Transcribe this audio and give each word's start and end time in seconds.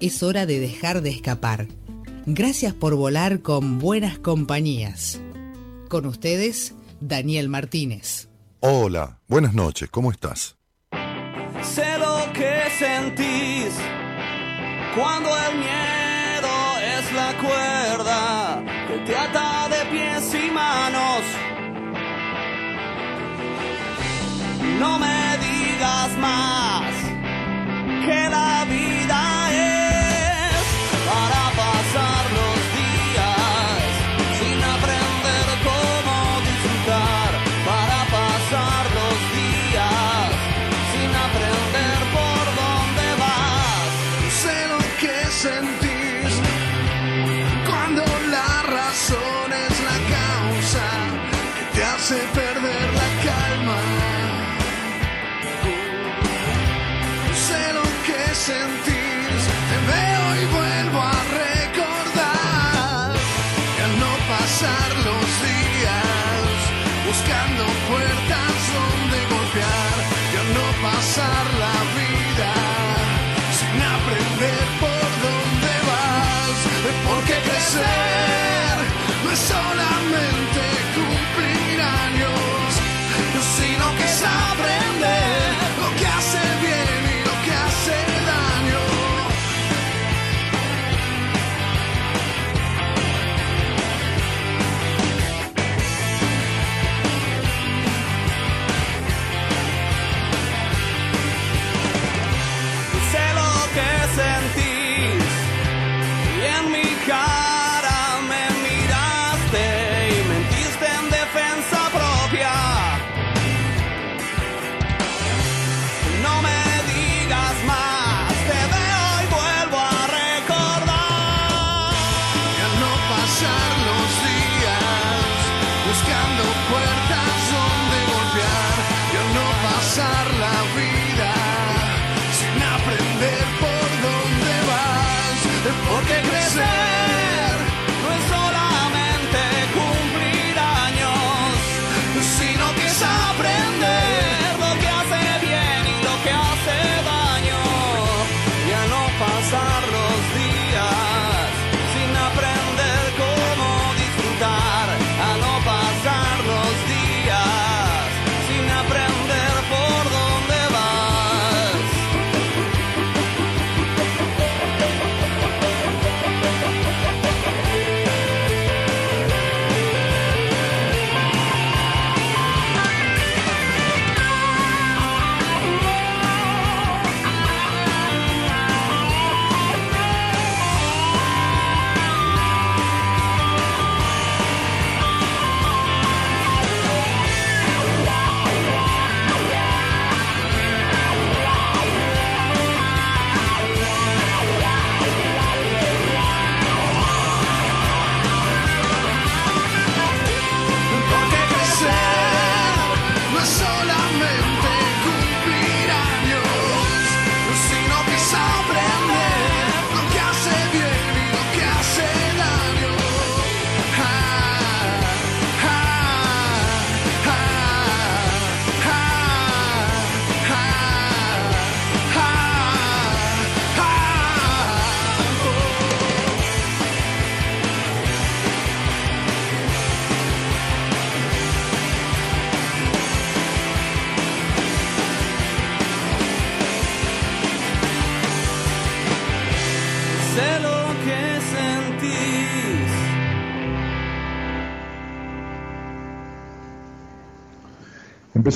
Es 0.00 0.22
hora 0.22 0.46
de 0.46 0.60
dejar 0.60 1.02
de 1.02 1.10
escapar. 1.10 1.66
Gracias 2.24 2.72
por 2.72 2.94
volar 2.94 3.40
con 3.40 3.80
buenas 3.80 4.18
compañías. 4.18 5.20
Con 5.88 6.06
ustedes, 6.06 6.74
Daniel 7.00 7.48
Martínez. 7.48 8.28
Hola, 8.60 9.18
buenas 9.26 9.54
noches, 9.54 9.88
¿cómo 9.90 10.12
estás? 10.12 10.56
Sé 11.62 11.98
lo 11.98 12.32
que 12.32 12.62
sentís 12.78 13.74
cuando 14.94 15.30
el 15.30 15.58
miedo 15.58 16.54
es 16.98 17.12
la 17.12 17.36
cuerda 17.38 18.64
que 18.86 18.98
te 19.04 19.16
ata 19.16 19.68
de 19.68 19.90
pies 19.90 20.34
y 20.34 20.50
manos. 20.52 21.22
No 24.78 24.98
me 25.00 25.38
digas 25.38 26.18
más 26.18 26.94
que 28.06 28.30
la 28.30 28.64
vida 28.68 28.97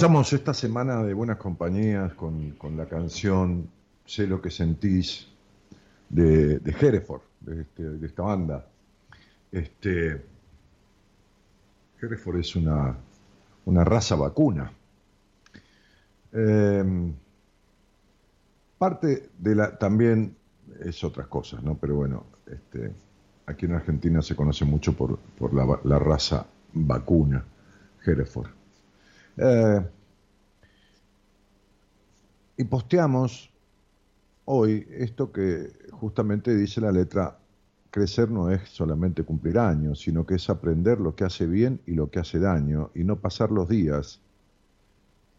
Empezamos 0.03 0.33
esta 0.33 0.53
semana 0.53 1.01
de 1.05 1.15
buenas 1.15 1.37
compañías 1.37 2.13
con, 2.15 2.51
con 2.59 2.77
la 2.77 2.87
canción 2.87 3.71
Sé 4.05 4.27
lo 4.27 4.43
que 4.43 4.51
sentís 4.51 5.29
de, 6.09 6.59
de 6.59 6.71
Hereford, 6.73 7.21
de, 7.39 7.61
este- 7.63 8.05
esta 8.05 8.23
banda. 8.25 8.67
Este, 9.53 10.21
Hereford 12.01 12.41
es 12.41 12.57
una, 12.57 12.97
una 13.65 13.85
raza 13.85 14.17
vacuna. 14.17 14.73
Eh, 16.33 17.13
parte 18.79 19.29
de 19.39 19.55
la 19.55 19.79
también 19.79 20.35
es 20.81 21.05
otras 21.05 21.29
cosas, 21.29 21.63
¿no? 21.63 21.77
Pero 21.77 21.95
bueno, 21.95 22.27
este, 22.45 22.93
aquí 23.47 23.67
en 23.67 23.75
Argentina 23.75 24.21
se 24.21 24.35
conoce 24.35 24.65
mucho 24.65 24.95
por, 24.95 25.17
por 25.39 25.55
la, 25.55 25.79
la 25.85 26.01
raza 26.01 26.45
vacuna, 26.73 27.45
Hereford. 28.05 28.62
Eh, 29.37 29.87
y 32.56 32.64
posteamos 32.64 33.50
hoy 34.44 34.87
esto 34.90 35.32
que 35.32 35.73
justamente 35.93 36.55
dice 36.55 36.81
la 36.81 36.93
letra, 36.93 37.38
crecer 37.90 38.31
no 38.31 38.50
es 38.50 38.69
solamente 38.69 39.23
cumplir 39.23 39.58
años, 39.58 40.00
sino 40.00 40.26
que 40.26 40.34
es 40.34 40.50
aprender 40.50 41.00
lo 41.00 41.14
que 41.14 41.25
hace 41.25 41.46
bien 41.46 41.81
y 41.87 41.93
lo 41.93 42.11
que 42.11 42.19
hace 42.19 42.38
daño, 42.38 42.90
y 42.94 43.05
no 43.05 43.17
pasar 43.20 43.50
los 43.50 43.69
días 43.69 44.20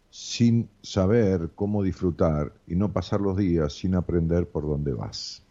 sin 0.10 0.70
saber 0.84 1.50
cómo 1.56 1.82
disfrutar 1.82 2.54
y 2.68 2.76
no 2.76 2.94
pasar 2.94 3.20
los 3.20 3.36
días 3.36 3.74
sin 3.74 3.96
aprender 3.96 4.48
por 4.48 4.64
dónde 4.64 4.94
vas. 4.94 5.42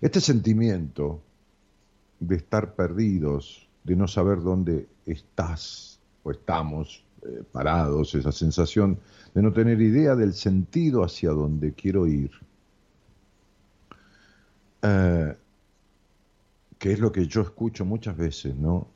Este 0.00 0.20
sentimiento 0.20 1.20
de 2.20 2.36
estar 2.36 2.74
perdidos, 2.74 3.68
de 3.84 3.96
no 3.96 4.08
saber 4.08 4.40
dónde 4.40 4.88
estás 5.04 5.87
o 6.28 6.30
estamos 6.30 7.04
eh, 7.22 7.42
parados, 7.50 8.14
esa 8.14 8.32
sensación 8.32 8.98
de 9.34 9.42
no 9.42 9.52
tener 9.52 9.80
idea 9.80 10.14
del 10.14 10.34
sentido 10.34 11.02
hacia 11.02 11.30
donde 11.30 11.72
quiero 11.72 12.06
ir, 12.06 12.30
eh, 14.82 15.34
que 16.78 16.92
es 16.92 17.00
lo 17.00 17.10
que 17.10 17.26
yo 17.26 17.40
escucho 17.40 17.84
muchas 17.84 18.16
veces, 18.16 18.54
¿no? 18.54 18.88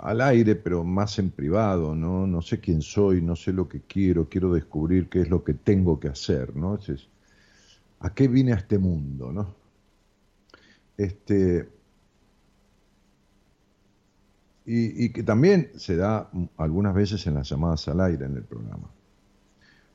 Al 0.00 0.20
aire, 0.20 0.56
pero 0.56 0.84
más 0.84 1.18
en 1.18 1.30
privado, 1.30 1.94
¿no? 1.94 2.26
No 2.26 2.42
sé 2.42 2.60
quién 2.60 2.82
soy, 2.82 3.22
no 3.22 3.36
sé 3.36 3.52
lo 3.52 3.68
que 3.68 3.80
quiero, 3.82 4.28
quiero 4.28 4.52
descubrir 4.52 5.08
qué 5.08 5.20
es 5.22 5.30
lo 5.30 5.44
que 5.44 5.54
tengo 5.54 5.98
que 6.00 6.08
hacer, 6.08 6.54
¿no? 6.56 6.74
Es, 6.74 7.08
¿A 8.00 8.12
qué 8.12 8.28
vine 8.28 8.52
a 8.52 8.56
este 8.56 8.78
mundo, 8.78 9.32
no? 9.32 9.54
Este, 10.96 11.68
y, 14.66 15.10
que 15.10 15.22
también 15.22 15.70
se 15.76 15.96
da 15.96 16.30
algunas 16.56 16.94
veces 16.94 17.26
en 17.26 17.34
las 17.34 17.48
llamadas 17.48 17.86
al 17.88 18.00
aire 18.00 18.24
en 18.24 18.36
el 18.36 18.44
programa. 18.44 18.88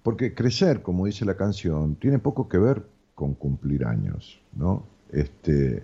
Porque 0.04 0.34
crecer, 0.34 0.82
como 0.82 1.06
dice 1.06 1.26
la 1.26 1.36
canción, 1.36 1.96
tiene 1.96 2.20
poco 2.20 2.48
que 2.48 2.58
ver 2.58 2.86
con 3.16 3.34
cumplir 3.34 3.86
años, 3.86 4.40
¿no? 4.54 4.84
Este, 5.12 5.84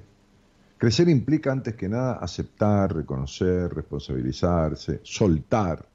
crecer 0.77 1.09
implica 1.09 1.51
antes 1.51 1.75
que 1.75 1.89
nada 1.89 2.13
aceptar, 2.13 2.95
reconocer, 2.95 3.73
responsabilizarse, 3.73 4.99
soltar, 5.03 5.85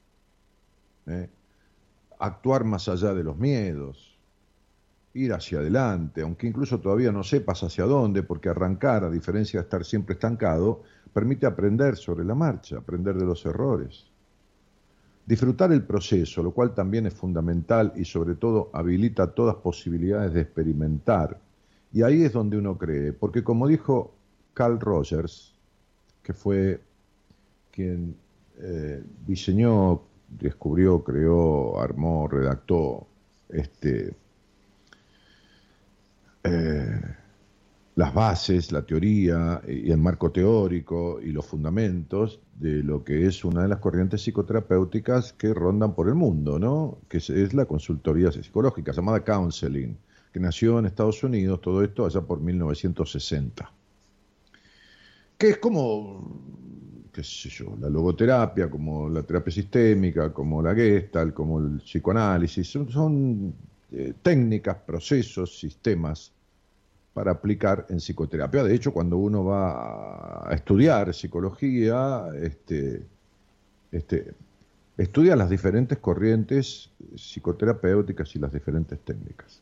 ¿eh? 1.06 1.28
actuar 2.18 2.64
más 2.64 2.88
allá 2.88 3.14
de 3.14 3.24
los 3.24 3.38
miedos, 3.38 4.09
ir 5.14 5.32
hacia 5.32 5.58
adelante, 5.58 6.22
aunque 6.22 6.46
incluso 6.46 6.78
todavía 6.80 7.10
no 7.10 7.22
sepas 7.22 7.62
hacia 7.62 7.84
dónde, 7.84 8.22
porque 8.22 8.48
arrancar, 8.48 9.04
a 9.04 9.10
diferencia 9.10 9.60
de 9.60 9.64
estar 9.64 9.84
siempre 9.84 10.14
estancado, 10.14 10.82
permite 11.12 11.46
aprender 11.46 11.96
sobre 11.96 12.24
la 12.24 12.34
marcha, 12.34 12.78
aprender 12.78 13.16
de 13.16 13.24
los 13.24 13.44
errores. 13.44 14.06
Disfrutar 15.26 15.72
el 15.72 15.82
proceso, 15.82 16.42
lo 16.42 16.52
cual 16.52 16.74
también 16.74 17.06
es 17.06 17.14
fundamental 17.14 17.92
y 17.96 18.04
sobre 18.04 18.34
todo 18.34 18.70
habilita 18.72 19.32
todas 19.32 19.56
posibilidades 19.56 20.32
de 20.32 20.42
experimentar. 20.42 21.38
Y 21.92 22.02
ahí 22.02 22.22
es 22.22 22.32
donde 22.32 22.56
uno 22.56 22.78
cree, 22.78 23.12
porque 23.12 23.42
como 23.42 23.66
dijo 23.66 24.14
Carl 24.54 24.78
Rogers, 24.78 25.54
que 26.22 26.32
fue 26.32 26.80
quien 27.70 28.14
eh, 28.58 29.02
diseñó, 29.26 30.02
descubrió, 30.28 31.02
creó, 31.02 31.80
armó, 31.80 32.28
redactó 32.28 33.06
este, 33.48 34.14
eh, 36.44 37.00
las 37.96 38.14
bases, 38.14 38.72
la 38.72 38.82
teoría 38.82 39.60
y 39.66 39.90
el 39.90 39.98
marco 39.98 40.30
teórico 40.30 41.20
y 41.20 41.32
los 41.32 41.44
fundamentos 41.44 42.40
de 42.54 42.82
lo 42.82 43.04
que 43.04 43.26
es 43.26 43.44
una 43.44 43.62
de 43.62 43.68
las 43.68 43.78
corrientes 43.78 44.22
psicoterapéuticas 44.22 45.32
que 45.34 45.52
rondan 45.52 45.94
por 45.94 46.08
el 46.08 46.14
mundo, 46.14 46.58
¿no? 46.58 46.98
que 47.08 47.18
es 47.18 47.52
la 47.54 47.66
consultoría 47.66 48.32
psicológica, 48.32 48.92
llamada 48.92 49.24
counseling, 49.24 49.96
que 50.32 50.40
nació 50.40 50.78
en 50.78 50.86
Estados 50.86 51.22
Unidos, 51.22 51.60
todo 51.60 51.82
esto 51.82 52.06
allá 52.06 52.20
por 52.20 52.40
1960. 52.40 53.72
Que 55.36 55.50
es 55.50 55.58
como, 55.58 56.40
qué 57.12 57.24
sé 57.24 57.48
yo, 57.48 57.76
la 57.80 57.88
logoterapia, 57.90 58.70
como 58.70 59.08
la 59.08 59.22
terapia 59.22 59.52
sistémica, 59.52 60.32
como 60.32 60.62
la 60.62 60.74
gestalt, 60.74 61.34
como 61.34 61.58
el 61.58 61.78
psicoanálisis, 61.78 62.68
son, 62.68 63.54
eh, 63.92 64.14
técnicas, 64.22 64.76
procesos, 64.86 65.58
sistemas 65.58 66.32
para 67.12 67.32
aplicar 67.32 67.86
en 67.88 67.98
psicoterapia. 67.98 68.62
De 68.62 68.74
hecho, 68.74 68.92
cuando 68.92 69.16
uno 69.16 69.44
va 69.44 70.48
a 70.48 70.54
estudiar 70.54 71.12
psicología, 71.12 72.26
este, 72.40 73.02
este, 73.90 74.32
estudia 74.96 75.34
las 75.34 75.50
diferentes 75.50 75.98
corrientes 75.98 76.90
psicoterapéuticas 77.16 78.34
y 78.36 78.38
las 78.38 78.52
diferentes 78.52 78.98
técnicas. 79.00 79.60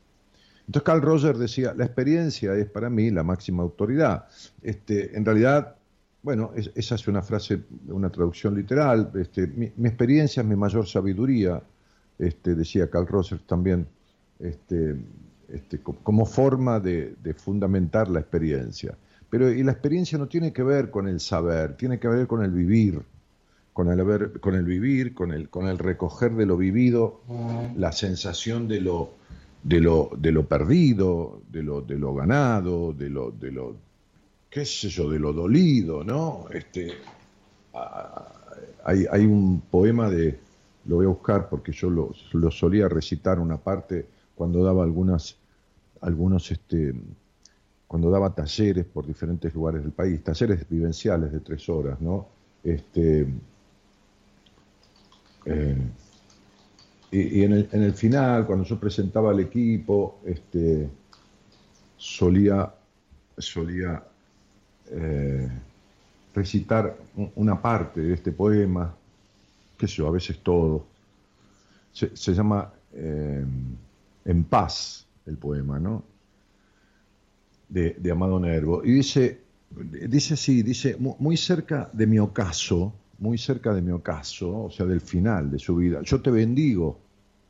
Entonces 0.67 0.85
Carl 0.85 1.01
Roger 1.01 1.39
decía, 1.39 1.73
la 1.75 1.87
experiencia 1.87 2.55
es 2.55 2.67
para 2.67 2.91
mí 2.91 3.11
la 3.11 3.23
máxima 3.23 3.63
autoridad. 3.63 4.27
Este, 4.61 5.17
en 5.17 5.25
realidad, 5.25 5.77
bueno, 6.23 6.53
esa 6.75 6.95
es 6.95 7.09
una 7.09 7.23
frase, 7.23 7.63
una 7.87 8.11
traducción 8.11 8.55
literal. 8.55 9.11
Este, 9.15 9.47
mi, 9.47 9.89
experiencia 9.89 10.43
es 10.43 10.47
mi 10.47 10.57
mayor 10.57 10.87
sabiduría, 10.87 11.63
este, 12.19 12.55
decía 12.55 12.91
Carl 12.91 13.07
Roger 13.07 13.39
también. 13.47 13.87
Este, 14.41 14.97
este, 15.49 15.81
como 15.81 16.27
forma 16.27 16.79
de, 16.79 17.17
fundamentar 17.37 18.11
la 18.11 18.21
experiencia. 18.21 18.97
Pero 19.31 19.51
y 19.51 19.63
la 19.63 19.73
experiencia 19.73 20.19
no 20.19 20.29
tiene 20.29 20.53
que 20.53 20.63
ver 20.63 20.91
con 20.91 21.09
el 21.09 21.21
saber, 21.21 21.77
tiene 21.77 21.99
que 21.99 22.09
ver 22.09 22.27
con 22.27 22.45
el 22.45 22.51
vivir, 22.51 23.03
con 23.73 23.89
el, 23.89 24.41
con 24.41 24.55
el 24.55 24.65
vivir, 24.65 25.15
con 25.15 25.33
el, 25.33 25.49
con 25.49 25.67
el 25.67 25.79
recoger 25.79 26.35
de 26.35 26.45
lo 26.45 26.57
vivido, 26.57 27.23
la 27.77 27.93
sensación 27.93 28.69
de 28.69 28.81
lo, 28.81 29.13
de 29.63 29.81
lo, 29.81 30.11
de 30.19 30.33
lo 30.33 30.47
perdido, 30.47 31.41
de 31.51 31.63
lo, 31.63 31.81
de 31.81 31.99
lo 31.99 32.15
ganado, 32.15 32.93
de 32.93 33.09
lo, 33.09 33.31
de 33.31 33.53
lo, 33.53 33.77
qué 34.51 34.65
sé 34.67 34.89
yo, 34.89 35.09
de 35.11 35.19
lo 35.19 35.33
dolido, 35.33 36.05
¿no? 36.05 36.45
Este, 36.53 36.93
hay, 38.85 39.07
hay 39.11 39.25
un 39.25 39.63
poema 39.71 40.11
de, 40.11 40.39
lo 40.87 40.97
voy 40.97 41.07
a 41.07 41.11
buscar 41.11 41.49
porque 41.49 41.73
yo 41.73 41.89
lo, 41.89 42.15
lo 42.33 42.51
solía 42.51 42.89
recitar 42.89 43.39
una 43.39 43.57
parte 43.57 44.18
cuando 44.39 44.63
daba 44.63 44.85
algunas, 44.85 45.37
algunos, 46.01 46.49
este, 46.53 46.95
cuando 47.89 48.09
daba 48.09 48.33
talleres 48.33 48.87
por 48.87 49.05
diferentes 49.05 49.53
lugares 49.53 49.83
del 49.83 49.91
país, 49.91 50.23
talleres 50.23 50.67
vivenciales 50.69 51.33
de 51.33 51.41
tres 51.41 51.69
horas, 51.69 52.01
¿no? 52.01 52.29
Este, 52.63 53.27
eh, 55.45 55.77
y, 57.11 57.43
en, 57.43 57.53
el, 57.53 57.95
final, 57.95 58.47
cuando 58.47 58.65
yo 58.65 58.79
presentaba 58.79 59.31
al 59.31 59.41
equipo, 59.41 60.19
este, 60.25 60.89
solía, 61.97 62.73
solía 63.39 64.05
eh, 64.91 65.49
recitar 66.33 66.97
una 67.35 67.61
parte 67.61 68.03
de 68.03 68.15
este 68.15 68.31
poema, 68.31 68.95
qué 69.77 69.89
sé 69.89 69.95
yo, 69.95 70.07
a 70.07 70.13
veces 70.13 70.39
todo. 70.43 70.85
Se, 71.93 72.33
llama 72.33 72.71
eh, 72.93 73.45
en 74.29 74.45
paz, 74.45 75.07
el 75.25 75.39
poema, 75.39 75.81
¿no? 75.81 76.05
De, 77.69 78.11
Amado 78.13 78.39
Nervo. 78.39 78.85
Y 78.85 78.93
dice, 78.93 79.41
dice 80.07 80.35
así, 80.35 80.63
dice, 80.63 80.97
muy 80.99 81.37
cerca 81.39 81.91
de 81.95 82.07
mi 82.07 82.19
ocaso, 82.19 82.93
muy 83.19 83.39
cerca 83.39 83.75
de 83.75 83.81
mi 83.81 83.91
ocaso, 83.91 84.65
o 84.65 84.71
sea, 84.71 84.85
del 84.85 85.01
final 85.01 85.51
de 85.51 85.59
su 85.59 85.77
vida, 85.77 86.03
yo 86.03 86.21
te 86.21 86.31
bendigo, 86.31 87.01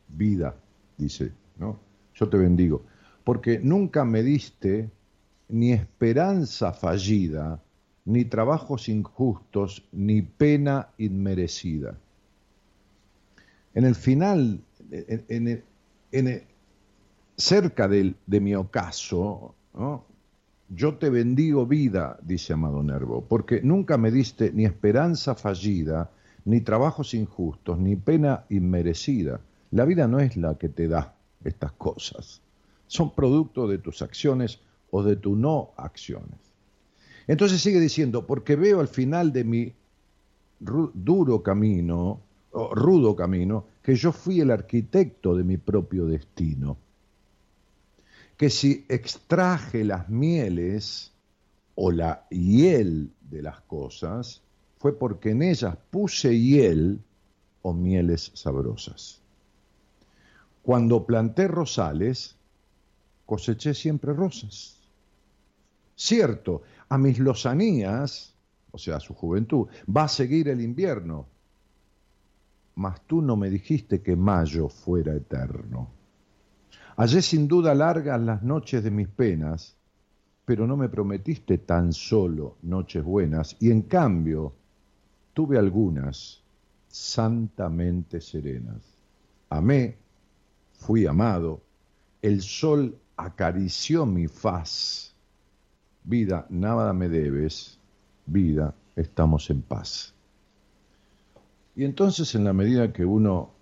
vida, 0.09 0.55
dice, 0.97 1.33
¿no? 1.59 1.81
Yo 2.15 2.29
te 2.29 2.37
bendigo, 2.37 2.85
porque 3.25 3.59
nunca 3.59 4.05
me 4.05 4.23
diste 4.23 4.89
ni 5.49 5.73
esperanza 5.73 6.73
fallida, 6.73 7.61
ni 8.05 8.25
trabajos 8.25 8.89
injustos, 8.89 9.85
ni 9.91 10.23
pena 10.23 10.91
inmerecida. 10.97 11.99
En 13.75 13.85
el 13.85 13.97
final, 13.97 14.61
en, 14.91 15.65
en, 16.13 16.48
cerca 17.39 17.87
de, 17.87 18.15
mi 18.27 18.55
ocaso, 18.57 19.55
yo 20.69 20.95
te 20.97 21.09
bendigo 21.09 21.67
vida, 21.67 22.19
dice 22.21 22.53
Amado 22.53 22.83
Nervo, 22.83 23.25
porque 23.27 23.63
nunca 23.63 23.97
me 23.97 24.11
diste 24.11 24.53
ni 24.53 24.65
esperanza 24.65 25.37
fallida, 25.37 26.11
ni 26.45 26.61
trabajos 26.61 27.15
injustos, 27.15 27.79
ni 27.79 27.95
pena 27.95 28.45
inmerecida. 28.51 29.41
La 29.71 29.85
vida 29.85 30.09
no 30.09 30.19
es 30.19 30.37
la 30.37 30.59
que 30.59 30.69
te 30.69 30.89
da 30.89 31.15
estas 31.45 31.73
cosas, 31.73 32.43
son 32.89 33.15
producto 33.15 33.69
de 33.69 33.79
tus 33.79 34.03
acciones 34.03 34.61
o 34.91 35.03
de 35.05 35.15
tu 35.15 35.37
no 35.37 35.71
acciones. 35.77 36.41
Entonces 37.29 37.61
sigue 37.61 37.79
diciendo, 37.79 38.27
porque 38.27 38.57
veo 38.57 38.81
al 38.81 38.89
final 38.89 39.33
de 39.33 39.45
mi 39.45 39.73
duro 40.59 41.43
camino, 41.43 42.21
o 42.51 42.75
rudo 42.75 43.15
camino, 43.15 43.67
que 43.83 43.95
yo 43.95 44.11
fui 44.11 44.41
el 44.41 44.51
arquitecto 44.51 45.37
de 45.37 45.45
mi 45.45 45.59
propio 45.59 46.07
destino 46.07 46.79
que 48.39 48.51
si 48.51 48.87
extraje 48.89 49.85
las 49.85 50.09
mieles 50.09 51.13
o 51.75 51.91
la 51.91 52.25
hiel 52.31 53.13
de 53.21 53.43
las 53.43 53.61
cosas, 53.63 54.43
fue 54.79 54.97
porque 54.97 55.31
en 55.31 55.43
ellas 55.43 55.77
puse 55.91 56.39
hiel 56.39 57.03
o 57.63 57.75
mieles 57.75 58.31
sabrosas. 58.35 59.21
Cuando 60.63 61.05
planté 61.05 61.49
rosales, 61.49 62.37
coseché 63.27 63.75
siempre 63.75 64.13
rosas. 64.13 64.79
Cierto, 65.97 66.63
a 66.89 66.97
mis 66.97 67.19
lozanías, 67.19 68.35
o 68.71 68.79
sea, 68.79 68.97
a 68.97 69.01
su 69.01 69.15
juventud, 69.15 69.67
va 69.95 70.05
a 70.05 70.09
seguir 70.09 70.49
el 70.49 70.61
invierno, 70.61 71.27
mas 72.77 73.01
tú 73.05 73.21
no 73.21 73.35
me 73.35 73.51
dijiste 73.51 74.01
que 74.01 74.15
mayo 74.15 74.69
fuera 74.69 75.13
eterno. 75.13 75.98
Hallé 76.99 77.23
sin 77.23 77.47
duda 77.47 77.77
largas 77.77 78.21
las 78.21 78.43
noches 78.43 78.83
de 78.83 78.91
mis 78.91 79.07
penas, 79.07 79.77
pero 80.45 80.67
no 80.67 80.77
me 80.77 80.89
prometiste 80.89 81.59
tan 81.59 81.93
solo 81.93 82.57
noches 82.63 83.05
buenas, 83.05 83.55
y 83.61 83.71
en 83.71 83.83
cambio 83.83 84.53
tuve 85.33 85.59
algunas 85.59 86.43
santamente 86.89 88.21
serenas. 88.21 88.83
Amé, 89.49 89.97
fui 90.73 91.07
amado, 91.07 91.63
el 92.21 92.43
sol 92.43 92.99
acarició 93.17 94.05
mi 94.05 94.27
faz. 94.27 95.15
Vida, 96.03 96.47
nada 96.51 96.93
me 96.95 97.09
debes, 97.09 97.79
vida, 98.27 98.75
estamos 98.97 99.51
en 99.51 99.63
paz. 99.63 100.13
Y 101.77 101.85
entonces 101.85 102.35
en 102.35 102.43
la 102.43 102.53
medida 102.53 102.93
que 102.93 103.05
uno 103.05 103.53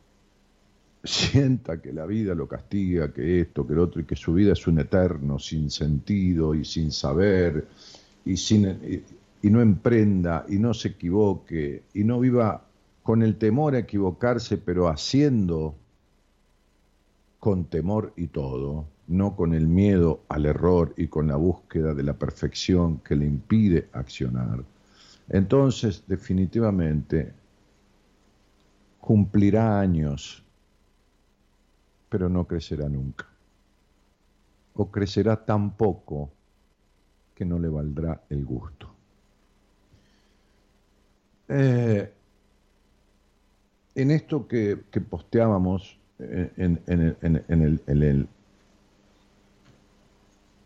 sienta 1.05 1.81
que 1.81 1.93
la 1.93 2.07
vida 2.07 2.35
lo 2.35 2.49
castiga, 2.49 3.13
que 3.13 3.41
esto, 3.41 3.67
que 3.67 3.75
lo 3.75 3.85
otro, 3.85 4.01
y 4.01 4.05
que 4.05 4.17
su 4.17 4.35
vida 4.35 4.53
es 4.53 4.67
un 4.67 4.79
eterno 4.79 5.39
sin 5.39 5.71
sentido 5.71 6.55
y 6.55 6.65
sin 6.65 6.93
saber, 6.93 7.67
y, 8.25 8.37
sin, 8.37 8.67
y, 9.43 9.51
no 9.51 9.61
emprenda, 9.61 10.45
y 10.49 10.59
no 10.59 10.75
se 10.75 10.89
equivoque, 10.89 11.85
y 11.95 12.05
no 12.05 12.21
viva 12.21 12.65
con 13.03 13.23
el 13.23 13.37
temor 13.37 13.77
a 13.77 13.81
equivocarse, 13.81 14.59
pero 14.59 14.89
haciendo 14.89 15.77
con 17.39 17.67
temor 17.67 18.13
y 18.17 18.27
todo, 18.27 18.87
no 19.07 19.37
con 19.37 19.55
el 19.55 19.69
miedo 19.69 20.23
al 20.29 20.47
error 20.47 20.93
y 20.97 21.07
con 21.07 21.29
la 21.29 21.37
búsqueda 21.37 21.95
de 21.95 22.03
la 22.03 22.15
perfección 22.15 22.99
que 22.99 23.15
le 23.15 23.27
impide 23.27 23.89
accionar, 23.93 24.65
entonces 25.29 26.03
definitivamente 26.09 27.33
cumplirá 29.01 29.79
años, 29.79 30.43
pero 32.17 32.31
no 32.31 32.47
crecerá 32.47 32.89
nunca. 32.89 33.27
O 34.73 34.91
crecerá 34.91 35.45
tan 35.45 35.77
poco 35.77 36.31
que 37.35 37.45
no 37.45 37.59
le 37.59 37.69
valdrá 37.69 38.23
el 38.31 38.43
gusto. 38.43 38.89
Eh, 41.47 42.11
en 43.97 44.11
esto 44.11 44.49
que, 44.49 44.79
posteábamos 45.11 45.99
eh, 46.19 46.51
en, 46.57 46.81
el, 46.87 47.19
en, 47.21 48.03
el, 48.03 48.29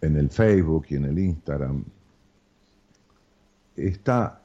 en 0.01 0.17
el 0.17 0.31
Facebook 0.31 0.87
y 0.91 0.95
en 0.95 1.05
el 1.07 1.19
Instagram, 1.19 1.85
está 3.75 4.41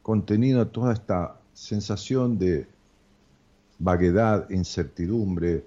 contenido 0.00 0.68
toda 0.68 0.94
esta 0.94 1.38
sensación 1.52 2.38
de 2.38 2.66
vaguedad, 3.78 4.48
incertidumbre, 4.50 5.64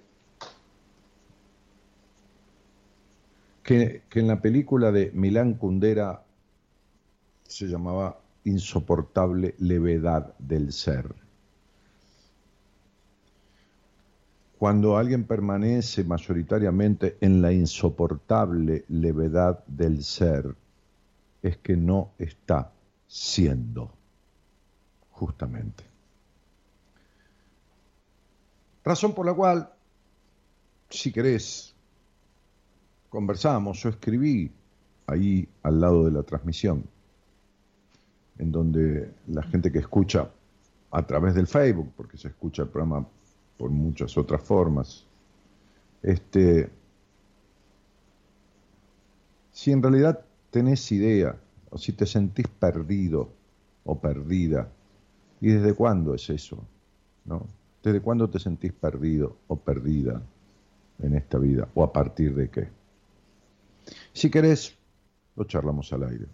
que, 3.72 4.20
en 4.20 4.28
la 4.28 4.42
película 4.42 4.92
de 4.92 5.12
Milán 5.13 5.54
Kundera 5.54 6.24
se 7.44 7.68
llamaba 7.68 8.20
Insoportable 8.44 9.56
levedad 9.60 10.34
del 10.40 10.74
ser. 10.74 11.13
Cuando 14.58 14.98
alguien 14.98 15.24
permanece 15.24 16.04
mayoritariamente 16.04 17.18
en 17.22 17.42
la 17.42 17.54
insoportable 17.54 18.84
levedad 18.90 19.63
del 19.68 20.04
ser, 20.04 20.54
es 21.42 21.58
que 21.58 21.78
no 21.78 22.12
está 22.20 22.72
siendo, 23.08 23.92
justamente. 25.12 25.84
Razón 28.84 29.13
por 29.13 29.25
la 29.25 29.34
cual, 29.34 29.72
si 30.90 31.12
querés, 31.12 31.71
conversamos, 33.12 33.84
yo 33.84 33.89
escribí 33.89 34.50
ahí 35.06 35.48
al 35.63 35.82
lado 35.82 36.06
de 36.06 36.12
la 36.12 36.24
transmisión, 36.24 36.86
en 38.39 38.51
donde 38.51 39.13
la 39.27 39.44
gente 39.44 39.70
que 39.70 39.80
escucha 39.80 40.30
a 40.89 41.06
través 41.06 41.36
del 41.36 41.46
Facebook, 41.46 41.91
porque 41.98 42.18
se 42.18 42.30
escucha 42.30 42.63
el 42.63 42.70
programa 42.70 43.06
por 43.58 43.70
muchas 43.70 44.18
otras 44.18 44.41
formas, 44.41 45.06
este, 46.01 46.70
si 49.51 49.72
en 49.72 49.84
realidad 49.84 50.24
tenés 50.50 50.89
idea, 50.91 51.36
o 51.70 51.77
si 51.77 51.91
te 51.91 52.06
sentís 52.06 52.48
perdido 52.48 53.30
o 53.84 54.00
perdida, 54.00 54.70
¿y 55.41 55.50
desde 55.50 55.74
cuándo 55.74 56.15
es 56.15 56.30
eso? 56.30 56.63
¿No? 57.25 57.46
¿Desde 57.84 58.00
cuándo 58.00 58.30
te 58.30 58.39
sentís 58.39 58.72
perdido 58.72 59.36
o 59.48 59.58
perdida 59.58 60.22
en 61.00 61.15
esta 61.15 61.38
vida? 61.38 61.68
¿O 61.75 61.84
a 61.84 61.91
partir 61.91 62.36
de 62.36 62.50
qué? 62.50 62.80
Si 64.13 64.29
querés, 64.29 64.77
lo 65.36 65.43
charlamos 65.45 65.91
al 65.93 66.03
aire. 66.03 66.25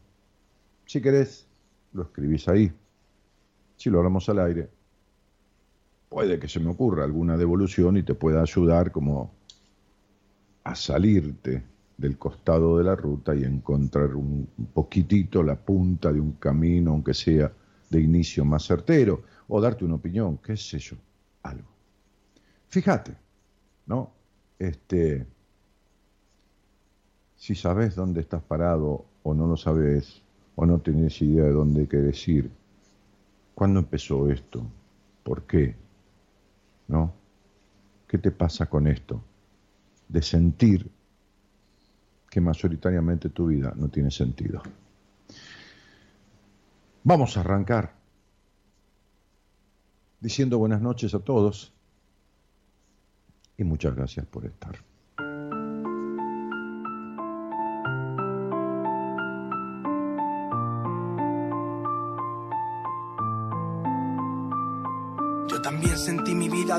Si 0.85 1.01
querés, 1.01 1.47
lo 1.93 2.03
escribís 2.03 2.47
ahí. 2.47 2.71
Si 3.75 3.89
lo 3.89 3.99
hablamos 3.99 4.27
al 4.29 4.39
aire, 4.39 4.69
puede 6.09 6.39
que 6.39 6.47
se 6.47 6.59
me 6.59 6.69
ocurra 6.69 7.03
alguna 7.03 7.37
devolución 7.37 7.97
y 7.97 8.03
te 8.03 8.15
pueda 8.15 8.41
ayudar 8.41 8.91
como 8.91 9.31
a 10.63 10.75
salirte 10.75 11.63
del 11.97 12.17
costado 12.17 12.77
de 12.77 12.83
la 12.83 12.95
ruta 12.95 13.35
y 13.35 13.43
encontrar 13.43 14.15
un 14.15 14.47
poquitito 14.73 15.41
la 15.43 15.55
punta 15.55 16.11
de 16.11 16.19
un 16.19 16.33
camino, 16.33 16.91
aunque 16.91 17.13
sea 17.13 17.51
de 17.89 18.01
inicio 18.01 18.45
más 18.45 18.65
certero, 18.65 19.23
o 19.47 19.61
darte 19.61 19.85
una 19.85 19.95
opinión, 19.95 20.37
qué 20.37 20.57
sé 20.57 20.79
yo 20.79 20.97
algo. 21.43 21.67
Fíjate, 22.67 23.15
¿no? 23.85 24.11
Este, 24.59 25.25
si 27.37 27.55
sabes 27.55 27.95
dónde 27.95 28.21
estás 28.21 28.41
parado 28.41 29.05
o 29.23 29.33
no 29.33 29.47
lo 29.47 29.55
sabes 29.55 30.21
o 30.55 30.65
no 30.65 30.79
tienes 30.79 31.21
idea 31.21 31.45
de 31.45 31.51
dónde 31.51 31.87
quieres 31.87 32.27
ir, 32.27 32.51
¿cuándo 33.53 33.79
empezó 33.79 34.29
esto? 34.29 34.65
¿Por 35.23 35.43
qué? 35.43 35.75
¿No? 36.87 37.13
¿Qué 38.07 38.17
te 38.17 38.31
pasa 38.31 38.65
con 38.65 38.87
esto? 38.87 39.21
De 40.09 40.21
sentir 40.21 40.89
que 42.29 42.41
mayoritariamente 42.41 43.29
tu 43.29 43.47
vida 43.47 43.73
no 43.75 43.87
tiene 43.89 44.09
sentido. 44.09 44.61
Vamos 47.03 47.37
a 47.37 47.41
arrancar 47.41 47.93
diciendo 50.19 50.57
buenas 50.57 50.81
noches 50.81 51.13
a 51.13 51.19
todos 51.19 51.71
y 53.57 53.63
muchas 53.63 53.95
gracias 53.95 54.25
por 54.25 54.45
estar. 54.45 54.86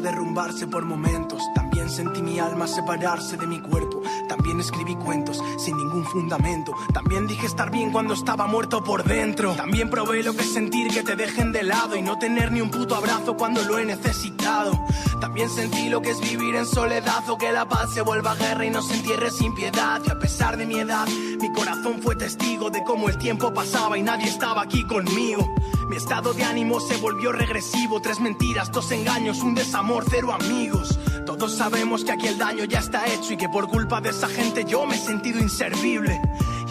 Derrumbarse 0.00 0.66
por 0.66 0.84
momentos, 0.84 1.42
también 1.54 1.88
sentí 1.88 2.22
mi 2.22 2.38
alma 2.38 2.66
separarse 2.66 3.36
de 3.36 3.46
mi 3.46 3.60
cuerpo 3.60 4.02
también 4.28 4.60
escribí 4.60 4.94
cuentos 4.94 5.42
sin 5.58 5.76
ningún 5.76 6.04
fundamento. 6.04 6.72
También 6.92 7.26
dije 7.26 7.46
estar 7.46 7.70
bien 7.70 7.90
cuando 7.90 8.14
estaba 8.14 8.46
muerto 8.46 8.84
por 8.84 9.02
dentro. 9.02 9.54
También 9.54 9.90
probé 9.90 10.22
lo 10.22 10.34
que 10.34 10.42
es 10.42 10.52
sentir 10.52 10.88
que 10.88 11.02
te 11.02 11.16
dejen 11.16 11.50
de 11.52 11.62
lado 11.62 11.96
y 11.96 12.02
no 12.02 12.18
tener 12.18 12.52
ni 12.52 12.60
un 12.60 12.70
puto 12.70 12.94
abrazo 12.94 13.36
cuando 13.36 13.62
lo 13.62 13.78
he 13.78 13.84
necesitado. 13.84 14.72
También 15.20 15.50
sentí 15.50 15.88
lo 15.88 16.00
que 16.02 16.10
es 16.10 16.20
vivir 16.20 16.54
en 16.54 16.66
soledad 16.66 17.28
o 17.28 17.38
que 17.38 17.50
la 17.52 17.68
paz 17.68 17.92
se 17.92 18.02
vuelva 18.02 18.34
guerra 18.36 18.64
y 18.64 18.70
no 18.70 18.82
se 18.82 18.94
entierre 18.94 19.30
sin 19.30 19.54
piedad. 19.54 20.00
Y 20.06 20.10
a 20.10 20.18
pesar 20.18 20.56
de 20.56 20.66
mi 20.66 20.78
edad, 20.78 21.06
mi 21.40 21.52
corazón 21.52 22.00
fue 22.02 22.14
testigo 22.14 22.70
de 22.70 22.84
cómo 22.84 23.08
el 23.08 23.18
tiempo 23.18 23.52
pasaba 23.52 23.98
y 23.98 24.02
nadie 24.02 24.28
estaba 24.28 24.62
aquí 24.62 24.84
conmigo. 24.84 25.54
Mi 25.88 25.96
estado 25.96 26.34
de 26.34 26.44
ánimo 26.44 26.80
se 26.80 26.98
volvió 26.98 27.32
regresivo. 27.32 28.00
Tres 28.02 28.20
mentiras, 28.20 28.70
dos 28.70 28.92
engaños, 28.92 29.40
un 29.40 29.54
desamor, 29.54 30.04
cero 30.10 30.32
amigos. 30.32 30.98
Todos 31.24 31.56
sabemos 31.56 32.04
que 32.04 32.12
aquí 32.12 32.26
el 32.26 32.36
daño 32.36 32.64
ya 32.64 32.80
está 32.80 33.06
hecho 33.06 33.32
y 33.32 33.36
que 33.38 33.48
por 33.48 33.68
culpa 33.68 34.00
de 34.00 34.10
esa 34.10 34.28
gente 34.28 34.66
yo 34.66 34.84
me 34.86 34.96
he 34.96 34.98
sentido 34.98 35.40
inservible. 35.40 36.20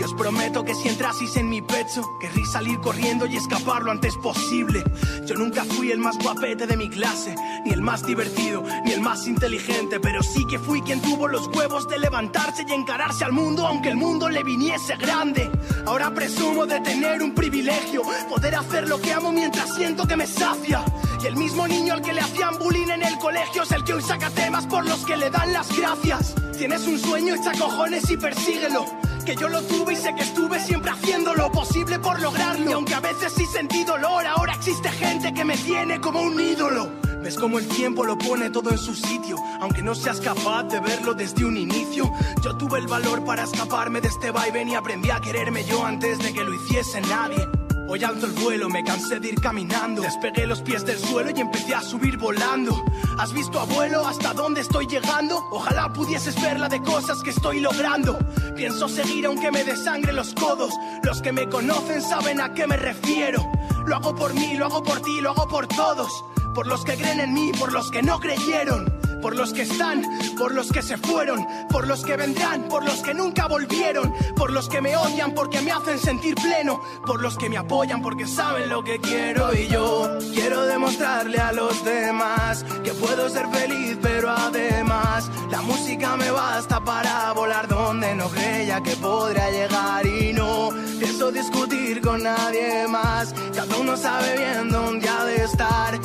Os 0.08 0.14
prometo 0.14 0.64
que 0.64 0.74
si 0.74 0.88
entrasis 0.88 1.36
en 1.36 1.50
mi 1.50 1.62
pecho, 1.62 2.18
querrí 2.18 2.46
salir 2.46 2.80
corriendo 2.80 3.26
y 3.26 3.36
escapar 3.36 3.84
lo 3.84 3.92
antes 3.92 4.16
posible. 4.16 4.82
Yo 5.26 5.36
nunca 5.36 5.66
fui 5.66 5.92
el 5.92 6.00
más 6.00 6.18
guapete 6.18 6.66
de 6.66 6.78
mi 6.78 6.90
clase, 6.90 7.36
ni 7.66 7.72
el 7.72 7.82
más 7.82 8.06
divertido, 8.06 8.64
ni 8.86 8.94
el 8.94 9.02
más 9.02 9.28
inteligente, 9.28 10.00
pero 10.00 10.24
sí 10.24 10.48
que 10.48 10.60
fui 10.60 10.82
quien 10.82 11.02
tuvo 11.02 11.28
los 11.28 11.50
huevos 11.50 11.90
de 11.90 12.00
levantarse 12.00 12.64
y 12.66 12.72
encararse 12.72 13.26
al 13.26 13.34
mundo, 13.34 13.68
aunque 13.68 13.90
el 13.90 13.98
mundo 13.98 14.30
le 14.30 14.44
viniese 14.44 14.96
grande. 14.96 15.52
Ahora 15.86 16.14
presumo 16.14 16.66
de 16.66 16.80
tener 16.80 17.22
un 17.22 17.36
privilegio, 17.36 18.02
poder 18.30 18.56
hacer 18.56 18.88
lo 18.88 19.02
que 19.02 19.12
amo 19.12 19.34
mientras 19.34 19.76
siento 19.76 20.08
que 20.08 20.16
me 20.16 20.26
sacia. 20.26 20.86
Y 21.22 21.28
el 21.28 21.36
mismo 21.36 21.68
niño 21.68 21.96
al 21.96 22.02
que 22.02 22.14
le 22.14 22.22
hacían 22.22 22.58
bullying 22.58 22.92
en 22.92 23.04
el 23.04 23.18
colegio 23.18 23.64
es 23.64 23.72
el 23.74 23.84
que 23.84 23.96
hoy 23.96 24.02
saca 24.02 24.30
temas 24.30 24.68
por 24.68 24.88
los 24.88 25.06
que 25.06 25.18
le 25.18 25.30
dan 25.30 25.52
las 25.52 25.68
gracias. 25.78 26.34
Tienes 26.58 26.88
un 26.88 26.98
sueño, 26.98 27.36
echa 27.36 27.52
cojones 27.60 28.10
y 28.10 28.16
persíguelo. 28.16 28.86
Que 29.28 29.36
yo 29.36 29.50
lo 29.50 29.62
tuve 29.62 29.92
y 29.92 29.96
sé 29.98 30.16
que 30.16 30.22
estuve 30.22 30.58
siempre 30.58 30.90
haciendo 30.90 31.34
lo 31.34 31.52
posible 31.52 32.00
por 32.00 32.18
lograrlo. 32.22 32.70
Y 32.70 32.72
aunque 32.72 32.94
a 32.94 33.02
veces 33.02 33.34
sí 33.36 33.46
sentí 33.46 33.84
dolor, 33.84 34.26
ahora 34.26 34.54
existe 34.54 34.88
gente 34.88 35.34
que 35.34 35.44
me 35.44 35.58
tiene 35.58 36.00
como 36.00 36.22
un 36.22 36.40
ídolo. 36.40 36.90
Ves 37.22 37.38
como 37.38 37.60
el 37.60 37.68
tiempo 37.68 38.06
lo 38.06 38.18
pone 38.18 38.50
todo 38.52 38.70
en 38.70 38.78
su 38.78 38.96
sitio, 38.96 39.36
aunque 39.60 39.82
no 39.82 39.96
seas 39.96 40.22
capaz 40.22 40.64
de 40.70 40.80
verlo 40.80 41.14
desde 41.14 41.44
un 41.44 41.58
inicio. 41.58 42.10
Yo 42.42 42.56
tuve 42.56 42.80
el 42.80 42.88
valor 42.88 43.26
para 43.26 43.44
escaparme 43.44 44.00
de 44.00 44.08
este 44.08 44.32
vaivén 44.32 44.70
y 44.70 44.76
aprendí 44.76 45.10
a 45.10 45.20
quererme 45.20 45.66
yo 45.66 45.86
antes 45.86 46.20
de 46.20 46.32
que 46.32 46.46
lo 46.46 46.54
hiciese 46.54 47.02
nadie. 47.02 47.67
Hoy 47.90 48.04
alto 48.04 48.26
el 48.26 48.34
vuelo, 48.34 48.68
me 48.68 48.84
cansé 48.84 49.18
de 49.22 49.30
ir 49.30 49.40
caminando. 49.40 50.02
Despegué 50.02 50.46
los 50.46 50.62
pies 50.62 50.86
del 50.86 51.00
suelo 51.00 51.32
y 51.34 51.40
empecé 51.40 51.74
a 51.74 51.82
subir 51.82 52.18
volando. 52.18 52.84
¿Has 53.18 53.32
visto, 53.32 53.62
abuelo, 53.62 54.06
hasta 54.06 54.34
dónde 54.34 54.60
estoy 54.60 54.88
llegando? 54.88 55.42
Ojalá 55.52 55.94
pudieses 55.94 56.40
ver 56.42 56.60
la 56.60 56.68
de 56.68 56.82
cosas 56.82 57.24
que 57.24 57.30
estoy 57.30 57.62
logrando. 57.62 58.20
Pienso 58.58 58.90
seguir 58.90 59.26
aunque 59.26 59.52
me 59.52 59.64
desangre 59.64 60.12
los 60.12 60.34
codos. 60.34 60.74
Los 61.04 61.22
que 61.22 61.32
me 61.32 61.48
conocen 61.48 62.02
saben 62.02 62.42
a 62.42 62.54
qué 62.54 62.68
me 62.68 62.76
refiero. 62.76 63.42
Lo 63.86 63.96
hago 63.96 64.14
por 64.14 64.34
mí, 64.34 64.56
lo 64.56 64.66
hago 64.66 64.84
por 64.84 65.00
ti, 65.02 65.22
lo 65.22 65.32
hago 65.32 65.48
por 65.48 65.66
todos. 65.68 66.26
Por 66.54 66.68
los 66.68 66.84
que 66.84 66.96
creen 66.96 67.22
en 67.22 67.34
mí, 67.34 67.52
por 67.58 67.72
los 67.72 67.90
que 67.90 68.04
no 68.04 68.20
creyeron 68.20 68.97
por 69.28 69.36
los 69.36 69.52
que 69.52 69.64
están, 69.64 70.04
por 70.38 70.54
los 70.54 70.72
que 70.72 70.82
se 70.82 70.96
fueron, 70.98 71.46
por 71.68 71.86
los 71.86 72.06
que 72.06 72.16
vendrán, 72.16 72.70
por 72.70 72.86
los 72.86 73.02
que 73.02 73.14
nunca 73.14 73.46
volvieron, 73.48 74.14
por 74.38 74.54
los 74.54 74.70
que 74.70 74.80
me 74.80 74.96
odian 74.96 75.34
porque 75.34 75.60
me 75.60 75.70
hacen 75.74 76.00
sentir 76.00 76.34
pleno, 76.36 76.80
por 77.06 77.22
los 77.22 77.38
que 77.38 77.50
me 77.50 77.58
apoyan 77.58 78.02
porque 78.02 78.26
saben 78.26 78.70
lo 78.70 78.86
que 78.86 79.00
quiero 79.00 79.54
y 79.54 79.68
yo 79.68 80.18
quiero 80.34 80.66
demostrarle 80.66 81.40
a 81.40 81.52
los 81.52 81.84
demás 81.84 82.64
que 82.86 82.94
puedo 82.94 83.28
ser 83.28 83.48
feliz, 83.50 83.98
pero 84.02 84.30
además 84.30 85.30
la 85.52 85.60
música 85.60 86.16
me 86.16 86.32
basta 86.32 86.82
para 86.82 87.34
volar 87.34 87.68
donde 87.68 88.16
no 88.16 88.30
creía 88.30 88.82
que 88.82 88.96
podría 88.96 89.52
llegar 89.52 90.06
y 90.06 90.32
no 90.32 90.70
pienso 91.00 91.34
discutir 91.34 92.00
con 92.00 92.24
nadie 92.24 92.88
más. 92.88 93.34
Cada 93.54 93.76
uno 93.76 93.98
sabe 93.98 94.38
bien 94.38 94.70
dónde 94.70 95.10
ha 95.10 95.26
de 95.26 95.44
estar 95.44 96.00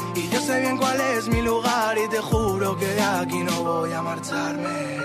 sé 0.52 0.60
bien 0.60 0.76
cuál 0.76 1.00
es 1.00 1.28
mi 1.28 1.40
lugar 1.40 1.96
y 1.96 2.08
te 2.10 2.20
juro 2.20 2.76
que 2.76 2.86
de 2.86 3.00
aquí 3.00 3.42
no 3.42 3.62
voy 3.62 3.92
a 3.92 4.02
marcharme. 4.02 4.98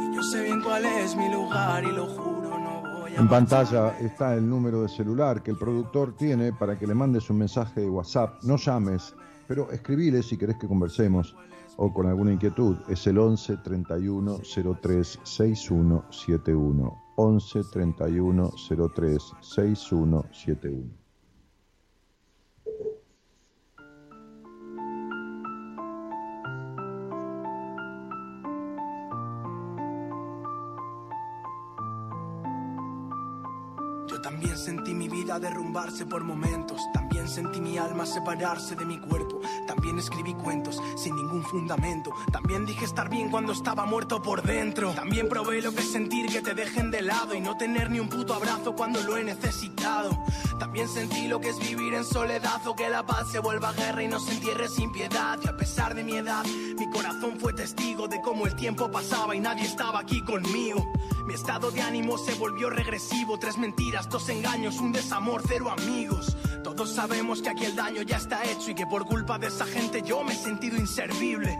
Y 0.00 0.14
yo 0.14 0.22
sé 0.22 0.44
bien 0.44 0.62
cuál 0.62 0.84
es 0.84 1.16
mi 1.16 1.28
lugar 1.28 1.82
y 1.84 1.92
lo 1.92 2.06
juro 2.06 2.58
no 2.58 3.00
voy 3.00 3.16
a 3.16 3.20
En 3.20 3.28
pantalla 3.28 3.98
está 3.98 4.34
el 4.34 4.48
número 4.48 4.82
de 4.82 4.88
celular 4.88 5.42
que 5.42 5.50
el 5.50 5.56
productor 5.56 6.16
tiene 6.16 6.52
para 6.52 6.78
que 6.78 6.86
le 6.86 6.94
mandes 6.94 7.28
un 7.30 7.38
mensaje 7.38 7.80
de 7.80 7.90
WhatsApp. 7.90 8.42
No 8.44 8.56
llames, 8.56 9.14
pero 9.48 9.70
escribile 9.72 10.22
si 10.22 10.36
querés 10.36 10.56
que 10.56 10.68
conversemos 10.68 11.34
o 11.76 11.92
con 11.92 12.06
alguna 12.06 12.32
inquietud. 12.32 12.76
Es 12.88 13.06
el 13.08 13.18
11 13.18 13.56
31 13.58 14.40
03 14.80 15.18
6171. 15.24 17.02
11 17.16 17.60
31 17.72 18.52
03 18.94 19.32
6171. 19.40 20.97
También 34.38 34.56
sentí 34.56 34.94
mi 34.94 35.08
vida 35.08 35.40
derrumbarse 35.40 36.06
por 36.06 36.22
momentos, 36.22 36.80
también 36.94 37.26
sentí 37.26 37.60
mi 37.60 37.76
alma 37.76 38.06
separarse 38.06 38.76
de 38.76 38.84
mi 38.84 38.96
cuerpo, 38.96 39.40
también 39.66 39.98
escribí 39.98 40.32
cuentos 40.32 40.80
sin 40.96 41.16
ningún 41.16 41.42
fundamento, 41.42 42.12
también 42.30 42.64
dije 42.64 42.84
estar 42.84 43.08
bien 43.10 43.30
cuando 43.30 43.52
estaba 43.52 43.84
muerto 43.84 44.22
por 44.22 44.42
dentro, 44.42 44.92
también 44.92 45.28
probé 45.28 45.60
lo 45.60 45.72
que 45.72 45.80
es 45.80 45.90
sentir 45.90 46.26
que 46.26 46.40
te 46.40 46.54
dejen 46.54 46.92
de 46.92 47.02
lado 47.02 47.34
y 47.34 47.40
no 47.40 47.56
tener 47.56 47.90
ni 47.90 47.98
un 47.98 48.08
puto 48.08 48.32
abrazo 48.32 48.76
cuando 48.76 49.02
lo 49.02 49.16
he 49.16 49.24
necesitado, 49.24 50.16
también 50.58 50.88
sentí 50.88 51.26
lo 51.26 51.40
que 51.40 51.48
es 51.48 51.58
vivir 51.58 51.94
en 51.94 52.04
soledad 52.04 52.64
o 52.66 52.76
que 52.76 52.88
la 52.88 53.04
paz 53.04 53.32
se 53.32 53.40
vuelva 53.40 53.72
guerra 53.72 54.04
y 54.04 54.08
nos 54.08 54.28
entierre 54.28 54.68
sin 54.68 54.92
piedad. 54.92 55.38
Y 55.42 55.48
a 55.48 55.56
pesar 55.56 55.94
de 55.94 56.04
mi 56.04 56.16
edad, 56.16 56.44
mi 56.78 56.90
corazón 56.90 57.38
fue 57.38 57.52
testigo 57.52 58.08
de 58.08 58.20
cómo 58.20 58.46
el 58.46 58.54
tiempo 58.54 58.90
pasaba 58.90 59.34
y 59.34 59.40
nadie 59.40 59.64
estaba 59.64 60.00
aquí 60.00 60.20
conmigo. 60.22 60.92
Mi 61.26 61.34
estado 61.34 61.70
de 61.70 61.82
ánimo 61.82 62.16
se 62.16 62.34
volvió 62.34 62.70
regresivo, 62.70 63.38
tres 63.38 63.58
mentiras, 63.58 64.08
dos 64.08 64.27
engaños, 64.28 64.78
un 64.78 64.92
desamor, 64.92 65.42
cero 65.46 65.70
amigos. 65.70 66.36
Todos 66.62 66.90
sabemos 66.94 67.40
que 67.42 67.48
aquí 67.48 67.64
el 67.64 67.76
daño 67.76 68.02
ya 68.02 68.16
está 68.16 68.44
hecho 68.44 68.70
y 68.70 68.74
que 68.74 68.86
por 68.86 69.06
culpa 69.06 69.38
de 69.38 69.48
esa 69.48 69.66
gente 69.66 70.02
yo 70.02 70.22
me 70.22 70.32
he 70.32 70.36
sentido 70.36 70.76
inservible. 70.76 71.58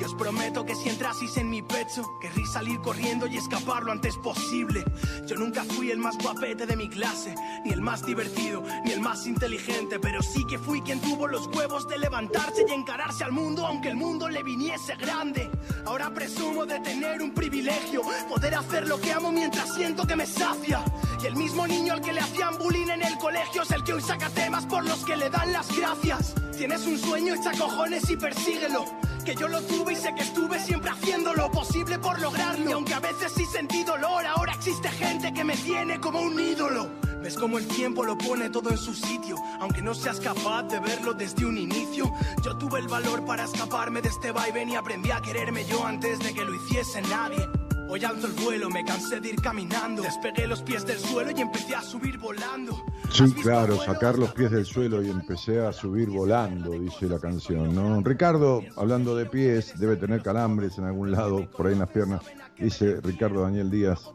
Y 0.00 0.04
os 0.04 0.14
prometo 0.14 0.64
que 0.64 0.74
si 0.74 0.88
entrasis 0.88 1.36
en 1.36 1.50
mi 1.50 1.60
pecho, 1.60 2.18
querrí 2.18 2.46
salir 2.46 2.80
corriendo 2.80 3.26
y 3.26 3.36
escapar 3.36 3.82
lo 3.82 3.92
antes 3.92 4.16
posible. 4.16 4.82
Yo 5.26 5.36
nunca 5.36 5.62
fui 5.62 5.90
el 5.90 5.98
más 5.98 6.16
guapete 6.16 6.64
de 6.64 6.74
mi 6.74 6.88
clase, 6.88 7.34
ni 7.66 7.70
el 7.72 7.82
más 7.82 8.06
divertido, 8.06 8.64
ni 8.86 8.92
el 8.92 9.00
más 9.00 9.26
inteligente, 9.26 9.98
pero 9.98 10.22
sí 10.22 10.46
que 10.46 10.58
fui 10.58 10.80
quien 10.80 11.00
tuvo 11.00 11.26
los 11.26 11.48
huevos 11.48 11.86
de 11.86 11.98
levantarse 11.98 12.64
y 12.66 12.72
encararse 12.72 13.24
al 13.24 13.32
mundo, 13.32 13.66
aunque 13.66 13.90
el 13.90 13.96
mundo 13.96 14.30
le 14.30 14.42
viniese 14.42 14.96
grande. 14.96 15.50
Ahora 15.84 16.14
presumo 16.14 16.64
de 16.64 16.80
tener 16.80 17.20
un 17.20 17.34
privilegio, 17.34 18.00
poder 18.26 18.54
hacer 18.54 18.88
lo 18.88 18.98
que 18.98 19.12
amo 19.12 19.30
mientras 19.30 19.74
siento 19.74 20.06
que 20.06 20.16
me 20.16 20.24
sacia. 20.24 20.82
Y 21.22 21.26
el 21.26 21.36
mismo 21.36 21.66
niño 21.66 21.92
al 21.92 22.00
que 22.00 22.14
le 22.14 22.20
hacían 22.20 22.56
bullying 22.56 22.88
en 22.88 23.02
el 23.02 23.18
colegio 23.18 23.64
es 23.64 23.70
el 23.70 23.84
que 23.84 23.92
hoy 23.92 24.00
saca 24.00 24.30
temas 24.30 24.64
por 24.64 24.82
los 24.82 25.04
que 25.04 25.16
le 25.16 25.28
dan 25.28 25.52
las 25.52 25.68
gracias. 25.76 26.34
Tienes 26.56 26.86
un 26.86 26.98
sueño, 26.98 27.34
echa 27.34 27.52
cojones 27.52 28.08
y 28.08 28.16
persíguelo. 28.16 28.86
Que 29.24 29.34
yo 29.34 29.48
lo 29.48 29.60
tuve 29.62 29.92
y 29.92 29.96
sé 29.96 30.14
que 30.14 30.22
estuve 30.22 30.58
siempre 30.58 30.90
haciendo 30.90 31.34
lo 31.34 31.50
posible 31.50 31.98
por 31.98 32.18
lograrlo. 32.20 32.70
Y 32.70 32.72
aunque 32.72 32.94
a 32.94 33.00
veces 33.00 33.32
sí 33.36 33.44
sentí 33.44 33.84
dolor, 33.84 34.24
ahora 34.24 34.54
existe 34.54 34.88
gente 34.88 35.32
que 35.32 35.44
me 35.44 35.56
tiene 35.56 36.00
como 36.00 36.20
un 36.20 36.40
ídolo. 36.40 36.88
Ves 37.22 37.36
como 37.36 37.58
el 37.58 37.66
tiempo 37.66 38.02
lo 38.02 38.16
pone 38.16 38.48
todo 38.48 38.70
en 38.70 38.78
su 38.78 38.94
sitio, 38.94 39.36
aunque 39.60 39.82
no 39.82 39.94
seas 39.94 40.20
capaz 40.20 40.62
de 40.64 40.80
verlo 40.80 41.12
desde 41.12 41.44
un 41.44 41.58
inicio. 41.58 42.10
Yo 42.42 42.56
tuve 42.56 42.80
el 42.80 42.88
valor 42.88 43.24
para 43.26 43.44
escaparme 43.44 44.00
de 44.00 44.08
este 44.08 44.32
vaivén 44.32 44.70
y 44.70 44.76
aprendí 44.76 45.10
a 45.10 45.20
quererme 45.20 45.66
yo 45.66 45.84
antes 45.84 46.18
de 46.18 46.32
que 46.32 46.44
lo 46.44 46.54
hiciese 46.54 47.02
nadie. 47.02 47.46
Hoy 47.92 48.04
alto 48.04 48.28
el 48.28 48.32
vuelo, 48.34 48.70
me 48.70 48.84
cansé 48.84 49.20
de 49.20 49.30
ir 49.30 49.42
caminando, 49.42 50.02
despegué 50.02 50.46
los 50.46 50.62
pies 50.62 50.86
del 50.86 50.98
suelo 51.00 51.32
y 51.36 51.40
empecé 51.40 51.74
a 51.74 51.82
subir 51.82 52.18
volando. 52.18 52.84
Sí, 53.10 53.24
¿Has 53.24 53.34
visto, 53.34 53.42
claro, 53.42 53.76
sacar 53.78 54.16
los 54.16 54.32
pies 54.32 54.52
del 54.52 54.64
suelo 54.64 55.02
y 55.02 55.10
empecé 55.10 55.58
a 55.58 55.72
subir 55.72 56.08
volando, 56.08 56.70
dice 56.70 57.08
la 57.08 57.18
canción, 57.18 57.74
¿no? 57.74 58.00
Ricardo, 58.00 58.62
hablando 58.76 59.16
de 59.16 59.26
pies, 59.26 59.74
debe 59.76 59.96
tener 59.96 60.22
calambres 60.22 60.78
en 60.78 60.84
algún 60.84 61.10
lado, 61.10 61.50
por 61.50 61.66
ahí 61.66 61.72
en 61.72 61.80
las 61.80 61.90
piernas, 61.90 62.22
dice 62.56 63.00
Ricardo 63.00 63.42
Daniel 63.42 63.68
Díaz. 63.68 64.08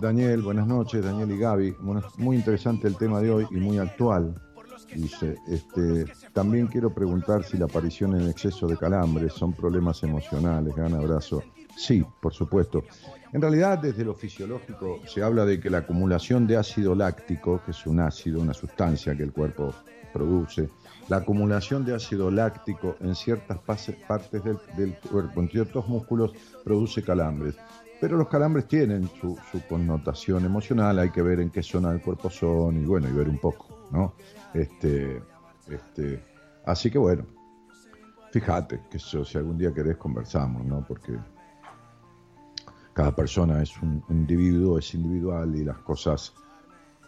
Daniel, 0.00 0.42
buenas 0.42 0.66
noches, 0.66 1.04
Daniel 1.04 1.30
y 1.30 1.38
Gaby. 1.38 1.76
Bueno, 1.78 2.02
muy 2.16 2.36
interesante 2.36 2.88
el 2.88 2.96
tema 2.96 3.20
de 3.20 3.30
hoy 3.30 3.46
y 3.52 3.56
muy 3.56 3.78
actual. 3.78 4.34
Dice, 4.96 5.36
este, 5.46 6.06
también 6.32 6.66
quiero 6.66 6.92
preguntar 6.92 7.44
si 7.44 7.56
la 7.56 7.66
aparición 7.66 8.20
en 8.20 8.28
exceso 8.28 8.66
de 8.66 8.76
calambres 8.76 9.32
son 9.32 9.52
problemas 9.52 10.02
emocionales. 10.02 10.74
Gran 10.74 10.94
abrazo. 10.94 11.40
Sí, 11.76 12.04
por 12.20 12.32
supuesto. 12.32 12.84
En 13.32 13.40
realidad, 13.40 13.78
desde 13.78 14.04
lo 14.04 14.14
fisiológico, 14.14 15.00
se 15.06 15.22
habla 15.22 15.44
de 15.44 15.58
que 15.58 15.70
la 15.70 15.78
acumulación 15.78 16.46
de 16.46 16.56
ácido 16.56 16.94
láctico, 16.94 17.62
que 17.64 17.70
es 17.70 17.86
un 17.86 18.00
ácido, 18.00 18.40
una 18.40 18.54
sustancia 18.54 19.16
que 19.16 19.22
el 19.22 19.32
cuerpo 19.32 19.72
produce, 20.12 20.68
la 21.08 21.18
acumulación 21.18 21.84
de 21.84 21.94
ácido 21.94 22.30
láctico 22.30 22.96
en 23.00 23.14
ciertas 23.14 23.58
partes 23.58 24.44
del, 24.44 24.58
del 24.76 24.94
cuerpo, 24.98 25.40
en 25.40 25.48
ciertos 25.48 25.88
músculos, 25.88 26.32
produce 26.62 27.02
calambres. 27.02 27.56
Pero 28.00 28.16
los 28.16 28.28
calambres 28.28 28.66
tienen 28.66 29.08
su, 29.20 29.38
su 29.50 29.62
connotación 29.66 30.44
emocional, 30.44 30.98
hay 30.98 31.10
que 31.10 31.22
ver 31.22 31.40
en 31.40 31.50
qué 31.50 31.62
zona 31.62 31.92
del 31.92 32.02
cuerpo 32.02 32.28
son 32.28 32.82
y 32.82 32.84
bueno, 32.84 33.08
y 33.08 33.12
ver 33.12 33.28
un 33.28 33.38
poco, 33.38 33.88
¿no? 33.92 34.14
Este, 34.52 35.22
este, 35.68 36.22
así 36.66 36.90
que 36.90 36.98
bueno, 36.98 37.24
fíjate, 38.32 38.80
que 38.90 38.96
eso, 38.96 39.24
si 39.24 39.38
algún 39.38 39.56
día 39.56 39.72
querés 39.72 39.96
conversamos, 39.96 40.66
¿no? 40.66 40.84
Porque 40.86 41.12
cada 42.92 43.14
persona 43.14 43.62
es 43.62 43.80
un 43.82 44.02
individuo, 44.08 44.78
es 44.78 44.94
individual 44.94 45.54
y 45.56 45.64
las 45.64 45.78
cosas 45.78 46.34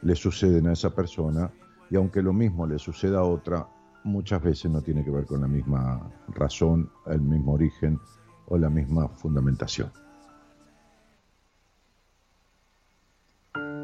le 0.03 0.15
suceden 0.15 0.69
a 0.69 0.73
esa 0.73 0.95
persona 0.95 1.51
y 1.91 1.97
aunque 1.97 2.23
lo 2.23 2.33
mismo 2.33 2.67
le 2.67 2.79
suceda 2.79 3.19
a 3.19 3.25
otra, 3.25 3.67
muchas 4.05 4.43
veces 4.43 4.71
no 4.71 4.83
tiene 4.83 5.05
que 5.05 5.11
ver 5.11 5.27
con 5.27 5.41
la 5.41 5.49
misma 5.49 6.11
razón, 6.29 6.91
el 7.07 7.21
mismo 7.21 7.53
origen 7.53 7.99
o 8.47 8.59
la 8.59 8.71
misma 8.71 9.09
fundamentación. 9.09 9.91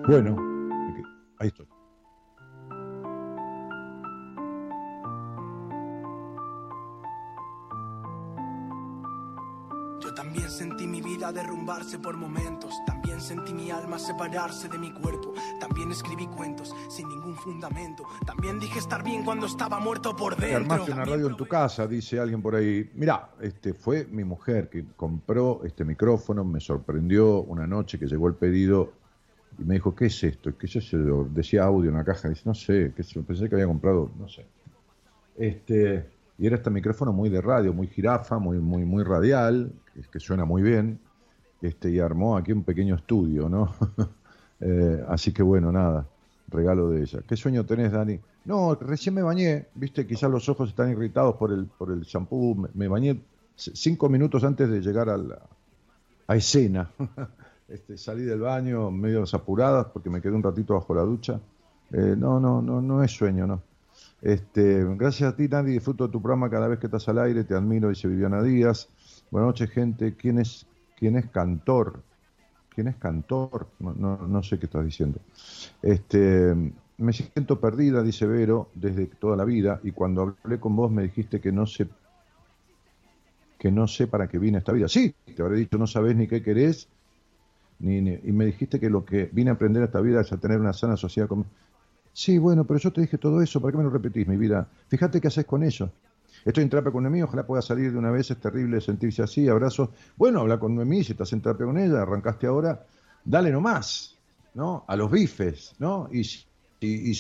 Bueno, 0.07 0.37
ahí 1.39 1.49
estoy. 1.49 1.70
Vida 11.21 11.33
derrumbarse 11.33 11.99
por 11.99 12.17
momentos. 12.17 12.73
También 12.87 13.21
sentí 13.21 13.53
mi 13.53 13.71
alma 13.71 13.99
separarse 13.99 14.69
de 14.69 14.79
mi 14.79 14.91
cuerpo. 14.91 15.35
También 15.61 15.91
escribí 15.91 16.27
cuentos 16.27 16.75
sin 16.89 17.09
ningún 17.09 17.37
fundamento. 17.37 18.05
También 18.25 18.59
dije 18.59 18.79
estar 18.79 19.05
bien 19.05 19.23
cuando 19.23 19.45
estaba 19.47 19.79
muerto 19.81 20.17
por 20.17 20.35
Te 20.37 20.47
dentro. 20.47 20.73
armaste 20.73 20.93
una 20.93 21.05
radio 21.05 21.27
en 21.29 21.37
tu 21.37 21.47
casa, 21.47 21.87
dice 21.87 22.19
alguien 22.19 22.41
por 22.41 22.55
ahí. 22.55 22.91
Mirá, 22.95 23.33
este 23.41 23.75
fue 23.75 24.07
mi 24.07 24.25
mujer 24.25 24.71
que 24.71 24.83
compró 24.97 25.61
este 25.65 25.85
micrófono, 25.85 26.43
me 26.43 26.59
sorprendió 26.59 27.43
una 27.43 27.67
noche 27.67 27.99
que 27.99 28.07
llegó 28.07 28.27
el 28.29 28.35
pedido 28.35 28.93
y 29.59 29.65
me 29.65 29.75
dijo, 29.75 29.95
¿qué 29.95 30.07
es 30.07 30.25
esto? 30.25 30.57
¿Qué 30.57 30.65
es 30.67 30.77
eso? 30.77 31.29
Decía 31.31 31.65
audio 31.65 31.91
en 31.91 31.97
una 31.97 32.05
caja, 32.05 32.31
dice, 32.31 32.43
no 32.47 32.55
sé, 32.55 32.95
qué 32.97 33.03
sé 33.03 33.17
yo, 33.17 33.23
pensé 33.25 33.47
que 33.47 33.57
había 33.57 33.67
comprado, 33.67 34.11
no 34.19 34.27
sé. 34.27 34.47
Este, 35.37 36.09
y 36.39 36.47
era 36.47 36.57
este 36.57 36.71
micrófono 36.71 37.13
muy 37.13 37.29
de 37.29 37.43
radio, 37.43 37.75
muy 37.75 37.89
jirafa, 37.89 38.39
muy, 38.39 38.59
muy, 38.59 38.87
muy 38.87 39.05
radial, 39.05 39.71
que, 39.93 40.01
que 40.01 40.19
suena 40.19 40.47
muy 40.47 40.63
bien. 40.63 40.99
Este, 41.63 41.91
y 41.91 41.99
armó 41.99 42.37
aquí 42.37 42.53
un 42.53 42.65
pequeño 42.65 42.95
estudio, 42.95 43.49
¿no? 43.49 43.75
Eh, 44.63 45.03
así 45.09 45.33
que 45.33 45.43
bueno, 45.43 45.73
nada, 45.73 46.07
regalo 46.49 46.91
de 46.91 47.01
ella. 47.01 47.21
¿Qué 47.27 47.35
sueño 47.35 47.65
tenés, 47.65 47.93
Dani? 47.93 48.21
No, 48.45 48.75
recién 48.75 49.15
me 49.15 49.23
bañé, 49.23 49.69
viste, 49.75 50.07
quizás 50.07 50.31
los 50.31 50.47
ojos 50.51 50.69
están 50.69 50.91
irritados 50.91 51.37
por 51.37 51.51
el, 51.51 51.65
por 51.65 51.91
el 51.91 52.03
shampoo, 52.03 52.69
me, 52.75 52.87
bañé 52.87 53.23
cinco 53.57 54.11
minutos 54.11 54.45
antes 54.45 54.69
de 54.69 54.83
llegar 54.83 55.09
a 55.09 55.17
la 55.17 55.39
a 56.27 56.37
escena. 56.37 56.91
Este, 57.71 57.97
salí 57.97 58.25
del 58.25 58.41
baño 58.41 58.91
medio 58.91 59.23
apuradas 59.33 59.87
porque 59.93 60.11
me 60.11 60.21
quedé 60.21 60.33
un 60.33 60.43
ratito 60.43 60.75
bajo 60.75 60.93
la 60.93 61.03
ducha. 61.03 61.41
Eh, 61.93 62.17
no, 62.19 62.41
no, 62.41 62.61
no, 62.61 62.83
no 62.83 63.05
es 63.05 63.13
sueño, 63.13 63.47
no. 63.47 63.63
Este, 64.23 64.85
gracias 64.97 65.33
a 65.33 65.37
ti, 65.37 65.47
Dani, 65.47 65.71
disfruto 65.71 66.07
de 66.07 66.13
tu 66.13 66.21
programa 66.21 66.51
cada 66.51 66.67
vez 66.67 66.81
que 66.81 66.87
estás 66.87 67.09
al 67.09 67.21
aire, 67.21 67.45
te 67.45 67.55
admiro, 67.55 67.89
dice 67.89 68.09
Viviana 68.09 68.43
Díaz. 68.43 68.89
Buenas 69.31 69.49
noches, 69.49 69.71
gente. 69.71 70.17
¿Quién 70.17 70.41
es, 70.41 70.67
quién 71.01 71.17
es 71.17 71.27
cantor? 71.31 72.03
¿Quién 72.75 72.87
es 72.89 72.97
cantor? 72.97 73.67
No, 73.81 73.95
no, 73.95 74.29
no 74.29 74.43
sé 74.43 74.59
qué 74.59 74.67
estás 74.67 74.85
diciendo. 74.85 75.19
Este, 75.83 76.55
me 76.99 77.13
siento 77.13 77.59
perdida, 77.59 78.03
dice 78.03 78.27
Vero, 78.27 78.69
desde 78.75 79.07
toda 79.07 79.37
la 79.37 79.45
vida, 79.45 79.81
y 79.83 79.91
cuando 79.91 80.37
hablé 80.45 80.61
con 80.61 80.77
vos 80.77 80.93
me 80.93 81.03
dijiste 81.03 81.41
que 81.41 81.51
no 81.51 81.67
sé 81.67 81.89
que 83.59 83.71
no 83.71 83.87
sé 83.87 84.07
para 84.07 84.27
qué 84.27 84.39
vine 84.39 84.57
a 84.57 84.61
esta 84.61 84.73
vida. 84.73 84.89
Sí, 84.89 85.15
te 85.37 85.43
habré 85.43 85.59
dicho, 85.59 85.77
no 85.77 85.87
sabés 85.87 86.17
ni 86.17 86.27
qué 86.27 86.43
querés, 86.43 86.89
ni, 87.79 87.99
y 87.99 88.33
me 88.33 88.47
dijiste 88.47 88.81
que 88.81 88.89
lo 88.89 89.05
que 89.05 89.29
vine 89.33 89.51
a 89.51 89.55
aprender 89.55 89.83
a 89.83 89.87
esta 89.87 90.01
vida 90.01 90.23
es 90.23 90.33
a 90.33 90.39
tener 90.39 90.59
una 90.59 90.73
sana 90.73 90.97
sociedad 90.97 91.29
con... 91.29 91.45
Sí, 92.13 92.39
bueno, 92.39 92.65
pero 92.65 92.81
yo 92.81 92.91
te 92.91 93.03
dije 93.03 93.19
todo 93.19 93.43
eso, 93.43 93.61
¿para 93.61 93.73
qué 93.73 93.79
me 93.79 93.85
lo 93.85 93.91
repetís, 93.91 94.27
mi 94.27 94.39
vida? 94.39 94.67
Fíjate 94.89 95.21
qué 95.21 95.29
haces 95.29 95.45
con 95.45 95.63
eso. 95.63 95.93
Estoy 96.45 96.65
en 96.65 96.71
terapia 96.71 96.93
con 96.93 97.03
Noemí, 97.03 97.23
ojalá 97.23 97.47
pueda 97.47 97.63
salir 97.63 97.93
de 97.93 97.99
una 97.99 98.11
vez, 98.11 98.31
es 98.31 98.39
terrible 98.41 98.81
sentirse 98.81 99.23
así, 99.23 99.49
abrazos. 99.49 99.91
Bueno, 100.17 100.41
habla 100.41 100.59
con 100.59 100.75
Noemí, 100.75 101.05
si 101.05 101.13
estás 101.13 101.33
en 101.33 101.41
terapia 101.43 101.67
con 101.67 101.79
ella, 101.79 102.03
arrancaste 102.03 102.47
ahora, 102.47 102.85
dale 103.25 103.51
nomás, 103.51 104.19
¿no? 104.55 104.85
A 104.89 104.97
los 104.97 105.11
bifes, 105.11 105.75
¿no? 105.79 106.09
Y, 106.13 106.25
si- 106.25 106.45
y, 106.81 107.15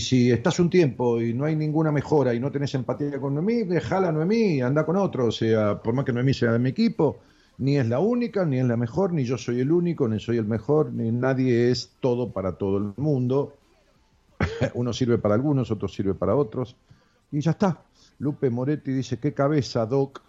si, 0.00 0.30
estás 0.30 0.60
un 0.60 0.70
tiempo 0.70 1.20
y 1.20 1.34
no 1.34 1.44
hay 1.44 1.56
ninguna 1.56 1.90
mejora 1.92 2.32
y 2.34 2.40
no 2.40 2.50
tenés 2.52 2.74
empatía 2.74 3.20
con 3.20 3.34
Noemí, 3.34 3.64
dejala 3.64 4.08
a 4.08 4.12
Noemí 4.12 4.60
anda 4.60 4.84
con 4.86 4.96
otro. 4.96 5.26
O 5.26 5.32
sea, 5.32 5.82
por 5.82 5.94
más 5.94 6.04
que 6.04 6.12
Noemí 6.12 6.32
sea 6.34 6.52
de 6.52 6.58
mi 6.58 6.70
equipo, 6.70 7.18
ni 7.58 7.76
es 7.76 7.86
la 7.88 7.98
única, 8.00 8.44
ni 8.44 8.58
es 8.58 8.66
la 8.66 8.76
mejor, 8.76 9.12
ni 9.12 9.24
yo 9.24 9.36
soy 9.36 9.60
el 9.60 9.72
único, 9.72 10.08
ni 10.08 10.20
soy 10.20 10.38
el 10.38 10.46
mejor, 10.46 10.92
ni 10.92 11.10
nadie 11.10 11.70
es 11.70 11.96
todo 12.00 12.32
para 12.32 12.52
todo 12.56 12.78
el 12.78 12.92
mundo. 12.96 13.54
Uno 14.74 14.92
sirve 14.92 15.18
para 15.18 15.34
algunos, 15.34 15.70
otro 15.70 15.88
sirve 15.88 16.14
para 16.14 16.34
otros. 16.36 16.76
Y 17.30 17.40
ya 17.40 17.52
está. 17.52 17.89
Lupe 18.20 18.50
Moretti 18.50 18.92
dice, 18.92 19.18
qué 19.18 19.32
cabeza, 19.32 19.86
Doc. 19.86 20.20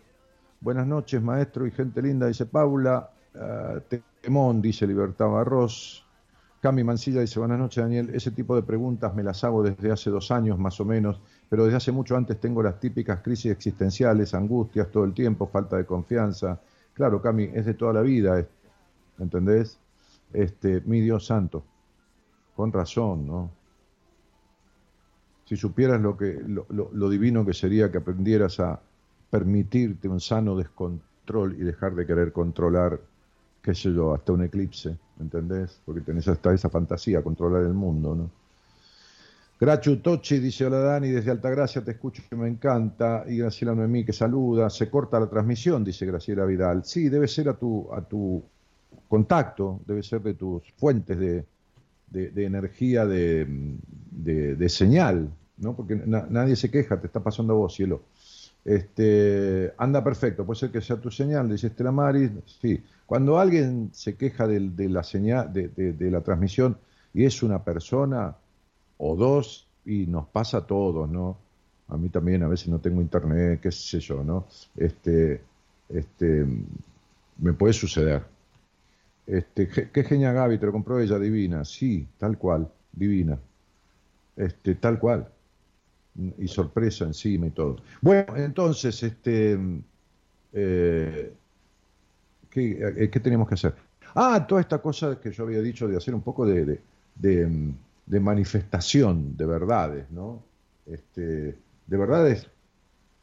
Buenas 0.62 0.88
noches, 0.88 1.22
maestro 1.22 1.68
y 1.68 1.72
gente 1.72 2.02
linda, 2.02 2.26
dice 2.26 2.46
Paula. 2.46 3.12
Ah, 3.36 3.80
Temón, 4.22 4.62
dice 4.62 4.88
Libertad 4.88 5.30
Barros. 5.30 6.06
Cami 6.62 6.86
Mancilla 6.86 7.20
dice, 7.20 7.40
buenas 7.40 7.60
noches, 7.60 7.84
Daniel. 7.84 8.10
Ese 8.14 8.32
tipo 8.32 8.56
de 8.56 8.64
preguntas 8.64 9.14
me 9.14 9.24
las 9.24 9.44
hago 9.44 9.62
desde 9.62 9.92
hace 9.92 10.10
dos 10.10 10.32
años 10.32 10.58
más 10.58 10.80
o 10.80 10.86
menos, 10.86 11.20
pero 11.50 11.66
desde 11.66 11.78
hace 11.78 11.92
mucho 11.92 12.16
antes 12.16 12.40
tengo 12.40 12.64
las 12.64 12.80
típicas 12.80 13.20
crisis 13.20 13.52
existenciales, 13.52 14.34
angustias 14.34 14.90
todo 14.90 15.04
el 15.04 15.14
tiempo, 15.14 15.48
falta 15.48 15.76
de 15.76 15.86
confianza. 15.86 16.62
Claro, 16.94 17.22
Cami, 17.22 17.50
es 17.54 17.66
de 17.66 17.74
toda 17.74 17.92
la 17.92 18.02
vida, 18.02 18.46
¿entendés? 19.20 19.78
Este, 20.32 20.82
mi 20.86 21.02
Dios 21.02 21.26
santo. 21.26 21.66
Con 22.56 22.72
razón, 22.72 23.28
¿no? 23.28 23.61
Si 25.52 25.58
supieras 25.58 26.00
lo, 26.00 26.16
que, 26.16 26.40
lo, 26.48 26.66
lo- 26.70 27.10
divino 27.10 27.46
que 27.46 27.54
sería 27.54 27.92
que 27.92 27.98
aprendieras 27.98 28.58
a 28.62 28.80
permitirte 29.30 30.08
un 30.08 30.22
sano 30.22 30.56
descontrol 30.56 31.58
y 31.60 31.66
dejar 31.66 31.94
de 31.94 32.06
querer 32.06 32.32
controlar, 32.32 32.98
qué 33.62 33.76
sé 33.76 33.92
yo, 33.94 34.14
hasta 34.14 34.32
un 34.32 34.44
eclipse, 34.46 34.96
¿entendés? 35.20 35.78
Porque 35.86 36.00
tenés 36.00 36.26
hasta 36.30 36.54
esa 36.54 36.70
fantasía, 36.70 37.22
controlar 37.22 37.64
el 37.64 37.74
mundo, 37.74 38.16
¿no? 38.16 38.30
Grachu 39.60 39.98
Tochi 39.98 40.40
dice, 40.40 40.68
hola 40.68 40.80
Dani, 40.80 41.10
desde 41.10 41.32
Altagracia 41.32 41.84
te 41.84 41.92
escucho 41.92 42.24
que 42.30 42.36
me 42.38 42.48
encanta. 42.48 43.26
Y 43.28 43.36
Graciela 43.36 43.76
Noemí 43.76 44.06
que 44.06 44.14
saluda. 44.14 44.70
Se 44.70 44.90
corta 44.90 45.20
la 45.20 45.28
transmisión, 45.30 45.84
dice 45.84 46.06
Graciela 46.06 46.46
Vidal. 46.46 46.86
Sí, 46.86 47.10
debe 47.10 47.28
ser 47.28 47.50
a 47.50 47.56
tu, 47.56 47.94
a 47.94 48.00
tu 48.00 48.42
contacto, 49.10 49.82
debe 49.86 50.02
ser 50.02 50.22
de 50.22 50.34
tus 50.34 50.64
fuentes 50.78 51.20
de, 51.20 51.46
de- 52.10 52.30
de 52.30 52.46
energía 52.46 53.06
de- 53.06 54.56
de 54.56 54.70
señal, 54.70 55.30
¿no? 55.62 55.76
Porque 55.76 55.96
na- 55.96 56.28
nadie 56.30 56.56
se 56.56 56.70
queja, 56.70 57.00
te 57.00 57.08
está 57.08 57.20
pasando 57.22 57.54
a 57.54 57.58
vos, 57.58 57.74
cielo. 57.74 58.02
Este, 58.64 59.74
anda 59.78 60.04
perfecto, 60.04 60.46
puede 60.46 60.60
ser 60.60 60.72
que 60.72 60.82
sea 60.82 60.98
tu 60.98 61.10
señal, 61.10 61.50
dice 61.50 61.68
Estela 61.68 61.92
Maris. 61.92 62.32
Sí, 62.62 62.84
cuando 63.06 63.40
alguien 63.40 63.90
se 63.94 64.16
queja 64.16 64.48
de, 64.48 64.60
la 64.90 65.04
señal, 65.04 65.52
de, 65.52 66.12
la 66.12 66.22
transmisión 66.22 66.78
y 67.14 67.26
es 67.26 67.42
una 67.44 67.64
persona 67.64 68.36
o 68.98 69.16
dos, 69.16 69.68
y 69.86 70.06
nos 70.06 70.28
pasa 70.28 70.60
a 70.60 70.68
todos, 70.68 71.10
¿no? 71.10 71.38
A 71.88 71.98
mí 71.98 72.10
también 72.10 72.44
a 72.44 72.48
veces 72.48 72.68
no 72.70 72.80
tengo 72.80 73.02
internet, 73.02 73.60
qué 73.62 73.72
sé 73.72 74.00
yo, 74.00 74.24
¿no? 74.24 74.46
Este, 74.78 75.42
este, 75.90 76.46
me 77.40 77.54
puede 77.54 77.74
suceder. 77.74 78.24
Este, 79.26 79.68
qué 79.68 80.04
genia 80.04 80.32
Gaby, 80.34 80.58
te 80.60 80.66
lo 80.68 80.72
compró 80.72 81.00
ella, 81.00 81.18
divina. 81.18 81.66
Sí, 81.66 82.08
tal 82.20 82.38
cual, 82.38 82.70
divina. 82.94 83.40
Este, 84.36 84.76
tal 84.76 85.00
cual. 85.00 85.28
Y 86.38 86.48
sorpresa 86.48 87.06
encima 87.06 87.48
y 87.48 87.52
todo. 87.52 87.78
Bueno, 88.02 88.36
entonces, 88.36 89.02
este, 89.02 89.58
eh, 90.54 91.34
¿qué, 92.50 92.94
eh, 92.98 93.10
qué 93.10 93.20
tenemos 93.20 93.48
que 93.48 93.54
hacer? 93.56 93.74
Ah, 94.16 94.46
toda 94.46 94.62
esta 94.62 94.80
cosa 94.80 95.20
que 95.20 95.32
yo 95.32 95.44
había 95.44 95.62
dicho 95.62 95.88
de 95.88 95.96
hacer 95.98 96.14
un 96.14 96.22
poco 96.22 96.46
de, 96.46 96.80
de, 97.16 98.20
manifestación 98.20 99.38
de 99.38 99.46
verdades, 99.46 100.12
¿no? 100.12 100.44
Este, 100.86 101.56
de 101.88 101.98
verdades 101.98 102.48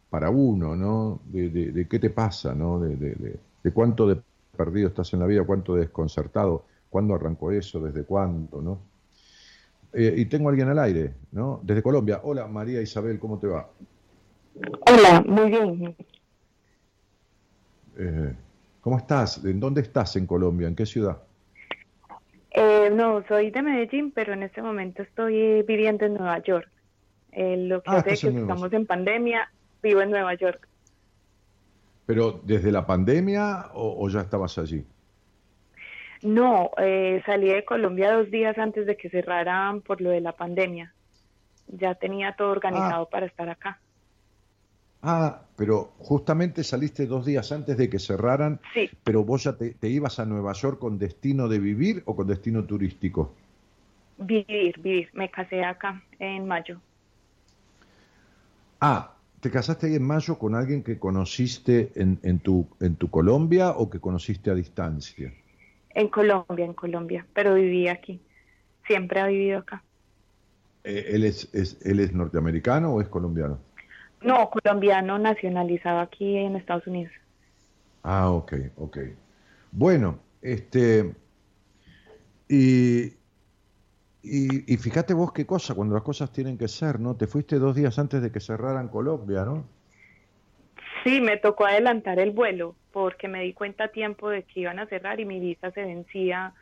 para 0.08 0.30
uno, 0.30 0.74
¿no? 0.76 1.20
De, 1.26 1.86
qué 1.88 1.98
te 1.98 2.10
pasa, 2.10 2.54
¿no? 2.54 2.80
De, 2.80 3.38
cuánto 3.74 4.06
de 4.06 4.20
perdido 4.56 4.88
estás 4.88 5.12
en 5.12 5.20
la 5.20 5.26
vida, 5.26 5.44
cuánto 5.44 5.74
de 5.74 5.82
desconcertado, 5.82 6.64
cuándo 6.88 7.14
arrancó 7.14 7.52
eso, 7.52 7.80
desde 7.80 8.04
cuándo, 8.04 8.62
¿no? 8.62 8.78
Eh, 9.92 10.14
y 10.18 10.26
tengo 10.26 10.48
a 10.48 10.50
alguien 10.50 10.68
al 10.68 10.78
aire, 10.78 11.14
¿no? 11.32 11.60
Desde 11.62 11.82
Colombia. 11.82 12.20
Hola, 12.22 12.46
María 12.46 12.80
Isabel, 12.82 13.18
¿cómo 13.18 13.38
te 13.38 13.46
va? 13.46 13.68
Hola, 14.86 15.22
muy 15.26 15.50
bien. 15.50 15.96
Eh, 17.96 18.34
¿Cómo 18.80 18.98
estás? 18.98 19.44
¿En 19.44 19.60
dónde 19.60 19.80
estás 19.80 20.16
en 20.16 20.26
Colombia? 20.26 20.68
¿En 20.68 20.76
qué 20.76 20.86
ciudad? 20.86 21.18
Eh, 22.50 22.90
no, 22.92 23.22
soy 23.28 23.50
de 23.50 23.62
Medellín, 23.62 24.10
pero 24.12 24.32
en 24.32 24.42
este 24.42 24.62
momento 24.62 25.02
estoy 25.02 25.36
eh, 25.36 25.64
viviendo 25.66 26.04
en 26.06 26.14
Nueva 26.14 26.38
York. 26.42 26.68
Eh, 27.32 27.56
lo 27.56 27.82
que 27.82 27.90
Ah, 27.90 27.98
hace 27.98 28.14
estás 28.14 28.30
que 28.32 28.38
estamos 28.40 28.72
en 28.72 28.86
pandemia, 28.86 29.50
vivo 29.82 30.00
en 30.00 30.10
Nueva 30.10 30.34
York. 30.34 30.66
¿Pero 32.06 32.40
desde 32.44 32.72
la 32.72 32.86
pandemia 32.86 33.66
o, 33.74 34.04
o 34.04 34.08
ya 34.08 34.22
estabas 34.22 34.56
allí? 34.58 34.84
No, 36.22 36.70
eh, 36.78 37.22
salí 37.26 37.48
de 37.48 37.64
Colombia 37.64 38.12
dos 38.12 38.30
días 38.30 38.56
antes 38.58 38.86
de 38.86 38.96
que 38.96 39.10
cerraran 39.10 39.82
por 39.82 40.00
lo 40.00 40.10
de 40.10 40.20
la 40.20 40.36
pandemia. 40.36 40.94
Ya 41.66 41.94
tenía 41.96 42.34
todo 42.36 42.50
organizado 42.50 43.08
para 43.10 43.26
estar 43.26 43.48
acá. 43.50 43.82
Ah, 45.02 45.42
pero 45.56 45.94
justamente 45.98 46.62
saliste 46.64 47.06
dos 47.06 47.24
días 47.26 47.50
antes 47.52 47.76
de 47.76 47.88
que 47.90 47.98
cerraran, 47.98 48.60
Sí, 48.74 48.90
pero 49.04 49.24
vos 49.24 49.44
ya 49.44 49.56
te, 49.56 49.74
te 49.74 49.88
ibas 49.88 50.18
a 50.18 50.24
Nueva 50.26 50.52
York 50.52 50.78
con 50.78 50.98
destino 50.98 51.48
de 51.48 51.58
vivir 51.58 52.02
o 52.06 52.14
con 52.16 52.26
destino 52.28 52.64
turístico. 52.64 53.34
vivir, 54.18 54.78
vivir. 54.80 55.08
Me 55.14 55.30
casé 55.30 55.64
acá 55.64 56.04
en 56.18 56.46
mayo. 56.46 56.82
Ah, 58.80 59.16
¿te 59.40 59.50
casaste 59.52 59.86
ahí 59.86 59.94
en 59.94 60.02
mayo 60.02 60.36
con 60.38 60.54
alguien 60.56 60.82
que 60.82 60.98
conociste 60.98 61.92
en, 61.94 62.18
en, 62.24 62.40
tu, 62.40 62.66
en 62.80 62.96
tu 62.96 63.08
Colombia 63.10 63.70
o 63.70 63.88
que 63.90 64.00
conociste 64.00 64.50
a 64.50 64.54
distancia? 64.54 65.32
En 65.90 66.08
Colombia, 66.08 66.64
en 66.64 66.74
Colombia, 66.74 67.26
pero 67.32 67.54
viví 67.54 67.88
aquí. 67.88 68.20
siempre 68.86 69.20
ha 69.20 69.26
vivido 69.26 69.58
acá. 69.58 69.82
Eh, 70.84 71.06
¿Él 71.10 71.24
es, 71.24 71.52
es, 71.52 71.78
¿Él 71.84 72.00
es 72.00 72.12
norteamericano 72.12 72.94
o 72.94 73.00
es 73.00 73.08
colombiano? 73.08 73.58
No, 74.22 74.50
colombiano 74.50 75.18
nacionalizado 75.18 76.00
aquí 76.00 76.36
en 76.36 76.56
Estados 76.56 76.86
Unidos. 76.86 77.12
Ah, 78.02 78.30
ok, 78.30 78.54
ok. 78.76 78.98
Bueno, 79.70 80.18
este, 80.40 81.14
y, 82.48 83.04
y, 84.22 84.72
y, 84.72 84.76
fíjate 84.78 85.14
vos 85.14 85.32
qué 85.32 85.44
cosa, 85.46 85.74
cuando 85.74 85.94
las 85.94 86.02
cosas 86.02 86.32
tienen 86.32 86.56
que 86.56 86.68
ser, 86.68 86.98
¿no? 86.98 87.16
Te 87.16 87.26
fuiste 87.26 87.58
dos 87.58 87.76
días 87.76 87.98
antes 87.98 88.22
de 88.22 88.32
que 88.32 88.40
cerraran 88.40 88.88
Colombia, 88.88 89.44
¿no? 89.44 89.77
Sí, 91.04 91.20
me 91.20 91.36
tocó 91.36 91.66
adelantar 91.66 92.18
el 92.18 92.30
vuelo 92.30 92.74
porque 92.92 93.28
me 93.28 93.42
di 93.42 93.52
cuenta 93.52 93.84
a 93.84 93.88
tiempo 93.88 94.28
de 94.30 94.42
que 94.44 94.60
iban 94.60 94.78
a 94.78 94.86
cerrar 94.86 95.20
y 95.20 95.24
mi 95.24 95.40
visa 95.40 95.70
se 95.70 95.82
vencía. 95.82 96.54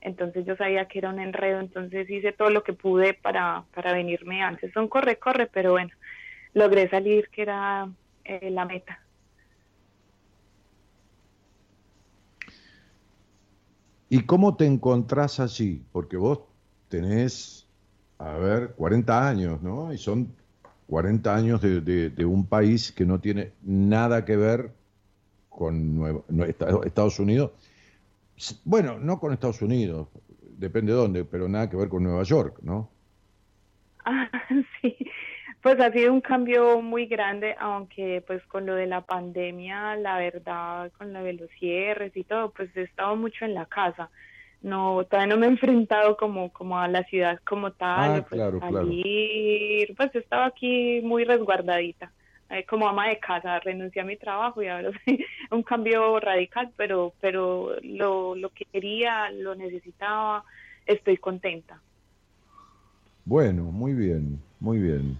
Entonces 0.00 0.44
yo 0.46 0.56
sabía 0.56 0.86
que 0.86 0.98
era 0.98 1.10
un 1.10 1.20
enredo, 1.20 1.60
entonces 1.60 2.08
hice 2.10 2.32
todo 2.32 2.50
lo 2.50 2.62
que 2.62 2.72
pude 2.72 3.14
para, 3.14 3.64
para 3.74 3.92
venirme 3.92 4.42
antes. 4.42 4.72
Son 4.72 4.88
corre, 4.88 5.18
corre, 5.18 5.46
pero 5.46 5.72
bueno, 5.72 5.90
logré 6.52 6.88
salir, 6.88 7.28
que 7.30 7.42
era 7.42 7.88
eh, 8.24 8.50
la 8.50 8.64
meta. 8.64 9.00
¿Y 14.08 14.20
cómo 14.26 14.56
te 14.56 14.66
encontrás 14.66 15.40
allí? 15.40 15.82
Porque 15.90 16.16
vos 16.16 16.40
tenés, 16.88 17.66
a 18.18 18.34
ver, 18.34 18.74
40 18.76 19.28
años, 19.28 19.62
¿no? 19.62 19.92
Y 19.92 19.98
son 19.98 20.34
40 20.88 21.34
años 21.34 21.60
de, 21.60 21.80
de, 21.80 22.24
un 22.24 22.46
país 22.46 22.92
que 22.92 23.04
no 23.04 23.20
tiene 23.20 23.52
nada 23.62 24.24
que 24.24 24.36
ver 24.36 24.70
con 25.48 26.22
Estados 26.84 27.18
Unidos. 27.18 27.52
Bueno, 28.64 28.98
no 28.98 29.18
con 29.18 29.32
Estados 29.32 29.62
Unidos, 29.62 30.08
depende 30.58 30.92
de 30.92 30.98
dónde, 30.98 31.24
pero 31.24 31.48
nada 31.48 31.70
que 31.70 31.76
ver 31.76 31.88
con 31.88 32.02
Nueva 32.02 32.22
York, 32.24 32.58
¿no? 32.62 32.90
Ah, 34.04 34.28
sí, 34.82 34.96
pues 35.62 35.80
ha 35.80 35.90
sido 35.92 36.12
un 36.12 36.20
cambio 36.20 36.82
muy 36.82 37.06
grande, 37.06 37.54
aunque 37.58 38.22
pues 38.26 38.44
con 38.46 38.66
lo 38.66 38.74
de 38.74 38.86
la 38.86 39.00
pandemia, 39.00 39.96
la 39.96 40.18
verdad, 40.18 40.92
con 40.98 41.12
lo 41.12 41.22
de 41.22 41.32
los 41.34 41.50
cierres 41.58 42.14
y 42.16 42.24
todo, 42.24 42.50
pues 42.50 42.76
he 42.76 42.82
estado 42.82 43.16
mucho 43.16 43.44
en 43.44 43.54
la 43.54 43.66
casa. 43.66 44.10
No, 44.64 45.04
todavía 45.04 45.34
no 45.34 45.40
me 45.40 45.46
he 45.46 45.50
enfrentado 45.50 46.16
como, 46.16 46.50
como 46.50 46.78
a 46.78 46.88
la 46.88 47.04
ciudad 47.04 47.38
como 47.44 47.70
tal, 47.72 48.10
Ah, 48.20 48.26
pues 48.26 48.40
claro, 48.40 48.58
claro. 48.60 48.80
salir, 48.86 49.94
pues 49.94 50.14
he 50.14 50.18
estado 50.20 50.44
aquí 50.44 51.02
muy 51.02 51.24
resguardadita, 51.24 52.10
eh, 52.48 52.64
como 52.64 52.88
ama 52.88 53.08
de 53.10 53.18
casa, 53.18 53.60
renuncié 53.60 54.00
a 54.00 54.06
mi 54.06 54.16
trabajo 54.16 54.62
y 54.62 54.68
ahora 54.68 54.90
sí, 55.04 55.18
un 55.50 55.62
cambio 55.62 56.18
radical, 56.18 56.72
pero, 56.78 57.12
pero 57.20 57.76
lo, 57.82 58.34
lo 58.34 58.48
que 58.50 58.64
quería, 58.72 59.30
lo 59.32 59.54
necesitaba, 59.54 60.42
estoy 60.86 61.18
contenta. 61.18 61.82
Bueno, 63.26 63.64
muy 63.64 63.92
bien, 63.92 64.40
muy 64.60 64.78
bien. 64.78 65.18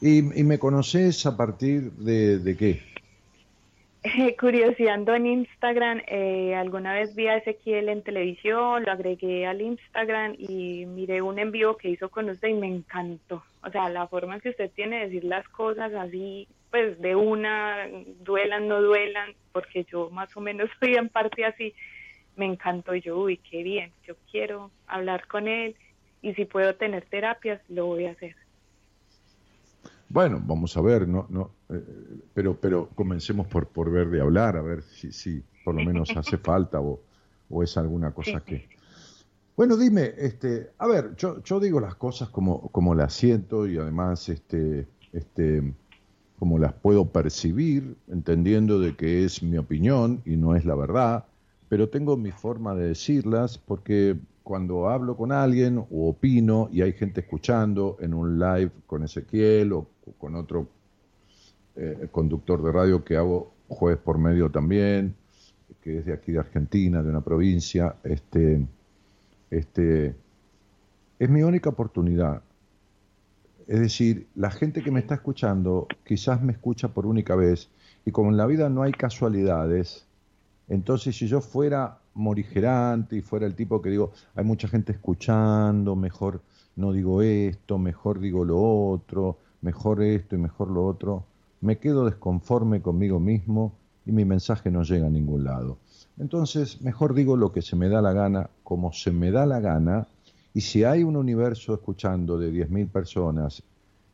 ¿Y, 0.00 0.18
y 0.40 0.44
me 0.44 0.60
conoces 0.60 1.26
a 1.26 1.36
partir 1.36 1.90
de, 1.92 2.38
de 2.38 2.56
qué? 2.56 2.91
Eh, 4.04 4.36
en 4.36 5.26
Instagram, 5.26 6.02
eh, 6.08 6.54
alguna 6.56 6.92
vez 6.94 7.14
vi 7.14 7.28
a 7.28 7.36
Ezequiel 7.36 7.88
en 7.88 8.02
televisión, 8.02 8.82
lo 8.82 8.90
agregué 8.90 9.46
al 9.46 9.60
Instagram 9.60 10.34
y 10.38 10.86
miré 10.86 11.22
un 11.22 11.38
en 11.38 11.52
vivo 11.52 11.76
que 11.76 11.88
hizo 11.88 12.08
con 12.08 12.28
usted 12.28 12.48
y 12.48 12.54
me 12.54 12.66
encantó. 12.66 13.44
O 13.62 13.70
sea, 13.70 13.88
la 13.88 14.08
forma 14.08 14.40
que 14.40 14.50
usted 14.50 14.70
tiene 14.72 14.98
de 14.98 15.04
decir 15.04 15.24
las 15.24 15.48
cosas 15.48 15.92
así, 15.94 16.48
pues 16.70 17.00
de 17.00 17.14
una, 17.14 17.86
duelan, 18.24 18.66
no 18.66 18.82
duelan, 18.82 19.34
porque 19.52 19.84
yo 19.84 20.10
más 20.10 20.36
o 20.36 20.40
menos 20.40 20.68
soy 20.80 20.96
en 20.96 21.08
parte 21.08 21.44
así, 21.44 21.72
me 22.34 22.46
encantó. 22.46 22.96
Yo, 22.96 23.16
uy, 23.18 23.36
qué 23.36 23.62
bien, 23.62 23.92
yo 24.04 24.16
quiero 24.30 24.72
hablar 24.88 25.28
con 25.28 25.46
él 25.46 25.76
y 26.22 26.34
si 26.34 26.44
puedo 26.44 26.74
tener 26.74 27.04
terapias, 27.04 27.60
lo 27.68 27.86
voy 27.86 28.06
a 28.06 28.12
hacer. 28.12 28.34
Bueno, 30.12 30.42
vamos 30.44 30.76
a 30.76 30.82
ver, 30.82 31.08
no, 31.08 31.26
no, 31.30 31.50
eh, 31.70 31.82
pero, 32.34 32.54
pero 32.60 32.88
comencemos 32.94 33.46
por, 33.46 33.68
por 33.68 33.90
ver 33.90 34.10
de 34.10 34.20
hablar, 34.20 34.56
a 34.56 34.62
ver 34.62 34.82
si, 34.82 35.10
si 35.10 35.42
por 35.64 35.74
lo 35.74 35.82
menos 35.82 36.14
hace 36.16 36.36
falta 36.38 36.80
o, 36.80 37.00
o 37.48 37.62
es 37.62 37.76
alguna 37.78 38.12
cosa 38.12 38.38
Sí. 38.40 38.44
que. 38.46 38.68
Bueno, 39.56 39.76
dime, 39.76 40.12
este, 40.18 40.70
a 40.78 40.86
ver, 40.86 41.14
yo, 41.16 41.42
yo 41.42 41.60
digo 41.60 41.80
las 41.80 41.94
cosas 41.94 42.28
como, 42.28 42.68
como 42.68 42.94
las 42.94 43.14
siento 43.14 43.66
y 43.66 43.78
además, 43.78 44.28
este, 44.28 44.86
este, 45.12 45.72
como 46.38 46.58
las 46.58 46.74
puedo 46.74 47.10
percibir, 47.10 47.96
entendiendo 48.08 48.80
de 48.80 48.94
que 48.96 49.24
es 49.24 49.42
mi 49.42 49.56
opinión 49.56 50.20
y 50.26 50.36
no 50.36 50.56
es 50.56 50.64
la 50.66 50.74
verdad, 50.74 51.24
pero 51.68 51.88
tengo 51.88 52.16
mi 52.18 52.32
forma 52.32 52.74
de 52.74 52.88
decirlas 52.88 53.56
porque 53.58 54.16
cuando 54.42 54.88
hablo 54.88 55.16
con 55.16 55.32
alguien 55.32 55.78
o 55.78 56.08
opino 56.08 56.68
y 56.72 56.82
hay 56.82 56.92
gente 56.92 57.20
escuchando 57.20 57.96
en 58.00 58.14
un 58.14 58.38
live 58.38 58.70
con 58.86 59.04
Ezequiel 59.04 59.72
o 59.72 59.86
con 60.18 60.34
otro 60.34 60.68
eh, 61.76 62.08
conductor 62.10 62.62
de 62.62 62.72
radio 62.72 63.04
que 63.04 63.16
hago 63.16 63.54
jueves 63.68 63.98
por 64.00 64.18
medio 64.18 64.50
también, 64.50 65.14
que 65.80 65.98
es 65.98 66.06
de 66.06 66.12
aquí 66.12 66.32
de 66.32 66.40
Argentina, 66.40 67.02
de 67.02 67.08
una 67.08 67.22
provincia, 67.22 67.96
este, 68.04 68.66
este, 69.50 70.14
es 71.18 71.30
mi 71.30 71.42
única 71.42 71.70
oportunidad. 71.70 72.42
Es 73.66 73.80
decir, 73.80 74.26
la 74.34 74.50
gente 74.50 74.82
que 74.82 74.90
me 74.90 75.00
está 75.00 75.14
escuchando 75.14 75.86
quizás 76.04 76.42
me 76.42 76.52
escucha 76.52 76.88
por 76.88 77.06
única 77.06 77.34
vez 77.36 77.70
y 78.04 78.10
como 78.10 78.30
en 78.30 78.36
la 78.36 78.46
vida 78.46 78.68
no 78.68 78.82
hay 78.82 78.92
casualidades, 78.92 80.06
entonces 80.68 81.16
si 81.16 81.26
yo 81.26 81.40
fuera 81.40 82.01
morigerante 82.14 83.16
y 83.16 83.22
fuera 83.22 83.46
el 83.46 83.54
tipo 83.54 83.80
que 83.80 83.90
digo, 83.90 84.12
hay 84.34 84.44
mucha 84.44 84.68
gente 84.68 84.92
escuchando, 84.92 85.96
mejor 85.96 86.42
no 86.76 86.92
digo 86.92 87.22
esto, 87.22 87.78
mejor 87.78 88.20
digo 88.20 88.44
lo 88.44 88.60
otro, 88.60 89.38
mejor 89.60 90.02
esto 90.02 90.36
y 90.36 90.38
mejor 90.38 90.70
lo 90.70 90.86
otro, 90.86 91.24
me 91.60 91.78
quedo 91.78 92.04
desconforme 92.04 92.82
conmigo 92.82 93.20
mismo 93.20 93.72
y 94.04 94.12
mi 94.12 94.24
mensaje 94.24 94.70
no 94.70 94.82
llega 94.82 95.06
a 95.06 95.10
ningún 95.10 95.44
lado. 95.44 95.78
Entonces, 96.18 96.82
mejor 96.82 97.14
digo 97.14 97.36
lo 97.36 97.52
que 97.52 97.62
se 97.62 97.76
me 97.76 97.88
da 97.88 98.02
la 98.02 98.12
gana, 98.12 98.50
como 98.64 98.92
se 98.92 99.12
me 99.12 99.30
da 99.30 99.46
la 99.46 99.60
gana, 99.60 100.06
y 100.54 100.60
si 100.60 100.84
hay 100.84 101.02
un 101.02 101.16
universo 101.16 101.72
escuchando 101.72 102.38
de 102.38 102.52
10.000 102.52 102.88
personas 102.88 103.62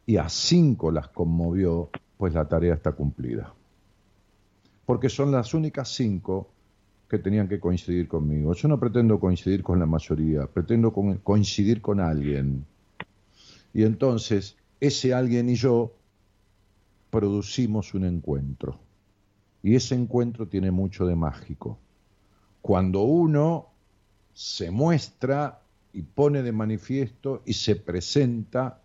y 0.06 0.16
a 0.16 0.28
5 0.28 0.92
las 0.92 1.08
conmovió, 1.08 1.90
pues 2.16 2.34
la 2.34 2.46
tarea 2.46 2.74
está 2.74 2.92
cumplida. 2.92 3.52
Porque 4.87 5.08
son 5.08 5.32
las 5.32 5.52
únicas 5.54 5.88
5 5.94 6.48
que 7.08 7.18
tenían 7.18 7.48
que 7.48 7.58
coincidir 7.58 8.06
conmigo. 8.06 8.52
Yo 8.52 8.68
no 8.68 8.78
pretendo 8.78 9.18
coincidir 9.18 9.62
con 9.62 9.78
la 9.78 9.86
mayoría, 9.86 10.46
pretendo 10.46 10.92
coincidir 10.92 11.80
con 11.80 12.00
alguien. 12.00 12.66
Y 13.72 13.84
entonces, 13.84 14.56
ese 14.80 15.14
alguien 15.14 15.48
y 15.48 15.54
yo 15.54 15.92
producimos 17.10 17.94
un 17.94 18.04
encuentro. 18.04 18.78
Y 19.62 19.74
ese 19.74 19.94
encuentro 19.94 20.46
tiene 20.46 20.70
mucho 20.70 21.06
de 21.06 21.16
mágico. 21.16 21.78
Cuando 22.60 23.02
uno 23.02 23.68
se 24.34 24.70
muestra 24.70 25.60
y 25.92 26.02
pone 26.02 26.42
de 26.42 26.52
manifiesto 26.52 27.42
y 27.46 27.54
se 27.54 27.76
presenta 27.76 28.80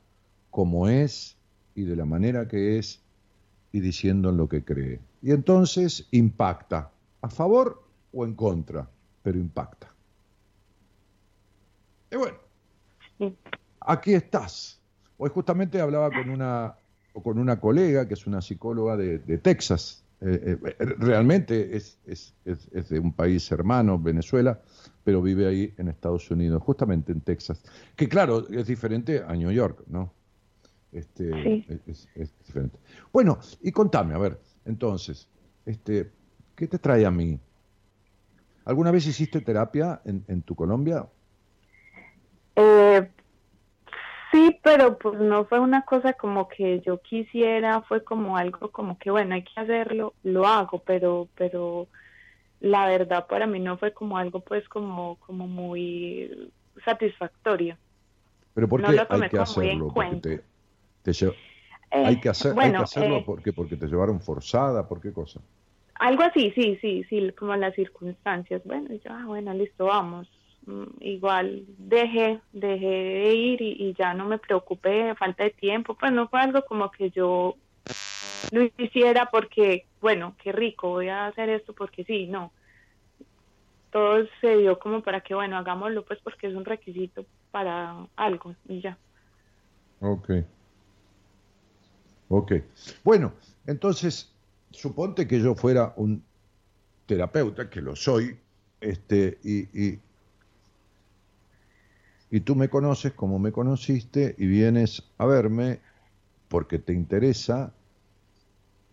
como 0.49 0.87
es 0.87 1.35
y 1.75 1.83
de 1.83 1.95
la 1.95 2.05
manera 2.05 2.47
que 2.47 2.77
es 2.77 3.01
y 3.71 3.81
diciendo 3.81 4.29
en 4.29 4.37
lo 4.37 4.47
que 4.47 4.63
cree. 4.63 4.99
Y 5.21 5.31
entonces 5.31 6.07
impacta, 6.11 6.91
a 7.21 7.29
favor 7.29 7.82
o 8.13 8.25
en 8.25 8.35
contra, 8.35 8.87
pero 9.21 9.37
impacta. 9.39 9.87
Y 12.11 12.15
bueno, 12.15 12.37
aquí 13.81 14.13
estás. 14.13 14.79
Hoy 15.17 15.29
justamente 15.33 15.81
hablaba 15.81 16.09
con 16.11 16.29
una, 16.29 16.75
con 17.23 17.39
una 17.39 17.59
colega 17.59 18.07
que 18.07 18.13
es 18.13 18.27
una 18.27 18.41
psicóloga 18.41 18.95
de, 18.97 19.19
de 19.19 19.37
Texas. 19.39 20.03
Eh, 20.21 20.57
eh, 20.63 20.75
realmente 20.99 21.75
es, 21.75 21.97
es, 22.05 22.33
es, 22.45 22.69
es 22.71 22.89
de 22.89 22.99
un 22.99 23.11
país 23.11 23.51
hermano, 23.51 23.99
Venezuela, 23.99 24.61
pero 25.03 25.21
vive 25.21 25.47
ahí 25.47 25.73
en 25.77 25.89
Estados 25.89 26.29
Unidos, 26.31 26.61
justamente 26.63 27.11
en 27.11 27.19
Texas. 27.21 27.61
Que 27.95 28.07
claro, 28.07 28.47
es 28.47 28.67
diferente 28.67 29.21
a 29.27 29.33
New 29.33 29.51
York, 29.51 29.83
¿no? 29.87 30.13
Este, 30.91 31.31
Sí. 31.43 31.65
es 32.15 32.37
diferente. 32.45 32.77
Bueno, 33.11 33.39
y 33.61 33.71
contame, 33.71 34.13
a 34.13 34.19
ver, 34.19 34.39
entonces, 34.65 35.27
este, 35.65 36.11
¿qué 36.55 36.67
te 36.67 36.77
trae 36.77 37.05
a 37.05 37.11
mí? 37.11 37.39
¿Alguna 38.65 38.91
vez 38.91 39.05
hiciste 39.07 39.41
terapia 39.41 40.01
en, 40.05 40.23
en 40.27 40.41
tu 40.41 40.55
Colombia? 40.55 41.05
Eh, 42.55 43.09
sí, 44.31 44.59
pero 44.63 44.97
pues 44.97 45.19
no 45.19 45.45
fue 45.45 45.59
una 45.59 45.83
cosa 45.83 46.13
como 46.13 46.47
que 46.47 46.81
yo 46.81 46.99
quisiera, 47.01 47.81
fue 47.81 48.03
como 48.03 48.37
algo 48.37 48.71
como 48.71 48.97
que 48.97 49.11
bueno, 49.11 49.35
hay 49.35 49.43
que 49.43 49.59
hacerlo, 49.59 50.13
lo 50.23 50.47
hago, 50.47 50.79
pero, 50.85 51.27
pero 51.35 51.87
la 52.59 52.87
verdad 52.87 53.27
para 53.27 53.47
mí 53.47 53.59
no 53.59 53.77
fue 53.77 53.93
como 53.93 54.17
algo 54.17 54.39
pues 54.39 54.67
como, 54.69 55.17
como 55.17 55.47
muy 55.47 56.51
satisfactorio. 56.85 57.77
Pero 58.53 58.69
¿por 58.69 58.83
qué 58.83 59.01
hay 59.09 59.29
que 59.29 59.39
hacerlo? 59.39 59.91
Porque 59.93 60.15
te, 60.17 60.43
te 61.03 61.11
Eh, 61.93 62.03
hay 62.05 62.19
que 62.19 62.29
hacer, 62.29 62.55
hay 62.59 62.71
que 62.71 62.77
hacerlo 62.77 63.17
eh, 63.17 63.23
¿por 63.25 63.43
qué? 63.43 63.53
porque 63.53 63.75
te 63.75 63.87
llevaron 63.87 64.19
forzada, 64.19 64.87
¿por 64.87 64.99
qué 64.99 65.11
cosa? 65.11 65.41
Algo 65.95 66.23
así, 66.23 66.51
sí, 66.51 66.77
sí, 66.81 67.03
sí, 67.09 67.31
como 67.37 67.55
las 67.55 67.75
circunstancias. 67.75 68.61
Bueno, 68.65 68.89
yo, 68.93 69.11
ah, 69.11 69.25
bueno, 69.25 69.53
listo, 69.53 69.85
vamos. 69.85 70.27
mm, 70.65 70.83
igual 71.01 71.63
dejé, 71.77 72.39
dejé 72.51 72.85
de 72.87 73.33
ir 73.33 73.61
y, 73.61 73.89
y 73.89 73.93
ya 73.93 74.13
no 74.13 74.25
me 74.25 74.37
preocupé, 74.37 75.13
falta 75.15 75.43
de 75.43 75.51
tiempo, 75.51 75.95
pues 75.95 76.11
no 76.11 76.27
fue 76.29 76.39
algo 76.41 76.63
como 76.65 76.89
que 76.91 77.09
yo 77.11 77.55
lo 78.51 78.69
hiciera 78.77 79.29
porque, 79.31 79.87
bueno, 80.01 80.35
qué 80.41 80.51
rico, 80.51 80.89
voy 80.89 81.09
a 81.09 81.27
hacer 81.27 81.49
esto 81.49 81.73
porque 81.73 82.03
sí, 82.03 82.27
no. 82.27 82.51
Todo 83.91 84.25
se 84.41 84.57
dio 84.57 84.79
como 84.79 85.01
para 85.01 85.21
que, 85.21 85.35
bueno, 85.35 85.57
hagámoslo 85.57 86.03
pues 86.03 86.19
porque 86.23 86.47
es 86.47 86.55
un 86.55 86.65
requisito 86.65 87.25
para 87.51 87.95
algo 88.15 88.55
y 88.67 88.81
ya. 88.81 88.97
Ok. 89.99 90.29
Ok. 92.29 92.53
Bueno, 93.03 93.33
entonces, 93.67 94.32
suponte 94.73 95.27
que 95.27 95.39
yo 95.39 95.55
fuera 95.55 95.93
un 95.95 96.23
terapeuta, 97.05 97.69
que 97.69 97.81
lo 97.81 97.95
soy, 97.95 98.37
este, 98.81 99.39
y, 99.43 99.99
y, 102.29 102.39
tú 102.41 102.55
me 102.55 102.67
conoces 102.67 103.13
como 103.13 103.39
me 103.39 103.51
conociste 103.51 104.35
y 104.37 104.47
vienes 104.47 105.03
a 105.17 105.25
verme 105.25 105.79
porque 106.49 106.79
te 106.79 106.91
interesa 106.91 107.71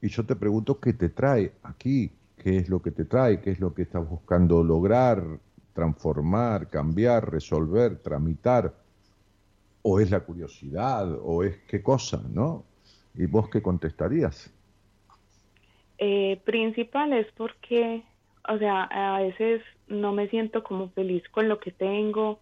y 0.02 0.08
yo 0.08 0.24
te 0.26 0.36
pregunto 0.36 0.78
qué 0.78 0.92
te 0.92 1.08
trae 1.08 1.52
aquí, 1.62 2.12
qué 2.36 2.58
es 2.58 2.68
lo 2.68 2.82
que 2.82 2.90
te 2.90 3.06
trae, 3.06 3.40
qué 3.40 3.50
es 3.50 3.60
lo 3.60 3.74
que 3.74 3.82
estás 3.82 4.06
buscando 4.08 4.62
lograr, 4.62 5.24
transformar, 5.72 6.68
cambiar, 6.68 7.30
resolver, 7.30 7.98
tramitar, 7.98 8.74
o 9.82 9.98
es 9.98 10.10
la 10.10 10.20
curiosidad, 10.20 11.10
o 11.22 11.42
es 11.42 11.56
qué 11.66 11.82
cosa, 11.82 12.22
¿no? 12.30 12.64
¿Y 13.14 13.26
vos 13.26 13.48
qué 13.48 13.62
contestarías? 13.62 14.50
Eh, 16.02 16.40
principal 16.46 17.12
es 17.12 17.26
porque, 17.36 18.02
o 18.48 18.56
sea, 18.56 18.84
a 18.84 19.20
veces 19.20 19.62
no 19.86 20.12
me 20.12 20.28
siento 20.28 20.62
como 20.64 20.88
feliz 20.92 21.22
con 21.28 21.46
lo 21.46 21.60
que 21.60 21.72
tengo, 21.72 22.40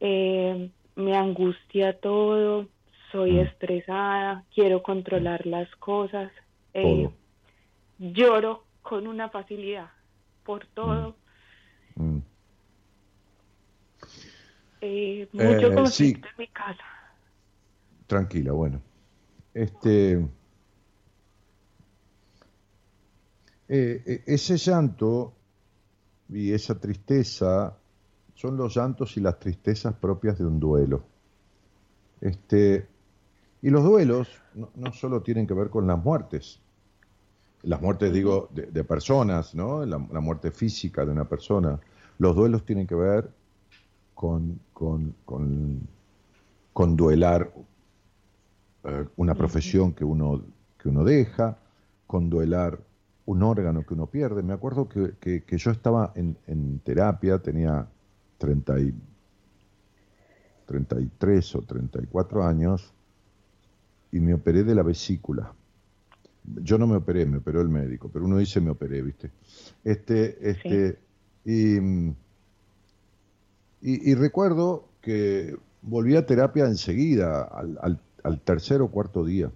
eh, 0.00 0.70
me 0.96 1.14
angustia 1.14 1.98
todo, 2.00 2.68
soy 3.10 3.32
Mm. 3.32 3.40
estresada, 3.40 4.44
quiero 4.54 4.82
controlar 4.82 5.46
las 5.46 5.68
cosas, 5.76 6.32
eh, 6.72 7.10
lloro 7.98 8.64
con 8.80 9.06
una 9.06 9.28
facilidad 9.28 9.90
por 10.42 10.66
todo, 10.68 11.14
Mm. 11.96 12.18
eh, 14.80 15.28
mucho 15.32 15.74
conflicto 15.74 16.26
sí. 16.26 16.34
en 16.36 16.38
mi 16.38 16.46
casa. 16.48 16.84
Tranquila, 18.06 18.52
bueno. 18.52 18.80
Este. 19.52 20.26
Eh, 23.74 24.02
eh, 24.04 24.22
ese 24.26 24.58
llanto 24.58 25.32
y 26.28 26.52
esa 26.52 26.78
tristeza 26.78 27.74
son 28.34 28.58
los 28.58 28.74
llantos 28.76 29.16
y 29.16 29.20
las 29.20 29.38
tristezas 29.38 29.94
propias 29.94 30.38
de 30.38 30.44
un 30.44 30.60
duelo. 30.60 31.04
Este, 32.20 32.86
y 33.62 33.70
los 33.70 33.82
duelos 33.82 34.28
no, 34.54 34.68
no 34.74 34.92
solo 34.92 35.22
tienen 35.22 35.46
que 35.46 35.54
ver 35.54 35.70
con 35.70 35.86
las 35.86 35.98
muertes, 36.04 36.60
las 37.62 37.80
muertes 37.80 38.12
digo 38.12 38.50
de, 38.52 38.66
de 38.66 38.84
personas, 38.84 39.54
¿no? 39.54 39.86
La, 39.86 39.96
la 40.12 40.20
muerte 40.20 40.50
física 40.50 41.06
de 41.06 41.12
una 41.12 41.26
persona. 41.26 41.80
Los 42.18 42.36
duelos 42.36 42.66
tienen 42.66 42.86
que 42.86 42.94
ver 42.94 43.30
con, 44.14 44.60
con, 44.74 45.14
con, 45.24 45.80
con 46.74 46.94
duelar 46.94 47.50
eh, 48.84 49.06
una 49.16 49.34
profesión 49.34 49.94
que 49.94 50.04
uno, 50.04 50.42
que 50.76 50.90
uno 50.90 51.04
deja, 51.04 51.56
con 52.06 52.28
duelar 52.28 52.78
un 53.26 53.42
órgano 53.42 53.84
que 53.86 53.94
uno 53.94 54.06
pierde. 54.06 54.42
Me 54.42 54.52
acuerdo 54.52 54.88
que, 54.88 55.12
que- 55.20 55.42
que 55.44 55.58
yo 55.58 55.70
estaba 55.70 56.12
en, 56.16 56.36
en 56.46 56.80
terapia, 56.80 57.38
tenía 57.38 57.86
30 58.38 58.78
y- 58.80 58.94
33 60.66 61.54
o 61.56 61.62
34 61.62 62.44
años 62.44 62.92
y 64.10 64.20
me 64.20 64.34
operé 64.34 64.64
de 64.64 64.74
la 64.74 64.82
vesícula. 64.82 65.52
Yo 66.44 66.78
no 66.78 66.86
me 66.86 66.96
operé, 66.96 67.24
me 67.26 67.38
operó 67.38 67.60
el 67.60 67.68
médico, 67.68 68.10
pero 68.12 68.24
uno 68.24 68.36
dice 68.38 68.60
me 68.60 68.70
operé, 68.70 69.02
¿viste? 69.02 69.30
Este, 69.84 70.50
este, 70.50 70.98
y, 71.44 71.76
y, 73.80 74.10
y 74.10 74.14
recuerdo 74.14 74.88
que 75.00 75.56
volví 75.82 76.16
a 76.16 76.26
terapia 76.26 76.66
enseguida, 76.66 77.42
al, 77.44 77.78
al- 77.80 78.00
al 78.24 78.40
tercer 78.40 78.80
o 78.82 78.88
cuarto 78.88 79.24
día. 79.24 79.50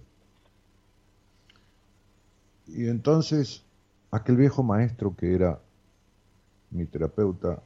Y 2.67 2.87
entonces, 2.87 3.63
aquel 4.11 4.37
viejo 4.37 4.63
maestro 4.63 5.15
que 5.15 5.33
era 5.33 5.59
mi 6.71 6.85
terapeuta, 6.85 7.61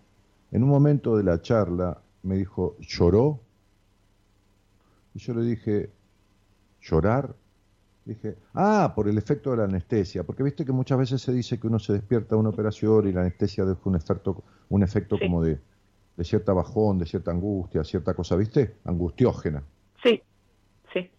en 0.52 0.64
un 0.64 0.70
momento 0.70 1.18
de 1.18 1.24
la 1.24 1.42
charla 1.42 2.02
me 2.24 2.36
dijo, 2.36 2.76
¿lloró? 2.80 3.40
Y 5.14 5.20
yo 5.20 5.34
le 5.34 5.42
dije, 5.44 5.90
¿llorar? 6.82 7.36
Dije, 8.06 8.36
ah, 8.54 8.94
por 8.96 9.08
el 9.08 9.18
efecto 9.18 9.52
de 9.52 9.58
la 9.58 9.64
anestesia, 9.66 10.24
porque 10.24 10.44
viste 10.44 10.66
que 10.66 10.72
muchas 10.72 10.98
veces 10.98 11.22
se 11.22 11.32
dice 11.32 11.60
que 11.60 11.68
uno 11.68 11.80
se 11.80 11.94
despierta 11.94 12.36
de 12.36 12.40
una 12.40 12.50
operación 12.50 13.08
y 13.08 13.12
la 13.12 13.22
anestesia 13.22 13.66
deja 13.66 13.82
un 13.86 13.96
efecto, 13.96 14.44
un 14.70 14.84
efecto 14.84 15.18
Sí. 15.18 15.26
como 15.26 15.44
de, 15.44 15.60
de 16.18 16.24
cierta 16.24 16.54
bajón, 16.54 16.98
de 16.98 17.06
cierta 17.06 17.32
angustia, 17.32 17.84
cierta 17.84 18.14
cosa, 18.14 18.36
¿viste? 18.36 18.76
Angustiógena. 18.86 19.64
Sí, 20.04 20.22
sí. 20.94 21.10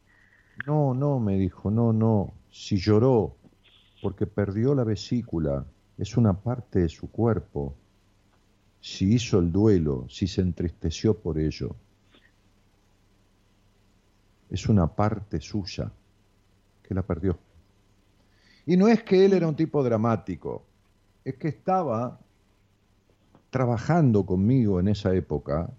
No, 0.66 0.92
no, 0.94 1.20
me 1.20 1.36
dijo, 1.36 1.70
no, 1.70 1.92
no, 1.92 2.32
si 2.50 2.76
lloró, 2.76 3.36
porque 4.02 4.26
perdió 4.26 4.74
la 4.74 4.82
vesícula, 4.82 5.64
es 5.96 6.16
una 6.16 6.32
parte 6.32 6.80
de 6.80 6.88
su 6.88 7.08
cuerpo. 7.08 7.76
Si 8.80 9.14
hizo 9.14 9.38
el 9.38 9.52
duelo, 9.52 10.06
si 10.08 10.26
se 10.26 10.40
entristeció 10.40 11.16
por 11.16 11.38
ello, 11.38 11.76
es 14.50 14.68
una 14.68 14.88
parte 14.88 15.40
suya 15.40 15.90
que 16.82 16.94
la 16.94 17.02
perdió. 17.02 17.38
Y 18.66 18.76
no 18.76 18.88
es 18.88 19.04
que 19.04 19.24
él 19.24 19.34
era 19.34 19.46
un 19.46 19.54
tipo 19.54 19.84
dramático, 19.84 20.64
es 21.24 21.36
que 21.36 21.48
estaba 21.48 22.18
trabajando 23.50 24.26
conmigo 24.26 24.80
en 24.80 24.88
esa 24.88 25.14
época 25.14 25.70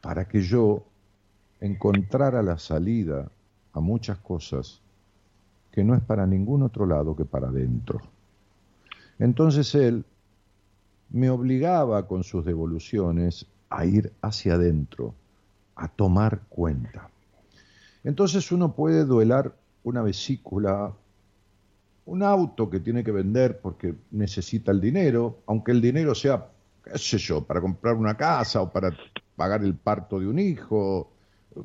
para 0.00 0.26
que 0.26 0.40
yo 0.40 0.86
encontrara 1.60 2.42
la 2.42 2.56
salida 2.56 3.30
a 3.74 3.80
muchas 3.80 4.18
cosas 4.18 4.81
que 5.72 5.82
no 5.82 5.94
es 5.94 6.02
para 6.02 6.26
ningún 6.26 6.62
otro 6.62 6.86
lado 6.86 7.16
que 7.16 7.24
para 7.24 7.48
adentro. 7.48 8.00
Entonces 9.18 9.74
él 9.74 10.04
me 11.10 11.30
obligaba 11.30 12.06
con 12.06 12.22
sus 12.24 12.44
devoluciones 12.44 13.46
a 13.70 13.86
ir 13.86 14.12
hacia 14.20 14.54
adentro, 14.54 15.14
a 15.74 15.88
tomar 15.88 16.42
cuenta. 16.48 17.10
Entonces 18.04 18.52
uno 18.52 18.74
puede 18.74 19.04
duelar 19.04 19.54
una 19.84 20.02
vesícula, 20.02 20.92
un 22.04 22.22
auto 22.22 22.68
que 22.68 22.80
tiene 22.80 23.02
que 23.02 23.12
vender 23.12 23.60
porque 23.60 23.94
necesita 24.10 24.72
el 24.72 24.80
dinero, 24.80 25.38
aunque 25.46 25.72
el 25.72 25.80
dinero 25.80 26.14
sea, 26.14 26.48
qué 26.84 26.98
sé 26.98 27.18
yo, 27.18 27.44
para 27.44 27.60
comprar 27.60 27.94
una 27.94 28.16
casa 28.16 28.60
o 28.60 28.70
para 28.70 28.90
pagar 29.36 29.64
el 29.64 29.74
parto 29.74 30.18
de 30.20 30.26
un 30.26 30.38
hijo, 30.38 31.11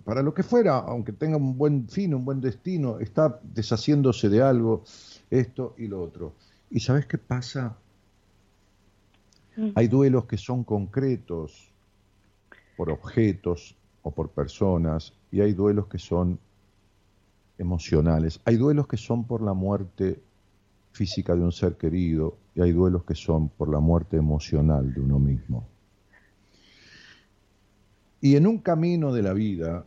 para 0.03 0.21
lo 0.21 0.33
que 0.33 0.43
fuera, 0.43 0.77
aunque 0.79 1.13
tenga 1.13 1.37
un 1.37 1.57
buen 1.57 1.87
fin, 1.87 2.13
un 2.13 2.25
buen 2.25 2.41
destino, 2.41 2.99
está 2.99 3.39
deshaciéndose 3.43 4.29
de 4.29 4.41
algo, 4.41 4.83
esto 5.29 5.75
y 5.77 5.87
lo 5.87 6.01
otro. 6.01 6.33
¿Y 6.69 6.79
sabes 6.79 7.05
qué 7.05 7.17
pasa? 7.17 7.77
Mm. 9.55 9.69
Hay 9.75 9.87
duelos 9.87 10.25
que 10.25 10.37
son 10.37 10.63
concretos 10.63 11.71
por 12.75 12.89
objetos 12.89 13.75
o 14.03 14.11
por 14.11 14.29
personas 14.29 15.13
y 15.31 15.41
hay 15.41 15.53
duelos 15.53 15.87
que 15.87 15.99
son 15.99 16.39
emocionales. 17.57 18.39
Hay 18.45 18.57
duelos 18.57 18.87
que 18.87 18.97
son 18.97 19.23
por 19.23 19.41
la 19.41 19.53
muerte 19.53 20.19
física 20.91 21.35
de 21.35 21.41
un 21.41 21.51
ser 21.51 21.75
querido 21.77 22.37
y 22.55 22.61
hay 22.61 22.71
duelos 22.71 23.03
que 23.03 23.15
son 23.15 23.49
por 23.49 23.69
la 23.69 23.79
muerte 23.79 24.17
emocional 24.17 24.93
de 24.93 25.01
uno 25.01 25.19
mismo. 25.19 25.67
Y 28.27 28.35
en 28.35 28.45
un 28.45 28.57
camino 28.57 29.13
de 29.13 29.23
la 29.23 29.31
vida, 29.31 29.85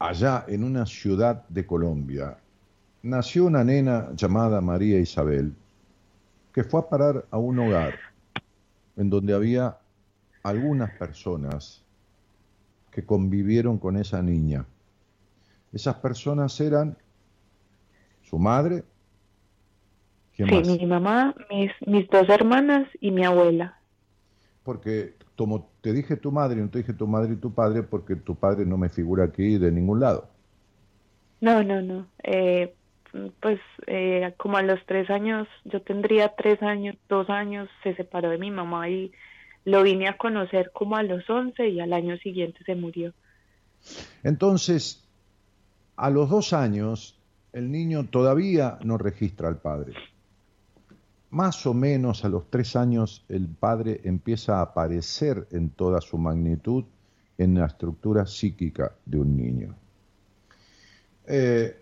allá 0.00 0.44
en 0.48 0.64
una 0.64 0.84
ciudad 0.84 1.46
de 1.48 1.64
Colombia, 1.64 2.38
nació 3.04 3.44
una 3.46 3.62
nena 3.62 4.10
llamada 4.16 4.60
María 4.60 4.98
Isabel, 4.98 5.54
que 6.52 6.64
fue 6.64 6.80
a 6.80 6.88
parar 6.88 7.24
a 7.30 7.38
un 7.38 7.56
hogar 7.60 7.94
en 8.96 9.10
donde 9.10 9.32
había 9.32 9.78
algunas 10.42 10.90
personas 10.90 11.84
que 12.90 13.06
convivieron 13.06 13.78
con 13.78 13.96
esa 13.96 14.20
niña. 14.20 14.66
Esas 15.72 15.94
personas 15.98 16.60
eran 16.60 16.98
su 18.22 18.40
madre, 18.40 18.82
¿quién 20.34 20.48
Sí, 20.48 20.54
más? 20.56 20.66
mi 20.66 20.84
mamá, 20.86 21.34
mis, 21.48 21.70
mis 21.86 22.08
dos 22.10 22.28
hermanas 22.28 22.88
y 23.00 23.12
mi 23.12 23.24
abuela. 23.24 23.79
Porque 24.62 25.14
como 25.36 25.70
te 25.80 25.92
dije 25.92 26.16
tu 26.16 26.32
madre, 26.32 26.60
no 26.60 26.68
te 26.68 26.78
dije 26.78 26.92
tu 26.92 27.06
madre 27.06 27.32
y 27.32 27.36
tu 27.36 27.52
padre, 27.52 27.82
porque 27.82 28.16
tu 28.16 28.34
padre 28.34 28.66
no 28.66 28.76
me 28.76 28.88
figura 28.88 29.24
aquí 29.24 29.58
de 29.58 29.72
ningún 29.72 30.00
lado. 30.00 30.28
No, 31.40 31.62
no, 31.62 31.80
no. 31.80 32.06
Eh, 32.22 32.74
pues 33.40 33.58
eh, 33.86 34.34
como 34.36 34.58
a 34.58 34.62
los 34.62 34.84
tres 34.86 35.08
años, 35.10 35.48
yo 35.64 35.80
tendría 35.82 36.34
tres 36.36 36.62
años, 36.62 36.96
dos 37.08 37.30
años, 37.30 37.68
se 37.82 37.94
separó 37.94 38.30
de 38.30 38.38
mi 38.38 38.50
mamá 38.50 38.88
y 38.88 39.12
lo 39.64 39.82
vine 39.82 40.08
a 40.08 40.16
conocer 40.16 40.70
como 40.72 40.96
a 40.96 41.02
los 41.02 41.28
11 41.28 41.68
y 41.68 41.80
al 41.80 41.92
año 41.92 42.16
siguiente 42.18 42.62
se 42.64 42.74
murió. 42.74 43.12
Entonces, 44.22 45.02
a 45.96 46.10
los 46.10 46.30
dos 46.30 46.52
años, 46.52 47.18
el 47.52 47.70
niño 47.70 48.06
todavía 48.06 48.78
no 48.82 48.98
registra 48.98 49.48
al 49.48 49.58
padre. 49.58 49.92
Más 51.30 51.64
o 51.64 51.74
menos 51.74 52.24
a 52.24 52.28
los 52.28 52.50
tres 52.50 52.74
años 52.74 53.24
el 53.28 53.46
padre 53.46 54.00
empieza 54.02 54.58
a 54.58 54.62
aparecer 54.62 55.46
en 55.52 55.70
toda 55.70 56.00
su 56.00 56.18
magnitud 56.18 56.84
en 57.38 57.54
la 57.54 57.66
estructura 57.66 58.26
psíquica 58.26 58.92
de 59.06 59.20
un 59.20 59.36
niño. 59.36 59.74
Eh, 61.26 61.76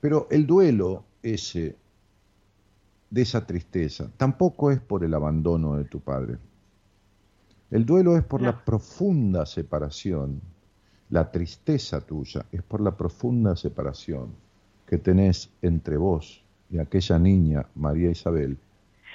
pero 0.00 0.26
el 0.30 0.44
duelo 0.44 1.04
ese, 1.22 1.76
de 3.10 3.22
esa 3.22 3.46
tristeza, 3.46 4.10
tampoco 4.16 4.72
es 4.72 4.80
por 4.80 5.04
el 5.04 5.14
abandono 5.14 5.76
de 5.76 5.84
tu 5.84 6.00
padre. 6.00 6.38
El 7.70 7.86
duelo 7.86 8.16
es 8.16 8.24
por 8.24 8.42
la 8.42 8.64
profunda 8.64 9.46
separación. 9.46 10.40
La 11.10 11.30
tristeza 11.30 12.00
tuya 12.00 12.44
es 12.50 12.62
por 12.62 12.80
la 12.80 12.96
profunda 12.96 13.54
separación 13.54 14.34
que 14.86 14.98
tenés 14.98 15.50
entre 15.62 15.96
vos 15.96 16.42
y 16.70 16.78
aquella 16.78 17.18
niña, 17.18 17.66
María 17.74 18.10
Isabel, 18.10 18.58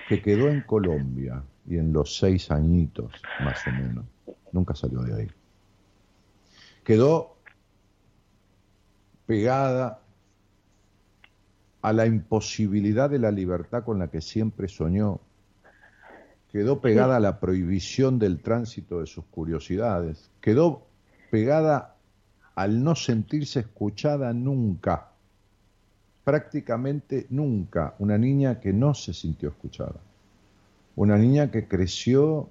que 0.07 0.21
quedó 0.21 0.49
en 0.49 0.61
Colombia 0.61 1.43
y 1.67 1.77
en 1.77 1.93
los 1.93 2.17
seis 2.17 2.51
añitos, 2.51 3.11
más 3.43 3.65
o 3.67 3.71
menos, 3.71 4.05
nunca 4.51 4.75
salió 4.75 5.01
de 5.01 5.21
ahí. 5.21 5.27
Quedó 6.83 7.37
pegada 9.25 9.99
a 11.81 11.93
la 11.93 12.05
imposibilidad 12.05 13.09
de 13.09 13.19
la 13.19 13.31
libertad 13.31 13.83
con 13.83 13.99
la 13.99 14.09
que 14.09 14.21
siempre 14.21 14.67
soñó. 14.67 15.19
Quedó 16.51 16.81
pegada 16.81 17.17
a 17.17 17.19
la 17.19 17.39
prohibición 17.39 18.19
del 18.19 18.39
tránsito 18.39 18.99
de 18.99 19.07
sus 19.07 19.25
curiosidades. 19.25 20.29
Quedó 20.39 20.85
pegada 21.31 21.95
al 22.55 22.83
no 22.83 22.95
sentirse 22.95 23.61
escuchada 23.61 24.33
nunca 24.33 25.12
prácticamente 26.23 27.27
nunca 27.29 27.95
una 27.99 28.17
niña 28.17 28.59
que 28.59 28.71
no 28.73 28.93
se 28.93 29.13
sintió 29.13 29.49
escuchada. 29.49 29.99
Una 30.95 31.17
niña 31.17 31.51
que 31.51 31.67
creció 31.67 32.49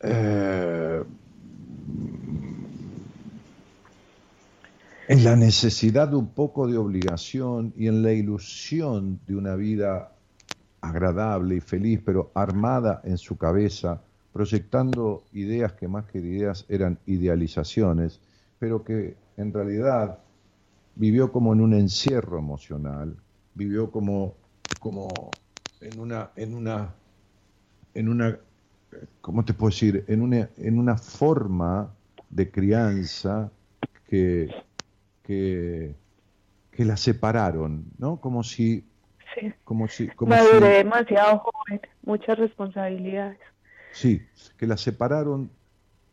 eh, 0.00 1.02
en 5.08 5.24
la 5.24 5.36
necesidad 5.36 6.08
de 6.08 6.16
un 6.16 6.28
poco 6.28 6.66
de 6.66 6.78
obligación 6.78 7.74
y 7.76 7.88
en 7.88 8.02
la 8.02 8.12
ilusión 8.12 9.20
de 9.26 9.36
una 9.36 9.56
vida 9.56 10.12
agradable 10.80 11.56
y 11.56 11.60
feliz, 11.60 12.00
pero 12.04 12.30
armada 12.34 13.00
en 13.04 13.18
su 13.18 13.36
cabeza, 13.36 14.00
proyectando 14.32 15.24
ideas 15.32 15.72
que 15.74 15.88
más 15.88 16.06
que 16.06 16.18
ideas 16.18 16.64
eran 16.68 16.98
idealizaciones, 17.06 18.20
pero 18.58 18.82
que 18.82 19.16
en 19.36 19.52
realidad 19.52 20.18
vivió 20.94 21.32
como 21.32 21.52
en 21.52 21.60
un 21.60 21.74
encierro 21.74 22.38
emocional, 22.38 23.16
vivió 23.54 23.90
como, 23.90 24.34
como 24.78 25.38
en 25.80 26.00
una, 26.00 26.30
en 26.36 26.54
una, 26.54 26.94
en 27.94 28.08
una, 28.08 28.38
¿cómo 29.20 29.44
te 29.44 29.54
puedo 29.54 29.70
decir? 29.70 30.04
En 30.08 30.22
una, 30.22 30.50
en 30.56 30.78
una 30.78 30.96
forma 30.96 31.94
de 32.30 32.50
crianza 32.50 33.50
que, 34.08 34.54
que, 35.22 35.94
que 36.72 36.84
la 36.84 36.96
separaron, 36.96 37.84
¿no? 37.98 38.20
Como 38.20 38.42
si... 38.44 38.84
Sí. 39.34 39.52
Como 39.64 39.88
si, 39.88 40.08
como 40.10 40.32
Maduré 40.32 40.68
si- 40.68 40.76
demasiado 40.78 41.38
joven, 41.38 41.80
muchas 42.02 42.38
responsabilidades. 42.38 43.38
Sí, 43.90 44.26
que 44.56 44.66
la 44.66 44.76
separaron 44.76 45.50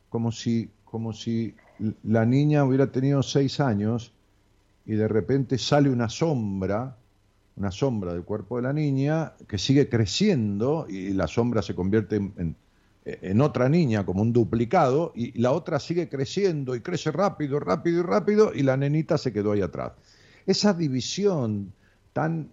como 0.09 0.31
si, 0.31 0.71
como 0.85 1.13
si 1.13 1.55
la 2.03 2.25
niña 2.25 2.65
hubiera 2.65 2.91
tenido 2.91 3.23
seis 3.23 3.59
años 3.59 4.13
y 4.89 4.95
de 4.95 5.07
repente 5.07 5.59
sale 5.59 5.87
una 5.87 6.09
sombra, 6.09 6.97
una 7.57 7.69
sombra 7.69 8.11
del 8.11 8.23
cuerpo 8.23 8.55
de 8.55 8.63
la 8.63 8.73
niña 8.73 9.33
que 9.47 9.59
sigue 9.59 9.87
creciendo 9.87 10.87
y 10.89 11.13
la 11.13 11.27
sombra 11.27 11.61
se 11.61 11.75
convierte 11.75 12.15
en, 12.15 13.41
otra 13.41 13.69
niña 13.69 14.03
como 14.03 14.23
un 14.23 14.33
duplicado 14.33 15.11
y 15.15 15.39
la 15.39 15.51
otra 15.51 15.79
sigue 15.79 16.09
creciendo 16.09 16.75
y 16.75 16.81
crece 16.81 17.11
rápido, 17.11 17.59
rápido 17.59 17.99
y 17.99 18.01
rápido 18.01 18.51
y 18.51 18.63
la 18.63 18.77
nenita 18.77 19.19
se 19.19 19.31
quedó 19.31 19.51
ahí 19.51 19.61
atrás. 19.61 19.91
Esa 20.47 20.73
división 20.73 21.71
tan 22.11 22.49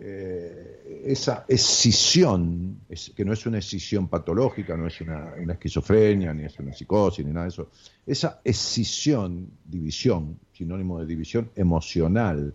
eh, 0.00 1.02
esa 1.06 1.44
escisión, 1.48 2.80
es- 2.88 3.10
que 3.14 3.24
no 3.24 3.32
es 3.32 3.46
una 3.46 3.58
escisión 3.58 4.08
patológica, 4.08 4.76
no 4.76 4.86
es 4.86 5.00
una, 5.00 5.34
esquizofrenia, 5.52 6.32
ni 6.34 6.44
es 6.44 6.58
una 6.58 6.72
psicosis, 6.72 7.24
ni 7.24 7.32
nada 7.32 7.44
de 7.46 7.50
eso, 7.50 7.70
esa 8.06 8.40
escisión, 8.44 9.48
división, 9.64 10.38
sinónimo 10.52 11.00
de 11.00 11.06
división 11.06 11.50
emocional, 11.56 12.54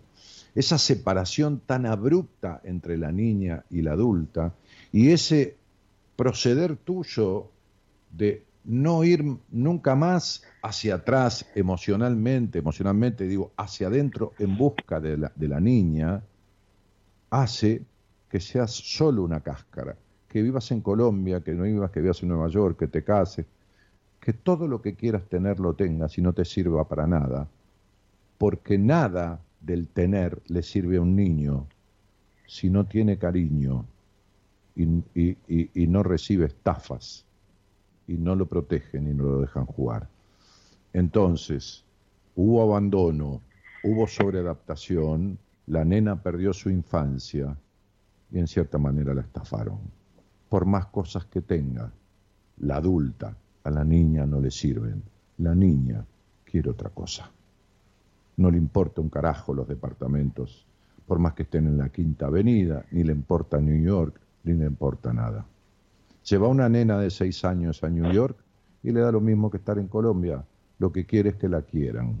esa 0.54 0.78
separación 0.78 1.60
tan 1.66 1.86
abrupta 1.86 2.60
entre 2.64 2.96
la 2.96 3.12
niña 3.12 3.64
y 3.70 3.82
la 3.82 3.92
adulta, 3.92 4.54
y 4.92 5.10
ese 5.10 5.56
proceder 6.16 6.76
tuyo 6.76 7.50
de 8.10 8.44
no 8.64 9.04
ir 9.04 9.22
nunca 9.50 9.94
más 9.94 10.42
hacia 10.62 10.96
atrás 10.96 11.46
emocionalmente, 11.54 12.58
emocionalmente 12.58 13.28
digo, 13.28 13.52
hacia 13.56 13.88
adentro 13.88 14.32
en 14.38 14.56
busca 14.56 14.98
de 15.00 15.48
la 15.48 15.60
niña, 15.60 16.22
hace 17.42 17.82
que 18.30 18.40
seas 18.40 18.72
solo 18.72 19.22
una 19.22 19.40
cáscara, 19.40 19.96
que 20.28 20.42
vivas 20.42 20.70
en 20.72 20.80
Colombia, 20.80 21.40
que 21.42 21.52
no 21.54 21.64
vivas, 21.64 21.90
que 21.90 22.00
vivas 22.00 22.22
en 22.22 22.28
Nueva 22.30 22.48
York, 22.48 22.78
que 22.78 22.88
te 22.88 23.02
cases, 23.04 23.46
que 24.20 24.32
todo 24.32 24.68
lo 24.68 24.82
que 24.82 24.94
quieras 24.94 25.24
tener 25.28 25.60
lo 25.60 25.74
tengas 25.74 26.18
y 26.18 26.22
no 26.22 26.32
te 26.32 26.44
sirva 26.44 26.88
para 26.88 27.06
nada, 27.06 27.48
porque 28.38 28.78
nada 28.78 29.40
del 29.60 29.88
tener 29.88 30.42
le 30.48 30.62
sirve 30.62 30.96
a 30.98 31.02
un 31.02 31.16
niño 31.16 31.66
si 32.46 32.70
no 32.70 32.86
tiene 32.86 33.18
cariño 33.18 33.86
y, 34.74 34.84
y- 35.14 35.36
y- 35.48 35.70
y 35.74 35.86
no 35.86 36.02
recibe 36.02 36.46
estafas 36.46 37.24
y 38.08 38.14
no 38.14 38.34
lo 38.36 38.46
protegen 38.46 39.08
y 39.08 39.14
no 39.14 39.24
lo 39.24 39.40
dejan 39.42 39.66
jugar. 39.66 40.08
Entonces, 40.92 41.84
hubo 42.36 42.62
abandono, 42.62 43.40
hubo 43.84 44.06
sobreadaptación, 44.06 45.38
la 45.66 45.84
nena 45.84 46.22
perdió 46.22 46.52
su 46.52 46.70
infancia 46.70 47.56
y 48.30 48.38
en 48.38 48.46
cierta 48.46 48.78
manera 48.78 49.14
la 49.14 49.22
estafaron. 49.22 49.78
Por 50.48 50.64
más 50.64 50.86
cosas 50.86 51.26
que 51.26 51.42
tenga, 51.42 51.90
la 52.58 52.76
adulta 52.76 53.36
a 53.64 53.70
la 53.70 53.84
niña 53.84 54.26
no 54.26 54.40
le 54.40 54.50
sirven. 54.50 55.02
La 55.38 55.54
niña 55.54 56.04
quiere 56.44 56.70
otra 56.70 56.90
cosa. 56.90 57.30
No 58.36 58.50
le 58.50 58.58
importa 58.58 59.00
un 59.00 59.08
carajo 59.08 59.54
los 59.54 59.66
departamentos, 59.66 60.64
por 61.06 61.18
más 61.18 61.34
que 61.34 61.42
estén 61.42 61.66
en 61.66 61.78
la 61.78 61.88
Quinta 61.88 62.26
Avenida, 62.26 62.84
ni 62.92 63.02
le 63.02 63.12
importa 63.12 63.60
New 63.60 63.82
York, 63.82 64.20
ni 64.44 64.54
le 64.54 64.66
importa 64.66 65.12
nada. 65.12 65.44
Lleva 66.24 66.48
una 66.48 66.68
nena 66.68 66.98
de 66.98 67.10
seis 67.10 67.44
años 67.44 67.82
a 67.82 67.88
New 67.88 68.12
York 68.12 68.36
y 68.82 68.92
le 68.92 69.00
da 69.00 69.10
lo 69.10 69.20
mismo 69.20 69.50
que 69.50 69.56
estar 69.56 69.78
en 69.78 69.88
Colombia. 69.88 70.44
Lo 70.78 70.92
que 70.92 71.06
quiere 71.06 71.30
es 71.30 71.36
que 71.36 71.48
la 71.48 71.62
quieran. 71.62 72.20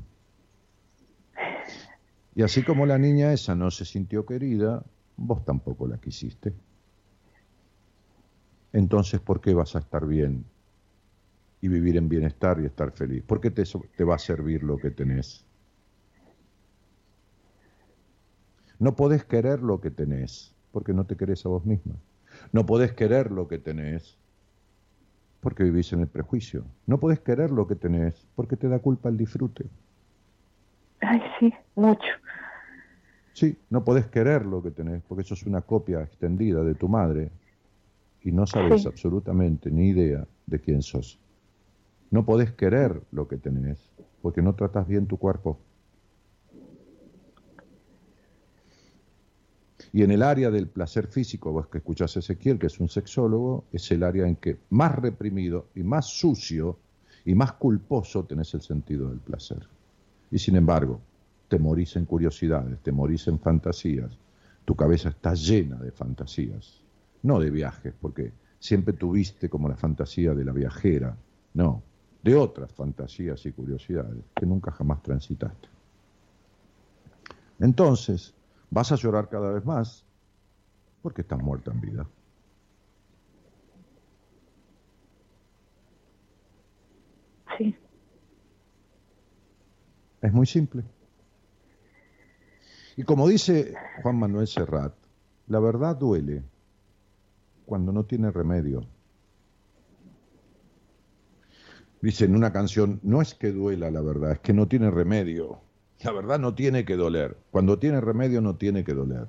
Y 2.36 2.42
así 2.42 2.62
como 2.62 2.84
la 2.84 2.98
niña 2.98 3.32
esa 3.32 3.54
no 3.54 3.70
se 3.70 3.86
sintió 3.86 4.26
querida, 4.26 4.84
vos 5.16 5.42
tampoco 5.46 5.88
la 5.88 5.96
quisiste. 5.96 6.52
Entonces, 8.74 9.20
¿por 9.20 9.40
qué 9.40 9.54
vas 9.54 9.74
a 9.74 9.78
estar 9.78 10.06
bien 10.06 10.44
y 11.62 11.68
vivir 11.68 11.96
en 11.96 12.10
bienestar 12.10 12.60
y 12.60 12.66
estar 12.66 12.92
feliz? 12.92 13.22
¿Por 13.22 13.40
qué 13.40 13.50
te, 13.50 13.64
te 13.96 14.04
va 14.04 14.16
a 14.16 14.18
servir 14.18 14.62
lo 14.62 14.76
que 14.76 14.90
tenés? 14.90 15.46
No 18.78 18.94
podés 18.94 19.24
querer 19.24 19.62
lo 19.62 19.80
que 19.80 19.90
tenés 19.90 20.54
porque 20.72 20.92
no 20.92 21.06
te 21.06 21.16
querés 21.16 21.46
a 21.46 21.48
vos 21.48 21.64
misma. 21.64 21.94
No 22.52 22.66
podés 22.66 22.92
querer 22.92 23.32
lo 23.32 23.48
que 23.48 23.58
tenés 23.58 24.18
porque 25.40 25.64
vivís 25.64 25.90
en 25.94 26.00
el 26.00 26.08
prejuicio. 26.08 26.66
No 26.86 27.00
podés 27.00 27.20
querer 27.20 27.50
lo 27.50 27.66
que 27.66 27.76
tenés 27.76 28.26
porque 28.34 28.58
te 28.58 28.68
da 28.68 28.78
culpa 28.78 29.08
el 29.08 29.16
disfrute. 29.16 29.70
Ay, 31.00 31.20
sí, 31.38 31.52
mucho. 31.74 32.06
Sí, 33.32 33.56
no 33.68 33.84
podés 33.84 34.06
querer 34.06 34.46
lo 34.46 34.62
que 34.62 34.70
tenés, 34.70 35.02
porque 35.02 35.22
sos 35.22 35.42
una 35.44 35.60
copia 35.60 36.00
extendida 36.00 36.62
de 36.64 36.74
tu 36.74 36.88
madre 36.88 37.30
y 38.22 38.32
no 38.32 38.46
sabes 38.46 38.82
Sí. 38.82 38.88
absolutamente 38.88 39.70
ni 39.70 39.88
idea 39.88 40.26
de 40.46 40.60
quién 40.60 40.80
sos. 40.82 41.18
No 42.10 42.24
podés 42.24 42.52
querer 42.52 43.02
lo 43.12 43.28
que 43.28 43.36
tenés, 43.36 43.90
porque 44.22 44.40
no 44.40 44.54
tratas 44.54 44.86
bien 44.88 45.06
tu 45.06 45.18
cuerpo. 45.18 45.58
Y 49.92 50.02
en 50.02 50.10
el 50.10 50.22
área 50.22 50.50
del 50.50 50.68
placer 50.68 51.06
físico, 51.06 51.52
vos 51.52 51.68
que 51.68 51.78
escuchás 51.78 52.16
a 52.16 52.20
Ezequiel, 52.20 52.58
que 52.58 52.66
es 52.68 52.80
un 52.80 52.88
sexólogo, 52.88 53.64
es 53.72 53.90
el 53.90 54.02
área 54.02 54.26
en 54.26 54.36
que 54.36 54.56
más 54.70 54.94
reprimido 54.94 55.66
y 55.74 55.82
más 55.82 56.06
sucio 56.06 56.78
y 57.24 57.34
más 57.34 57.52
culposo 57.52 58.24
tenés 58.24 58.54
el 58.54 58.62
sentido 58.62 59.10
del 59.10 59.20
placer. 59.20 59.75
Y 60.30 60.38
sin 60.38 60.56
embargo, 60.56 61.00
te 61.48 61.56
en 61.56 62.04
curiosidades, 62.04 62.78
te 62.80 62.90
en 62.90 63.38
fantasías, 63.38 64.18
tu 64.64 64.74
cabeza 64.74 65.10
está 65.10 65.34
llena 65.34 65.76
de 65.76 65.92
fantasías. 65.92 66.82
no 67.22 67.40
de 67.40 67.50
viajes, 67.50 67.92
porque 68.00 68.32
siempre 68.58 68.92
tuviste 68.92 69.48
como 69.48 69.68
la 69.68 69.76
fantasía 69.76 70.32
de 70.34 70.44
la 70.44 70.52
viajera, 70.52 71.16
no, 71.54 71.82
de 72.22 72.34
otras 72.36 72.72
fantasías 72.72 73.44
y 73.46 73.52
curiosidades 73.52 74.24
que 74.34 74.46
nunca 74.46 74.70
jamás 74.70 75.02
transitaste. 75.02 75.68
Entonces, 77.58 78.34
vas 78.70 78.92
a 78.92 78.96
llorar 78.96 79.28
cada 79.28 79.52
vez 79.52 79.64
más 79.64 80.04
porque 81.02 81.22
estás 81.22 81.40
muerta 81.40 81.72
en 81.72 81.80
vida. 81.80 82.06
Sí. 87.58 87.76
Es 90.22 90.32
muy 90.32 90.46
simple. 90.46 90.82
Y 92.96 93.02
como 93.04 93.28
dice 93.28 93.74
Juan 94.02 94.18
Manuel 94.18 94.46
Serrat, 94.46 94.94
la 95.48 95.60
verdad 95.60 95.96
duele 95.96 96.42
cuando 97.66 97.92
no 97.92 98.04
tiene 98.04 98.30
remedio. 98.30 98.86
Dice 102.00 102.24
en 102.24 102.36
una 102.36 102.52
canción, 102.52 103.00
no 103.02 103.20
es 103.20 103.34
que 103.34 103.52
duela 103.52 103.90
la 103.90 104.00
verdad, 104.00 104.32
es 104.32 104.40
que 104.40 104.52
no 104.52 104.68
tiene 104.68 104.90
remedio. 104.90 105.60
La 106.02 106.12
verdad 106.12 106.38
no 106.38 106.54
tiene 106.54 106.84
que 106.84 106.96
doler. 106.96 107.36
Cuando 107.50 107.78
tiene 107.78 108.00
remedio 108.00 108.40
no 108.40 108.56
tiene 108.56 108.84
que 108.84 108.94
doler. 108.94 109.26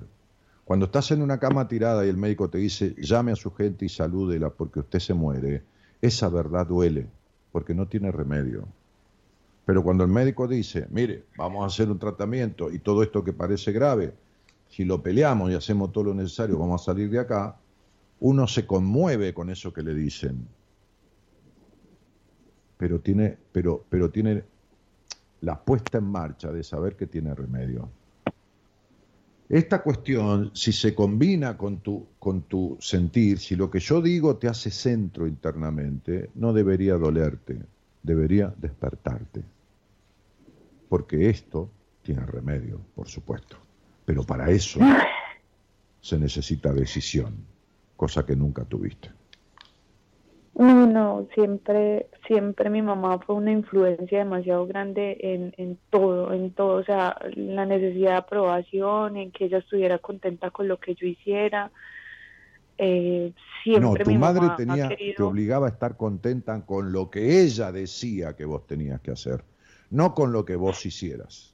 Cuando 0.64 0.86
estás 0.86 1.10
en 1.10 1.22
una 1.22 1.38
cama 1.38 1.66
tirada 1.66 2.04
y 2.04 2.10
el 2.10 2.18
médico 2.18 2.50
te 2.50 2.58
dice, 2.58 2.94
llame 2.98 3.32
a 3.32 3.36
su 3.36 3.52
gente 3.52 3.86
y 3.86 3.88
salúdela 3.88 4.50
porque 4.50 4.80
usted 4.80 4.98
se 4.98 5.14
muere, 5.14 5.62
esa 6.02 6.28
verdad 6.28 6.66
duele 6.66 7.08
porque 7.52 7.74
no 7.74 7.88
tiene 7.88 8.12
remedio. 8.12 8.68
Pero 9.68 9.82
cuando 9.82 10.02
el 10.02 10.08
médico 10.08 10.48
dice, 10.48 10.86
mire, 10.88 11.26
vamos 11.36 11.62
a 11.62 11.66
hacer 11.66 11.90
un 11.90 11.98
tratamiento 11.98 12.72
y 12.72 12.78
todo 12.78 13.02
esto 13.02 13.22
que 13.22 13.34
parece 13.34 13.70
grave, 13.70 14.14
si 14.66 14.82
lo 14.82 15.02
peleamos 15.02 15.50
y 15.50 15.54
hacemos 15.54 15.92
todo 15.92 16.04
lo 16.04 16.14
necesario, 16.14 16.58
vamos 16.58 16.80
a 16.80 16.84
salir 16.86 17.10
de 17.10 17.18
acá, 17.18 17.54
uno 18.20 18.46
se 18.46 18.64
conmueve 18.66 19.34
con 19.34 19.50
eso 19.50 19.70
que 19.70 19.82
le 19.82 19.92
dicen. 19.92 20.48
Pero 22.78 23.00
tiene, 23.00 23.36
pero, 23.52 23.84
pero 23.90 24.10
tiene 24.10 24.42
la 25.42 25.62
puesta 25.62 25.98
en 25.98 26.04
marcha 26.04 26.50
de 26.50 26.64
saber 26.64 26.96
que 26.96 27.06
tiene 27.06 27.34
remedio. 27.34 27.90
Esta 29.50 29.82
cuestión, 29.82 30.50
si 30.54 30.72
se 30.72 30.94
combina 30.94 31.58
con 31.58 31.80
tu, 31.80 32.06
con 32.18 32.40
tu 32.40 32.78
sentir, 32.80 33.38
si 33.38 33.54
lo 33.54 33.70
que 33.70 33.80
yo 33.80 34.00
digo 34.00 34.36
te 34.36 34.48
hace 34.48 34.70
centro 34.70 35.26
internamente, 35.26 36.30
no 36.36 36.54
debería 36.54 36.94
dolerte, 36.94 37.58
debería 38.02 38.54
despertarte. 38.56 39.57
Porque 40.88 41.28
esto 41.28 41.70
tiene 42.02 42.24
remedio, 42.24 42.80
por 42.94 43.08
supuesto. 43.08 43.56
Pero 44.04 44.22
para 44.24 44.50
eso 44.50 44.80
se 46.00 46.18
necesita 46.18 46.72
decisión, 46.72 47.34
cosa 47.96 48.24
que 48.24 48.34
nunca 48.34 48.64
tuviste. 48.64 49.10
No, 50.58 50.88
no, 50.88 51.28
siempre, 51.34 52.08
siempre 52.26 52.68
mi 52.68 52.82
mamá 52.82 53.20
fue 53.20 53.36
una 53.36 53.52
influencia 53.52 54.18
demasiado 54.18 54.66
grande 54.66 55.16
en, 55.20 55.54
en 55.56 55.78
todo, 55.88 56.32
en 56.32 56.50
todo, 56.50 56.78
o 56.78 56.84
sea, 56.84 57.16
la 57.36 57.64
necesidad 57.64 58.10
de 58.10 58.16
aprobación, 58.16 59.16
en 59.16 59.30
que 59.30 59.44
ella 59.44 59.58
estuviera 59.58 59.98
contenta 59.98 60.50
con 60.50 60.66
lo 60.66 60.80
que 60.80 60.96
yo 60.96 61.06
hiciera. 61.06 61.70
Eh, 62.76 63.32
siempre 63.62 63.88
no, 63.88 63.94
tu 64.04 64.10
mi 64.10 64.18
madre 64.18 64.40
mamá 64.40 64.56
tenía, 64.56 64.88
te 64.88 65.22
obligaba 65.22 65.66
a 65.66 65.70
estar 65.70 65.96
contenta 65.96 66.64
con 66.66 66.90
lo 66.90 67.08
que 67.08 67.42
ella 67.42 67.70
decía 67.70 68.34
que 68.34 68.44
vos 68.44 68.66
tenías 68.66 69.00
que 69.00 69.12
hacer, 69.12 69.44
no 69.90 70.14
con 70.14 70.32
lo 70.32 70.44
que 70.44 70.56
vos 70.56 70.84
hicieras. 70.86 71.52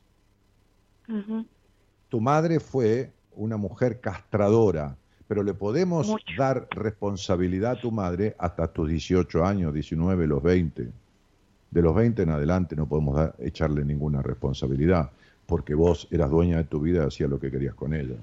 Tu 2.09 2.21
madre 2.21 2.61
fue 2.61 3.13
una 3.37 3.57
mujer 3.57 4.01
castradora, 4.01 4.97
pero 5.29 5.43
le 5.43 5.55
podemos 5.55 6.09
Mucho. 6.09 6.25
dar 6.39 6.67
responsabilidad 6.71 7.73
a 7.73 7.81
tu 7.81 7.91
madre 7.91 8.35
hasta 8.39 8.69
tus 8.69 8.89
18 8.89 9.45
años, 9.45 9.73
19, 9.75 10.27
los 10.27 10.43
20. 10.43 10.89
De 11.71 11.83
los 11.83 11.95
20 11.95 12.23
en 12.23 12.31
adelante 12.31 12.77
no 12.77 12.87
podemos 12.87 13.17
dar- 13.17 13.35
echarle 13.39 13.85
ninguna 13.85 14.23
responsabilidad, 14.23 15.11
porque 15.47 15.75
vos 15.75 16.07
eras 16.11 16.31
dueña 16.31 16.59
de 16.59 16.65
tu 16.65 16.81
vida 16.81 17.03
y 17.05 17.07
hacías 17.09 17.29
lo 17.29 17.41
que 17.41 17.51
querías 17.51 17.75
con 17.75 17.93
ella. 17.95 18.17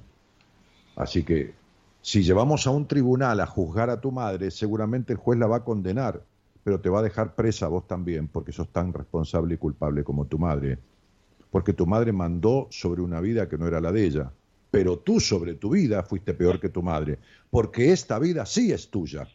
Así 0.96 1.24
que 1.24 1.54
si 2.02 2.24
llevamos 2.24 2.66
a 2.66 2.72
un 2.72 2.88
tribunal 2.88 3.40
a 3.42 3.46
juzgar 3.46 3.90
a 3.90 4.00
tu 4.02 4.12
madre, 4.12 4.50
seguramente 4.52 5.14
el 5.14 5.20
juez 5.20 5.38
la 5.38 5.48
va 5.48 5.58
a 5.58 5.64
condenar, 5.64 6.22
pero 6.64 6.80
te 6.80 6.90
va 6.90 7.00
a 7.00 7.04
dejar 7.04 7.36
presa 7.36 7.68
vos 7.68 7.88
también, 7.88 8.28
porque 8.28 8.52
sos 8.52 8.70
tan 8.70 8.94
responsable 8.94 9.56
y 9.56 9.58
culpable 9.58 10.04
como 10.04 10.26
tu 10.26 10.38
madre. 10.38 10.80
Porque 11.50 11.74
tu 11.74 11.86
madre 11.86 12.12
mandó 12.12 12.68
sobre 12.70 13.02
una 13.02 13.20
vida 13.20 13.50
que 13.50 13.58
no 13.58 13.68
era 13.68 13.82
la 13.82 13.92
de 13.92 14.06
ella, 14.06 14.32
pero 14.70 15.00
tú 15.00 15.20
sobre 15.20 15.56
tu 15.56 15.72
vida 15.72 16.04
fuiste 16.04 16.34
peor 16.34 16.60
que 16.60 16.70
tu 16.70 16.82
madre, 16.82 17.20
porque 17.50 17.92
esta 17.92 18.20
vida 18.20 18.46
sí 18.46 18.72
es 18.72 18.90
tuya. 18.90 19.28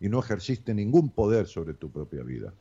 Y 0.00 0.08
no 0.08 0.20
ejerciste 0.20 0.74
ningún 0.74 1.10
poder 1.10 1.46
sobre 1.46 1.74
tu 1.74 1.90
propia 1.90 2.22
vida. 2.22 2.52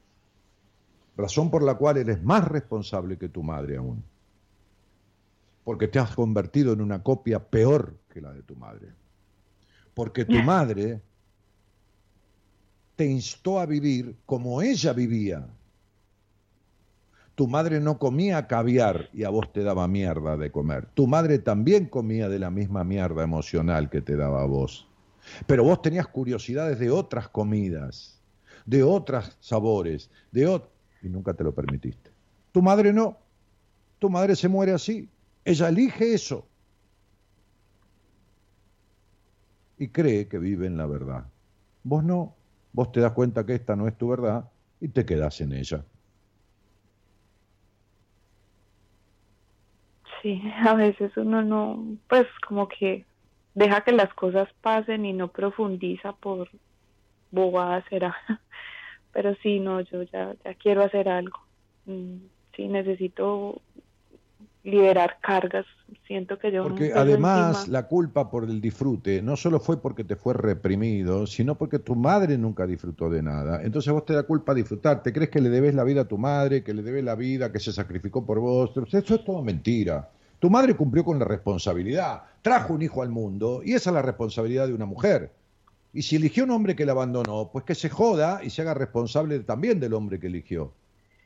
Razón 1.18 1.50
por 1.50 1.64
la 1.64 1.76
cual 1.76 1.98
eres 1.98 2.22
más 2.24 2.46
responsable 2.48 3.18
que 3.18 3.30
tu 3.30 3.44
madre 3.44 3.78
aún 3.78 4.04
porque 5.66 5.88
te 5.88 6.00
has 6.00 6.16
convertido 6.16 6.72
en 6.72 6.80
una 6.80 7.02
copia 7.02 7.44
peor 7.44 7.98
que 8.14 8.22
la 8.22 8.32
de 8.32 8.44
tu 8.44 8.56
madre. 8.56 8.88
Porque 9.96 10.24
tu 10.24 10.36
madre 10.44 11.02
te 12.96 13.06
instó 13.06 13.60
a 13.60 13.66
vivir 13.66 14.16
como 14.26 14.62
ella 14.62 14.94
vivía. 14.94 15.48
Tu 17.36 17.48
madre 17.48 17.82
no 17.82 18.00
comía 18.00 18.48
caviar 18.48 19.10
y 19.14 19.26
a 19.26 19.30
vos 19.30 19.52
te 19.52 19.64
daba 19.64 19.88
mierda 19.88 20.38
de 20.38 20.52
comer. 20.52 20.88
Tu 20.94 21.06
madre 21.06 21.40
también 21.40 21.88
comía 21.88 22.30
de 22.30 22.40
la 22.40 22.50
misma 22.50 22.86
mierda 22.86 23.24
emocional 23.24 23.90
que 23.90 24.02
te 24.02 24.16
daba 24.16 24.44
a 24.44 24.46
vos. 24.46 24.88
Pero 25.46 25.66
vos 25.66 25.82
tenías 25.82 26.08
curiosidades 26.08 26.80
de 26.80 26.92
otras 26.92 27.28
comidas, 27.28 28.22
de 28.66 28.84
otros 28.84 29.38
sabores, 29.42 30.10
de 30.32 30.48
ot 30.48 30.72
y 31.02 31.10
nunca 31.10 31.34
te 31.34 31.44
lo 31.44 31.54
permitiste. 31.54 32.12
Tu 32.54 32.62
madre 32.62 32.94
no. 32.94 33.18
Tu 34.00 34.10
madre 34.10 34.36
se 34.36 34.48
muere 34.48 34.72
así. 34.72 35.10
Ella 35.44 35.68
elige 35.68 36.14
eso. 36.14 36.48
Y 39.78 39.90
cree 39.90 40.28
que 40.30 40.40
vive 40.40 40.68
en 40.68 40.78
la 40.78 40.86
verdad. 40.86 41.26
Vos 41.84 42.02
no. 42.04 42.34
Vos 42.76 42.92
te 42.92 43.00
das 43.02 43.14
cuenta 43.14 43.46
que 43.46 43.56
esta 43.56 43.76
no 43.76 43.88
es 43.88 43.98
tu 43.98 44.08
verdad 44.10 44.52
y 44.80 44.90
te 44.90 45.06
quedás 45.06 45.42
en 45.42 45.54
ella. 45.54 45.86
Sí, 50.22 50.42
a 50.66 50.74
veces 50.76 51.16
uno 51.18 51.42
no, 51.44 51.98
pues 52.08 52.28
como 52.48 52.68
que 52.68 53.06
deja 53.54 53.84
que 53.84 53.92
las 53.92 54.14
cosas 54.14 54.50
pasen 54.62 55.06
y 55.06 55.14
no 55.14 55.32
profundiza 55.32 56.14
por 56.14 56.50
bobadas 57.32 57.86
será. 57.90 58.16
Pero 59.12 59.36
sí, 59.44 59.60
no, 59.60 59.82
yo 59.82 60.04
ya, 60.04 60.36
ya 60.46 60.56
quiero 60.56 60.84
hacer 60.84 61.10
algo. 61.10 61.40
Mm, 61.86 62.28
Sí, 62.56 62.68
necesito 62.70 63.64
liberar 64.66 65.18
cargas. 65.22 65.66
Siento 66.08 66.38
que 66.38 66.52
yo 66.52 66.64
Porque 66.64 66.92
además 66.94 67.60
encima. 67.60 67.80
la 67.80 67.88
culpa 67.88 68.30
por 68.30 68.44
el 68.44 68.60
disfrute 68.60 69.22
no 69.22 69.38
solo 69.38 69.60
fue 69.60 69.82
porque 69.82 70.04
te 70.04 70.16
fue 70.16 70.34
reprimido, 70.34 71.28
sino 71.28 71.56
porque 71.56 71.80
tu 71.80 71.96
madre 71.96 72.38
nunca 72.38 72.66
disfrutó 72.66 73.10
de 73.10 73.22
nada. 73.22 73.62
Entonces 73.64 73.94
vos 73.94 74.06
te 74.06 74.14
da 74.14 74.24
culpa 74.24 74.54
disfrutar. 74.54 75.04
¿Te 75.04 75.14
crees 75.14 75.30
que 75.30 75.42
le 75.42 75.50
debes 75.50 75.76
la 75.76 75.84
vida 75.84 76.02
a 76.02 76.08
tu 76.08 76.18
madre, 76.18 76.64
que 76.64 76.74
le 76.74 76.82
debes 76.82 77.04
la 77.04 77.16
vida, 77.16 77.52
que 77.52 77.60
se 77.60 77.72
sacrificó 77.72 78.26
por 78.26 78.40
vos? 78.40 78.72
Eso 78.92 79.16
es 79.16 79.24
todo 79.24 79.42
mentira. 79.44 80.10
Tu 80.40 80.50
madre 80.50 80.76
cumplió 80.76 81.04
con 81.04 81.18
la 81.18 81.26
responsabilidad, 81.26 82.24
trajo 82.42 82.74
un 82.74 82.82
hijo 82.82 83.02
al 83.02 83.10
mundo 83.10 83.62
y 83.64 83.74
esa 83.74 83.92
es 83.92 83.94
la 83.94 84.02
responsabilidad 84.02 84.68
de 84.68 84.74
una 84.74 84.86
mujer. 84.86 85.32
Y 85.94 86.02
si 86.02 86.18
eligió 86.18 86.44
un 86.44 86.52
hombre 86.52 86.76
que 86.76 86.86
la 86.86 86.92
abandonó, 86.92 87.50
pues 87.52 87.64
que 87.64 87.74
se 87.74 87.90
joda 87.90 88.42
y 88.44 88.50
se 88.50 88.62
haga 88.62 88.74
responsable 88.74 89.40
también 89.40 89.80
del 89.80 89.94
hombre 89.94 90.20
que 90.20 90.28
eligió. 90.28 90.74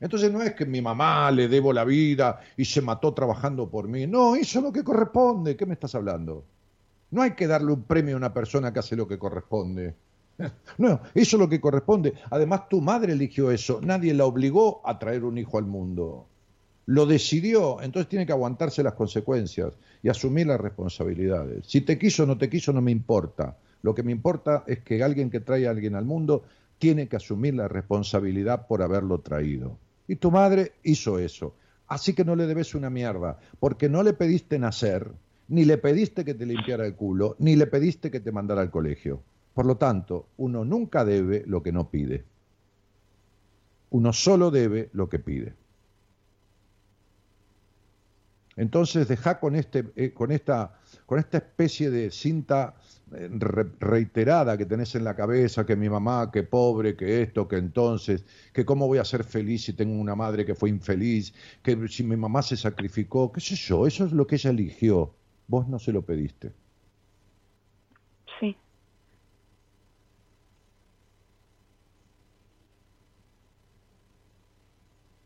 Entonces 0.01 0.31
no 0.31 0.41
es 0.41 0.53
que 0.53 0.65
mi 0.65 0.81
mamá 0.81 1.29
le 1.31 1.47
debo 1.47 1.73
la 1.73 1.83
vida 1.83 2.39
y 2.55 2.65
se 2.65 2.81
mató 2.81 3.13
trabajando 3.13 3.69
por 3.69 3.87
mí. 3.87 4.07
No, 4.07 4.35
hizo 4.35 4.61
lo 4.61 4.71
que 4.71 4.83
corresponde. 4.83 5.55
¿Qué 5.55 5.65
me 5.65 5.73
estás 5.73 5.93
hablando? 5.95 6.45
No 7.11 7.21
hay 7.21 7.31
que 7.31 7.47
darle 7.47 7.73
un 7.73 7.83
premio 7.83 8.15
a 8.15 8.17
una 8.17 8.33
persona 8.33 8.71
que 8.71 8.79
hace 8.79 8.95
lo 8.95 9.07
que 9.07 9.17
corresponde. 9.17 9.95
No, 10.77 11.01
hizo 11.15 11.37
lo 11.37 11.49
que 11.49 11.59
corresponde. 11.59 12.13
Además, 12.29 12.69
tu 12.69 12.79
madre 12.79 13.11
eligió 13.11 13.51
eso. 13.51 13.81
Nadie 13.83 14.13
la 14.13 14.25
obligó 14.25 14.81
a 14.85 14.97
traer 14.97 15.25
un 15.25 15.37
hijo 15.37 15.57
al 15.57 15.65
mundo. 15.65 16.27
Lo 16.85 17.05
decidió, 17.05 17.81
entonces 17.81 18.07
tiene 18.07 18.25
que 18.25 18.31
aguantarse 18.31 18.81
las 18.81 18.93
consecuencias 18.93 19.73
y 20.01 20.07
asumir 20.07 20.47
las 20.47 20.61
responsabilidades. 20.61 21.67
Si 21.67 21.81
te 21.81 21.99
quiso 21.99 22.23
o 22.23 22.25
no 22.25 22.37
te 22.37 22.49
quiso, 22.49 22.71
no 22.71 22.81
me 22.81 22.91
importa. 22.91 23.57
Lo 23.81 23.93
que 23.93 24.01
me 24.01 24.13
importa 24.13 24.63
es 24.65 24.79
que 24.79 25.03
alguien 25.03 25.29
que 25.29 25.41
trae 25.41 25.67
a 25.67 25.71
alguien 25.71 25.95
al 25.95 26.05
mundo 26.05 26.43
tiene 26.79 27.07
que 27.07 27.17
asumir 27.17 27.53
la 27.55 27.67
responsabilidad 27.67 28.65
por 28.65 28.81
haberlo 28.81 29.19
traído. 29.19 29.77
Y 30.09 30.15
tu 30.15 30.31
madre 30.31 30.73
hizo 30.81 31.19
eso. 31.19 31.53
Así 31.87 32.13
que 32.13 32.25
no 32.25 32.35
le 32.35 32.47
debes 32.47 32.73
una 32.73 32.89
mierda, 32.89 33.39
porque 33.59 33.89
no 33.89 34.01
le 34.01 34.13
pediste 34.13 34.57
nacer, 34.57 35.11
ni 35.49 35.65
le 35.65 35.77
pediste 35.77 36.25
que 36.25 36.33
te 36.33 36.47
limpiara 36.47 36.87
el 36.87 36.95
culo, 36.95 37.35
ni 37.37 37.55
le 37.55 37.67
pediste 37.67 38.09
que 38.09 38.19
te 38.19 38.31
mandara 38.31 38.61
al 38.61 38.71
colegio. 38.71 39.21
Por 39.53 39.67
lo 39.67 39.77
tanto, 39.77 40.25
uno 40.37 40.65
nunca 40.65 41.05
debe 41.05 41.43
lo 41.45 41.61
que 41.61 41.71
no 41.71 41.91
pide. 41.91 42.25
Uno 43.91 44.11
solo 44.11 44.49
debe 44.49 44.89
lo 44.93 45.09
que 45.09 45.19
pide. 45.19 45.53
Entonces 48.55 49.07
deja 49.07 49.39
con, 49.39 49.55
este, 49.55 49.91
eh, 49.95 50.11
con, 50.11 50.31
esta, 50.31 50.78
con 51.05 51.19
esta 51.19 51.37
especie 51.37 51.89
de 51.89 52.11
cinta 52.11 52.75
eh, 53.11 53.29
reiterada 53.79 54.57
que 54.57 54.65
tenés 54.65 54.93
en 54.95 55.03
la 55.03 55.15
cabeza, 55.15 55.65
que 55.65 55.75
mi 55.75 55.89
mamá, 55.89 56.29
que 56.31 56.43
pobre, 56.43 56.95
que 56.95 57.23
esto, 57.23 57.47
que 57.47 57.57
entonces, 57.57 58.23
que 58.53 58.65
cómo 58.65 58.87
voy 58.87 58.99
a 58.99 59.05
ser 59.05 59.23
feliz 59.23 59.63
si 59.63 59.73
tengo 59.73 59.99
una 59.99 60.15
madre 60.15 60.45
que 60.45 60.53
fue 60.53 60.69
infeliz, 60.69 61.33
que 61.63 61.87
si 61.87 62.03
mi 62.03 62.15
mamá 62.15 62.41
se 62.41 62.55
sacrificó, 62.55 63.31
qué 63.31 63.41
sé 63.41 63.55
yo, 63.55 63.87
eso 63.87 64.05
es 64.05 64.11
lo 64.11 64.27
que 64.27 64.35
ella 64.35 64.51
eligió, 64.51 65.13
vos 65.47 65.67
no 65.67 65.79
se 65.79 65.91
lo 65.91 66.03
pediste. 66.03 66.51
Sí. 68.39 68.55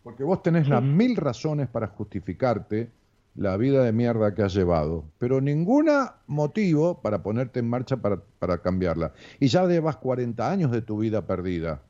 Porque 0.04 0.24
vos 0.24 0.42
tenés 0.42 0.68
las 0.70 0.84
mil 0.84 1.18
razones 1.18 1.68
para 1.68 1.88
justificarte 1.88 2.90
la 3.36 3.58
vida 3.58 3.84
de 3.84 3.92
mierda 3.92 4.36
que 4.36 4.44
has 4.44 4.54
llevado, 4.54 5.06
pero 5.18 5.42
ninguna 5.42 6.16
motivo 6.28 7.02
para 7.02 7.24
ponerte 7.24 7.60
en 7.60 7.70
marcha 7.70 7.98
para, 7.98 8.22
para 8.40 8.62
cambiarla. 8.62 9.14
Y 9.40 9.48
ya 9.48 9.66
llevas 9.66 9.98
40 9.98 10.52
años 10.52 10.72
de 10.72 10.82
tu 10.82 11.00
vida 11.00 11.26
perdida. 11.26 11.82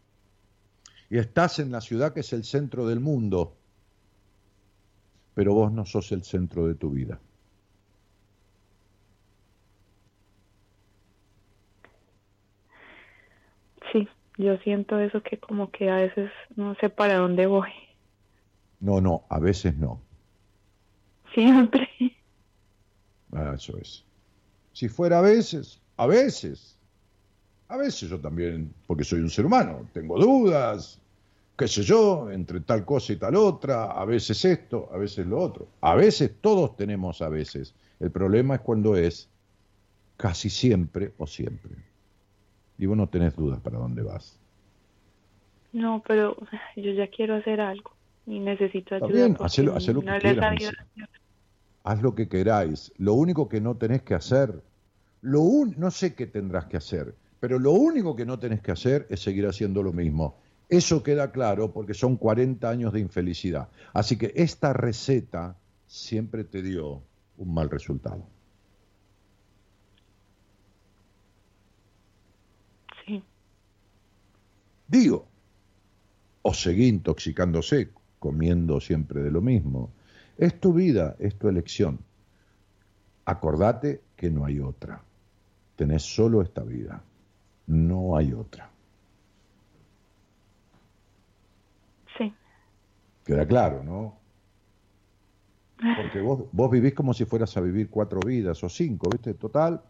Y 1.10 1.18
estás 1.18 1.60
en 1.60 1.72
la 1.72 1.82
ciudad 1.82 2.14
que 2.14 2.22
es 2.22 2.34
el 2.34 2.44
centro 2.44 2.88
del 2.88 3.00
mundo, 3.00 3.56
pero 5.34 5.54
vos 5.54 5.72
no 5.72 5.86
sos 5.86 6.12
el 6.12 6.24
centro 6.24 6.66
de 6.66 6.76
tu 6.76 6.91
vida. 6.91 7.20
Sí, 13.91 14.08
yo 14.38 14.58
siento 14.60 14.98
eso 15.00 15.22
que 15.22 15.38
como 15.39 15.72
que 15.72 15.89
a 15.89 15.98
veces 15.98 16.32
no 16.56 16.74
sé 16.76 16.89
para 16.89 17.16
dónde 17.16 17.48
voy. 17.48 17.70
No, 18.80 19.02
no, 19.02 19.26
a 19.30 19.39
veces 19.39 19.78
no. 19.78 20.02
Siempre. 21.34 21.90
Ah, 23.32 23.54
eso 23.56 23.78
es. 23.78 24.04
Si 24.74 24.90
fuera 24.90 25.20
a 25.20 25.22
veces, 25.22 25.80
a 25.98 26.08
veces. 26.08 26.78
A 27.70 27.78
veces 27.78 28.10
yo 28.10 28.20
también, 28.20 28.72
porque 28.86 29.04
soy 29.04 29.22
un 29.22 29.30
ser 29.30 29.46
humano, 29.46 29.88
tengo 29.94 30.20
dudas, 30.20 31.00
qué 31.58 31.68
sé 31.68 31.82
yo, 31.82 32.30
entre 32.30 32.60
tal 32.60 32.86
cosa 32.86 33.14
y 33.14 33.16
tal 33.16 33.36
otra, 33.36 33.86
a 33.86 34.06
veces 34.06 34.46
esto, 34.46 34.90
a 34.94 34.98
veces 34.98 35.26
lo 35.26 35.40
otro. 35.40 35.68
A 35.82 35.96
veces 35.96 36.32
todos 36.42 36.76
tenemos 36.76 37.22
a 37.22 37.30
veces. 37.30 37.74
El 38.00 38.12
problema 38.12 38.56
es 38.56 38.62
cuando 38.62 38.96
es 38.96 39.28
casi 40.18 40.50
siempre 40.50 41.14
o 41.18 41.26
siempre. 41.26 41.72
Y 42.78 42.86
vos 42.86 42.98
no 42.98 43.08
tenés 43.08 43.36
dudas 43.36 43.60
para 43.62 43.80
dónde 43.80 44.04
vas. 44.04 44.38
No, 45.72 46.04
pero 46.08 46.38
yo 46.76 46.92
ya 46.92 47.08
quiero 47.08 47.36
hacer 47.36 47.60
algo 47.60 47.92
y 48.28 48.40
necesito 48.40 48.94
Está 48.96 49.08
ayuda. 49.08 49.20
bien, 49.20 49.34
porque 49.34 49.46
hacelo- 49.48 49.76
hacelo 49.76 50.02
no 50.04 50.14
que 50.14 50.20
quieras, 50.20 50.74
Haz 51.84 52.02
lo 52.02 52.16
que 52.16 52.28
queráis. 52.28 52.92
Lo 52.98 53.14
único 53.14 53.48
que 53.50 53.62
no 53.62 53.76
tenés 53.78 54.02
que 54.04 54.14
hacer, 54.16 54.62
lo 55.22 55.42
un- 55.42 55.76
no 55.78 55.92
sé 55.92 56.14
qué 56.16 56.28
tendrás 56.28 56.66
que 56.66 56.78
hacer, 56.78 57.16
pero 57.40 57.60
lo 57.60 57.72
único 57.74 58.16
que 58.16 58.26
no 58.26 58.40
tenés 58.40 58.62
que 58.62 58.72
hacer 58.72 59.08
es 59.10 59.22
seguir 59.22 59.46
haciendo 59.48 59.84
lo 59.84 59.94
mismo. 59.94 60.36
Eso 60.70 61.04
queda 61.04 61.32
claro 61.32 61.72
porque 61.74 61.94
son 61.94 62.18
40 62.18 62.70
años 62.70 62.94
de 62.94 63.00
infelicidad. 63.02 63.70
Así 63.94 64.18
que 64.18 64.32
esta 64.36 64.74
receta 64.74 65.58
siempre 65.88 66.44
te 66.46 66.62
dio 66.62 67.02
un 67.38 67.54
mal 67.54 67.70
resultado. 67.70 68.26
Sí, 73.06 73.24
Digo, 74.88 75.28
o 76.50 76.52
seguí 76.54 76.88
intoxicándose, 76.88 77.78
comiendo 78.20 78.80
siempre 78.80 79.22
de 79.24 79.32
lo 79.32 79.42
mismo. 79.42 79.92
Es 80.38 80.60
tu 80.60 80.74
vida, 80.74 81.16
es 81.20 81.36
tu 81.36 81.48
elección. 81.48 82.00
Acordate 83.26 84.02
que 84.16 84.30
no 84.30 84.46
hay 84.46 84.60
otra. 84.60 85.02
Tenés 85.76 86.04
solo 86.04 86.42
esta 86.42 86.64
vida. 86.64 87.04
No 87.68 88.18
hay 88.18 88.34
otra. 88.34 88.70
sí, 92.18 92.34
Queda 93.26 93.48
claro, 93.48 93.84
¿no? 93.84 94.18
Porque 95.98 96.22
vos, 96.22 96.46
vos 96.52 96.72
vivís 96.72 96.94
como 96.94 97.14
si 97.14 97.26
fueras 97.26 97.56
a 97.58 97.62
vivir 97.62 97.90
cuatro 97.90 98.20
vidas 98.26 98.64
o 98.64 98.70
cinco, 98.70 99.10
¿viste? 99.10 99.34
Total, 99.34 99.82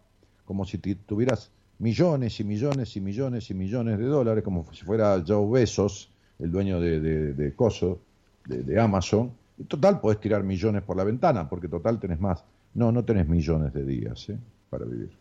como 0.45 0.65
si 0.65 0.77
tuvieras 0.77 1.51
millones 1.79 2.39
y 2.39 2.43
millones 2.43 2.95
y 2.95 3.01
millones 3.01 3.49
y 3.49 3.53
millones 3.53 3.97
de 3.97 4.05
dólares, 4.05 4.43
como 4.43 4.65
si 4.73 4.85
fuera 4.85 5.23
Joe 5.25 5.49
Bezos, 5.51 6.11
el 6.39 6.51
dueño 6.51 6.79
de, 6.79 6.99
de, 6.99 7.33
de 7.33 7.55
Coso, 7.55 8.01
de, 8.45 8.63
de 8.63 8.79
Amazon. 8.79 9.31
Total, 9.67 9.99
podés 9.99 10.19
tirar 10.19 10.43
millones 10.43 10.83
por 10.83 10.97
la 10.97 11.03
ventana, 11.03 11.47
porque 11.47 11.67
total 11.67 11.99
tenés 11.99 12.19
más. 12.19 12.43
No, 12.73 12.91
no 12.91 13.05
tenés 13.05 13.27
millones 13.27 13.73
de 13.73 13.85
días 13.85 14.29
¿eh? 14.29 14.37
para 14.69 14.85
vivir. 14.85 15.11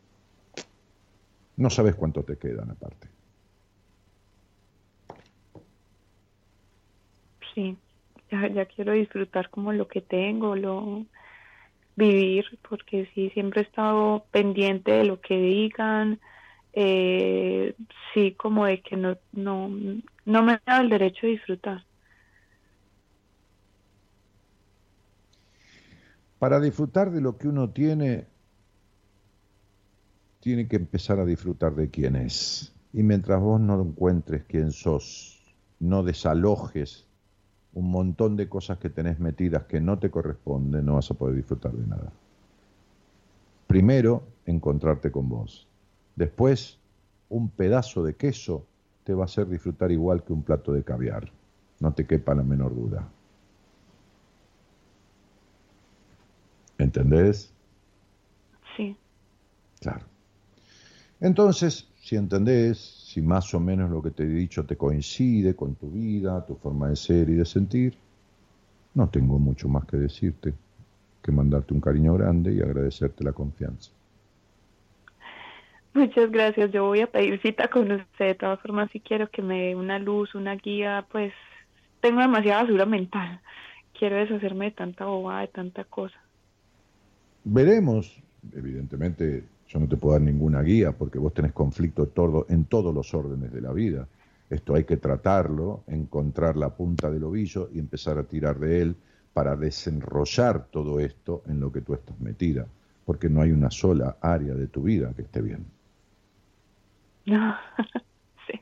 No 1.57 1.69
sabes 1.69 1.95
cuánto 1.95 2.23
te 2.23 2.39
quedan 2.39 2.71
aparte. 2.71 3.09
sí. 7.55 7.77
Ya, 8.31 8.49
ya 8.49 8.67
quiero 8.67 8.93
disfrutar 8.93 9.51
como 9.51 9.73
lo 9.73 9.89
que 9.89 10.01
tengo, 10.01 10.57
lo 10.57 11.05
vivir, 11.97 12.59
porque 12.67 13.11
sí, 13.15 13.31
siempre 13.31 13.61
he 13.61 13.65
estado 13.65 14.27
pendiente 14.31 14.93
de 14.93 15.05
lo 15.05 15.21
que 15.21 15.37
digan, 15.37 16.19
eh, 16.73 17.75
sí, 18.15 18.33
como 18.35 18.65
de 18.65 18.81
que 18.81 18.97
no, 18.97 19.19
no, 19.33 19.71
no 20.25 20.43
me 20.43 20.59
da 20.65 20.81
el 20.81 20.89
derecho 20.89 21.27
de 21.27 21.33
disfrutar. 21.33 21.85
Para 26.43 26.59
disfrutar 26.59 27.13
de 27.13 27.21
lo 27.21 27.39
que 27.39 27.47
uno 27.47 27.71
tiene, 27.71 28.27
tiene 30.41 30.67
que 30.67 30.75
empezar 30.75 31.21
a 31.21 31.25
disfrutar 31.25 31.77
de 31.77 31.89
quién 31.89 32.17
es. 32.17 32.73
Y 32.93 33.05
mientras 33.05 33.41
vos 33.41 33.61
no 33.61 33.81
encuentres 33.81 34.43
quién 34.49 34.73
sos, 34.73 35.41
no 35.79 36.03
desalojes 36.03 37.07
un 37.75 37.93
montón 37.93 38.35
de 38.35 38.49
cosas 38.49 38.79
que 38.79 38.91
tenés 38.91 39.21
metidas 39.21 39.67
que 39.67 39.81
no 39.81 40.01
te 40.01 40.11
corresponden, 40.11 40.85
no 40.85 40.95
vas 40.95 41.13
a 41.13 41.15
poder 41.15 41.37
disfrutar 41.37 41.75
de 41.75 41.87
nada. 41.87 42.13
Primero, 43.69 44.25
encontrarte 44.45 45.13
con 45.13 45.29
vos. 45.29 45.69
Después, 46.17 46.77
un 47.29 47.51
pedazo 47.51 48.03
de 48.03 48.17
queso 48.17 48.67
te 49.05 49.15
va 49.15 49.23
a 49.23 49.27
hacer 49.27 49.47
disfrutar 49.47 49.93
igual 49.93 50.25
que 50.25 50.33
un 50.33 50.43
plato 50.43 50.73
de 50.73 50.83
caviar. 50.83 51.31
No 51.79 51.93
te 51.93 52.05
quepa 52.05 52.35
la 52.35 52.43
menor 52.43 52.75
duda. 52.75 53.09
¿Entendés? 56.79 57.53
Sí, 58.77 58.97
Claro. 59.81 60.07
Entonces, 61.21 61.89
si 62.01 62.17
entendés, 62.17 62.79
si 62.79 63.21
más 63.21 63.53
o 63.55 63.61
menos 63.61 63.91
lo 63.91 64.03
que 64.03 64.11
te 64.11 64.23
he 64.23 64.27
dicho 64.27 64.65
te 64.65 64.77
coincide 64.77 65.55
con 65.57 65.75
tu 65.75 65.91
vida, 65.91 66.45
tu 66.47 66.57
forma 66.57 66.89
de 66.89 66.97
ser 66.97 67.29
y 67.29 67.35
de 67.35 67.45
sentir, 67.45 67.97
no 68.95 69.09
tengo 69.09 69.39
mucho 69.39 69.69
más 69.69 69.85
que 69.87 69.97
decirte 69.97 70.55
que 71.23 71.33
mandarte 71.33 71.75
un 71.75 71.81
cariño 71.81 72.15
grande 72.15 72.55
y 72.55 72.61
agradecerte 72.61 73.25
la 73.25 73.33
confianza. 73.33 73.91
muchas 75.95 76.31
gracias. 76.31 76.71
Yo 76.73 76.85
voy 76.87 77.01
a 77.01 77.07
pedir 77.11 77.41
cita 77.43 77.69
con 77.69 77.91
usted. 77.93 78.27
De 78.29 78.35
todas 78.35 78.61
formas, 78.61 78.91
si 78.93 79.01
quiero 79.01 79.31
que 79.31 79.43
me 79.43 79.69
dé 79.69 79.77
una 79.77 79.99
luz, 79.99 80.35
una 80.35 80.57
guía, 80.57 81.07
pues 81.11 81.33
tengo 82.01 82.21
demasiada 82.21 82.63
basura 82.63 82.87
mental. 82.87 83.41
Quiero 83.99 84.17
deshacerme 84.17 84.67
de 84.67 84.71
tanta 84.73 85.07
bobada, 85.07 85.43
de 85.43 85.49
tanta 85.49 85.85
cosa. 85.85 86.22
Veremos, 87.45 88.23
evidentemente 88.53 89.45
yo 89.69 89.81
no 89.81 89.89
te 89.89 89.97
puedo 89.97 90.13
dar 90.13 90.23
ninguna 90.23 90.63
guía 90.63 90.93
porque 90.93 91.19
vos 91.19 91.33
tenés 91.33 91.53
conflicto 91.53 92.07
todo, 92.07 92.47
en 92.49 92.67
todos 92.67 92.95
los 92.95 93.15
órdenes 93.15 93.53
de 93.53 93.61
la 93.61 93.73
vida. 93.73 94.07
Esto 94.51 94.75
hay 94.75 94.85
que 94.85 94.99
tratarlo, 94.99 95.83
encontrar 95.87 96.57
la 96.57 96.77
punta 96.77 97.11
del 97.11 97.25
ovillo 97.25 97.71
y 97.73 97.79
empezar 97.79 98.19
a 98.19 98.25
tirar 98.25 98.59
de 98.59 98.83
él 98.83 98.97
para 99.33 99.57
desenrollar 99.57 100.67
todo 100.67 101.01
esto 101.01 101.43
en 101.47 101.59
lo 101.59 101.73
que 101.73 101.81
tú 101.81 101.95
estás 101.95 102.21
metida, 102.21 102.67
porque 103.07 103.31
no 103.31 103.41
hay 103.41 103.51
una 103.51 103.71
sola 103.71 104.19
área 104.21 104.55
de 104.55 104.67
tu 104.67 104.83
vida 104.83 105.13
que 105.17 105.23
esté 105.23 105.41
bien. 105.41 105.65
No, 107.25 107.55
sí, 108.47 108.61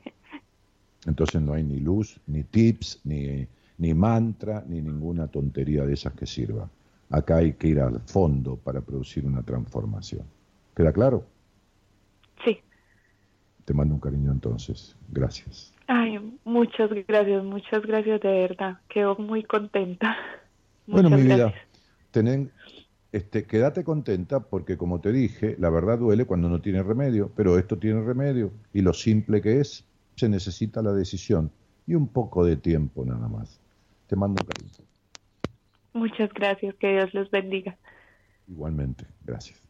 Entonces 1.05 1.41
no 1.41 1.53
hay 1.53 1.63
ni 1.63 1.79
luz, 1.79 2.21
ni 2.27 2.43
tips, 2.43 3.01
ni, 3.03 3.45
ni 3.77 3.93
mantra, 3.93 4.63
ni 4.67 4.81
ninguna 4.81 5.27
tontería 5.27 5.85
de 5.85 5.93
esas 5.93 6.13
que 6.13 6.25
sirva. 6.25 6.69
Acá 7.11 7.37
hay 7.37 7.53
que 7.53 7.67
ir 7.67 7.79
al 7.79 7.99
fondo 8.01 8.55
para 8.55 8.81
producir 8.81 9.25
una 9.25 9.43
transformación. 9.43 10.25
¿Queda 10.75 10.93
claro? 10.93 11.25
sí. 12.43 12.57
Te 13.65 13.73
mando 13.73 13.93
un 13.93 13.99
cariño 13.99 14.31
entonces. 14.31 14.95
Gracias. 15.09 15.73
Ay, 15.87 16.17
muchas 16.45 16.89
gracias, 17.07 17.43
muchas 17.43 17.85
gracias 17.85 18.21
de 18.21 18.29
verdad. 18.29 18.79
Quedo 18.87 19.15
muy 19.17 19.43
contenta. 19.43 20.15
Bueno, 20.87 21.11
mi 21.11 21.21
vida, 21.21 21.53
tenen, 22.09 22.51
este, 23.13 23.45
quédate 23.45 23.83
contenta 23.83 24.41
porque 24.41 24.77
como 24.77 24.99
te 24.99 25.13
dije, 25.13 25.55
la 25.57 25.69
verdad 25.69 25.99
duele 25.99 26.25
cuando 26.25 26.49
no 26.49 26.59
tiene 26.59 26.83
remedio, 26.83 27.31
pero 27.33 27.57
esto 27.57 27.77
tiene 27.77 28.01
remedio 28.01 28.51
y 28.73 28.81
lo 28.81 28.91
simple 28.91 29.41
que 29.41 29.61
es, 29.61 29.85
se 30.15 30.27
necesita 30.27 30.81
la 30.81 30.91
decisión 30.91 31.49
y 31.87 31.93
un 31.93 32.07
poco 32.07 32.43
de 32.43 32.57
tiempo 32.57 33.05
nada 33.05 33.27
más. 33.29 33.59
Te 34.07 34.17
mando 34.17 34.41
un 34.41 34.47
cariño. 34.47 34.90
Muchas 35.93 36.31
gracias, 36.33 36.75
que 36.75 36.93
Dios 36.93 37.13
los 37.13 37.29
bendiga. 37.31 37.77
Igualmente, 38.47 39.05
gracias. 39.23 39.61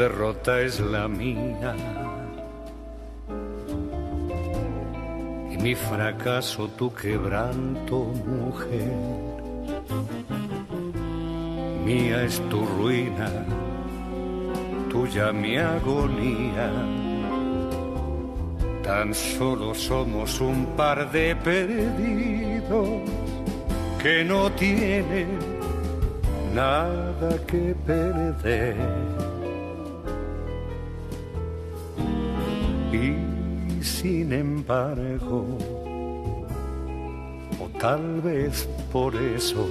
Derrota 0.00 0.62
es 0.62 0.80
la 0.80 1.06
mía. 1.08 1.74
Y 5.52 5.58
mi 5.58 5.74
fracaso 5.74 6.68
tu 6.78 6.90
quebranto, 6.94 7.96
mujer. 8.36 8.94
Mía 11.84 12.22
es 12.24 12.40
tu 12.48 12.64
ruina, 12.64 13.30
tuya 14.90 15.32
mi 15.32 15.58
agonía. 15.58 16.70
Tan 18.82 19.12
solo 19.12 19.74
somos 19.74 20.40
un 20.40 20.64
par 20.78 21.12
de 21.12 21.36
perdidos 21.36 22.88
que 24.02 24.24
no 24.24 24.50
tienen 24.52 25.28
nada 26.54 27.30
que 27.46 27.74
perder. 27.86 29.19
Sin 34.30 34.38
embargo, 34.38 35.58
o 37.58 37.68
tal 37.80 38.20
vez 38.20 38.68
por 38.92 39.12
eso, 39.16 39.66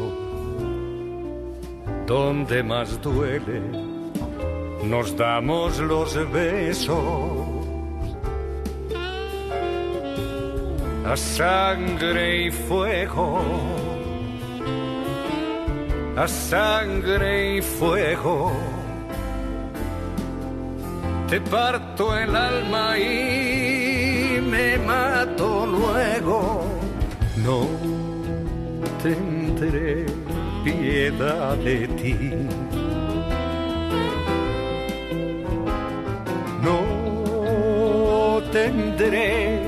donde 2.05 2.61
más 2.61 3.01
duele, 3.01 3.61
nos 4.83 5.15
damos 5.15 5.79
los 5.79 6.13
besos. 6.31 6.97
A 11.05 11.15
sangre 11.15 12.47
y 12.47 12.51
fuego, 12.51 13.41
a 16.17 16.27
sangre 16.27 17.57
y 17.57 17.61
fuego 17.61 18.51
te 21.29 21.39
parto 21.41 22.17
el 22.17 22.35
alma 22.35 22.97
y 22.97 23.68
mato 24.77 25.65
luego. 25.65 26.65
No 27.43 27.67
tendré 29.01 30.05
piedad 30.63 31.55
de 31.57 31.87
ti. 31.99 32.15
No 36.61 38.41
tendré 38.51 39.59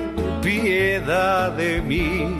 piedad 0.41 1.52
de 1.54 1.82
mí. 1.82 2.36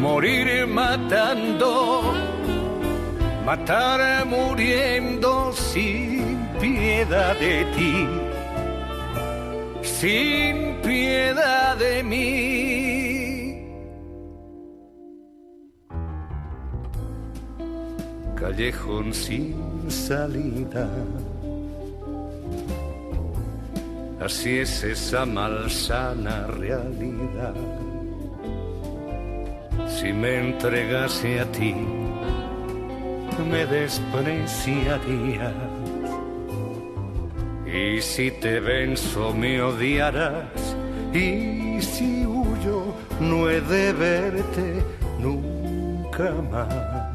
Morir 0.00 0.66
matando 0.66 2.14
matar 3.44 4.24
muriendo 4.26 5.52
sin 5.52 6.48
piedad 6.60 7.36
de 7.36 7.64
ti, 7.76 8.08
sin 10.04 10.82
piedad 10.82 11.78
de 11.78 12.02
mí. 12.02 13.64
Callejón 18.36 19.14
sin 19.14 19.56
salida. 19.88 20.90
Así 24.20 24.58
es 24.58 24.84
esa 24.84 25.24
malsana 25.24 26.48
realidad. 26.48 27.54
Si 29.88 30.12
me 30.12 30.48
entregase 30.48 31.40
a 31.40 31.46
ti, 31.46 31.74
me 33.50 33.64
despreciarías. 33.64 35.73
Y 37.74 38.00
si 38.00 38.30
te 38.30 38.60
venzo 38.60 39.34
me 39.34 39.60
odiarás. 39.60 40.76
Y 41.12 41.82
si 41.82 42.24
huyo 42.24 42.94
no 43.20 43.50
he 43.50 43.60
de 43.60 43.92
verte 43.92 44.80
nunca 45.18 46.30
más. 46.52 47.12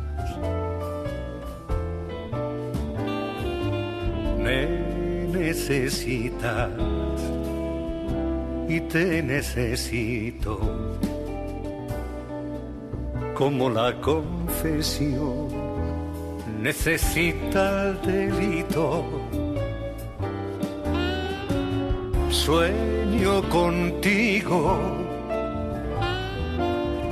Me 4.37 4.67
necesitas 5.31 6.69
y 8.67 8.81
te 8.81 9.23
necesito 9.23 10.59
como 13.33 13.69
la 13.69 13.93
confesión 14.01 15.47
necesita 16.61 17.89
el 17.89 18.01
delito. 18.01 19.05
Sueño 22.49 23.43
contigo, 23.47 24.79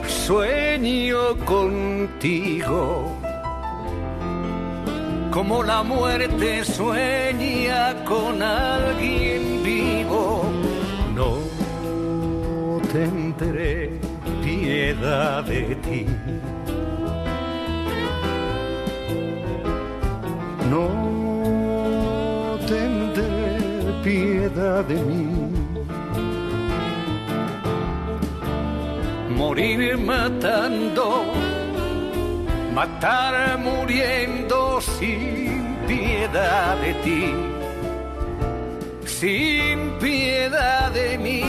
sueño 0.08 1.38
contigo, 1.46 3.12
como 5.30 5.62
la 5.62 5.84
muerte 5.84 6.66
sueña 6.66 8.04
con 8.04 8.42
alguien 8.42 9.62
vivo. 9.64 10.44
No 11.14 11.38
tendré 12.92 13.92
piedad 14.44 15.44
de 15.44 15.76
ti. 15.86 16.06
no 20.72 21.17
de 24.58 24.96
mí. 24.96 25.28
Morir 29.36 29.98
matando, 30.00 31.26
matar 32.74 33.60
muriendo 33.60 34.82
sin 34.82 35.78
piedad 35.88 36.76
de 36.78 36.94
ti, 37.06 37.36
sin 39.06 39.92
piedad 40.00 40.92
de 40.92 41.18
mí. 41.20 41.44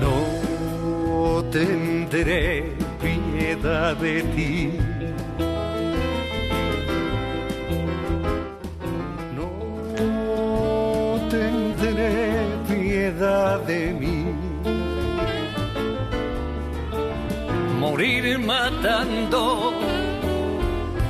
No 0.00 1.42
tendré 1.50 2.72
piedad 3.00 3.96
de 3.96 4.22
ti. 4.34 4.81
De 13.22 13.92
mí. 13.92 14.24
Morir 17.78 18.38
matando, 18.40 19.74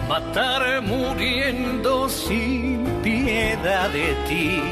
matar 0.08 0.82
muriendo 0.82 2.08
sin 2.10 2.84
piedad 3.02 3.88
de 3.90 4.14
ti. 4.28 4.62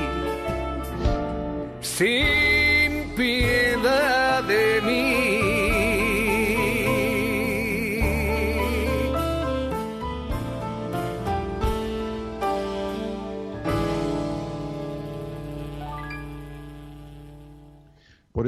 Sin 1.81 3.15
piedad 3.17 4.40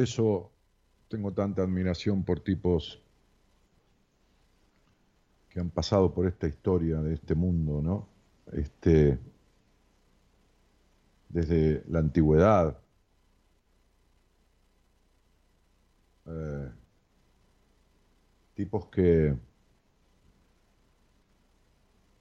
eso 0.03 0.51
tengo 1.09 1.33
tanta 1.33 1.63
admiración 1.63 2.25
por 2.25 2.41
tipos 2.41 3.03
que 5.49 5.61
han 5.61 5.71
pasado 5.71 6.13
por 6.15 6.27
esta 6.27 6.47
historia 6.47 7.01
de 7.03 7.15
este 7.15 7.35
mundo, 7.35 7.83
¿no? 7.83 8.09
Este, 8.53 9.19
desde 11.29 11.85
la 11.89 11.99
antigüedad, 11.99 12.79
eh, 16.27 16.71
tipos 18.55 18.87
que 18.87 19.37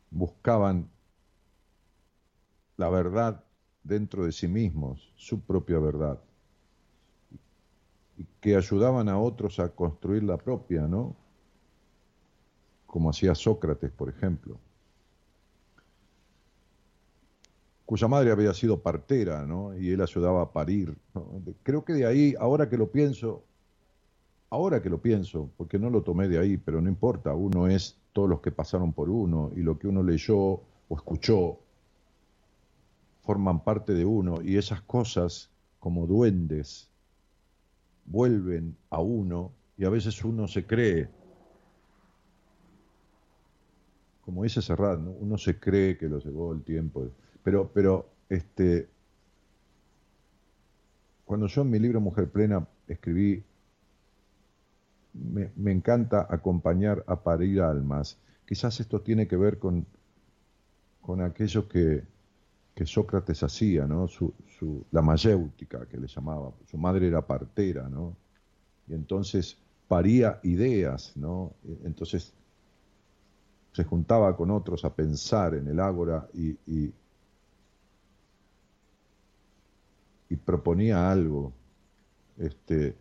buscaban 0.10 0.90
la 2.76 2.90
verdad 2.90 3.46
dentro 3.84 4.26
de 4.26 4.32
sí 4.32 4.48
mismos, 4.48 5.14
su 5.16 5.42
propia 5.42 5.80
verdad, 5.80 6.20
que 8.40 8.56
ayudaban 8.56 9.10
a 9.10 9.20
otros 9.20 9.60
a 9.60 9.70
construir 9.70 10.24
la 10.24 10.38
propia, 10.38 10.88
¿no? 10.88 11.16
Como 12.86 13.10
hacía 13.10 13.36
Sócrates, 13.36 13.92
por 13.92 14.10
ejemplo, 14.10 14.58
cuya 17.86 18.08
madre 18.08 18.32
había 18.32 18.54
sido 18.54 18.80
partera, 18.82 19.46
¿no? 19.46 19.78
Y 19.78 19.90
él 19.92 20.02
ayudaba 20.02 20.42
a 20.42 20.52
parir. 20.52 20.96
Creo 21.64 21.84
que 21.84 21.94
de 21.94 22.06
ahí, 22.06 22.36
ahora 22.40 22.70
que 22.70 22.78
lo 22.78 22.92
pienso, 22.92 23.44
ahora 24.50 24.82
que 24.82 24.90
lo 24.90 25.02
pienso, 25.02 25.50
porque 25.58 25.80
no 25.80 25.90
lo 25.90 26.02
tomé 26.02 26.28
de 26.28 26.40
ahí, 26.40 26.58
pero 26.58 26.82
no 26.82 26.90
importa, 26.90 27.34
uno 27.34 27.68
es 27.68 27.98
todos 28.14 28.30
los 28.30 28.42
que 28.42 28.52
pasaron 28.52 28.94
por 28.94 29.10
uno 29.10 29.52
y 29.56 29.62
lo 29.62 29.80
que 29.80 29.88
uno 29.88 30.04
leyó 30.04 30.38
o 30.38 30.96
escuchó 30.96 31.60
forman 33.22 33.64
parte 33.64 33.94
de 33.94 34.04
uno 34.04 34.42
y 34.42 34.58
esas 34.58 34.82
cosas 34.82 35.50
como 35.80 36.08
duendes 36.08 36.91
vuelven 38.12 38.76
a 38.90 39.00
uno 39.00 39.54
y 39.78 39.86
a 39.86 39.90
veces 39.90 40.24
uno 40.24 40.48
se 40.48 40.66
cree, 40.66 41.10
como 44.26 44.44
dice 44.44 44.62
Serrat, 44.62 45.00
uno 45.00 45.38
se 45.38 45.60
cree 45.60 45.98
que 45.98 46.10
lo 46.10 46.20
llevó 46.20 46.54
el 46.54 46.62
tiempo, 46.64 47.10
pero, 47.42 47.72
pero 47.74 48.10
este, 48.30 48.90
cuando 51.26 51.48
yo 51.48 51.62
en 51.62 51.70
mi 51.70 51.80
libro 51.80 52.02
Mujer 52.02 52.30
Plena 52.30 52.68
escribí, 52.88 53.44
me, 55.14 55.52
me 55.56 55.72
encanta 55.72 56.28
acompañar 56.30 57.04
a 57.08 57.24
parir 57.24 57.62
almas, 57.62 58.18
quizás 58.46 58.80
esto 58.80 59.02
tiene 59.02 59.28
que 59.28 59.38
ver 59.38 59.58
con, 59.58 59.86
con 61.02 61.22
aquello 61.22 61.68
que, 61.68 62.04
que 62.76 62.86
Sócrates 62.86 63.44
hacía, 63.44 63.86
¿no? 63.86 64.08
Su, 64.08 64.34
la 64.92 65.02
mayéutica 65.02 65.86
que 65.88 65.98
le 65.98 66.08
llamaba, 66.08 66.54
su 66.66 66.78
madre 66.78 67.08
era 67.08 67.26
partera, 67.26 67.90
¿no? 67.90 68.16
Y 68.88 68.94
entonces 68.94 69.58
paría 69.88 70.40
ideas, 70.44 71.14
¿no? 71.16 71.54
Entonces 71.84 72.34
se 73.74 73.84
juntaba 73.84 74.36
con 74.36 74.52
otros 74.52 74.86
a 74.86 74.94
pensar 74.94 75.56
en 75.56 75.68
el 75.68 75.80
ágora 75.80 76.28
y, 76.34 76.58
y, 76.66 76.94
proponía 80.46 81.12
algo, 81.12 81.54
este, 82.38 82.96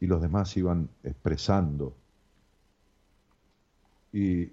y 0.00 0.06
los 0.06 0.20
demás 0.20 0.56
iban 0.56 0.88
expresando. 1.02 1.94
Y, 4.12 4.50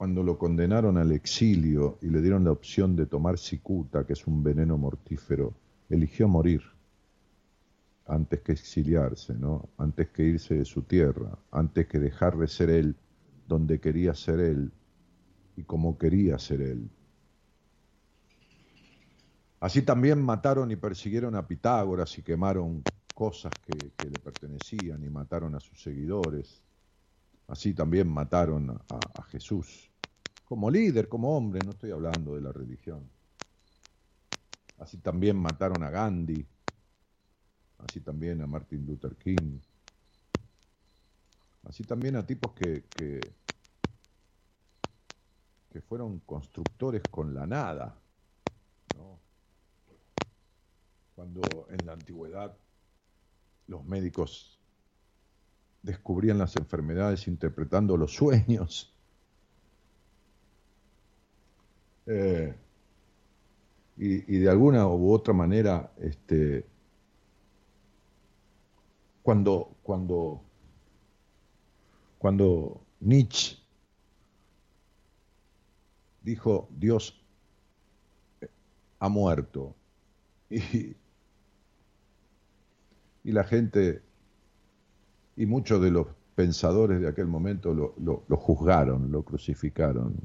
cuando 0.00 0.22
lo 0.22 0.38
condenaron 0.38 0.96
al 0.96 1.12
exilio 1.12 1.98
y 2.00 2.06
le 2.06 2.22
dieron 2.22 2.42
la 2.42 2.52
opción 2.52 2.96
de 2.96 3.04
tomar 3.04 3.36
cicuta, 3.36 4.06
que 4.06 4.14
es 4.14 4.26
un 4.26 4.42
veneno 4.42 4.78
mortífero, 4.78 5.52
eligió 5.90 6.26
morir 6.26 6.62
antes 8.06 8.40
que 8.40 8.52
exiliarse, 8.52 9.34
¿no? 9.34 9.68
Antes 9.76 10.08
que 10.08 10.22
irse 10.22 10.54
de 10.54 10.64
su 10.64 10.84
tierra, 10.84 11.38
antes 11.50 11.86
que 11.86 11.98
dejar 11.98 12.38
de 12.38 12.48
ser 12.48 12.70
él 12.70 12.96
donde 13.46 13.78
quería 13.78 14.14
ser 14.14 14.40
él 14.40 14.72
y 15.54 15.64
como 15.64 15.98
quería 15.98 16.38
ser 16.38 16.62
él. 16.62 16.88
Así 19.60 19.82
también 19.82 20.22
mataron 20.22 20.70
y 20.70 20.76
persiguieron 20.76 21.34
a 21.34 21.46
Pitágoras 21.46 22.16
y 22.16 22.22
quemaron 22.22 22.86
cosas 23.12 23.54
que, 23.66 23.92
le 24.00 24.18
pertenecían 24.18 25.04
y 25.04 25.10
mataron 25.10 25.54
a 25.56 25.60
sus 25.60 25.82
seguidores. 25.82 26.62
Así 27.48 27.74
también 27.74 28.08
mataron 28.08 28.80
a 28.88 29.22
Jesús 29.24 29.89
como 30.50 30.68
líder, 30.68 31.08
como 31.08 31.36
hombre, 31.36 31.60
no 31.64 31.70
estoy 31.70 31.92
hablando 31.92 32.34
de 32.34 32.40
la 32.40 32.50
religión. 32.50 33.08
Así 34.78 34.98
también 34.98 35.36
mataron 35.36 35.84
a 35.84 35.90
Gandhi, 35.90 36.44
así 37.78 38.00
también 38.00 38.42
a 38.42 38.48
Martin 38.48 38.84
Luther 38.84 39.14
King, 39.14 39.60
así 41.62 41.84
también 41.84 42.16
a 42.16 42.26
tipos 42.26 42.52
que, 42.52 42.82
que, 42.92 43.20
fueron 45.82 46.18
constructores 46.26 47.02
con 47.12 47.32
la 47.32 47.46
nada. 47.46 47.96
Cuando 51.14 51.42
en 51.70 51.86
la 51.86 51.92
antigüedad 51.92 52.56
los 53.68 53.84
médicos 53.84 54.58
descubrían 55.80 56.38
las 56.38 56.56
enfermedades 56.56 57.28
interpretando 57.28 57.96
los 57.96 58.12
sueños, 58.12 58.89
Eh, 62.12 62.52
y, 63.98 64.38
de 64.38 64.50
alguna 64.50 64.88
u 64.88 65.12
otra 65.12 65.32
manera, 65.32 65.92
este, 66.00 66.66
cuando, 69.22 69.76
cuando, 69.84 70.42
cuando 72.18 72.80
Nietzsche 72.98 73.58
dijo 76.22 76.68
Dios 76.76 77.22
ha 78.98 79.08
muerto 79.08 79.76
y, 80.50 80.96
la 83.22 83.44
gente 83.44 84.02
y 85.36 85.46
muchos 85.46 85.80
de 85.80 85.92
los 85.92 86.08
pensadores 86.34 87.00
de 87.00 87.06
aquel 87.06 87.28
momento 87.28 87.72
lo, 87.72 88.36
juzgaron, 88.36 89.12
lo 89.12 89.22
crucificaron 89.22 90.16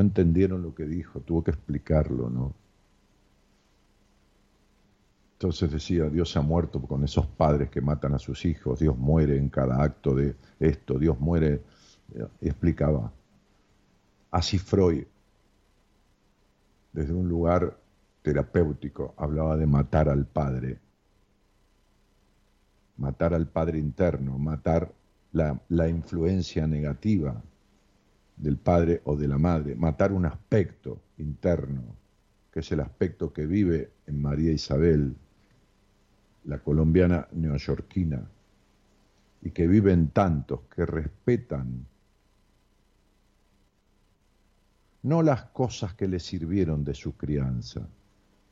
entendieron 0.00 0.62
lo 0.62 0.74
que 0.74 0.84
dijo, 0.86 1.20
tuvo 1.20 1.44
que 1.44 1.52
explicarlo, 1.52 2.28
¿no? 2.28 2.54
Entonces 5.34 5.70
decía, 5.70 6.08
Dios 6.08 6.36
ha 6.36 6.42
muerto 6.42 6.80
con 6.80 7.04
esos 7.04 7.26
padres 7.26 7.68
que 7.68 7.80
matan 7.80 8.14
a 8.14 8.18
sus 8.18 8.44
hijos, 8.44 8.78
Dios 8.78 8.96
muere 8.96 9.36
en 9.36 9.48
cada 9.48 9.82
acto 9.82 10.14
de 10.14 10.36
esto, 10.58 10.98
Dios 10.98 11.20
muere, 11.20 11.60
y 12.40 12.48
explicaba. 12.48 13.12
Así 14.30 14.58
Freud, 14.58 15.04
desde 16.92 17.12
un 17.12 17.28
lugar 17.28 17.76
terapéutico, 18.22 19.14
hablaba 19.16 19.56
de 19.56 19.66
matar 19.66 20.08
al 20.08 20.24
padre, 20.24 20.78
matar 22.96 23.34
al 23.34 23.46
padre 23.46 23.78
interno, 23.78 24.38
matar 24.38 24.90
la, 25.32 25.60
la 25.68 25.88
influencia 25.88 26.66
negativa 26.66 27.42
del 28.36 28.56
padre 28.56 29.00
o 29.04 29.16
de 29.16 29.28
la 29.28 29.38
madre, 29.38 29.74
matar 29.74 30.12
un 30.12 30.26
aspecto 30.26 31.00
interno, 31.18 31.82
que 32.52 32.60
es 32.60 32.72
el 32.72 32.80
aspecto 32.80 33.32
que 33.32 33.46
vive 33.46 33.90
en 34.06 34.20
María 34.20 34.52
Isabel, 34.52 35.14
la 36.44 36.58
colombiana 36.58 37.26
neoyorquina, 37.32 38.22
y 39.42 39.50
que 39.50 39.66
viven 39.66 40.08
tantos 40.08 40.60
que 40.74 40.86
respetan 40.86 41.86
no 45.02 45.22
las 45.22 45.44
cosas 45.44 45.92
que 45.92 46.08
les 46.08 46.22
sirvieron 46.22 46.82
de 46.82 46.94
su 46.94 47.14
crianza, 47.16 47.86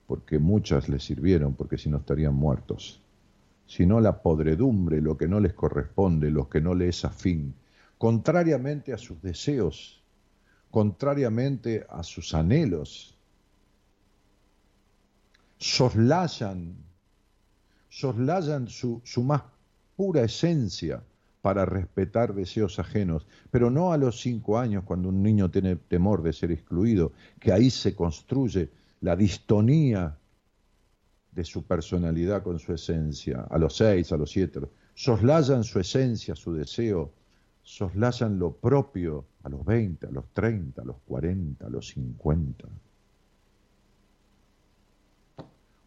porque 0.06 0.38
muchas 0.38 0.90
les 0.90 1.02
sirvieron, 1.02 1.54
porque 1.54 1.78
si 1.78 1.88
no 1.88 1.96
estarían 1.96 2.34
muertos, 2.34 3.00
sino 3.66 4.00
la 4.00 4.20
podredumbre, 4.20 5.00
lo 5.00 5.16
que 5.16 5.28
no 5.28 5.40
les 5.40 5.54
corresponde, 5.54 6.30
lo 6.30 6.50
que 6.50 6.60
no 6.60 6.74
les 6.74 6.98
es 6.98 7.04
afín, 7.06 7.54
contrariamente 8.02 8.92
a 8.92 8.98
sus 8.98 9.22
deseos, 9.22 10.02
contrariamente 10.72 11.86
a 11.88 12.02
sus 12.02 12.34
anhelos. 12.34 13.16
Soslayan, 15.56 16.74
soslayan 17.88 18.66
su, 18.66 19.00
su 19.04 19.22
más 19.22 19.44
pura 19.94 20.22
esencia 20.22 21.00
para 21.42 21.64
respetar 21.64 22.34
deseos 22.34 22.80
ajenos, 22.80 23.24
pero 23.52 23.70
no 23.70 23.92
a 23.92 23.96
los 23.96 24.20
cinco 24.20 24.58
años 24.58 24.82
cuando 24.82 25.08
un 25.08 25.22
niño 25.22 25.48
tiene 25.48 25.76
temor 25.76 26.24
de 26.24 26.32
ser 26.32 26.50
excluido, 26.50 27.12
que 27.38 27.52
ahí 27.52 27.70
se 27.70 27.94
construye 27.94 28.68
la 29.00 29.14
distonía 29.14 30.18
de 31.30 31.44
su 31.44 31.62
personalidad 31.62 32.42
con 32.42 32.58
su 32.58 32.72
esencia, 32.72 33.46
a 33.48 33.58
los 33.58 33.76
seis, 33.76 34.10
a 34.10 34.16
los 34.16 34.32
siete, 34.32 34.58
soslayan 34.92 35.62
su 35.62 35.78
esencia, 35.78 36.34
su 36.34 36.52
deseo, 36.52 37.21
soslayan 37.62 38.38
lo 38.38 38.52
propio 38.52 39.24
a 39.42 39.48
los 39.48 39.64
20, 39.64 40.06
a 40.06 40.10
los 40.10 40.26
30, 40.32 40.82
a 40.82 40.84
los 40.84 40.96
40, 41.06 41.66
a 41.66 41.70
los 41.70 41.88
50, 41.88 42.68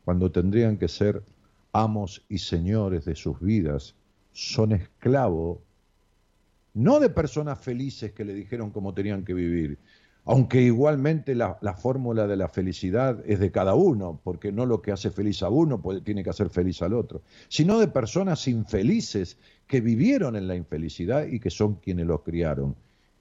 cuando 0.04 0.32
tendrían 0.32 0.78
que 0.78 0.88
ser 0.88 1.24
amos 1.74 2.24
y 2.30 2.38
señores 2.38 3.06
de 3.06 3.16
sus 3.16 3.40
vidas, 3.40 3.96
son 4.32 4.72
esclavos 4.72 5.60
no 6.76 7.00
de 7.00 7.10
personas 7.10 7.60
felices 7.60 8.12
que 8.12 8.26
le 8.26 8.34
dijeron 8.34 8.70
cómo 8.70 8.94
tenían 8.94 9.24
que 9.24 9.34
vivir, 9.34 9.78
aunque 10.26 10.60
igualmente 10.62 11.36
la, 11.36 11.56
fórmula 11.78 12.26
de 12.26 12.36
la 12.36 12.50
felicidad 12.50 13.24
es 13.28 13.40
de 13.40 13.52
cada 13.52 13.76
uno, 13.76 14.20
porque 14.24 14.52
no 14.52 14.66
lo 14.66 14.82
que 14.82 14.92
hace 14.92 15.12
feliz 15.12 15.44
a 15.44 15.50
uno 15.50 15.82
tiene 16.04 16.24
que 16.24 16.32
hacer 16.32 16.50
feliz 16.50 16.82
al 16.82 16.94
otro, 16.94 17.22
sino 17.48 17.80
de 17.80 17.88
personas 17.88 18.48
infelices 18.48 19.38
que 19.68 19.82
vivieron 19.82 20.36
en 20.36 20.48
la 20.48 20.56
infelicidad 20.56 21.28
y 21.28 21.40
que 21.40 21.52
son 21.52 21.76
quienes 21.76 22.08
los 22.08 22.22
criaron. 22.24 22.76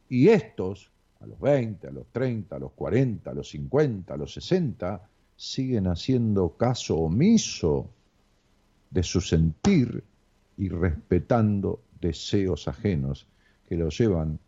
Y 0.08 0.28
estos, 0.28 0.90
a 1.20 1.26
los 1.26 1.38
20, 1.40 1.88
a 1.88 1.90
los 1.90 2.06
30, 2.06 2.56
a 2.56 2.58
los 2.58 2.72
40, 2.72 3.30
a 3.30 3.34
los 3.34 3.50
50, 3.50 4.14
a 4.14 4.16
los 4.16 4.32
60, 4.32 5.08
siguen 5.36 5.88
haciendo 5.88 6.56
caso 6.56 6.96
omiso 6.96 7.90
de 8.90 9.02
su 9.02 9.20
sentir 9.20 10.02
y 10.56 10.70
respetando 10.70 11.82
deseos 12.00 12.66
ajenos 12.66 13.26
que 13.68 13.76
los 13.76 13.98
llevan 13.98 14.38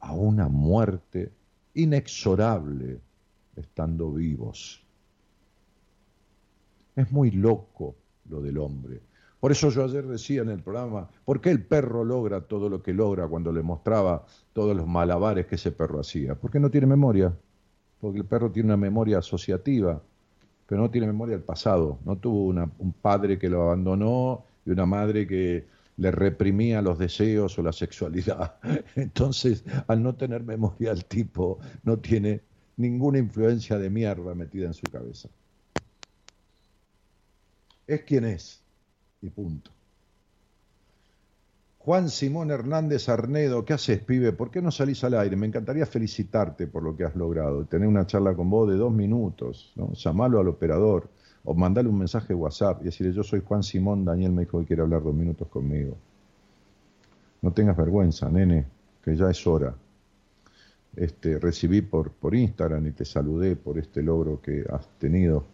a 0.00 0.14
una 0.14 0.48
muerte 0.48 1.32
inexorable 1.78 3.00
estando 3.54 4.12
vivos. 4.12 4.82
Es 6.96 7.12
muy 7.12 7.30
loco 7.30 7.94
lo 8.28 8.42
del 8.42 8.58
hombre. 8.58 9.00
Por 9.38 9.52
eso 9.52 9.70
yo 9.70 9.84
ayer 9.84 10.04
decía 10.04 10.42
en 10.42 10.48
el 10.48 10.60
programa, 10.60 11.08
¿por 11.24 11.40
qué 11.40 11.50
el 11.50 11.62
perro 11.62 12.04
logra 12.04 12.40
todo 12.40 12.68
lo 12.68 12.82
que 12.82 12.92
logra 12.92 13.28
cuando 13.28 13.52
le 13.52 13.62
mostraba 13.62 14.26
todos 14.52 14.76
los 14.76 14.88
malabares 14.88 15.46
que 15.46 15.54
ese 15.54 15.70
perro 15.70 16.00
hacía? 16.00 16.34
Porque 16.34 16.58
no 16.58 16.68
tiene 16.68 16.88
memoria. 16.88 17.32
Porque 18.00 18.18
el 18.18 18.24
perro 18.24 18.50
tiene 18.50 18.68
una 18.68 18.76
memoria 18.76 19.18
asociativa, 19.18 20.02
pero 20.66 20.82
no 20.82 20.90
tiene 20.90 21.06
memoria 21.06 21.36
del 21.36 21.44
pasado. 21.44 22.00
No 22.04 22.16
tuvo 22.16 22.46
un 22.46 22.92
padre 23.00 23.38
que 23.38 23.48
lo 23.48 23.62
abandonó 23.62 24.44
y 24.66 24.70
una 24.70 24.86
madre 24.86 25.28
que 25.28 25.66
le 25.98 26.10
reprimía 26.10 26.80
los 26.80 26.98
deseos 26.98 27.58
o 27.58 27.62
la 27.62 27.72
sexualidad. 27.72 28.58
Entonces, 28.96 29.64
al 29.86 30.02
no 30.02 30.14
tener 30.14 30.42
memoria 30.42 30.92
el 30.92 31.04
tipo, 31.04 31.58
no 31.82 31.98
tiene 31.98 32.40
ninguna 32.76 33.18
influencia 33.18 33.78
de 33.78 33.90
mierda 33.90 34.34
metida 34.34 34.66
en 34.66 34.74
su 34.74 34.88
cabeza. 34.88 35.28
Es 37.86 38.02
quien 38.02 38.24
es 38.24 38.62
y 39.20 39.28
punto. 39.30 39.72
Juan 41.78 42.10
Simón 42.10 42.50
Hernández 42.50 43.08
Arnedo, 43.08 43.64
¿qué 43.64 43.72
haces, 43.72 44.00
pibe? 44.00 44.32
¿Por 44.32 44.50
qué 44.50 44.60
no 44.60 44.70
salís 44.70 45.02
al 45.04 45.14
aire? 45.14 45.36
Me 45.36 45.46
encantaría 45.46 45.86
felicitarte 45.86 46.66
por 46.66 46.82
lo 46.82 46.94
que 46.94 47.04
has 47.04 47.16
logrado, 47.16 47.64
tener 47.64 47.88
una 47.88 48.06
charla 48.06 48.34
con 48.34 48.50
vos 48.50 48.68
de 48.68 48.76
dos 48.76 48.92
minutos, 48.92 49.72
¿no? 49.74 49.94
Llamalo 49.94 50.38
al 50.38 50.48
operador 50.48 51.08
o 51.50 51.54
mandale 51.54 51.88
un 51.88 51.96
mensaje 51.96 52.34
WhatsApp 52.34 52.82
y 52.82 52.84
decirle, 52.86 53.14
yo 53.14 53.22
soy 53.22 53.40
Juan 53.40 53.62
Simón, 53.62 54.04
Daniel 54.04 54.32
me 54.32 54.42
dijo 54.42 54.60
que 54.60 54.66
quiere 54.66 54.82
hablar 54.82 55.02
dos 55.02 55.14
minutos 55.14 55.48
conmigo. 55.48 55.96
No 57.40 57.52
tengas 57.52 57.74
vergüenza, 57.74 58.28
nene, 58.28 58.66
que 59.02 59.16
ya 59.16 59.30
es 59.30 59.46
hora. 59.46 59.74
Este, 60.94 61.38
recibí 61.38 61.80
por, 61.80 62.10
por 62.10 62.34
Instagram 62.34 62.88
y 62.88 62.90
te 62.90 63.06
saludé 63.06 63.56
por 63.56 63.78
este 63.78 64.02
logro 64.02 64.42
que 64.42 64.62
has 64.70 64.86
tenido. 64.98 65.46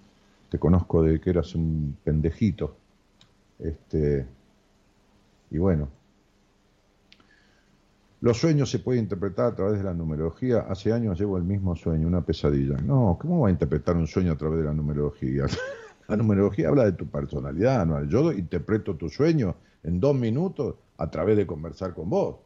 Te 0.48 0.58
conozco 0.58 1.00
de 1.00 1.20
que 1.20 1.30
eras 1.30 1.54
un 1.54 1.96
pendejito 2.02 2.74
este, 3.60 4.26
y 5.52 5.58
bueno, 5.58 5.88
los 8.20 8.38
sueños 8.38 8.68
se 8.68 8.80
pueden 8.80 9.04
interpretar 9.04 9.52
a 9.52 9.54
través 9.54 9.78
de 9.78 9.84
la 9.84 9.94
numerología. 9.94 10.60
Hace 10.68 10.92
años 10.92 11.20
llevo 11.20 11.36
el 11.36 11.44
mismo 11.44 11.76
sueño, 11.76 12.08
una 12.08 12.22
pesadilla. 12.22 12.78
No, 12.78 13.16
¿cómo 13.20 13.40
va 13.40 13.48
a 13.48 13.52
interpretar 13.52 13.96
un 13.96 14.08
sueño 14.08 14.32
a 14.32 14.36
través 14.36 14.58
de 14.58 14.64
la 14.64 14.72
numerología? 14.72 15.46
La 16.08 16.16
numerología 16.16 16.68
habla 16.68 16.84
de 16.84 16.92
tu 16.92 17.06
personalidad, 17.06 17.86
¿no? 17.86 18.04
Yo 18.04 18.32
interpreto 18.32 18.96
tu 18.96 19.08
sueño 19.08 19.56
en 19.82 20.00
dos 20.00 20.14
minutos 20.14 20.76
a 20.98 21.10
través 21.10 21.36
de 21.36 21.46
conversar 21.46 21.94
con 21.94 22.10
vos, 22.10 22.36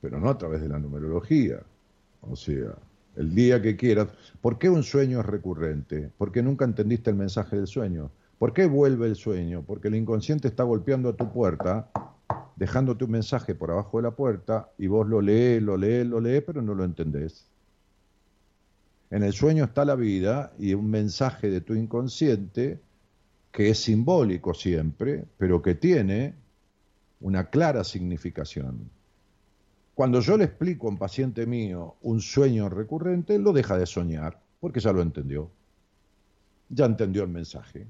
pero 0.00 0.20
no 0.20 0.30
a 0.30 0.38
través 0.38 0.60
de 0.60 0.68
la 0.68 0.78
numerología. 0.78 1.60
O 2.22 2.36
sea, 2.36 2.76
el 3.16 3.34
día 3.34 3.60
que 3.60 3.76
quieras. 3.76 4.08
¿Por 4.40 4.58
qué 4.58 4.70
un 4.70 4.82
sueño 4.82 5.20
es 5.20 5.26
recurrente? 5.26 6.10
Porque 6.16 6.42
nunca 6.42 6.64
entendiste 6.64 7.10
el 7.10 7.16
mensaje 7.16 7.56
del 7.56 7.66
sueño. 7.66 8.10
¿Por 8.38 8.52
qué 8.52 8.66
vuelve 8.66 9.06
el 9.06 9.16
sueño? 9.16 9.64
Porque 9.66 9.88
el 9.88 9.94
inconsciente 9.94 10.48
está 10.48 10.62
golpeando 10.62 11.08
a 11.08 11.16
tu 11.16 11.32
puerta, 11.32 11.90
dejándote 12.56 13.04
un 13.04 13.12
mensaje 13.12 13.54
por 13.54 13.70
abajo 13.70 13.96
de 13.96 14.02
la 14.02 14.10
puerta 14.10 14.70
y 14.76 14.86
vos 14.86 15.08
lo 15.08 15.22
lees, 15.22 15.62
lo 15.62 15.76
lees, 15.76 16.06
lo 16.06 16.20
lees, 16.20 16.42
pero 16.42 16.60
no 16.60 16.74
lo 16.74 16.84
entendés. 16.84 17.46
En 19.10 19.22
el 19.22 19.32
sueño 19.32 19.64
está 19.64 19.84
la 19.84 19.94
vida 19.94 20.52
y 20.58 20.74
un 20.74 20.90
mensaje 20.90 21.48
de 21.48 21.60
tu 21.60 21.74
inconsciente 21.74 22.80
que 23.52 23.70
es 23.70 23.78
simbólico 23.78 24.52
siempre, 24.52 25.24
pero 25.38 25.62
que 25.62 25.74
tiene 25.74 26.34
una 27.20 27.48
clara 27.48 27.84
significación. 27.84 28.90
Cuando 29.94 30.20
yo 30.20 30.36
le 30.36 30.44
explico 30.44 30.86
a 30.86 30.90
un 30.90 30.98
paciente 30.98 31.46
mío 31.46 31.96
un 32.02 32.20
sueño 32.20 32.68
recurrente, 32.68 33.38
lo 33.38 33.52
deja 33.52 33.78
de 33.78 33.86
soñar, 33.86 34.38
porque 34.60 34.80
ya 34.80 34.92
lo 34.92 35.00
entendió. 35.00 35.50
Ya 36.68 36.84
entendió 36.84 37.22
el 37.22 37.30
mensaje. 37.30 37.86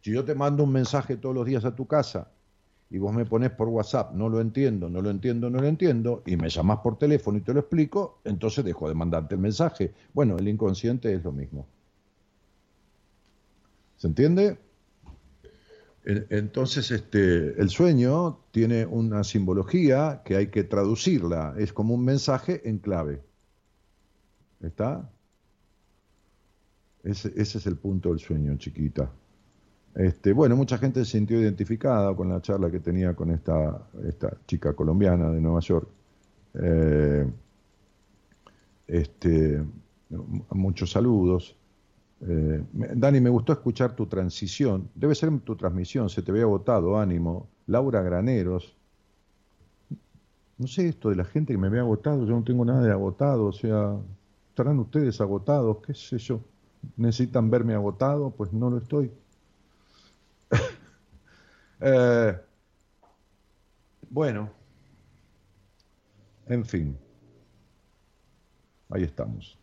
Si 0.00 0.12
yo 0.12 0.24
te 0.24 0.34
mando 0.34 0.64
un 0.64 0.72
mensaje 0.72 1.16
todos 1.16 1.34
los 1.34 1.44
días 1.44 1.64
a 1.64 1.74
tu 1.74 1.86
casa 1.86 2.30
y 2.92 2.98
vos 2.98 3.14
me 3.14 3.24
pones 3.24 3.50
por 3.50 3.68
WhatsApp, 3.68 4.12
no 4.12 4.28
lo 4.28 4.38
entiendo, 4.38 4.90
no 4.90 5.00
lo 5.00 5.08
entiendo, 5.08 5.48
no 5.48 5.62
lo 5.62 5.66
entiendo, 5.66 6.22
y 6.26 6.36
me 6.36 6.50
llamás 6.50 6.80
por 6.80 6.98
teléfono 6.98 7.38
y 7.38 7.40
te 7.40 7.54
lo 7.54 7.60
explico, 7.60 8.20
entonces 8.22 8.66
dejo 8.66 8.86
de 8.86 8.94
mandarte 8.94 9.34
el 9.34 9.40
mensaje. 9.40 9.94
Bueno, 10.12 10.36
el 10.36 10.46
inconsciente 10.46 11.14
es 11.14 11.24
lo 11.24 11.32
mismo. 11.32 11.66
¿Se 13.96 14.08
entiende? 14.08 14.58
Entonces, 16.04 16.90
este, 16.90 17.58
el 17.58 17.70
sueño 17.70 18.40
tiene 18.50 18.84
una 18.84 19.24
simbología 19.24 20.20
que 20.22 20.36
hay 20.36 20.48
que 20.48 20.62
traducirla, 20.62 21.54
es 21.56 21.72
como 21.72 21.94
un 21.94 22.04
mensaje 22.04 22.68
en 22.68 22.76
clave. 22.76 23.22
¿Está? 24.60 25.10
Ese, 27.04 27.32
ese 27.36 27.56
es 27.56 27.66
el 27.66 27.76
punto 27.78 28.10
del 28.10 28.18
sueño, 28.18 28.54
chiquita. 28.58 29.10
Este, 29.94 30.32
bueno, 30.32 30.56
mucha 30.56 30.78
gente 30.78 31.04
se 31.04 31.12
sintió 31.12 31.40
identificada 31.40 32.14
con 32.16 32.28
la 32.28 32.40
charla 32.40 32.70
que 32.70 32.80
tenía 32.80 33.14
con 33.14 33.30
esta, 33.30 33.82
esta 34.06 34.36
chica 34.46 34.72
colombiana 34.72 35.30
de 35.30 35.40
Nueva 35.40 35.60
York. 35.60 35.88
Eh, 36.54 37.26
este, 38.86 39.62
muchos 40.50 40.90
saludos. 40.90 41.56
Eh, 42.26 42.62
Dani, 42.72 43.20
me 43.20 43.30
gustó 43.30 43.52
escuchar 43.52 43.94
tu 43.94 44.06
transición. 44.06 44.88
Debe 44.94 45.14
ser 45.14 45.38
tu 45.40 45.56
transmisión, 45.56 46.08
se 46.08 46.22
te 46.22 46.32
ve 46.32 46.42
agotado, 46.42 46.98
ánimo. 46.98 47.48
Laura 47.66 48.02
Graneros. 48.02 48.76
No 50.58 50.66
sé 50.66 50.88
esto 50.88 51.10
de 51.10 51.16
la 51.16 51.24
gente 51.24 51.52
que 51.52 51.58
me 51.58 51.68
ve 51.68 51.80
agotado, 51.80 52.24
yo 52.24 52.36
no 52.36 52.44
tengo 52.44 52.64
nada 52.64 52.82
de 52.82 52.92
agotado, 52.92 53.46
o 53.46 53.52
sea, 53.52 53.96
estarán 54.50 54.78
ustedes 54.78 55.20
agotados, 55.20 55.78
qué 55.84 55.94
sé 55.94 56.18
yo. 56.18 56.40
¿Necesitan 56.96 57.50
verme 57.50 57.74
agotado? 57.74 58.30
Pues 58.30 58.52
no 58.52 58.70
lo 58.70 58.78
estoy. 58.78 59.10
Eh, 61.84 62.38
bueno, 64.08 64.48
en 66.46 66.64
fin, 66.64 66.96
ahí 68.90 69.02
estamos. 69.02 69.58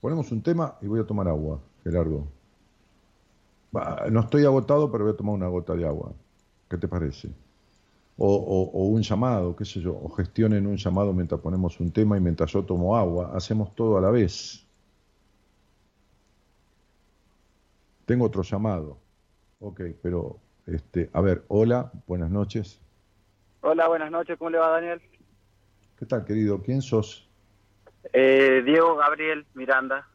Ponemos 0.00 0.32
un 0.32 0.42
tema 0.42 0.78
y 0.80 0.86
voy 0.86 1.00
a 1.00 1.06
tomar 1.06 1.28
agua, 1.28 1.60
Gerardo. 1.84 2.26
no 4.10 4.20
estoy 4.20 4.46
agotado, 4.46 4.90
pero 4.90 5.04
voy 5.04 5.12
a 5.12 5.16
tomar 5.16 5.34
una 5.34 5.48
gota 5.48 5.74
de 5.74 5.86
agua. 5.86 6.12
¿Qué 6.70 6.78
te 6.78 6.88
parece? 6.88 7.28
O, 8.16 8.36
o, 8.36 8.86
un 8.86 9.02
llamado, 9.02 9.54
qué 9.54 9.66
sé 9.66 9.80
yo, 9.80 9.94
o 9.94 10.08
gestionen 10.10 10.66
un 10.66 10.76
llamado 10.76 11.12
mientras 11.12 11.40
ponemos 11.40 11.78
un 11.78 11.90
tema 11.90 12.16
y 12.16 12.20
mientras 12.20 12.52
yo 12.52 12.64
tomo 12.64 12.96
agua. 12.96 13.32
Hacemos 13.34 13.74
todo 13.74 13.98
a 13.98 14.00
la 14.00 14.10
vez. 14.10 14.67
Tengo 18.08 18.24
otro 18.24 18.40
llamado. 18.40 18.98
Ok, 19.60 19.82
pero, 20.02 20.38
este, 20.66 21.10
a 21.12 21.20
ver, 21.20 21.44
hola, 21.48 21.92
buenas 22.06 22.30
noches. 22.30 22.80
Hola, 23.60 23.86
buenas 23.86 24.10
noches, 24.10 24.38
¿cómo 24.38 24.48
le 24.48 24.56
va 24.56 24.70
Daniel? 24.70 25.02
¿Qué 25.98 26.06
tal, 26.06 26.24
querido? 26.24 26.62
¿Quién 26.62 26.80
sos? 26.80 27.28
Eh, 28.14 28.62
Diego 28.64 28.96
Gabriel 28.96 29.44
Miranda. 29.52 30.08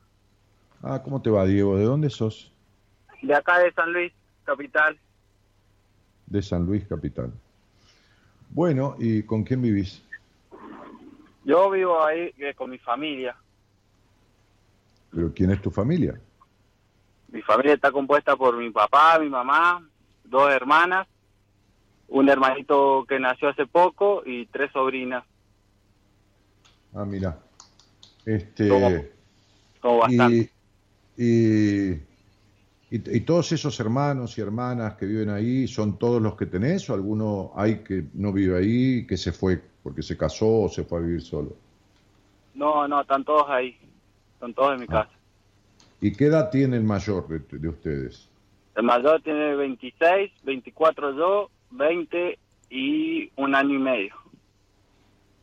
Ah, 0.81 1.03
¿cómo 1.03 1.21
te 1.21 1.29
va, 1.29 1.45
Diego? 1.45 1.77
¿De 1.77 1.83
dónde 1.83 2.09
sos? 2.09 2.51
De 3.21 3.35
acá 3.35 3.59
de 3.59 3.71
San 3.73 3.93
Luis, 3.93 4.11
capital. 4.43 4.99
De 6.25 6.41
San 6.41 6.65
Luis, 6.65 6.87
capital. 6.87 7.31
Bueno, 8.49 8.95
¿y 8.97 9.21
con 9.21 9.43
quién 9.43 9.61
vivís? 9.61 10.03
Yo 11.43 11.69
vivo 11.69 12.03
ahí 12.03 12.33
eh, 12.39 12.55
con 12.55 12.71
mi 12.71 12.79
familia. 12.79 13.35
¿Pero 15.11 15.31
quién 15.31 15.51
es 15.51 15.61
tu 15.61 15.69
familia? 15.69 16.19
Mi 17.33 17.41
familia 17.41 17.73
está 17.73 17.91
compuesta 17.91 18.35
por 18.35 18.55
mi 18.55 18.69
papá, 18.69 19.17
mi 19.17 19.27
mamá, 19.27 19.83
dos 20.23 20.51
hermanas, 20.51 21.07
un 22.09 22.29
hermanito 22.29 23.05
que 23.09 23.19
nació 23.19 23.49
hace 23.49 23.65
poco 23.65 24.21
y 24.23 24.45
tres 24.45 24.71
sobrinas. 24.71 25.23
Ah, 26.93 27.05
mira. 27.05 27.39
Este, 28.23 28.69
como, 29.79 29.97
bastante. 29.97 30.51
Y, 31.17 31.93
y, 32.91 33.19
todos 33.21 33.51
esos 33.51 33.79
hermanos 33.79 34.37
y 34.37 34.41
hermanas 34.41 34.93
que 34.93 35.07
viven 35.07 35.29
ahí, 35.29 35.67
¿son 35.67 35.97
todos 35.97 36.21
los 36.21 36.35
que 36.35 36.45
tenés 36.45 36.87
o 36.91 36.93
alguno 36.93 37.51
hay 37.55 37.79
que 37.79 38.05
no 38.13 38.31
vive 38.31 38.59
ahí, 38.59 39.07
que 39.07 39.17
se 39.17 39.31
fue 39.31 39.59
porque 39.81 40.03
se 40.03 40.15
casó 40.15 40.61
o 40.61 40.69
se 40.69 40.83
fue 40.83 40.99
a 40.99 41.01
vivir 41.01 41.23
solo? 41.23 41.55
No, 42.53 42.87
no, 42.87 43.01
están 43.01 43.23
todos 43.23 43.49
ahí. 43.49 43.75
Están 44.35 44.53
todos 44.53 44.75
en 44.75 44.81
mi 44.81 44.85
ah. 44.89 45.01
casa. 45.01 45.22
¿Y 46.03 46.11
qué 46.11 46.25
edad 46.25 46.49
tiene 46.49 46.75
el 46.75 46.83
mayor 46.83 47.29
de, 47.29 47.69
ustedes? 47.69 48.29
El 48.75 48.83
mayor 48.83 49.21
tiene 49.21 49.55
26, 49.55 50.33
24 50.43 51.15
yo, 51.15 51.49
20 51.71 52.37
y 52.69 53.31
un 53.37 53.55
año 53.55 53.75
y 53.75 53.79
medio. 53.79 54.13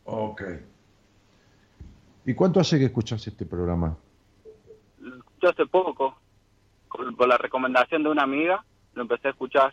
Ok. 0.04 0.42
¿Y 2.26 2.34
cuánto 2.34 2.61
hace 2.61 2.78
que 2.78 2.84
escuchas 2.84 3.26
este 3.26 3.46
programa? 3.46 3.96
Yo 5.40 5.48
hace 5.48 5.64
poco, 5.64 6.18
por 6.90 7.26
la 7.26 7.38
recomendación 7.38 8.02
de 8.02 8.11
una 8.11 8.24
amiga, 8.24 8.62
lo 8.92 9.00
empecé 9.00 9.28
a 9.28 9.30
escuchar. 9.30 9.72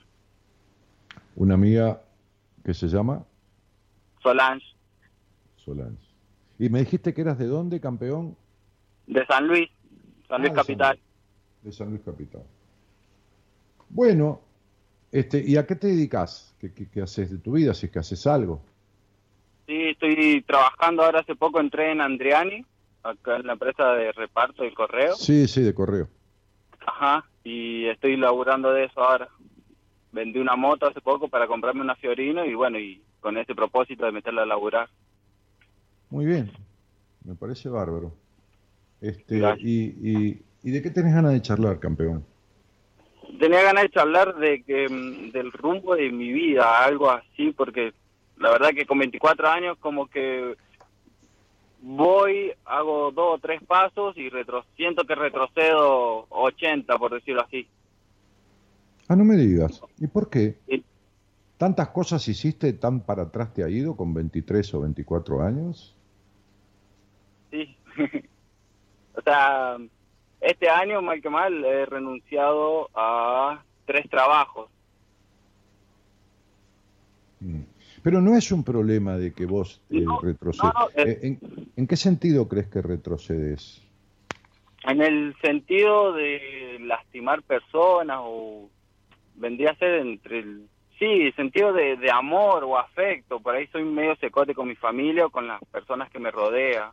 Una 1.35 1.55
amiga 1.55 2.01
que 2.63 2.73
se 2.73 2.87
llama 2.87 3.25
Solange, 4.23 4.65
Solange. 5.57 6.07
¿Y 6.57 6.69
me 6.69 6.79
dijiste 6.79 7.13
que 7.13 7.19
eras 7.19 7.37
de 7.37 7.47
dónde, 7.47 7.81
campeón? 7.81 8.37
de 9.07 9.25
San 9.25 9.47
Luis, 9.47 9.69
San 10.27 10.41
Luis 10.41 10.51
Ah, 10.53 10.55
Capital. 10.55 10.99
De 11.61 11.71
San 11.71 11.89
Luis 11.89 12.01
Capital. 12.03 12.43
Bueno, 13.89 14.41
este, 15.11 15.41
¿y 15.45 15.57
a 15.57 15.65
qué 15.65 15.75
te 15.75 15.87
dedicas? 15.87 16.53
¿Qué, 16.59 16.73
qué, 16.73 16.89
qué 16.89 17.01
haces 17.01 17.31
de 17.31 17.37
tu 17.37 17.53
vida? 17.53 17.73
Si 17.73 17.85
es 17.85 17.91
que 17.91 17.99
haces 17.99 18.27
algo. 18.27 18.61
Sí, 19.65 19.89
estoy 19.89 20.41
trabajando 20.43 21.03
ahora 21.03 21.19
hace 21.21 21.35
poco, 21.35 21.59
entré 21.59 21.91
en 21.91 22.01
Andriani, 22.01 22.65
acá 23.03 23.37
en 23.37 23.47
la 23.47 23.53
empresa 23.53 23.91
de 23.93 24.11
reparto 24.11 24.63
del 24.63 24.73
correo. 24.73 25.13
Sí, 25.15 25.47
sí, 25.47 25.61
de 25.61 25.73
correo. 25.73 26.07
Ajá, 26.85 27.25
y 27.43 27.85
estoy 27.87 28.15
laburando 28.17 28.71
de 28.71 28.85
eso 28.85 29.01
ahora. 29.01 29.27
Vendí 30.13 30.39
una 30.39 30.55
moto 30.55 30.87
hace 30.87 31.01
poco 31.01 31.27
para 31.27 31.47
comprarme 31.47 31.81
una 31.81 31.95
Fiorino 31.95 32.45
y 32.45 32.53
bueno, 32.53 32.79
y 32.79 33.03
con 33.19 33.37
ese 33.37 33.53
propósito 33.55 34.05
de 34.05 34.13
meterla 34.13 34.43
a 34.43 34.45
laburar. 34.45 34.89
Muy 36.09 36.25
bien. 36.25 36.49
Me 37.25 37.35
parece 37.35 37.67
bárbaro. 37.67 38.13
Este, 39.01 39.41
y, 39.59 39.83
y, 40.01 40.41
¿Y 40.67 40.71
de 40.71 40.81
qué 40.81 40.89
tenés 40.89 41.13
ganas 41.13 41.31
de 41.31 41.41
charlar, 41.41 41.79
campeón? 41.79 42.25
Tenía 43.39 43.61
ganas 43.61 43.83
de 43.83 43.89
charlar 43.89 44.35
de 44.35 44.63
que 44.63 44.89
mm, 44.89 45.31
del 45.31 45.51
rumbo 45.53 45.95
de 45.95 46.11
mi 46.11 46.33
vida, 46.33 46.83
algo 46.83 47.09
así, 47.09 47.53
porque 47.55 47.93
la 48.37 48.51
verdad 48.51 48.71
que 48.71 48.85
con 48.85 48.99
24 48.99 49.47
años 49.47 49.77
como 49.79 50.07
que 50.07 50.57
voy, 51.81 52.51
hago 52.65 53.11
dos 53.11 53.35
o 53.35 53.39
tres 53.39 53.63
pasos 53.63 54.17
y 54.17 54.27
retro, 54.27 54.65
siento 54.75 55.05
que 55.05 55.15
retrocedo 55.15 56.25
80, 56.31 56.97
por 56.97 57.13
decirlo 57.13 57.43
así. 57.43 57.65
Ah, 59.07 59.15
no 59.15 59.23
me 59.23 59.37
digas. 59.37 59.81
¿Y 59.99 60.07
por 60.07 60.29
qué? 60.29 60.57
Sí. 60.67 60.83
¿Tantas 61.57 61.89
cosas 61.89 62.27
hiciste, 62.27 62.73
tan 62.73 62.99
para 62.99 63.23
atrás 63.23 63.53
te 63.53 63.63
ha 63.63 63.69
ido 63.69 63.95
con 63.95 64.13
23 64.13 64.73
o 64.73 64.81
24 64.81 65.41
años? 65.41 65.95
Sí. 67.51 67.77
o 69.17 69.21
sea, 69.21 69.77
este 70.39 70.69
año, 70.69 71.01
mal 71.01 71.21
que 71.21 71.29
mal, 71.29 71.65
he 71.65 71.85
renunciado 71.85 72.89
a 72.93 73.63
tres 73.85 74.07
trabajos. 74.09 74.69
Mm. 77.39 77.61
Pero 78.03 78.21
no 78.21 78.37
es 78.37 78.51
un 78.51 78.63
problema 78.63 79.17
de 79.17 79.33
que 79.33 79.45
vos 79.45 79.81
eh, 79.89 80.01
No, 80.01 80.19
retrocedes. 80.21 80.73
no, 80.73 80.79
no, 80.81 80.89
eh. 80.95 81.19
¿En, 81.23 81.39
en 81.75 81.87
qué 81.87 81.97
sentido 81.97 82.47
crees 82.47 82.67
que 82.67 82.81
retrocedes? 82.81 83.81
En 84.83 85.01
el 85.01 85.35
sentido 85.41 86.13
de 86.13 86.77
lastimar 86.81 87.41
personas 87.43 88.19
o 88.21 88.69
vendría 89.35 89.71
a 89.71 89.75
ser 89.75 89.95
entre 89.95 90.39
el... 90.39 90.67
Sí, 90.99 91.31
sentido 91.33 91.73
de, 91.73 91.95
de 91.97 92.09
amor 92.09 92.63
o 92.63 92.77
afecto. 92.77 93.39
Por 93.39 93.55
ahí 93.55 93.67
soy 93.67 93.83
medio 93.83 94.15
secote 94.15 94.55
con 94.55 94.67
mi 94.67 94.75
familia 94.75 95.25
o 95.27 95.29
con 95.29 95.47
las 95.47 95.63
personas 95.65 96.09
que 96.09 96.17
me 96.17 96.31
rodean. 96.31 96.89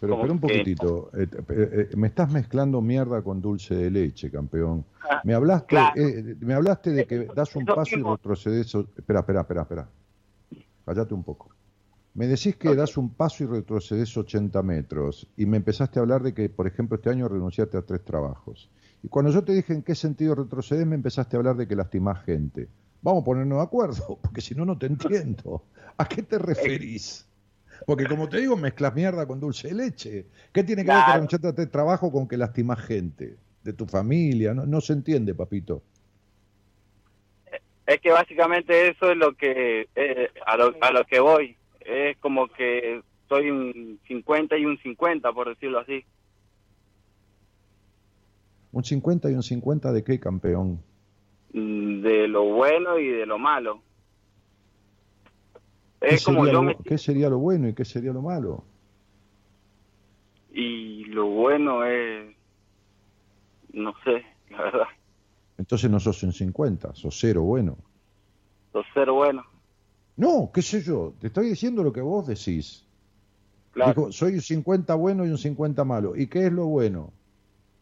Pero 0.00 0.14
espera 0.14 0.32
un 0.32 0.40
poquitito. 0.40 1.10
eh, 1.14 1.28
eh, 1.50 1.88
eh, 1.92 1.96
me 1.96 2.06
estás 2.08 2.32
mezclando 2.32 2.80
mierda 2.80 3.20
con 3.22 3.40
dulce 3.42 3.74
de 3.74 3.90
leche, 3.90 4.30
campeón. 4.30 4.84
Ah, 5.08 5.20
Me 5.24 5.34
hablaste, 5.34 5.66
claro. 5.68 6.00
eh, 6.00 6.36
me 6.40 6.54
hablaste 6.54 6.90
de 6.90 7.06
que 7.06 7.26
das 7.26 7.54
un 7.54 7.66
paso 7.66 7.98
y 7.98 8.02
retrocedes. 8.02 8.74
Espera, 8.74 9.20
espera, 9.20 9.40
espera, 9.42 9.62
espera. 9.62 9.88
Cállate 10.86 11.14
un 11.14 11.22
poco. 11.22 11.50
Me 12.14 12.26
decís 12.26 12.56
que 12.56 12.74
das 12.74 12.96
un 12.96 13.10
paso 13.10 13.44
y 13.44 13.46
retrocedes 13.46 14.16
80 14.16 14.62
metros. 14.62 15.28
Y 15.36 15.46
me 15.46 15.58
empezaste 15.58 15.98
a 15.98 16.02
hablar 16.02 16.22
de 16.22 16.34
que, 16.34 16.48
por 16.48 16.66
ejemplo, 16.66 16.96
este 16.96 17.10
año 17.10 17.28
renunciaste 17.28 17.76
a 17.76 17.82
tres 17.82 18.04
trabajos. 18.04 18.68
Y 19.02 19.08
cuando 19.08 19.30
yo 19.30 19.44
te 19.44 19.52
dije 19.52 19.72
en 19.74 19.82
qué 19.82 19.94
sentido 19.94 20.34
retrocedes, 20.34 20.86
me 20.86 20.94
empezaste 20.96 21.36
a 21.36 21.38
hablar 21.38 21.56
de 21.56 21.68
que 21.68 21.76
lastimás 21.76 22.24
gente. 22.24 22.68
Vamos 23.02 23.22
a 23.22 23.24
ponernos 23.24 23.58
de 23.58 23.64
acuerdo, 23.64 24.18
porque 24.22 24.40
si 24.40 24.54
no, 24.54 24.64
no 24.64 24.76
te 24.76 24.86
entiendo. 24.86 25.62
¿A 25.96 26.06
qué 26.06 26.22
te 26.22 26.38
referís? 26.38 27.26
Porque 27.86 28.06
como 28.06 28.28
te 28.28 28.38
digo, 28.40 28.56
mezclas 28.56 28.94
mierda 28.94 29.26
con 29.26 29.40
dulce 29.40 29.68
de 29.68 29.74
leche. 29.74 30.26
¿Qué 30.52 30.62
tiene 30.64 30.82
que 30.84 30.88
ver 30.90 30.98
que 30.98 31.04
Claro. 31.04 31.12
renunciaste 31.14 31.48
a 31.48 31.54
tres 31.54 31.70
trabajos 31.70 32.10
con 32.12 32.28
que 32.28 32.36
lastimás 32.36 32.80
gente? 32.80 33.36
De 33.62 33.72
tu 33.72 33.86
familia. 33.86 34.54
No, 34.54 34.64
no 34.66 34.80
se 34.80 34.92
entiende, 34.94 35.34
papito. 35.34 35.82
Es 37.86 38.00
que 38.00 38.10
básicamente 38.10 38.88
eso 38.88 39.10
es 39.10 39.16
lo 39.16 39.34
que 39.34 39.88
eh, 39.96 40.28
a, 40.46 40.56
lo, 40.56 40.74
a 40.80 40.92
lo 40.92 41.04
que 41.04 41.18
voy. 41.20 41.56
Es 41.80 42.16
como 42.18 42.46
que 42.48 43.02
soy 43.28 43.50
un 43.50 43.98
50 44.06 44.56
y 44.58 44.64
un 44.64 44.78
50, 44.78 45.32
por 45.32 45.48
decirlo 45.48 45.80
así. 45.80 46.04
Un 48.72 48.84
50 48.84 49.30
y 49.30 49.34
un 49.34 49.42
50 49.42 49.92
de 49.92 50.04
qué, 50.04 50.20
campeón? 50.20 50.80
De 51.52 52.28
lo 52.28 52.44
bueno 52.44 52.98
y 52.98 53.08
de 53.08 53.26
lo 53.26 53.38
malo. 53.38 53.82
¿Qué 56.00 56.14
Es 56.14 56.24
como 56.24 56.44
sería, 56.44 56.52
yo 56.52 56.62
lo, 56.62 56.68
me... 56.68 56.76
qué 56.76 56.98
sería 56.98 57.28
lo 57.28 57.38
bueno 57.38 57.68
y 57.68 57.74
qué 57.74 57.84
sería 57.84 58.12
lo 58.12 58.22
malo? 58.22 58.64
Y 60.52 61.04
lo 61.04 61.26
bueno 61.26 61.84
es... 61.84 62.34
No 63.72 63.94
sé, 64.04 64.24
la 64.50 64.62
verdad. 64.62 64.88
Entonces 65.58 65.90
no 65.90 66.00
sos 66.00 66.22
un 66.22 66.32
50, 66.32 66.94
sos 66.94 67.18
cero 67.20 67.42
bueno. 67.42 67.76
Lo 68.72 68.82
ser 68.94 69.10
bueno. 69.10 69.44
No, 70.16 70.50
qué 70.52 70.62
sé 70.62 70.82
yo, 70.82 71.14
te 71.20 71.28
estoy 71.28 71.48
diciendo 71.48 71.82
lo 71.82 71.92
que 71.92 72.00
vos 72.00 72.26
decís. 72.26 72.86
Claro. 73.72 74.10
Soy 74.10 74.34
un 74.34 74.40
50 74.40 74.94
bueno 74.94 75.24
y 75.24 75.30
un 75.30 75.38
50 75.38 75.84
malo. 75.84 76.16
¿Y 76.16 76.26
qué 76.26 76.46
es 76.46 76.52
lo 76.52 76.66
bueno? 76.66 77.12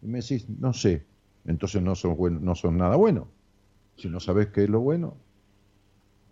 Y 0.03 0.07
me 0.07 0.21
decís, 0.21 0.49
no 0.49 0.73
sé. 0.73 1.05
Entonces 1.47 1.83
no 1.83 1.95
son, 1.95 2.17
bueno, 2.17 2.39
no 2.41 2.55
son 2.55 2.77
nada 2.77 2.97
bueno. 2.97 3.29
Si 3.97 4.09
no 4.09 4.21
sabés 4.21 4.49
qué 4.49 4.65
es 4.65 4.71
lo 4.71 4.81
bueno. 4.81 5.17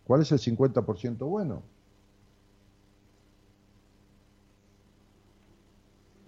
¿Cuál 0.04 0.22
es 0.22 0.30
el 0.30 0.38
50% 0.38 1.18
bueno? 1.26 1.62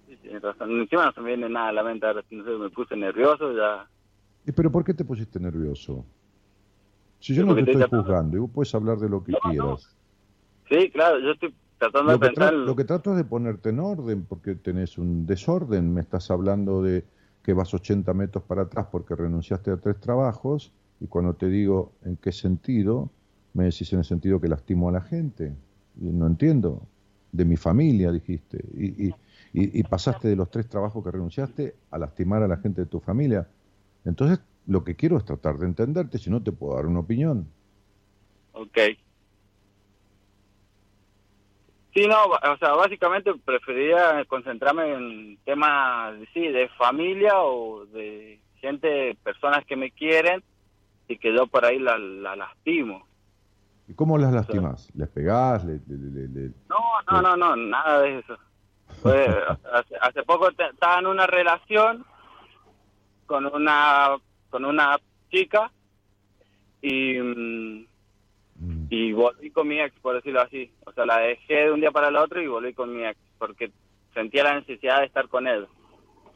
Sí, 0.07 0.28
tienes 0.41 0.59
razón. 0.59 0.81
Encima 0.81 1.07
no 1.07 1.13
se 1.13 1.21
me 1.21 1.29
viene 1.29 1.49
nada 1.49 1.69
a 1.69 1.73
la 1.73 1.83
mente. 1.83 2.07
Ahora 2.07 2.25
no 2.31 2.45
sé, 2.45 2.51
me 2.51 2.71
puse 2.71 2.97
nervioso 2.97 3.53
ya. 3.53 3.89
¿Y 4.47 4.53
pero 4.53 4.71
por 4.71 4.85
qué 4.85 4.95
te 4.95 5.05
pusiste 5.05 5.39
nervioso? 5.41 6.05
Si 7.21 7.35
yo 7.35 7.43
Sí, 7.43 7.49
no 7.49 7.55
te 7.55 7.61
estoy 7.63 7.83
juzgando 7.83 8.37
y 8.37 8.41
vos 8.41 8.51
puedes 8.53 8.75
hablar 8.75 8.99
de 8.99 9.09
lo 9.09 9.23
que 9.25 9.33
No, 9.33 9.39
no. 9.45 9.51
quieras. 9.51 9.97
Sí, 10.69 10.91
claro, 10.91 11.19
yo 11.21 11.33
estoy 11.33 11.55
tratando 11.79 12.13
Lo 12.13 12.19
de 12.19 12.19
pensar... 12.19 12.53
lo 12.55 12.77
que 12.77 12.85
trato 12.85 13.11
es 13.13 13.17
de 13.17 13.25
ponerte 13.25 13.71
en 13.71 13.81
orden 13.81 14.25
porque 14.25 14.55
tenés 14.55 14.99
un 14.99 15.27
desorden. 15.27 15.93
Me 15.93 16.01
estás 16.01 16.31
hablando 16.31 16.83
de 16.83 17.05
que 17.43 17.53
vas 17.55 17.73
80 17.75 18.13
metros 18.15 18.45
para 18.45 18.63
atrás 18.63 18.87
porque 18.91 19.15
renunciaste 19.17 19.71
a 19.71 19.77
tres 19.79 19.99
trabajos 20.01 20.73
y 21.01 21.07
cuando 21.07 21.35
te 21.35 21.49
digo 21.49 21.93
en 22.05 22.17
qué 22.17 22.33
sentido, 22.33 23.11
me 23.55 23.65
decís 23.65 23.93
en 23.93 24.01
el 24.01 24.05
sentido 24.05 24.41
que 24.41 24.49
lastimo 24.49 24.89
a 24.89 24.93
la 24.93 25.01
gente. 25.01 25.57
Y 26.01 26.11
no 26.11 26.27
entiendo. 26.27 26.87
De 27.33 27.45
mi 27.45 27.57
familia, 27.57 28.11
dijiste. 28.11 28.65
Y, 28.75 29.09
y, 29.09 29.15
y- 29.53 29.81
y 29.81 29.83
pasaste 29.83 30.29
de 30.29 30.37
los 30.37 30.51
tres 30.51 30.69
trabajos 30.69 31.03
que 31.05 31.11
renunciaste 31.11 31.75
a 31.91 31.99
lastimar 31.99 32.43
a 32.43 32.49
la 32.49 32.57
gente 32.59 32.83
de 32.83 32.87
tu 32.87 33.01
familia. 33.01 33.49
Entonces, 34.05 34.41
lo 34.67 34.85
que 34.85 34.95
quiero 34.97 35.17
es 35.17 35.25
tratar 35.25 35.57
de 35.59 35.67
entenderte, 35.67 36.19
si 36.19 36.31
no 36.31 36.43
te 36.43 36.53
puedo 36.53 36.77
dar 36.77 36.87
una 36.87 37.01
opinión. 37.01 37.49
Ok. 38.53 38.79
Sí, 41.95 42.07
no, 42.07 42.17
o 42.27 42.57
sea, 42.59 42.75
básicamente 42.75 43.33
preferiría 43.45 44.25
concentrarme 44.27 44.93
en 44.95 45.39
temas, 45.45 46.15
sí, 46.33 46.47
de 46.49 46.69
familia 46.79 47.33
o 47.41 47.87
de 47.87 48.41
gente, 48.61 49.17
personas 49.25 49.65
que 49.67 49.75
me 49.77 49.91
quieren 49.91 50.43
y 51.09 51.19
que 51.19 51.35
yo 51.35 51.47
por 51.47 51.65
ahí 51.65 51.79
la, 51.79 51.97
la 51.99 52.37
lastimo. 52.37 53.07
¿Y 53.89 53.95
cómo 53.95 54.19
las 54.19 54.33
lastimás? 54.33 54.91
¿Les 54.95 55.09
pegás? 55.09 55.65
¿Le- 55.65 55.81
le- 55.89 55.97
le- 55.97 56.29
le- 56.29 56.53
No, 56.69 56.77
no, 57.11 57.23
no, 57.23 57.37
no, 57.37 57.57
nada 57.57 58.03
de 58.03 58.19
eso. 58.19 58.37
Fue- 59.03 59.27
hace, 59.73 59.95
hace 60.01 60.23
poco 60.25 60.51
te- 60.53 60.67
estaba 60.69 60.99
en 61.01 61.07
una 61.07 61.27
relación 61.27 62.05
con 63.27 63.47
una 63.47 64.17
con 64.51 64.65
una 64.65 64.99
chica 65.31 65.71
y 66.83 67.19
Mm. 68.61 68.87
y 68.91 69.13
volví 69.13 69.51
con 69.53 69.69
mi 69.69 69.79
ex, 69.81 69.95
por 70.01 70.17
decirlo 70.17 70.41
así. 70.41 70.73
O 70.85 70.91
sea, 70.93 71.07
la 71.07 71.19
dejé 71.19 71.55
de 71.67 71.71
un 71.73 71.81
día 71.81 71.93
para 71.93 72.09
el 72.09 72.17
otro 72.17 72.43
y 72.43 72.49
volví 72.49 72.75
con 72.75 72.93
mi 72.93 73.05
ex, 73.05 73.17
porque 73.39 73.71
sentía 74.15 74.43
la 74.43 74.57
necesidad 74.59 74.99
de 74.99 75.07
estar 75.07 75.29
con 75.29 75.47
él. 75.47 75.69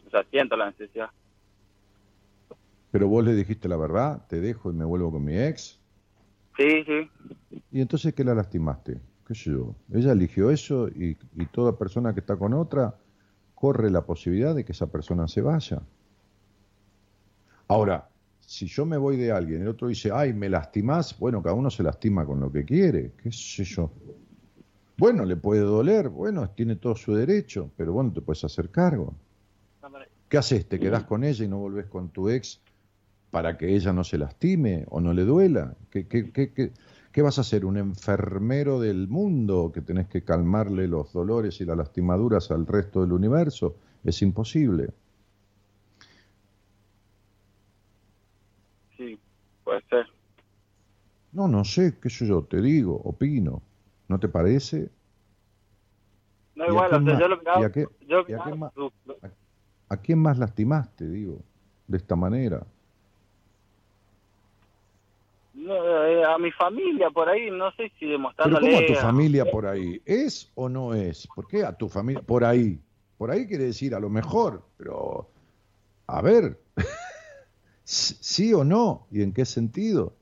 O 0.06 0.10
sea, 0.10 0.22
siento 0.30 0.56
la 0.56 0.66
necesidad. 0.70 1.10
Pero 2.92 3.08
vos 3.08 3.24
le 3.24 3.34
dijiste 3.34 3.68
la 3.68 3.76
verdad, 3.76 4.24
te 4.28 4.40
dejo 4.40 4.70
y 4.70 4.74
me 4.74 4.84
vuelvo 4.84 5.10
con 5.10 5.24
mi 5.24 5.36
ex. 5.36 5.80
Sí, 6.56 6.84
sí. 6.84 7.10
¿Y 7.72 7.80
entonces 7.80 8.14
qué 8.14 8.22
la 8.22 8.34
lastimaste? 8.34 9.00
¿Qué 9.26 9.34
sé 9.34 9.50
yo? 9.50 9.74
Ella 9.92 10.12
eligió 10.12 10.50
eso 10.50 10.88
y, 10.88 11.16
y 11.34 11.46
toda 11.46 11.78
persona 11.78 12.12
que 12.14 12.20
está 12.20 12.36
con 12.36 12.54
otra 12.54 12.96
corre 13.54 13.90
la 13.90 14.04
posibilidad 14.04 14.54
de 14.54 14.64
que 14.64 14.72
esa 14.72 14.88
persona 14.88 15.28
se 15.28 15.40
vaya. 15.40 15.80
Ahora, 17.68 18.08
si 18.40 18.66
yo 18.66 18.84
me 18.84 18.96
voy 18.96 19.16
de 19.16 19.32
alguien, 19.32 19.62
el 19.62 19.68
otro 19.68 19.88
dice, 19.88 20.10
ay, 20.12 20.32
me 20.32 20.48
lastimás, 20.48 21.18
bueno, 21.18 21.42
cada 21.42 21.54
uno 21.54 21.70
se 21.70 21.82
lastima 21.82 22.26
con 22.26 22.40
lo 22.40 22.50
que 22.50 22.64
quiere, 22.64 23.12
qué 23.22 23.30
sé 23.30 23.64
yo. 23.64 23.90
Bueno, 24.98 25.24
le 25.24 25.36
puede 25.36 25.62
doler, 25.62 26.08
bueno, 26.08 26.50
tiene 26.50 26.76
todo 26.76 26.96
su 26.96 27.14
derecho, 27.14 27.70
pero 27.76 27.92
bueno, 27.92 28.12
te 28.12 28.20
puedes 28.20 28.44
hacer 28.44 28.70
cargo. 28.70 29.14
¿Qué 30.28 30.38
haces? 30.38 30.66
¿Te 30.66 30.78
quedás 30.78 31.04
con 31.04 31.24
ella 31.24 31.44
y 31.44 31.48
no 31.48 31.58
volvés 31.58 31.86
con 31.86 32.08
tu 32.08 32.28
ex 32.28 32.60
para 33.30 33.56
que 33.56 33.74
ella 33.74 33.92
no 33.92 34.02
se 34.02 34.18
lastime 34.18 34.86
o 34.88 35.00
no 35.00 35.12
le 35.12 35.24
duela? 35.24 35.74
¿Qué, 35.90 36.06
qué, 36.06 36.32
qué, 36.32 36.72
qué, 37.12 37.22
vas 37.22 37.38
a 37.38 37.42
hacer? 37.42 37.64
¿Un 37.64 37.76
enfermero 37.76 38.80
del 38.80 39.06
mundo 39.08 39.70
que 39.72 39.80
tenés 39.82 40.08
que 40.08 40.24
calmarle 40.24 40.88
los 40.88 41.12
dolores 41.12 41.60
y 41.60 41.64
las 41.64 41.76
lastimaduras 41.76 42.50
al 42.50 42.66
resto 42.66 43.02
del 43.02 43.12
universo? 43.12 43.76
Es 44.04 44.22
imposible. 44.22 44.90
Sí, 48.96 49.18
puede 49.64 49.80
ser. 49.88 50.06
No, 51.32 51.48
no 51.48 51.64
sé, 51.64 51.98
qué 52.00 52.10
sé 52.10 52.26
yo, 52.26 52.42
te 52.44 52.60
digo, 52.60 52.94
opino. 53.04 53.62
¿No 54.08 54.18
te 54.20 54.28
parece? 54.28 54.90
No, 56.54 56.64
¿Y 56.64 56.68
a 56.68 56.70
igual, 56.70 56.92
o 56.94 57.04
sea, 57.04 57.18
yo 57.20 57.28
lo 57.28 57.40
que 57.40 57.48
hago, 57.48 57.60
¿Y 57.60 57.64
a 57.64 57.72
qué- 57.72 57.88
yo 58.06 58.16
lo 58.16 58.22
y 58.22 58.26
que 58.26 58.34
a 58.34 58.36
qué 58.36 58.42
hago- 58.50 58.56
más? 58.56 58.72
lo- 58.76 58.92
lo- 59.06 59.16
¿A 59.88 59.96
quién 59.98 60.18
más 60.18 60.38
lastimaste, 60.38 61.08
digo, 61.08 61.40
de 61.86 61.96
esta 61.98 62.16
manera? 62.16 62.66
No, 65.62 66.06
eh, 66.06 66.24
a 66.24 66.38
mi 66.38 66.50
familia 66.52 67.10
por 67.10 67.28
ahí, 67.28 67.50
no 67.50 67.70
sé 67.72 67.84
si 67.98 68.06
Pero 68.06 68.12
demostrándole... 68.12 68.70
¿cómo 68.70 68.82
a 68.82 68.86
tu 68.86 68.94
familia 68.94 69.50
por 69.50 69.66
ahí? 69.66 70.02
¿Es 70.04 70.50
o 70.54 70.68
no 70.68 70.94
es? 70.94 71.28
¿Por 71.34 71.46
qué 71.46 71.64
a 71.64 71.72
tu 71.76 71.88
familia 71.88 72.22
por 72.22 72.44
ahí? 72.44 72.80
Por 73.16 73.30
ahí 73.30 73.46
quiere 73.46 73.64
decir 73.64 73.94
a 73.94 74.00
lo 74.00 74.10
mejor, 74.10 74.62
pero 74.76 75.30
a 76.06 76.20
ver, 76.20 76.60
sí 77.84 78.52
o 78.52 78.64
no, 78.64 79.06
y 79.10 79.22
en 79.22 79.32
qué 79.32 79.44
sentido? 79.44 80.16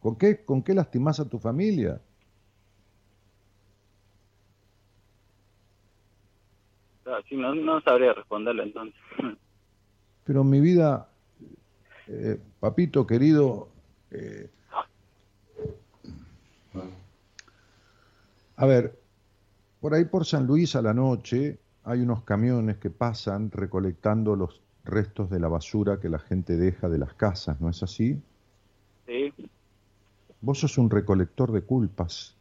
¿Con 0.00 0.16
qué, 0.16 0.44
con 0.44 0.62
qué 0.62 0.74
lastimás 0.74 1.18
a 1.20 1.28
tu 1.28 1.38
familia? 1.38 2.00
Ah, 7.06 7.20
no, 7.30 7.54
no 7.54 7.80
sabría 7.80 8.12
responderle 8.12 8.64
entonces. 8.64 9.00
Pero 10.24 10.44
mi 10.44 10.60
vida, 10.60 11.08
eh, 12.06 12.38
papito 12.60 13.06
querido, 13.06 13.70
eh, 14.10 14.50
a 18.56 18.66
ver, 18.66 18.98
por 19.80 19.94
ahí 19.94 20.04
por 20.04 20.26
San 20.26 20.46
Luis 20.46 20.74
a 20.76 20.82
la 20.82 20.94
noche 20.94 21.58
hay 21.84 22.00
unos 22.00 22.22
camiones 22.24 22.78
que 22.78 22.90
pasan 22.90 23.50
recolectando 23.50 24.36
los 24.36 24.62
restos 24.84 25.30
de 25.30 25.38
la 25.38 25.48
basura 25.48 26.00
que 26.00 26.08
la 26.08 26.18
gente 26.18 26.56
deja 26.56 26.88
de 26.88 26.98
las 26.98 27.14
casas, 27.14 27.60
¿no 27.60 27.68
es 27.68 27.82
así? 27.82 28.20
Sí, 29.06 29.32
Vos 30.40 30.60
sos 30.60 30.78
un 30.78 30.88
recolector 30.88 31.50
de 31.50 31.62
culpas. 31.62 32.36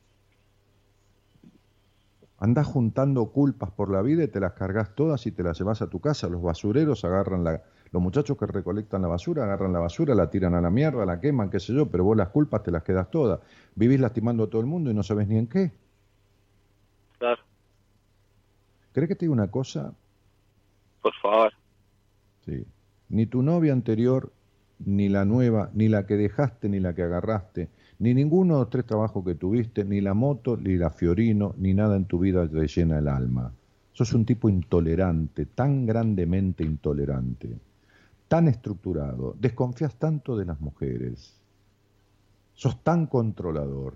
Andás 2.38 2.68
juntando 2.68 3.26
culpas 3.32 3.72
por 3.72 3.90
la 3.90 4.04
vida 4.04 4.24
y 4.24 4.28
te 4.28 4.40
las 4.40 4.54
cargas 4.54 4.94
todas 4.94 5.26
y 5.26 5.32
te 5.32 5.42
las 5.42 5.58
llevas 5.58 5.82
a 5.82 5.90
tu 5.90 6.00
casa. 6.00 6.28
Los 6.28 6.44
basureros 6.44 7.04
agarran 7.04 7.44
la... 7.44 7.64
Los 7.92 8.02
muchachos 8.02 8.38
que 8.38 8.46
recolectan 8.46 9.02
la 9.02 9.08
basura 9.08 9.44
agarran 9.44 9.74
la 9.74 9.80
basura, 9.80 10.14
la 10.16 10.30
tiran 10.30 10.54
a 10.56 10.62
la 10.62 10.70
mierda, 10.70 11.06
la 11.06 11.20
queman, 11.20 11.50
qué 11.50 11.60
sé 11.60 11.74
yo, 11.74 11.90
pero 11.90 12.04
vos 12.04 12.18
las 12.18 12.30
culpas 12.30 12.64
te 12.64 12.72
las 12.72 12.84
quedas 12.84 13.10
todas. 13.10 13.40
Vivís 13.76 14.00
lastimando 14.00 14.44
a 14.44 14.50
todo 14.50 14.62
el 14.62 14.68
mundo 14.68 14.92
y 14.92 14.94
no 14.94 15.04
sabes 15.04 15.28
ni 15.28 15.38
en 15.38 15.48
qué. 15.48 15.72
claro, 17.18 17.42
¿Crees 18.94 19.08
que 19.10 19.16
te 19.16 19.26
digo 19.26 19.34
una 19.34 19.50
cosa? 19.52 19.94
por 21.02 21.14
favor. 21.22 21.54
Sí. 22.46 22.66
Ni 23.10 23.26
tu 23.28 23.42
novia 23.42 23.72
anterior, 23.72 24.32
ni 24.86 25.08
la 25.10 25.24
nueva, 25.26 25.70
ni 25.74 25.88
la 25.88 26.06
que 26.06 26.16
dejaste, 26.18 26.68
ni 26.70 26.80
la 26.80 26.94
que 26.94 27.04
agarraste, 27.04 27.70
ni 28.00 28.14
ninguno 28.14 28.56
de 28.56 28.60
los 28.62 28.70
tres 28.70 28.86
trabajos 28.86 29.24
que 29.24 29.36
tuviste, 29.36 29.86
ni 29.86 30.02
la 30.02 30.14
moto, 30.14 30.58
ni 30.58 30.76
la 30.76 30.90
Fiorino, 30.90 31.56
ni 31.58 31.74
nada 31.74 31.96
en 31.96 32.06
tu 32.06 32.20
vida 32.20 32.48
te 32.48 32.68
llena 32.68 33.00
el 33.00 33.08
alma. 33.08 33.54
Sos 33.94 34.14
un 34.14 34.26
tipo 34.26 34.50
intolerante, 34.50 35.46
tan 35.46 35.86
grandemente 35.86 36.64
intolerante, 36.64 37.50
tan 38.28 38.48
estructurado, 38.48 39.36
desconfías 39.40 39.96
tanto 39.96 40.36
de 40.38 40.46
las 40.46 40.60
mujeres, 40.60 41.40
sos 42.54 42.84
tan 42.84 43.08
controlador, 43.08 43.96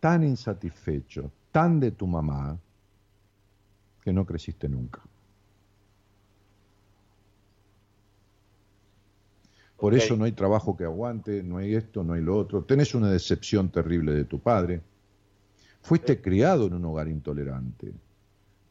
tan 0.00 0.24
insatisfecho, 0.24 1.30
tan 1.52 1.78
de 1.80 1.92
tu 1.92 2.06
mamá, 2.06 2.58
que 4.02 4.12
no 4.12 4.26
creciste 4.26 4.68
nunca. 4.68 5.00
Por 9.78 9.94
eso 9.94 10.16
no 10.16 10.24
hay 10.24 10.32
trabajo 10.32 10.76
que 10.76 10.84
aguante, 10.84 11.42
no 11.42 11.58
hay 11.58 11.74
esto, 11.74 12.04
no 12.04 12.14
hay 12.14 12.22
lo 12.22 12.36
otro. 12.36 12.64
Tenés 12.64 12.94
una 12.94 13.10
decepción 13.10 13.70
terrible 13.70 14.12
de 14.12 14.24
tu 14.24 14.38
padre. 14.38 14.80
Fuiste 15.82 16.22
criado 16.22 16.66
en 16.66 16.74
un 16.74 16.84
hogar 16.86 17.08
intolerante. 17.08 17.92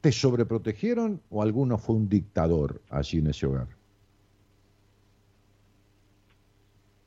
¿Te 0.01 0.11
sobreprotegieron 0.11 1.22
o 1.30 1.43
alguno 1.43 1.77
fue 1.77 1.95
un 1.95 2.10
dictador 2.10 2.81
allí 2.89 3.19
en 3.19 3.27
ese 3.27 3.45
hogar? 3.45 3.68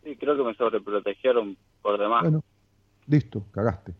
Sí, 0.06 0.14
creo 0.14 0.36
que 0.36 0.44
me 0.44 0.54
sobreprotegieron 0.54 1.56
por 1.82 1.98
demás. 1.98 2.22
Bueno, 2.22 2.44
listo, 3.08 3.44
cagaste. 3.50 3.92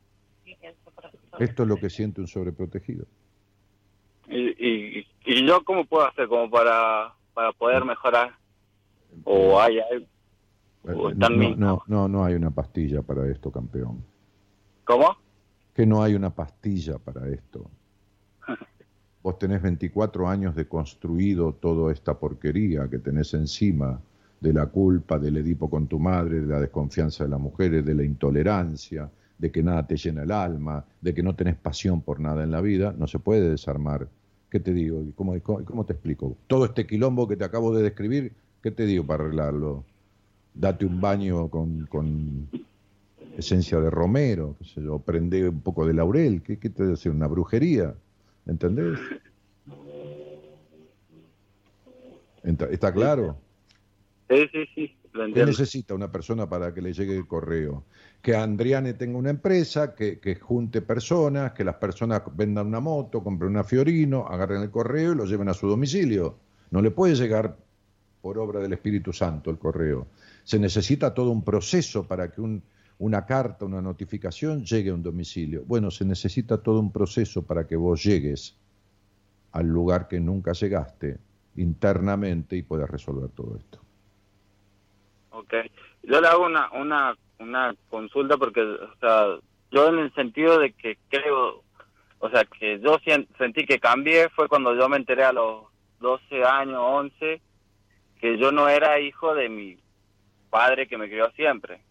Esto 1.37 1.63
es 1.65 1.69
lo 1.69 1.77
que 1.79 1.91
siente 1.91 2.21
un 2.21 2.29
sobreprotegido. 2.29 3.07
Y, 4.29 4.51
y, 4.65 5.07
y 5.25 5.45
yo 5.45 5.65
cómo 5.65 5.85
puedo 5.85 6.07
hacer 6.07 6.29
como 6.29 6.49
para, 6.49 7.13
para 7.35 7.51
poder 7.53 7.85
mejorar? 7.85 8.37
¿O 9.25 9.61
hay 9.61 9.81
algo? 9.81 10.07
¿O 10.85 11.11
Eh, 11.11 11.13
están 11.13 11.39
no, 11.41 11.57
no, 11.57 11.83
no, 11.89 12.07
no 12.07 12.25
hay 12.25 12.35
una 12.35 12.53
pastilla 12.53 13.03
para 13.03 13.27
esto, 13.29 13.51
campeón. 13.51 14.05
¿Cómo? 14.85 15.17
Que 15.75 15.87
no 15.87 16.05
hay 16.05 16.15
una 16.15 16.31
pastilla 16.31 16.99
para 16.99 17.29
esto. 17.29 17.69
Vos 19.25 19.41
tenés 19.41 19.61
24 19.61 20.29
años 20.29 20.55
de 20.55 20.69
construido 20.69 21.53
toda 21.55 21.93
esta 21.93 22.17
porquería 22.17 22.89
que 22.89 23.01
tenés 23.01 23.35
encima, 23.35 24.01
de 24.47 24.53
la 24.53 24.67
culpa, 24.67 25.19
del 25.19 25.37
Edipo 25.39 25.69
con 25.71 25.87
tu 25.89 25.99
madre, 25.99 26.41
de 26.41 26.47
la 26.47 26.61
desconfianza 26.61 27.25
de 27.25 27.31
las 27.31 27.41
mujeres, 27.41 27.85
de 27.85 27.95
la 27.95 28.05
intolerancia, 28.05 29.11
de 29.39 29.51
que 29.51 29.63
nada 29.63 29.87
te 29.87 29.97
llena 29.97 30.23
el 30.23 30.31
alma, 30.33 30.85
de 31.01 31.15
que 31.15 31.23
no 31.23 31.35
tenés 31.35 31.57
pasión 31.57 32.03
por 32.03 32.21
nada 32.21 32.45
en 32.45 32.51
la 32.51 32.61
vida, 32.61 32.95
no 32.97 33.07
se 33.07 33.19
puede 33.19 33.51
desarmar. 33.51 34.09
¿Qué 34.51 34.61
te 34.61 34.73
digo? 34.73 35.03
¿Y 35.03 35.13
¿Cómo, 35.13 35.39
cómo, 35.43 35.65
cómo 35.65 35.85
te 35.85 35.93
explico? 35.95 36.37
Todo 36.47 36.65
este 36.67 36.87
quilombo 36.87 37.27
que 37.29 37.37
te 37.37 37.45
acabo 37.45 37.75
de 37.77 37.83
describir, 37.83 38.35
¿qué 38.63 38.71
te 38.71 38.87
digo 38.87 39.07
para 39.07 39.25
arreglarlo? 39.25 39.85
Date 40.55 40.87
un 40.87 41.01
baño 41.01 41.51
con, 41.51 41.87
con 41.87 42.49
esencia 43.37 43.81
de 43.81 43.91
romero, 43.91 44.57
qué 44.59 44.65
sé 44.65 44.83
yo, 44.83 44.99
prende 45.01 45.49
un 45.49 45.61
poco 45.63 45.87
de 45.87 45.95
laurel, 45.95 46.43
¿qué, 46.43 46.59
qué 46.59 46.71
te 46.71 46.93
hacer? 46.93 47.13
¿Una 47.13 47.27
brujería? 47.29 47.95
¿Entendés? 48.47 48.99
Ent- 52.45 52.69
¿Está 52.71 52.93
claro? 52.93 53.41
Sí, 54.29 54.49
sí, 54.53 54.65
sí, 54.75 54.97
lo 55.13 55.27
¿Qué 55.27 55.45
necesita 55.45 55.95
una 55.95 56.11
persona 56.11 56.49
para 56.49 56.75
que 56.75 56.83
le 56.83 56.93
llegue 56.93 57.17
el 57.17 57.27
correo? 57.27 57.85
Que 58.23 58.35
Andriane 58.35 58.95
tenga 58.95 59.19
una 59.19 59.31
empresa, 59.31 59.95
que, 59.95 60.19
que 60.19 60.35
junte 60.37 60.83
personas, 60.83 61.53
que 61.53 61.65
las 61.65 61.77
personas 61.77 62.23
vendan 62.35 62.67
una 62.67 62.81
moto, 62.81 63.23
compren 63.23 63.53
una 63.53 63.63
Fiorino, 63.65 64.27
agarren 64.27 64.63
el 64.63 64.71
correo 64.71 65.13
y 65.13 65.17
lo 65.17 65.25
lleven 65.27 65.49
a 65.49 65.55
su 65.55 65.69
domicilio. 65.69 66.39
No 66.71 66.83
le 66.83 66.91
puede 66.91 67.15
llegar 67.15 67.57
por 68.21 68.39
obra 68.39 68.61
del 68.61 68.73
Espíritu 68.73 69.13
Santo 69.13 69.51
el 69.51 69.59
correo. 69.59 70.09
Se 70.43 70.59
necesita 70.59 71.15
todo 71.15 71.31
un 71.31 71.45
proceso 71.45 72.07
para 72.09 72.31
que 72.33 72.41
un- 72.41 72.63
una 72.99 73.25
carta, 73.27 73.65
una 73.65 73.81
notificación 73.83 74.65
llegue 74.65 74.91
a 74.91 74.95
un 74.95 75.03
domicilio. 75.03 75.65
Bueno, 75.67 75.91
se 75.91 76.05
necesita 76.05 76.59
todo 76.59 76.81
un 76.81 76.91
proceso 76.91 77.43
para 77.47 77.67
que 77.67 77.77
vos 77.77 78.03
llegues 78.03 78.57
al 79.53 79.67
lugar 79.69 80.09
que 80.09 80.21
nunca 80.21 80.53
llegaste 80.53 81.19
internamente 81.57 82.57
y 82.57 82.63
puedas 82.63 82.91
resolver 82.91 83.31
todo 83.31 83.57
esto. 83.57 83.86
Ok. 85.37 85.53
Yo 86.03 86.21
le 86.21 86.29
hago 86.29 86.47
una, 86.47 86.71
una, 86.73 87.15
una 87.39 87.75
consulta 87.91 88.37
porque, 88.39 88.63
o 88.63 88.97
sea, 89.01 89.37
yo 89.71 89.89
en 89.89 89.99
el 89.99 90.15
sentido 90.15 90.59
de 90.59 90.73
que 90.73 90.97
creo, 91.09 91.63
o 92.19 92.31
sea, 92.31 92.45
que 92.45 92.81
yo 92.81 92.97
sentí 93.37 93.67
que 93.67 93.79
cambié 93.79 94.31
fue 94.31 94.49
cuando 94.49 94.75
yo 94.75 94.89
me 94.89 94.97
enteré 94.97 95.25
a 95.25 95.33
los 95.33 95.65
12 96.01 96.45
años, 96.45 96.81
11, 96.81 97.41
que 98.21 98.39
yo 98.39 98.51
no 98.51 98.69
era 98.69 98.99
hijo 98.99 99.35
de 99.35 99.49
mi 99.49 99.77
padre 100.49 100.89
que 100.89 100.97
me 100.97 101.09
crió 101.09 101.31
siempre. 101.33 101.83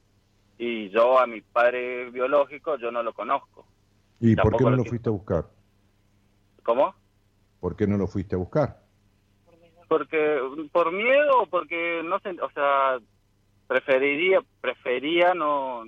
Y 0.57 0.89
yo 0.89 1.19
a 1.19 1.27
mi 1.27 1.41
padre 1.41 2.09
biológico 2.09 2.77
yo 2.77 2.91
no 2.91 3.03
lo 3.03 3.13
conozco. 3.13 3.67
¿Y 4.19 4.35
por 4.35 4.45
Tampoco 4.45 4.63
qué 4.63 4.69
no 4.71 4.77
lo 4.77 4.85
fuiste 4.85 5.09
a 5.09 5.11
buscar? 5.11 5.45
¿Cómo? 6.63 6.95
¿Por 7.59 7.75
qué 7.75 7.85
no 7.85 7.97
lo 7.97 8.07
fuiste 8.07 8.35
a 8.35 8.39
buscar? 8.39 8.81
Porque 9.87 10.39
por 10.71 10.91
miedo 10.91 11.41
o 11.41 11.45
porque 11.45 12.01
no 12.03 12.19
sé, 12.19 12.29
o 12.41 12.49
sea, 12.51 12.97
preferiría 13.67 14.41
prefería 14.61 15.33
no 15.33 15.83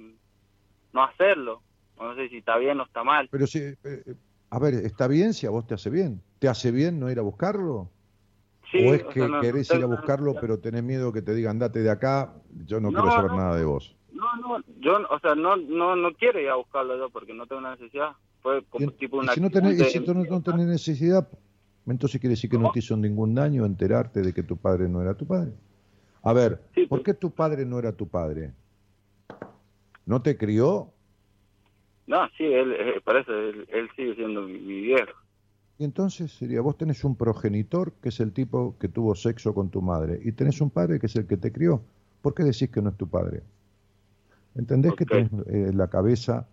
no 0.94 1.04
hacerlo. 1.04 1.62
No 2.00 2.16
sé 2.16 2.30
si 2.30 2.38
está 2.38 2.58
bien 2.58 2.80
o 2.80 2.84
está 2.84 3.04
mal. 3.04 3.28
Pero 3.32 3.48
si, 3.48 3.60
eh, 3.60 3.76
eh, 3.84 4.16
a 4.50 4.60
ver, 4.60 4.76
está 4.76 5.08
bien 5.08 5.34
si 5.34 5.46
a 5.48 5.50
vos 5.50 5.66
te 5.68 5.74
hace 5.74 5.90
bien. 5.90 6.22
¿Te 6.40 6.48
hace 6.48 6.72
bien 6.72 7.00
no 7.00 7.10
ir 7.12 7.20
a 7.20 7.24
buscarlo? 7.24 7.90
Sí, 8.72 8.80
¿O 8.86 8.94
es 8.94 9.04
o 9.04 9.12
que 9.12 9.20
sea, 9.22 9.28
no- 9.30 9.40
querés 9.42 9.74
ir 9.74 9.84
a 9.84 9.86
buscarlo, 9.88 10.36
pero 10.40 10.60
tenés 10.60 10.84
miedo 10.84 11.12
que 11.14 11.22
te 11.22 11.34
digan, 11.34 11.52
andate 11.52 11.82
de 11.82 11.90
acá, 11.90 12.34
yo 12.66 12.80
no, 12.80 12.92
No, 12.92 13.00
quiero 13.02 13.12
saber 13.16 13.32
no. 13.32 13.38
nada 13.38 13.56
de 13.56 13.64
vos? 13.66 13.96
No, 14.12 14.36
no, 14.38 14.64
yo, 14.80 14.98
o 15.10 15.20
sea, 15.20 15.36
no, 15.36 15.56
no, 15.58 15.96
no 15.96 16.14
quiero 16.14 16.40
ir 16.40 16.50
a 16.50 16.56
buscarlo 16.56 16.98
yo 16.98 17.10
porque 17.10 17.34
no 17.34 17.46
tengo 17.48 17.60
una 17.60 17.72
necesidad. 17.72 18.12
Fue 18.42 18.64
como 18.66 18.92
tipo 18.92 19.18
una 19.18 19.34
si 19.34 19.42
no 19.42 19.50
tenés, 19.50 19.92
si 19.92 20.00
de- 20.00 20.06
tú 20.06 20.14
no, 20.14 20.24
no 20.26 20.42
tenés 20.42 20.68
necesidad, 20.68 21.28
entonces 21.86 22.20
quiere 22.20 22.32
decir 22.36 22.50
que 22.50 22.58
no 22.58 22.72
te 22.72 22.80
hizo 22.80 22.96
ningún 22.98 23.34
daño 23.36 23.66
enterarte 23.66 24.22
de 24.22 24.34
que 24.34 24.44
tu 24.44 24.58
padre 24.58 24.88
no 24.90 25.02
era 25.02 25.14
tu 25.16 25.26
padre. 25.26 25.52
A 26.28 26.34
ver, 26.34 26.60
Sí, 26.76 26.86
¿por 26.88 27.04
qué 27.04 27.14
tu 27.14 27.32
padre 27.32 27.66
no 27.66 27.80
era 27.80 27.94
tu 27.94 28.10
padre? 28.10 28.52
¿No 30.06 30.22
te 30.22 30.38
crió? 30.38 30.92
No, 32.06 32.28
sí, 32.38 32.44
él, 32.44 32.74
eh, 32.74 33.02
parece, 33.02 33.32
él, 33.32 33.66
él 33.70 33.90
sigue 33.96 34.14
siendo 34.16 34.42
mi, 34.42 34.60
mi 34.60 34.82
viejo. 34.82 35.14
Y 35.78 35.86
entonces 35.86 36.34
sería, 36.34 36.60
vos 36.60 36.78
tenés 36.78 37.06
un 37.06 37.16
progenitor 37.16 37.94
que 38.02 38.10
es 38.10 38.20
el 38.20 38.34
tipo 38.34 38.76
que 38.78 38.90
tuvo 38.90 39.16
sexo 39.16 39.54
con 39.54 39.70
tu 39.70 39.82
madre 39.82 40.20
y 40.22 40.34
tenés 40.34 40.60
un 40.60 40.70
padre 40.70 41.00
que 41.00 41.06
es 41.06 41.16
el 41.16 41.28
que 41.28 41.38
te 41.38 41.54
crió. 41.54 41.82
¿Por 42.22 42.34
qué 42.34 42.44
decís 42.44 42.70
que 42.70 42.82
no 42.82 42.90
es 42.90 42.98
tu 42.98 43.08
padre? 43.08 43.44
¿Entendés 44.56 44.96
que 44.96 45.06
tenés 45.06 45.32
eh, 45.48 45.72
la 45.74 45.88
cabeza, 45.88 46.46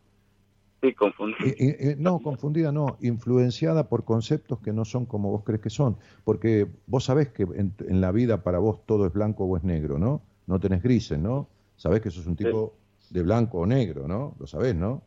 Sí, 0.84 0.94
confundí. 0.94 1.36
i- 1.38 1.64
i- 1.66 1.90
i- 1.92 1.96
no, 1.98 2.20
confundida, 2.22 2.70
no, 2.72 2.96
influenciada 3.00 3.88
por 3.88 4.04
conceptos 4.04 4.60
que 4.60 4.72
no 4.72 4.84
son 4.84 5.06
como 5.06 5.30
vos 5.30 5.42
crees 5.44 5.60
que 5.62 5.70
son? 5.70 5.98
Porque 6.24 6.68
vos 6.86 7.04
sabés 7.04 7.30
que 7.30 7.44
en, 7.44 7.74
en 7.88 8.00
la 8.00 8.12
vida 8.12 8.42
para 8.42 8.58
vos 8.58 8.84
todo 8.86 9.06
es 9.06 9.12
blanco 9.12 9.44
o 9.44 9.56
es 9.56 9.64
negro, 9.64 9.98
¿no? 9.98 10.22
No 10.46 10.60
tenés 10.60 10.82
grises, 10.82 11.18
¿no? 11.18 11.48
Sabés 11.76 12.00
que 12.02 12.10
sos 12.10 12.26
un 12.26 12.36
tipo 12.36 12.74
de 13.10 13.22
blanco 13.22 13.58
o 13.60 13.66
negro, 13.66 14.06
¿no? 14.08 14.36
Lo 14.38 14.46
sabés, 14.46 14.74
¿no? 14.74 15.02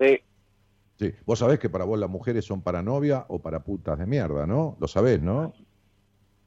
Sí, 0.00 0.18
Sí, 0.98 1.12
vos 1.26 1.38
sabés 1.38 1.58
que 1.60 1.68
para 1.70 1.84
vos 1.84 1.98
las 1.98 2.10
mujeres 2.10 2.44
son 2.44 2.62
para 2.62 2.82
novia 2.82 3.26
o 3.28 3.40
para 3.42 3.62
putas 3.64 3.98
de 3.98 4.06
mierda, 4.06 4.46
¿no? 4.46 4.76
Lo 4.80 4.88
sabés, 4.88 5.20
¿no? 5.22 5.52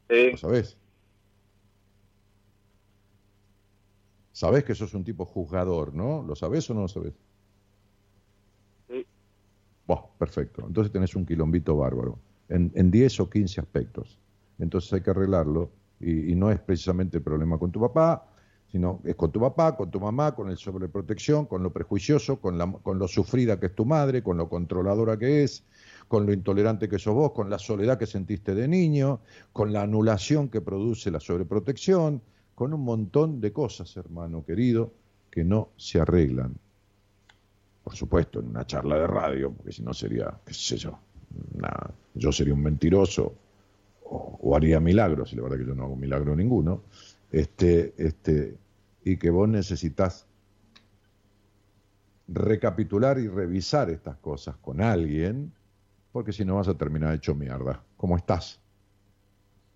sí, 0.09 0.31
¿Lo 0.31 0.37
sabés? 0.37 0.77
Sabés 4.31 4.63
que 4.63 4.73
sos 4.73 4.93
un 4.93 5.03
tipo 5.03 5.25
juzgador, 5.25 5.93
¿no? 5.93 6.23
¿Lo 6.23 6.33
sabés 6.35 6.69
o 6.69 6.73
no 6.73 6.81
lo 6.83 6.87
sabés? 6.87 7.13
Perfecto. 10.17 10.63
Entonces 10.67 10.91
tenés 10.91 11.15
un 11.15 11.25
quilombito 11.25 11.77
bárbaro, 11.77 12.19
en, 12.49 12.71
en 12.75 12.91
10 12.91 13.19
o 13.21 13.29
15 13.29 13.61
aspectos. 13.61 14.17
Entonces 14.59 14.91
hay 14.93 15.01
que 15.01 15.11
arreglarlo 15.11 15.71
y, 15.99 16.31
y 16.31 16.35
no 16.35 16.51
es 16.51 16.59
precisamente 16.59 17.17
el 17.17 17.23
problema 17.23 17.57
con 17.57 17.71
tu 17.71 17.79
papá, 17.79 18.27
sino 18.71 18.99
es 19.05 19.15
con 19.15 19.31
tu 19.31 19.39
papá, 19.39 19.75
con 19.77 19.89
tu 19.89 19.99
mamá, 19.99 20.35
con 20.35 20.49
el 20.49 20.57
sobreprotección, 20.57 21.45
con 21.45 21.63
lo 21.63 21.71
prejuicioso, 21.71 22.39
con, 22.41 22.57
la, 22.57 22.69
con 22.71 22.99
lo 22.99 23.07
sufrida 23.07 23.59
que 23.59 23.67
es 23.67 23.75
tu 23.75 23.85
madre, 23.85 24.21
con 24.21 24.37
lo 24.37 24.49
controladora 24.49 25.17
que 25.17 25.43
es, 25.43 25.63
con 26.07 26.25
lo 26.25 26.33
intolerante 26.33 26.89
que 26.89 26.99
sos 26.99 27.15
vos, 27.15 27.31
con 27.31 27.49
la 27.49 27.59
soledad 27.59 27.97
que 27.97 28.05
sentiste 28.05 28.55
de 28.55 28.67
niño, 28.67 29.21
con 29.53 29.71
la 29.71 29.83
anulación 29.83 30.49
que 30.49 30.61
produce 30.61 31.11
la 31.11 31.19
sobreprotección, 31.19 32.21
con 32.55 32.73
un 32.73 32.83
montón 32.83 33.39
de 33.39 33.53
cosas, 33.53 33.95
hermano 33.95 34.43
querido, 34.43 34.91
que 35.31 35.43
no 35.43 35.69
se 35.77 36.01
arreglan 36.01 36.55
por 37.87 37.95
supuesto, 37.95 38.41
en 38.41 38.47
una 38.47 38.67
charla 38.67 38.99
de 38.99 39.07
radio, 39.07 39.49
porque 39.53 39.71
si 39.71 39.81
no 39.81 39.93
sería, 39.93 40.37
qué 40.45 40.53
sé 40.53 40.75
yo, 40.75 40.99
una- 41.53 41.89
yo 42.15 42.33
sería 42.33 42.53
un 42.53 42.61
mentiroso 42.61 43.33
o, 44.03 44.39
o 44.43 44.55
haría 44.57 44.81
milagros, 44.81 45.31
y 45.31 45.37
la 45.37 45.43
verdad 45.43 45.57
que 45.57 45.65
yo 45.65 45.73
no 45.73 45.85
hago 45.85 45.95
milagro 45.95 46.35
ninguno, 46.35 46.81
este, 47.31 47.93
este, 47.97 48.57
y 49.05 49.15
que 49.15 49.29
vos 49.29 49.47
necesitas 49.47 50.27
recapitular 52.27 53.19
y 53.19 53.29
revisar 53.29 53.89
estas 53.89 54.17
cosas 54.17 54.57
con 54.57 54.81
alguien, 54.81 55.53
porque 56.11 56.33
si 56.33 56.43
no 56.43 56.55
vas 56.55 56.67
a 56.67 56.73
terminar 56.73 57.13
hecho 57.15 57.35
mierda. 57.35 57.81
¿Cómo 57.95 58.17
estás? 58.17 58.59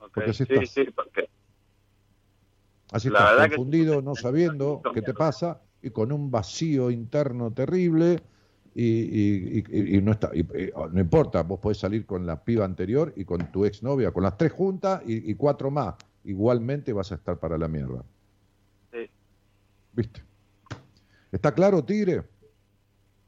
ok, 0.02 0.12
Porque 0.16 0.32
así 0.32 0.44
sí, 0.44 0.54
estás. 0.54 0.70
sí, 0.70 0.84
porque 0.94 1.30
Así 2.92 3.10
La 3.10 3.20
estás, 3.20 3.48
que- 3.48 3.56
confundido, 3.56 4.02
no 4.02 4.16
sabiendo 4.16 4.82
qué 4.94 5.02
te 5.02 5.14
pasa 5.14 5.62
y 5.82 5.90
con 5.90 6.12
un 6.12 6.30
vacío 6.32 6.91
interno 6.91 7.52
terrible 7.52 8.20
y, 8.74 8.84
y- 8.86 9.64
y- 9.70 9.98
y 9.98 10.02
no 10.02 10.12
está, 10.14 10.32
y- 10.34 10.40
y- 10.41 10.72
no 10.91 10.99
importa, 11.02 11.44
vos 11.44 11.60
podés 11.60 11.78
salir 11.80 12.06
con 12.06 12.26
la 12.26 12.44
piba 12.44 12.64
anterior 12.66 13.14
y 13.16 13.26
con 13.26 13.52
tu 13.52 13.66
exnovia, 13.66 14.12
con 14.12 14.24
las 14.24 14.38
tres 14.38 14.52
juntas 14.52 15.02
y, 15.06 15.30
y 15.32 15.36
cuatro 15.36 15.70
más, 15.72 15.95
igualmente 16.24 16.94
vas 16.94 17.12
a 17.12 17.16
estar 17.16 17.38
para 17.40 17.58
la 17.58 17.68
mierda. 17.68 18.03
sí, 18.91 19.10
¿Viste? 19.94 20.22
¿Está 21.32 21.53
claro, 21.53 21.84
Tigre? 21.84 22.24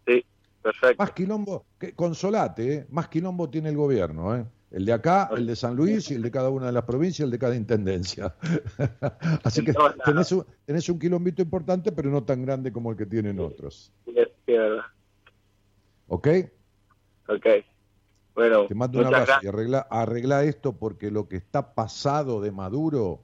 sí, 0.05 0.23
perfecto. 0.61 1.03
Más 1.03 1.11
quilombo, 1.11 1.65
que, 1.79 1.93
consolate, 1.93 2.73
¿eh? 2.73 2.87
más 2.89 3.07
quilombo 3.09 3.49
tiene 3.49 3.69
el 3.69 3.77
gobierno, 3.77 4.35
¿eh? 4.35 4.45
El 4.73 4.85
de 4.85 4.93
acá, 4.93 5.29
el 5.37 5.45
de 5.45 5.55
San 5.55 5.75
Luis 5.75 6.09
y 6.09 6.15
el 6.15 6.23
de 6.23 6.31
cada 6.31 6.49
una 6.49 6.65
de 6.65 6.71
las 6.71 6.83
provincias, 6.83 7.25
el 7.25 7.31
de 7.31 7.37
cada 7.37 7.55
intendencia. 7.55 8.35
Así 9.43 9.63
que 9.63 9.71
tenés 10.03 10.31
un, 10.31 10.43
tenés 10.65 10.89
un 10.89 10.97
quilombito 10.97 11.43
importante, 11.43 11.91
pero 11.91 12.09
no 12.09 12.23
tan 12.23 12.41
grande 12.41 12.73
como 12.73 12.89
el 12.89 12.97
que 12.97 13.05
tienen 13.05 13.39
otros. 13.39 13.93
¿Ok? 16.07 16.27
Ok. 17.27 17.45
Bueno, 18.33 18.65
Te 18.65 18.73
mando 18.73 18.99
un 18.99 19.05
abrazo 19.05 19.33
y 19.43 19.47
arregla, 19.47 19.87
arregla 19.91 20.43
esto 20.43 20.73
porque 20.75 21.11
lo 21.11 21.27
que 21.27 21.35
está 21.37 21.75
pasado 21.75 22.41
de 22.41 22.51
Maduro, 22.51 23.21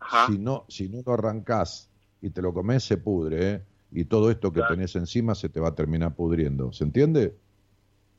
Ajá. 0.00 0.28
si 0.32 0.38
no, 0.38 0.64
si 0.68 0.88
no 0.88 1.02
lo 1.04 1.12
arrancás 1.12 1.90
y 2.22 2.30
te 2.30 2.40
lo 2.40 2.54
comes, 2.54 2.84
se 2.84 2.96
pudre, 2.96 3.50
¿eh? 3.52 3.62
Y 3.92 4.06
todo 4.06 4.30
esto 4.30 4.50
que 4.50 4.60
Claro. 4.60 4.74
tenés 4.76 4.96
encima 4.96 5.34
se 5.34 5.50
te 5.50 5.60
va 5.60 5.68
a 5.68 5.74
terminar 5.74 6.14
pudriendo. 6.14 6.72
¿Se 6.72 6.84
entiende? 6.84 7.34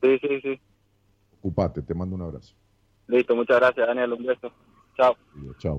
Sí, 0.02 0.20
sí, 0.20 0.42
sí. 0.42 0.62
Ocupate, 1.40 1.82
te 1.82 1.94
mando 1.94 2.16
un 2.16 2.22
abrazo. 2.22 2.54
Listo, 3.08 3.36
muchas 3.36 3.58
gracias, 3.58 3.88
Daniel. 3.88 4.14
Un 4.14 4.26
beso. 4.26 4.52
Chao. 4.96 5.16
Chao. 5.58 5.78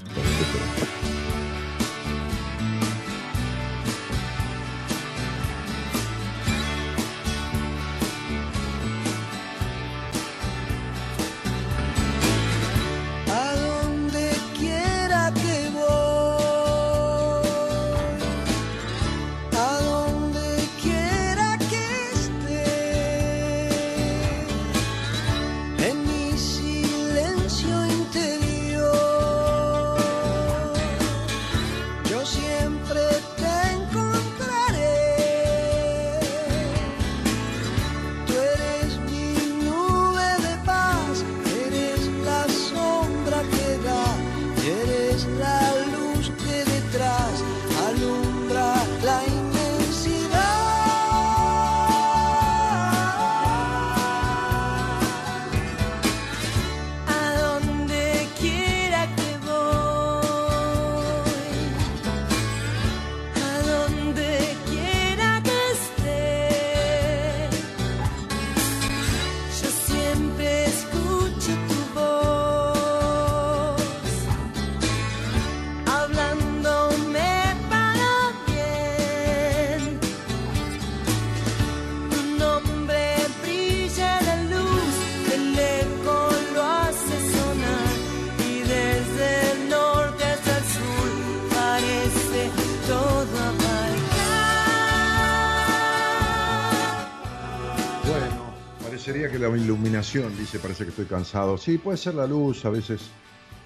Dice, 100.00 100.58
parece 100.58 100.84
que 100.84 100.90
estoy 100.90 101.04
cansado. 101.04 101.58
Sí, 101.58 101.76
puede 101.76 101.98
ser 101.98 102.14
la 102.14 102.26
luz, 102.26 102.64
a 102.64 102.70
veces, 102.70 103.02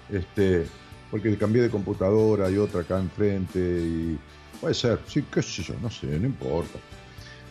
este, 0.09 0.67
porque 1.09 1.37
cambié 1.37 1.61
de 1.61 1.69
computadora 1.69 2.49
y 2.49 2.57
otra 2.57 2.81
acá 2.81 2.99
enfrente 2.99 3.59
y 3.59 4.19
puede 4.59 4.73
ser, 4.73 4.99
sí, 5.07 5.23
qué 5.31 5.41
sé 5.41 5.63
yo, 5.63 5.75
no 5.81 5.89
sé, 5.89 6.07
no 6.19 6.25
importa. 6.25 6.77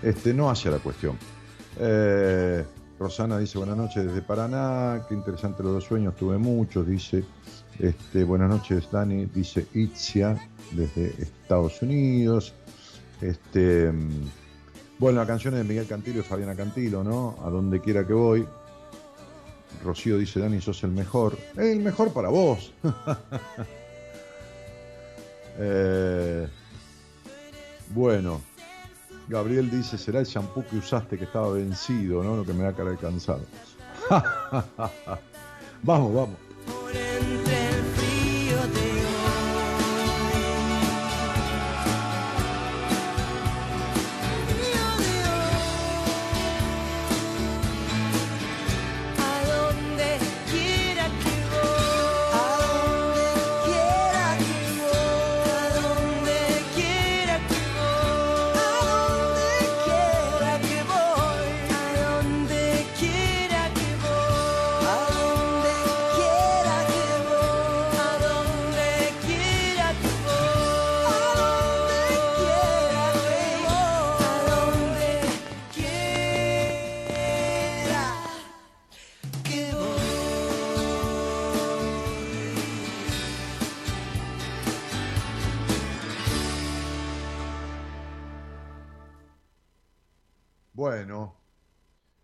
Este, 0.03 0.35
no 0.35 0.51
hace 0.51 0.71
la 0.71 0.79
cuestión. 0.79 1.17
Eh, 1.79 2.63
Rosana 2.99 3.39
dice 3.39 3.57
buenas 3.57 3.77
noches 3.77 4.05
desde 4.05 4.21
Paraná, 4.21 5.07
qué 5.09 5.15
interesante 5.15 5.63
los 5.63 5.73
dos 5.73 5.85
sueños, 5.85 6.15
tuve 6.15 6.37
muchos, 6.37 6.87
dice. 6.87 7.25
Este, 7.79 8.23
buenas 8.23 8.51
noches, 8.51 8.89
Dani, 8.93 9.27
dice 9.27 9.67
Itzia 9.73 10.37
desde 10.73 11.07
Estados 11.23 11.81
Unidos. 11.81 12.53
Este, 13.23 13.91
mm, 13.91 14.29
bueno, 14.99 15.21
la 15.21 15.27
canción 15.27 15.55
es 15.55 15.59
de 15.61 15.65
Miguel 15.65 15.87
Cantilo 15.87 16.21
y 16.21 16.23
Fabiana 16.23 16.55
Cantilo, 16.55 17.03
¿no? 17.03 17.37
A 17.43 17.49
donde 17.49 17.81
quiera 17.81 18.07
que 18.07 18.13
voy. 18.13 18.47
Rocío 19.83 20.19
dice, 20.19 20.41
Dani, 20.41 20.61
sos 20.61 20.83
el 20.85 20.91
mejor. 20.91 21.39
El 21.57 21.81
mejor 21.81 22.13
para 22.13 22.29
vos. 22.29 22.73
Eh, 25.57 26.49
bueno, 27.91 28.41
Gabriel 29.29 29.71
dice, 29.71 29.97
será 29.97 30.19
el 30.19 30.27
shampoo 30.27 30.65
que 30.69 30.79
usaste 30.79 31.17
que 31.17 31.25
estaba 31.27 31.53
vencido, 31.53 32.25
¿no? 32.25 32.37
Lo 32.37 32.45
que 32.45 32.53
me 32.53 32.65
da 32.65 32.73
cara 32.73 32.91
de 32.91 32.97
cansado. 32.97 33.43
vamos, 35.83 36.13
vamos. 36.13 37.54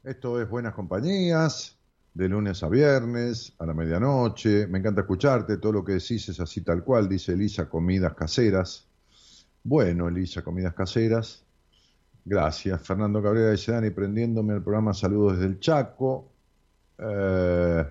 Esto 0.02 0.40
es 0.40 0.48
Buenas 0.48 0.74
Compañías, 0.74 1.76
de 2.14 2.28
lunes 2.28 2.62
a 2.62 2.68
viernes, 2.68 3.54
a 3.58 3.66
la 3.66 3.74
medianoche. 3.74 4.66
Me 4.66 4.78
encanta 4.78 5.02
escucharte, 5.02 5.58
todo 5.58 5.72
lo 5.72 5.84
que 5.84 5.92
decís 5.92 6.28
es 6.28 6.40
así 6.40 6.62
tal 6.62 6.82
cual, 6.82 7.08
dice 7.08 7.32
Elisa, 7.32 7.68
comidas 7.68 8.14
caseras. 8.14 8.88
Bueno, 9.62 10.08
Elisa, 10.08 10.42
comidas 10.42 10.74
caseras. 10.74 11.44
Gracias. 12.24 12.80
Fernando 12.82 13.22
Cabrera 13.22 13.50
dice, 13.50 13.72
Dani, 13.72 13.90
prendiéndome 13.90 14.54
el 14.54 14.62
programa 14.62 14.94
Saludos 14.94 15.34
desde 15.34 15.46
el 15.46 15.60
Chaco. 15.60 16.32
Eh, 16.98 17.84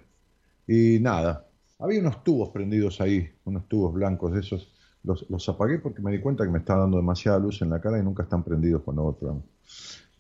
y 0.67 0.99
nada, 0.99 1.47
había 1.79 1.99
unos 1.99 2.23
tubos 2.23 2.49
prendidos 2.49 3.01
ahí, 3.01 3.29
unos 3.45 3.67
tubos 3.67 3.93
blancos 3.93 4.33
de 4.33 4.39
esos. 4.39 4.73
Los, 5.03 5.29
los 5.29 5.47
apagué 5.47 5.79
porque 5.79 6.01
me 6.01 6.11
di 6.11 6.19
cuenta 6.19 6.43
que 6.43 6.49
me 6.49 6.59
estaba 6.59 6.81
dando 6.81 6.97
demasiada 6.97 7.39
luz 7.39 7.61
en 7.61 7.69
la 7.69 7.79
cara 7.79 7.99
y 7.99 8.03
nunca 8.03 8.23
están 8.23 8.43
prendidos 8.43 8.81
cuando 8.83 9.13
programa. 9.13 9.41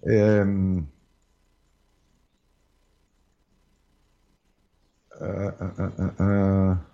Eh, 0.03 0.83
ah, 5.21 5.73
ah, 5.77 6.13
ah. 6.19 6.85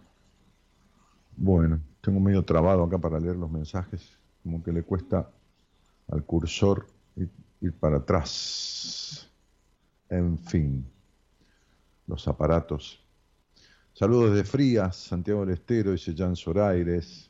Bueno, 1.37 1.81
tengo 2.01 2.19
medio 2.19 2.43
trabado 2.43 2.83
acá 2.83 2.97
para 2.97 3.19
leer 3.19 3.35
los 3.35 3.51
mensajes, 3.51 4.17
como 4.43 4.63
que 4.63 4.71
le 4.71 4.83
cuesta 4.83 5.29
al 6.07 6.23
cursor 6.23 6.87
ir, 7.15 7.29
ir 7.61 7.73
para 7.73 7.97
atrás. 7.97 9.29
En 10.09 10.37
fin, 10.37 10.85
los 12.07 12.27
aparatos. 12.27 13.03
Saludos 13.93 14.35
de 14.35 14.43
Frías, 14.43 14.95
Santiago 14.95 15.45
del 15.45 15.55
Estero, 15.55 15.91
dice 15.91 16.13
Jan 16.15 16.35
Soraires. 16.35 17.29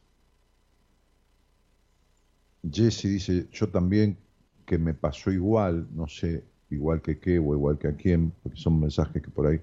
Jesse 2.69 3.03
dice, 3.03 3.47
yo 3.51 3.69
también 3.69 4.17
que 4.65 4.77
me 4.77 4.93
pasó 4.93 5.31
igual, 5.31 5.87
no 5.93 6.07
sé, 6.07 6.43
igual 6.69 7.01
que 7.01 7.19
qué 7.19 7.37
o 7.37 7.53
igual 7.53 7.77
que 7.77 7.87
a 7.87 7.95
quién, 7.95 8.33
porque 8.41 8.57
son 8.57 8.79
mensajes 8.79 9.21
que 9.21 9.29
por 9.29 9.47
ahí 9.47 9.61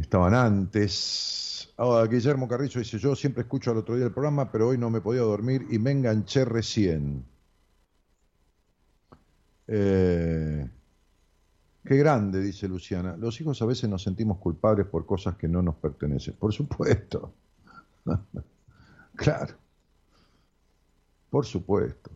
estaban 0.00 0.34
antes. 0.34 1.72
Ahora, 1.76 2.06
Guillermo 2.06 2.48
Carrizo 2.48 2.78
dice, 2.78 2.98
yo 2.98 3.14
siempre 3.14 3.42
escucho 3.42 3.70
al 3.70 3.78
otro 3.78 3.96
día 3.96 4.06
el 4.06 4.12
programa, 4.12 4.50
pero 4.50 4.68
hoy 4.68 4.78
no 4.78 4.90
me 4.90 5.00
podía 5.00 5.22
dormir 5.22 5.66
y 5.70 5.78
me 5.78 5.90
enganché 5.90 6.44
recién. 6.44 7.24
Eh, 9.66 10.68
qué 11.84 11.96
grande, 11.96 12.40
dice 12.40 12.68
Luciana. 12.68 13.16
Los 13.16 13.40
hijos 13.40 13.60
a 13.62 13.66
veces 13.66 13.88
nos 13.88 14.02
sentimos 14.02 14.38
culpables 14.38 14.86
por 14.86 15.06
cosas 15.06 15.36
que 15.36 15.48
no 15.48 15.62
nos 15.62 15.76
pertenecen. 15.76 16.34
Por 16.34 16.52
supuesto. 16.52 17.32
claro. 19.16 19.54
Por 21.30 21.44
supuesto. 21.44 22.10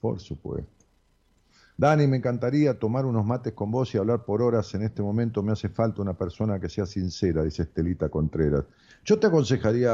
Por 0.00 0.20
supuesto. 0.20 0.81
Dani, 1.82 2.06
me 2.06 2.18
encantaría 2.18 2.78
tomar 2.78 3.04
unos 3.06 3.26
mates 3.26 3.54
con 3.54 3.72
vos 3.72 3.92
y 3.92 3.98
hablar 3.98 4.24
por 4.24 4.40
horas. 4.40 4.72
En 4.74 4.82
este 4.82 5.02
momento 5.02 5.42
me 5.42 5.50
hace 5.50 5.68
falta 5.68 6.00
una 6.00 6.16
persona 6.16 6.60
que 6.60 6.68
sea 6.68 6.86
sincera, 6.86 7.42
dice 7.42 7.62
Estelita 7.64 8.08
Contreras. 8.08 8.66
Yo 9.04 9.18
te 9.18 9.26
aconsejaría 9.26 9.90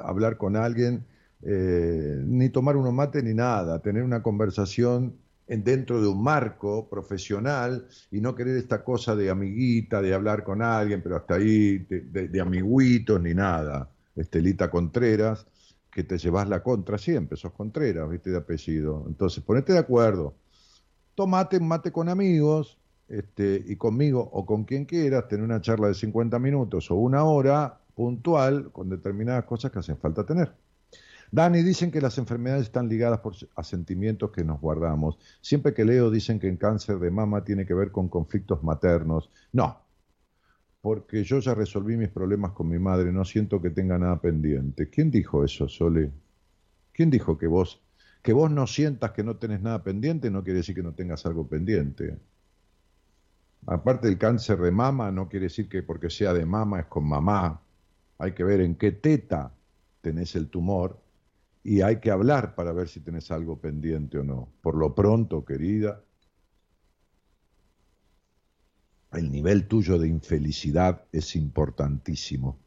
hablar 0.00 0.38
con 0.38 0.56
alguien, 0.56 1.04
eh, 1.42 2.22
ni 2.24 2.48
tomar 2.48 2.78
unos 2.78 2.94
mates 2.94 3.22
ni 3.22 3.34
nada, 3.34 3.82
tener 3.82 4.02
una 4.02 4.22
conversación 4.22 5.14
en- 5.46 5.62
dentro 5.62 6.00
de 6.00 6.08
un 6.08 6.22
marco 6.22 6.88
profesional 6.88 7.86
y 8.10 8.22
no 8.22 8.34
querer 8.34 8.56
esta 8.56 8.82
cosa 8.82 9.14
de 9.14 9.28
amiguita, 9.28 10.00
de 10.00 10.14
hablar 10.14 10.42
con 10.42 10.62
alguien, 10.62 11.02
pero 11.02 11.16
hasta 11.16 11.34
ahí, 11.34 11.80
de, 11.80 12.00
de- 12.00 12.28
de 12.28 12.40
amiguitos 12.40 13.20
ni 13.20 13.34
nada. 13.34 13.90
Estelita 14.14 14.70
Contreras, 14.70 15.46
que 15.90 16.02
te 16.02 16.16
llevas 16.16 16.48
la 16.48 16.62
contra 16.62 16.96
siempre, 16.96 17.36
sos 17.36 17.52
Contreras, 17.52 18.08
viste, 18.08 18.30
de 18.30 18.38
apellido. 18.38 19.04
Entonces, 19.06 19.44
ponete 19.44 19.74
de 19.74 19.80
acuerdo 19.80 20.34
tomate 21.16 21.58
mate 21.58 21.90
con 21.90 22.08
amigos 22.08 22.78
este, 23.08 23.64
y 23.66 23.74
conmigo 23.76 24.20
o 24.32 24.46
con 24.46 24.64
quien 24.64 24.84
quieras, 24.84 25.26
tener 25.26 25.44
una 25.44 25.60
charla 25.60 25.88
de 25.88 25.94
50 25.94 26.38
minutos 26.38 26.90
o 26.90 26.94
una 26.94 27.24
hora 27.24 27.80
puntual 27.94 28.70
con 28.70 28.88
determinadas 28.88 29.44
cosas 29.44 29.72
que 29.72 29.80
hacen 29.80 29.96
falta 29.96 30.24
tener. 30.24 30.54
Dani, 31.32 31.62
dicen 31.62 31.90
que 31.90 32.00
las 32.00 32.18
enfermedades 32.18 32.64
están 32.64 32.88
ligadas 32.88 33.18
por, 33.20 33.34
a 33.56 33.64
sentimientos 33.64 34.30
que 34.30 34.44
nos 34.44 34.60
guardamos. 34.60 35.18
Siempre 35.40 35.74
que 35.74 35.84
leo 35.84 36.10
dicen 36.10 36.38
que 36.38 36.48
el 36.48 36.58
cáncer 36.58 36.98
de 36.98 37.10
mama 37.10 37.42
tiene 37.42 37.66
que 37.66 37.74
ver 37.74 37.90
con 37.90 38.08
conflictos 38.08 38.62
maternos. 38.62 39.30
No, 39.52 39.80
porque 40.80 41.24
yo 41.24 41.40
ya 41.40 41.54
resolví 41.54 41.96
mis 41.96 42.10
problemas 42.10 42.52
con 42.52 42.68
mi 42.68 42.78
madre, 42.78 43.12
no 43.12 43.24
siento 43.24 43.60
que 43.60 43.70
tenga 43.70 43.98
nada 43.98 44.20
pendiente. 44.20 44.88
¿Quién 44.88 45.10
dijo 45.10 45.42
eso, 45.42 45.68
Sole? 45.68 46.12
¿Quién 46.92 47.10
dijo 47.10 47.36
que 47.36 47.48
vos 47.48 47.82
que 48.26 48.32
vos 48.32 48.50
no 48.50 48.66
sientas 48.66 49.12
que 49.12 49.22
no 49.22 49.36
tenés 49.36 49.60
nada 49.60 49.84
pendiente 49.84 50.32
no 50.32 50.42
quiere 50.42 50.56
decir 50.56 50.74
que 50.74 50.82
no 50.82 50.94
tengas 50.94 51.24
algo 51.26 51.46
pendiente. 51.46 52.18
Aparte 53.66 54.08
del 54.08 54.18
cáncer 54.18 54.58
de 54.58 54.72
mama, 54.72 55.12
no 55.12 55.28
quiere 55.28 55.44
decir 55.44 55.68
que 55.68 55.84
porque 55.84 56.10
sea 56.10 56.32
de 56.34 56.44
mama 56.44 56.80
es 56.80 56.86
con 56.86 57.04
mamá. 57.04 57.62
Hay 58.18 58.32
que 58.32 58.42
ver 58.42 58.62
en 58.62 58.74
qué 58.74 58.90
teta 58.90 59.52
tenés 60.00 60.34
el 60.34 60.48
tumor 60.48 61.00
y 61.62 61.82
hay 61.82 62.00
que 62.00 62.10
hablar 62.10 62.56
para 62.56 62.72
ver 62.72 62.88
si 62.88 62.98
tenés 62.98 63.30
algo 63.30 63.60
pendiente 63.60 64.18
o 64.18 64.24
no. 64.24 64.48
Por 64.60 64.74
lo 64.74 64.92
pronto, 64.92 65.44
querida, 65.44 66.02
el 69.12 69.30
nivel 69.30 69.68
tuyo 69.68 70.00
de 70.00 70.08
infelicidad 70.08 71.04
es 71.12 71.36
importantísimo, 71.36 72.58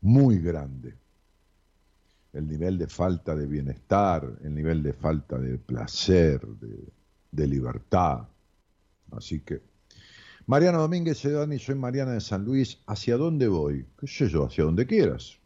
muy 0.00 0.38
grande 0.38 0.94
el 2.32 2.46
nivel 2.46 2.78
de 2.78 2.86
falta 2.86 3.34
de 3.34 3.46
bienestar, 3.46 4.38
el 4.42 4.54
nivel 4.54 4.82
de 4.82 4.92
falta 4.92 5.38
de 5.38 5.58
placer, 5.58 6.46
de, 7.30 7.46
libertad. 7.46 8.28
Así 9.12 9.40
que, 9.40 9.62
Mariano 10.46 10.80
Domínguez, 10.80 11.22
Dani, 11.22 11.58
soy 11.58 11.74
Mariana 11.74 12.12
de 12.12 12.20
San 12.20 12.44
Luis. 12.44 12.82
¿Hacia 12.86 13.16
dónde 13.16 13.48
voy? 13.48 13.86
¿Qué 13.98 14.06
sé 14.06 14.28
yo? 14.28 14.46
Hacia 14.46 14.64
donde 14.64 14.86
quieras. 14.86 15.38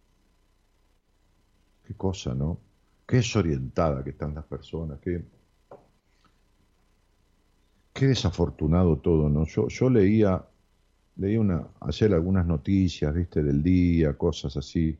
Qué 1.85 1.95
cosa, 1.95 2.35
¿no? 2.35 2.59
Qué 3.07 3.17
desorientada 3.17 4.03
que 4.03 4.11
están 4.11 4.35
las 4.35 4.45
personas, 4.45 4.99
qué, 5.01 5.25
qué 7.93 8.07
desafortunado 8.07 8.99
todo, 8.99 9.29
¿no? 9.29 9.45
Yo, 9.45 9.69
yo 9.69 9.91
leía, 9.91 10.45
leía 11.17 11.41
una, 11.41 11.69
ayer 11.81 12.15
algunas 12.15 12.47
noticias, 12.47 13.13
viste, 13.15 13.43
del 13.43 13.63
día, 13.63 14.15
cosas 14.15 14.57
así 14.57 14.97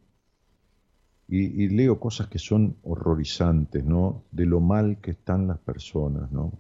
y, 1.35 1.69
leo 1.69 1.99
cosas 1.99 2.29
que 2.29 2.39
son 2.39 2.77
horrorizantes, 2.83 3.85
¿no? 3.85 4.25
De 4.33 4.45
lo 4.45 4.61
mal 4.61 4.99
que 5.01 5.13
están 5.13 5.47
las 5.47 5.59
personas, 5.59 6.31
¿no? 6.31 6.53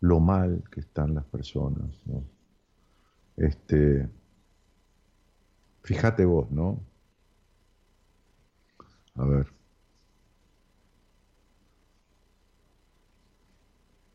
lo 0.00 0.20
mal 0.20 0.62
que 0.70 0.80
están 0.80 1.14
las 1.14 1.24
personas. 1.24 1.90
¿no? 2.06 2.24
Este, 3.36 4.08
fíjate 5.82 6.24
vos, 6.24 6.50
¿no? 6.50 6.80
A 9.14 9.24
ver. 9.24 9.52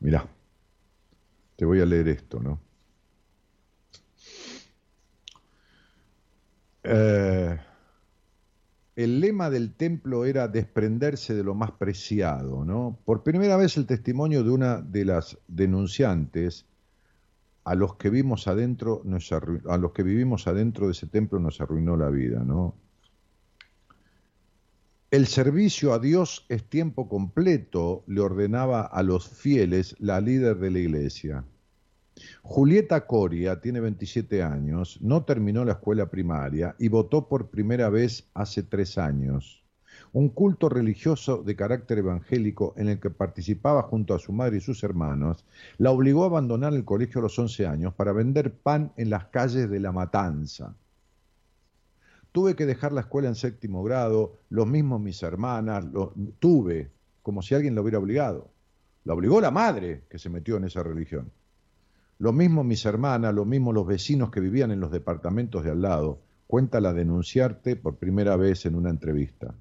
Mirá, 0.00 0.26
te 1.56 1.64
voy 1.64 1.80
a 1.80 1.86
leer 1.86 2.08
esto, 2.08 2.40
¿no? 2.40 2.60
Eh, 6.82 7.58
el 8.96 9.20
lema 9.20 9.50
del 9.50 9.74
templo 9.74 10.24
era 10.24 10.46
desprenderse 10.48 11.34
de 11.34 11.42
lo 11.42 11.54
más 11.54 11.72
preciado, 11.72 12.64
¿no? 12.64 12.98
Por 13.04 13.22
primera 13.22 13.56
vez 13.56 13.76
el 13.76 13.86
testimonio 13.86 14.44
de 14.44 14.50
una 14.50 14.80
de 14.80 15.04
las 15.04 15.38
denunciantes 15.48 16.66
a 17.64 17.74
los 17.74 17.96
que 17.96 18.10
adentro 18.46 19.02
a 19.68 19.78
los 19.78 19.92
que 19.92 20.02
vivimos 20.02 20.46
adentro 20.46 20.86
de 20.86 20.92
ese 20.92 21.06
templo 21.06 21.40
nos 21.40 21.60
arruinó 21.60 21.96
la 21.96 22.10
vida, 22.10 22.44
¿no? 22.44 22.74
El 25.10 25.26
servicio 25.26 25.92
a 25.92 25.98
Dios 25.98 26.44
es 26.48 26.64
tiempo 26.68 27.08
completo, 27.08 28.02
le 28.06 28.20
ordenaba 28.20 28.82
a 28.82 29.02
los 29.02 29.28
fieles 29.28 29.94
la 30.00 30.20
líder 30.20 30.58
de 30.58 30.70
la 30.72 30.78
iglesia. 30.80 31.44
Julieta 32.42 33.06
Coria 33.06 33.60
tiene 33.60 33.80
27 33.80 34.42
años, 34.42 34.98
no 35.00 35.24
terminó 35.24 35.64
la 35.64 35.72
escuela 35.72 36.10
primaria 36.10 36.76
y 36.78 36.88
votó 36.88 37.28
por 37.28 37.48
primera 37.48 37.90
vez 37.90 38.28
hace 38.34 38.62
tres 38.62 38.98
años. 38.98 39.64
Un 40.12 40.28
culto 40.28 40.68
religioso 40.68 41.42
de 41.42 41.56
carácter 41.56 41.98
evangélico 41.98 42.72
en 42.76 42.88
el 42.88 43.00
que 43.00 43.10
participaba 43.10 43.82
junto 43.82 44.14
a 44.14 44.20
su 44.20 44.32
madre 44.32 44.58
y 44.58 44.60
sus 44.60 44.84
hermanos, 44.84 45.44
la 45.76 45.90
obligó 45.90 46.22
a 46.22 46.26
abandonar 46.26 46.72
el 46.74 46.84
colegio 46.84 47.18
a 47.18 47.22
los 47.22 47.36
11 47.36 47.66
años 47.66 47.94
para 47.94 48.12
vender 48.12 48.52
pan 48.52 48.92
en 48.96 49.10
las 49.10 49.24
calles 49.26 49.68
de 49.68 49.80
La 49.80 49.90
Matanza. 49.90 50.76
Tuve 52.30 52.54
que 52.54 52.66
dejar 52.66 52.92
la 52.92 53.00
escuela 53.00 53.28
en 53.28 53.34
séptimo 53.34 53.82
grado, 53.82 54.38
los 54.50 54.68
mismos 54.68 55.00
mis 55.00 55.20
hermanas, 55.22 55.84
lo, 55.84 56.12
tuve, 56.38 56.90
como 57.22 57.42
si 57.42 57.56
alguien 57.56 57.74
lo 57.74 57.82
hubiera 57.82 57.98
obligado. 57.98 58.50
La 59.04 59.14
obligó 59.14 59.40
la 59.40 59.50
madre 59.50 60.04
que 60.08 60.18
se 60.18 60.30
metió 60.30 60.56
en 60.56 60.64
esa 60.64 60.82
religión. 60.82 61.30
Lo 62.24 62.32
mismo 62.32 62.64
mis 62.64 62.86
hermanas, 62.86 63.34
lo 63.34 63.44
mismo 63.44 63.74
los 63.74 63.86
vecinos 63.86 64.30
que 64.30 64.40
vivían 64.40 64.70
en 64.70 64.80
los 64.80 64.90
departamentos 64.90 65.62
de 65.62 65.72
al 65.72 65.82
lado, 65.82 66.22
cuenta 66.46 66.80
la 66.80 66.94
denunciarte 66.94 67.76
por 67.76 67.96
primera 67.96 68.34
vez 68.36 68.64
en 68.64 68.76
una 68.76 68.88
entrevista. 68.88 69.54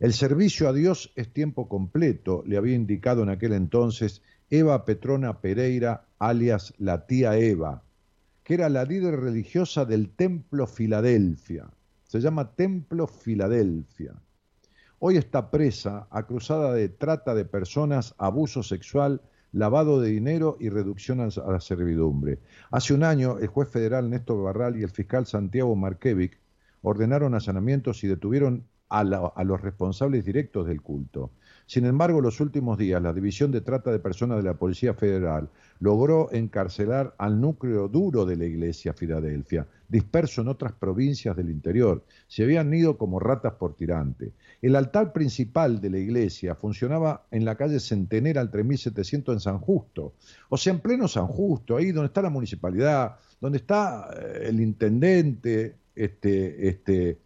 El 0.00 0.14
servicio 0.14 0.66
a 0.66 0.72
Dios 0.72 1.12
es 1.14 1.30
tiempo 1.30 1.68
completo, 1.68 2.42
le 2.46 2.56
había 2.56 2.74
indicado 2.74 3.22
en 3.22 3.28
aquel 3.28 3.52
entonces 3.52 4.22
Eva 4.48 4.86
Petrona 4.86 5.42
Pereira, 5.42 6.06
alias 6.18 6.72
la 6.78 7.06
tía 7.06 7.36
Eva, 7.36 7.82
que 8.44 8.54
era 8.54 8.70
la 8.70 8.84
líder 8.84 9.20
religiosa 9.20 9.84
del 9.84 10.08
Templo 10.08 10.66
Filadelfia. 10.66 11.68
Se 12.06 12.20
llama 12.20 12.52
Templo 12.52 13.08
Filadelfia. 13.08 14.14
Hoy 15.00 15.18
está 15.18 15.50
presa, 15.50 16.06
acusada 16.10 16.72
de 16.72 16.88
trata 16.88 17.34
de 17.34 17.44
personas, 17.44 18.14
abuso 18.16 18.62
sexual, 18.62 19.20
lavado 19.52 20.00
de 20.00 20.10
dinero 20.10 20.56
y 20.60 20.68
reducción 20.68 21.20
a 21.20 21.26
la 21.26 21.60
servidumbre. 21.60 22.38
Hace 22.70 22.94
un 22.94 23.04
año, 23.04 23.38
el 23.38 23.48
juez 23.48 23.68
federal 23.68 24.10
Néstor 24.10 24.42
Barral 24.42 24.78
y 24.78 24.82
el 24.82 24.90
fiscal 24.90 25.26
Santiago 25.26 25.74
Markevic 25.74 26.38
ordenaron 26.82 27.34
allanamientos 27.34 28.04
y 28.04 28.08
detuvieron 28.08 28.64
a, 28.88 29.02
la, 29.02 29.32
a, 29.34 29.44
los 29.44 29.60
responsables 29.60 30.24
directos 30.24 30.66
del 30.66 30.82
culto. 30.82 31.30
Sin 31.66 31.84
embargo, 31.84 32.20
los 32.20 32.40
últimos 32.40 32.78
días, 32.78 33.02
la 33.02 33.12
División 33.12 33.50
de 33.50 33.60
Trata 33.60 33.90
de 33.90 33.98
Personas 33.98 34.36
de 34.38 34.44
la 34.44 34.54
Policía 34.54 34.94
Federal 34.94 35.48
logró 35.80 36.32
encarcelar 36.32 37.14
al 37.18 37.40
núcleo 37.40 37.88
duro 37.88 38.24
de 38.24 38.36
la 38.36 38.44
Iglesia 38.44 38.92
Filadelfia, 38.92 39.66
disperso 39.88 40.42
en 40.42 40.48
otras 40.48 40.72
provincias 40.72 41.36
del 41.36 41.50
interior. 41.50 42.04
Se 42.28 42.44
habían 42.44 42.72
ido 42.72 42.96
como 42.96 43.18
ratas 43.18 43.54
por 43.54 43.74
tirante. 43.74 44.32
El 44.62 44.76
altar 44.76 45.12
principal 45.12 45.80
de 45.80 45.90
la 45.90 45.98
iglesia 45.98 46.54
funcionaba 46.54 47.26
en 47.32 47.44
la 47.44 47.56
calle 47.56 47.80
Centenera 47.80 48.40
al 48.40 48.50
3700 48.50 49.34
en 49.34 49.40
San 49.40 49.58
Justo. 49.58 50.14
O 50.48 50.56
sea, 50.56 50.72
en 50.72 50.78
pleno 50.80 51.08
San 51.08 51.26
Justo, 51.26 51.76
ahí 51.76 51.90
donde 51.90 52.06
está 52.06 52.22
la 52.22 52.30
municipalidad, 52.30 53.16
donde 53.40 53.58
está 53.58 54.08
el 54.40 54.60
intendente, 54.60 55.76
este, 55.96 56.68
este, 56.68 57.18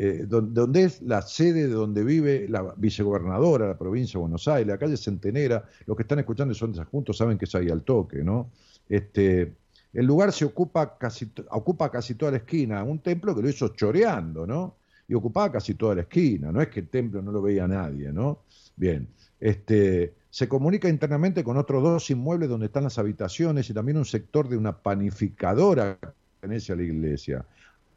eh, 0.00 0.26
donde, 0.28 0.84
es 0.84 1.02
la 1.02 1.22
sede 1.22 1.66
de 1.66 1.72
donde 1.72 2.04
vive 2.04 2.46
la 2.48 2.72
vicegobernadora 2.76 3.64
de 3.64 3.72
la 3.72 3.76
provincia 3.76 4.12
de 4.12 4.20
Buenos 4.20 4.46
Aires, 4.46 4.68
la 4.68 4.78
calle 4.78 4.96
Centenera, 4.96 5.68
los 5.86 5.96
que 5.96 6.04
están 6.04 6.20
escuchando 6.20 6.54
son 6.54 6.72
de 6.72 6.84
Justo 6.84 7.12
saben 7.12 7.36
que 7.36 7.46
es 7.46 7.54
ahí 7.56 7.68
al 7.68 7.82
toque, 7.82 8.22
¿no? 8.22 8.48
Este, 8.88 9.54
el 9.92 10.06
lugar 10.06 10.32
se 10.32 10.44
ocupa 10.44 10.96
casi, 10.96 11.28
ocupa 11.50 11.90
casi 11.90 12.14
toda 12.14 12.30
la 12.30 12.36
esquina, 12.36 12.84
un 12.84 13.00
templo 13.00 13.34
que 13.34 13.42
lo 13.42 13.48
hizo 13.48 13.70
choreando, 13.70 14.46
¿no? 14.46 14.76
Y 15.08 15.14
ocupaba 15.14 15.50
casi 15.50 15.74
toda 15.74 15.96
la 15.96 16.02
esquina, 16.02 16.52
no 16.52 16.62
es 16.62 16.68
que 16.68 16.78
el 16.78 16.88
templo 16.88 17.20
no 17.20 17.32
lo 17.32 17.42
veía 17.42 17.66
nadie, 17.66 18.12
¿no? 18.12 18.42
Bien, 18.76 19.08
este, 19.40 20.14
se 20.30 20.46
comunica 20.46 20.88
internamente 20.88 21.42
con 21.42 21.56
otros 21.56 21.82
dos 21.82 22.08
inmuebles 22.10 22.48
donde 22.48 22.66
están 22.66 22.84
las 22.84 22.98
habitaciones 22.98 23.68
y 23.68 23.74
también 23.74 23.98
un 23.98 24.04
sector 24.04 24.48
de 24.48 24.56
una 24.56 24.78
panificadora 24.78 25.98
que 26.00 26.08
pertenece 26.40 26.72
a 26.72 26.76
la 26.76 26.82
iglesia. 26.84 27.44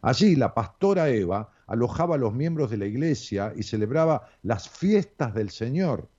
Allí 0.02 0.36
la 0.36 0.54
pastora 0.54 1.10
Eva 1.10 1.52
alojaba 1.68 2.16
a 2.16 2.18
los 2.18 2.34
miembros 2.34 2.72
de 2.72 2.78
la 2.78 2.86
iglesia 2.86 3.54
y 3.56 3.64
celebraba 3.64 4.28
las 4.44 4.68
fiestas 4.68 5.34
del 5.34 5.50
Señor. 5.50 6.10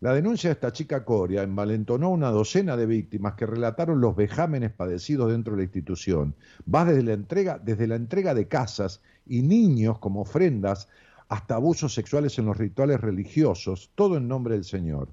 La 0.00 0.12
denuncia 0.12 0.48
de 0.48 0.54
esta 0.54 0.72
chica 0.72 1.04
Coria 1.04 1.42
envalentonó 1.42 2.10
una 2.10 2.30
docena 2.30 2.76
de 2.76 2.84
víctimas 2.84 3.34
que 3.34 3.46
relataron 3.46 4.00
los 4.00 4.16
vejámenes 4.16 4.72
padecidos 4.72 5.30
dentro 5.30 5.52
de 5.52 5.58
la 5.58 5.64
institución. 5.64 6.34
Va 6.72 6.84
desde 6.84 7.02
la 7.02 7.12
entrega, 7.12 7.58
desde 7.58 7.86
la 7.86 7.94
entrega 7.94 8.34
de 8.34 8.48
casas 8.48 9.00
y 9.26 9.42
niños 9.42 9.98
como 10.00 10.22
ofrendas 10.22 10.88
hasta 11.28 11.54
abusos 11.54 11.94
sexuales 11.94 12.38
en 12.38 12.46
los 12.46 12.56
rituales 12.56 13.00
religiosos, 13.00 13.92
todo 13.94 14.16
en 14.16 14.28
nombre 14.28 14.54
del 14.54 14.64
Señor. 14.64 15.08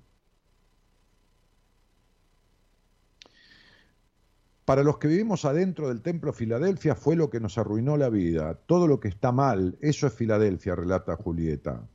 Para 4.71 4.83
los 4.83 4.99
que 4.99 5.09
vivimos 5.09 5.43
adentro 5.43 5.89
del 5.89 6.01
templo 6.01 6.31
Filadelfia 6.31 6.95
fue 6.95 7.17
lo 7.17 7.29
que 7.29 7.41
nos 7.41 7.57
arruinó 7.57 7.97
la 7.97 8.07
vida. 8.07 8.53
Todo 8.67 8.87
lo 8.87 9.01
que 9.01 9.09
está 9.09 9.33
mal, 9.33 9.77
eso 9.81 10.07
es 10.07 10.13
Filadelfia, 10.13 10.77
relata 10.77 11.17
Julieta. 11.17 11.85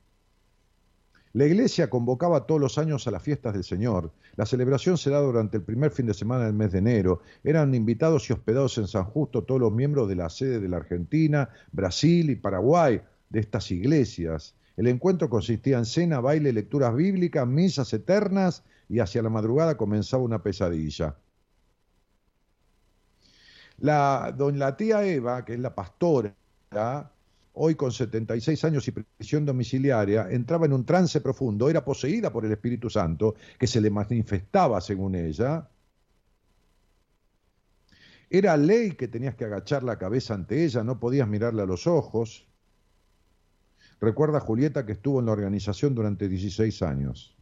La 1.32 1.46
iglesia 1.46 1.88
convocaba 1.88 2.44
todos 2.44 2.60
los 2.60 2.76
años 2.76 3.06
a 3.06 3.10
las 3.12 3.22
fiestas 3.22 3.54
del 3.54 3.64
Señor. 3.64 4.12
La 4.36 4.44
celebración 4.44 4.98
se 4.98 5.08
da 5.08 5.20
durante 5.20 5.56
el 5.56 5.62
primer 5.62 5.90
fin 5.90 6.04
de 6.04 6.12
semana 6.12 6.44
del 6.44 6.52
mes 6.52 6.70
de 6.70 6.80
enero. 6.80 7.22
Eran 7.42 7.74
invitados 7.74 8.28
y 8.28 8.34
hospedados 8.34 8.76
en 8.76 8.88
San 8.88 9.04
Justo 9.04 9.44
todos 9.44 9.62
los 9.62 9.72
miembros 9.72 10.06
de 10.06 10.16
la 10.16 10.28
sede 10.28 10.60
de 10.60 10.68
la 10.68 10.76
Argentina, 10.76 11.48
Brasil 11.72 12.28
y 12.28 12.36
Paraguay 12.36 13.00
de 13.30 13.40
estas 13.40 13.70
iglesias. 13.70 14.54
El 14.76 14.88
encuentro 14.88 15.30
consistía 15.30 15.78
en 15.78 15.86
cena, 15.86 16.20
baile, 16.20 16.52
lecturas 16.52 16.94
bíblicas, 16.94 17.48
misas 17.48 17.90
eternas 17.94 18.64
y 18.86 18.98
hacia 18.98 19.22
la 19.22 19.30
madrugada 19.30 19.78
comenzaba 19.78 20.22
una 20.22 20.42
pesadilla. 20.42 21.16
La, 23.78 24.32
don, 24.36 24.58
la 24.58 24.76
tía 24.76 25.04
Eva, 25.04 25.44
que 25.44 25.54
es 25.54 25.60
la 25.60 25.74
pastora, 25.74 26.34
hoy 27.52 27.74
con 27.74 27.92
76 27.92 28.64
años 28.64 28.86
y 28.88 28.92
prisión 28.92 29.44
domiciliaria, 29.44 30.28
entraba 30.30 30.66
en 30.66 30.72
un 30.72 30.84
trance 30.84 31.20
profundo, 31.20 31.68
era 31.68 31.84
poseída 31.84 32.32
por 32.32 32.44
el 32.44 32.52
Espíritu 32.52 32.90
Santo, 32.90 33.34
que 33.58 33.66
se 33.66 33.80
le 33.80 33.90
manifestaba, 33.90 34.80
según 34.80 35.14
ella. 35.14 35.68
Era 38.28 38.56
ley 38.56 38.92
que 38.92 39.08
tenías 39.08 39.36
que 39.36 39.44
agachar 39.44 39.82
la 39.84 39.98
cabeza 39.98 40.34
ante 40.34 40.64
ella, 40.64 40.82
no 40.82 40.98
podías 40.98 41.28
mirarle 41.28 41.62
a 41.62 41.66
los 41.66 41.86
ojos. 41.86 42.46
Recuerda 44.00 44.40
Julieta 44.40 44.84
que 44.84 44.92
estuvo 44.92 45.20
en 45.20 45.26
la 45.26 45.32
organización 45.32 45.94
durante 45.94 46.28
16 46.28 46.82
años. 46.82 47.35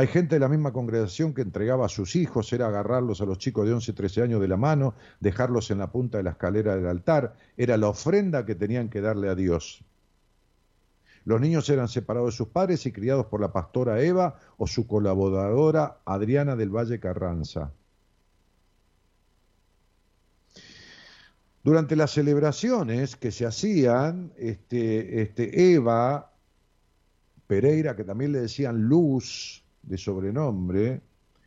Hay 0.00 0.06
gente 0.06 0.36
de 0.36 0.40
la 0.40 0.48
misma 0.48 0.72
congregación 0.72 1.34
que 1.34 1.42
entregaba 1.42 1.84
a 1.84 1.90
sus 1.90 2.16
hijos, 2.16 2.50
era 2.54 2.68
agarrarlos 2.68 3.20
a 3.20 3.26
los 3.26 3.36
chicos 3.36 3.66
de 3.66 3.74
11, 3.74 3.92
13 3.92 4.22
años 4.22 4.40
de 4.40 4.48
la 4.48 4.56
mano, 4.56 4.94
dejarlos 5.20 5.70
en 5.70 5.76
la 5.76 5.92
punta 5.92 6.16
de 6.16 6.24
la 6.24 6.30
escalera 6.30 6.74
del 6.74 6.86
altar, 6.86 7.36
era 7.58 7.76
la 7.76 7.88
ofrenda 7.88 8.46
que 8.46 8.54
tenían 8.54 8.88
que 8.88 9.02
darle 9.02 9.28
a 9.28 9.34
Dios. 9.34 9.84
Los 11.26 11.38
niños 11.38 11.68
eran 11.68 11.86
separados 11.86 12.32
de 12.32 12.36
sus 12.38 12.48
padres 12.48 12.86
y 12.86 12.92
criados 12.92 13.26
por 13.26 13.42
la 13.42 13.52
pastora 13.52 14.00
Eva 14.00 14.40
o 14.56 14.66
su 14.66 14.86
colaboradora 14.86 15.98
Adriana 16.06 16.56
del 16.56 16.74
Valle 16.74 16.98
Carranza. 16.98 17.70
Durante 21.62 21.94
las 21.94 22.12
celebraciones 22.12 23.16
que 23.16 23.30
se 23.30 23.44
hacían, 23.44 24.32
este, 24.38 25.20
este 25.20 25.74
Eva 25.74 26.32
Pereira, 27.46 27.94
que 27.96 28.04
también 28.04 28.32
le 28.32 28.40
decían 28.40 28.88
Luz, 28.88 29.59
de 29.82 29.98
sobrenombre, 29.98 31.00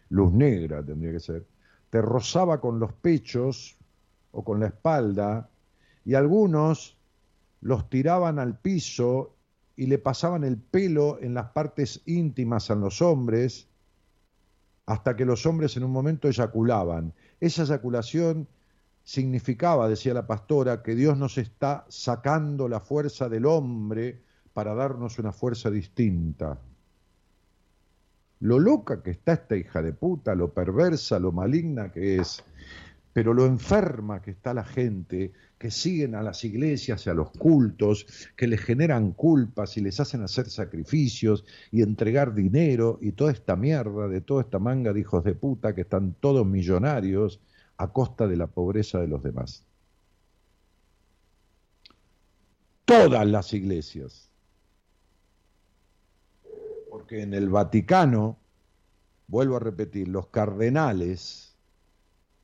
luz 0.09 0.33
negra 0.33 0.83
tendría 0.83 1.11
que 1.11 1.19
ser, 1.19 1.45
te 1.89 2.01
rozaba 2.01 2.59
con 2.59 2.79
los 2.79 2.93
pechos 2.93 3.77
o 4.31 4.43
con 4.43 4.59
la 4.59 4.67
espalda 4.67 5.49
y 6.05 6.15
algunos 6.15 6.97
los 7.61 7.89
tiraban 7.89 8.39
al 8.39 8.59
piso 8.59 9.35
y 9.75 9.87
le 9.87 9.97
pasaban 9.97 10.43
el 10.43 10.57
pelo 10.57 11.17
en 11.21 11.33
las 11.33 11.51
partes 11.51 12.01
íntimas 12.05 12.69
a 12.69 12.75
los 12.75 13.01
hombres 13.01 13.67
hasta 14.85 15.15
que 15.15 15.25
los 15.25 15.45
hombres 15.45 15.77
en 15.77 15.83
un 15.83 15.91
momento 15.91 16.27
eyaculaban. 16.27 17.13
Esa 17.39 17.63
eyaculación 17.63 18.47
significaba, 19.03 19.87
decía 19.87 20.13
la 20.13 20.27
pastora, 20.27 20.83
que 20.83 20.95
Dios 20.95 21.17
nos 21.17 21.37
está 21.37 21.85
sacando 21.89 22.67
la 22.67 22.79
fuerza 22.79 23.29
del 23.29 23.45
hombre 23.45 24.21
para 24.53 24.75
darnos 24.75 25.19
una 25.19 25.31
fuerza 25.31 25.69
distinta. 25.71 26.59
Lo 28.43 28.59
loca 28.59 29.01
que 29.01 29.11
está 29.11 29.31
esta 29.31 29.55
hija 29.55 29.81
de 29.81 29.93
puta, 29.93 30.35
lo 30.35 30.53
perversa, 30.53 31.17
lo 31.17 31.31
maligna 31.31 31.93
que 31.93 32.17
es, 32.17 32.43
pero 33.13 33.33
lo 33.33 33.45
enferma 33.45 34.21
que 34.21 34.31
está 34.31 34.53
la 34.53 34.65
gente, 34.65 35.31
que 35.57 35.71
siguen 35.71 36.13
a 36.13 36.21
las 36.21 36.43
iglesias 36.43 37.07
y 37.07 37.09
a 37.09 37.13
los 37.13 37.31
cultos, 37.31 38.05
que 38.35 38.47
les 38.47 38.59
generan 38.59 39.13
culpas 39.13 39.77
y 39.77 39.81
les 39.81 39.97
hacen 40.01 40.23
hacer 40.23 40.49
sacrificios 40.49 41.45
y 41.71 41.83
entregar 41.83 42.35
dinero 42.35 42.99
y 43.01 43.13
toda 43.13 43.31
esta 43.31 43.55
mierda 43.55 44.09
de 44.09 44.19
toda 44.19 44.41
esta 44.41 44.59
manga 44.59 44.91
de 44.91 44.99
hijos 44.99 45.23
de 45.23 45.35
puta 45.35 45.73
que 45.73 45.81
están 45.83 46.13
todos 46.19 46.45
millonarios 46.45 47.39
a 47.77 47.93
costa 47.93 48.27
de 48.27 48.35
la 48.35 48.47
pobreza 48.47 48.99
de 48.99 49.07
los 49.07 49.23
demás. 49.23 49.65
Todas 52.83 53.25
las 53.25 53.53
iglesias. 53.53 54.32
En 57.13 57.35
el 57.35 57.47
Vaticano, 57.47 58.39
vuelvo 59.27 59.57
a 59.57 59.59
repetir, 59.59 60.07
los 60.07 60.29
cardenales 60.29 61.55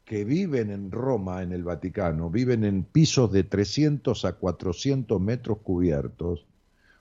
que 0.06 0.24
viven 0.24 0.70
en 0.70 0.91
Roma, 0.91 1.41
en 1.41 1.54
el 1.54 1.64
Vaticano, 1.64 2.30
viven 2.30 2.64
en 2.64 2.84
pisos 2.84 3.32
de 3.32 3.44
300 3.44 4.26
a 4.26 4.34
400 4.34 5.20
metros 5.20 5.58
cubiertos, 5.64 6.46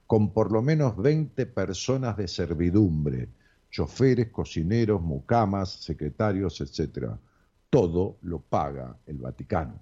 con 0.06 0.32
por 0.32 0.50
lo 0.50 0.62
menos 0.62 0.96
20 0.96 1.44
personas 1.44 2.16
de 2.16 2.26
servidumbre, 2.26 3.28
choferes, 3.70 4.28
cocineros, 4.28 5.02
mucamas, 5.02 5.68
secretarios, 5.68 6.62
etc. 6.62 7.10
Todo 7.68 8.16
lo 8.22 8.40
paga 8.40 8.96
el 9.04 9.18
Vaticano. 9.18 9.78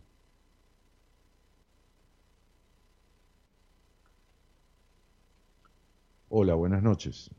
Hola, 6.31 6.55
buenas 6.55 6.83
noches. 6.83 7.31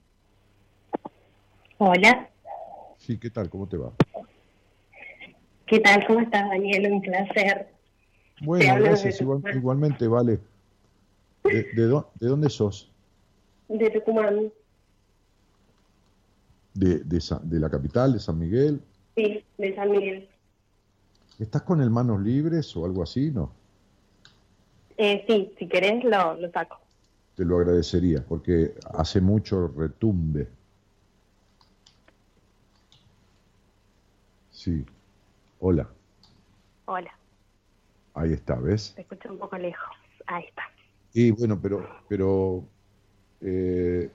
Hola. 1.80 2.30
Sí, 2.98 3.20
¿qué 3.20 3.30
tal? 3.30 3.50
¿Cómo 3.50 3.68
te 3.68 3.78
va? 3.78 3.92
¿Qué 5.68 5.80
tal? 5.80 6.06
¿Cómo 6.08 6.22
estás, 6.22 6.50
Daniel? 6.50 6.92
Un 6.92 7.02
placer. 7.02 7.68
Bueno, 8.42 8.84
gracias. 8.84 9.22
igualmente, 9.22 10.08
vale. 10.08 10.40
¿De, 11.44 11.64
de, 11.74 12.28
dónde 12.28 12.50
sos? 12.50 12.92
De 13.68 13.90
Tucumán. 13.92 14.52
De, 16.74 17.00
de, 17.04 17.60
la 17.60 17.70
capital, 17.70 18.14
de 18.14 18.20
San 18.20 18.40
Miguel? 18.40 18.82
Sí, 19.16 19.44
de 19.58 19.76
San 19.76 19.92
Miguel. 19.92 20.28
¿Estás 21.40 21.62
con 21.62 21.82
el 21.82 21.90
manos 21.92 22.22
libres 22.22 22.76
o 22.76 22.86
algo 22.86 23.04
así, 23.04 23.32
no? 23.32 23.52
Eh, 24.98 25.24
sí, 25.28 25.54
si 25.60 25.68
querés 25.68 26.04
lo, 26.04 26.36
lo 26.36 26.52
saco. 26.52 26.80
Te 27.36 27.46
lo 27.46 27.58
agradecería, 27.58 28.24
porque 28.28 28.74
hace 28.94 29.22
mucho 29.22 29.68
retumbe. 29.68 30.57
Sí. 34.58 34.84
Hola. 35.60 35.88
Hola. 36.86 37.12
Ahí 38.16 38.34
está, 38.34 38.56
¿ves? 38.56 38.94
Te 38.96 39.02
escucho 39.02 39.30
un 39.30 39.38
poco 39.38 39.56
lejos. 39.56 39.96
Ahí 40.26 40.46
está. 40.46 40.64
Y 41.14 41.30
bueno, 41.30 41.60
pero, 41.62 41.88
pero 42.10 42.64
eh, 43.40 44.10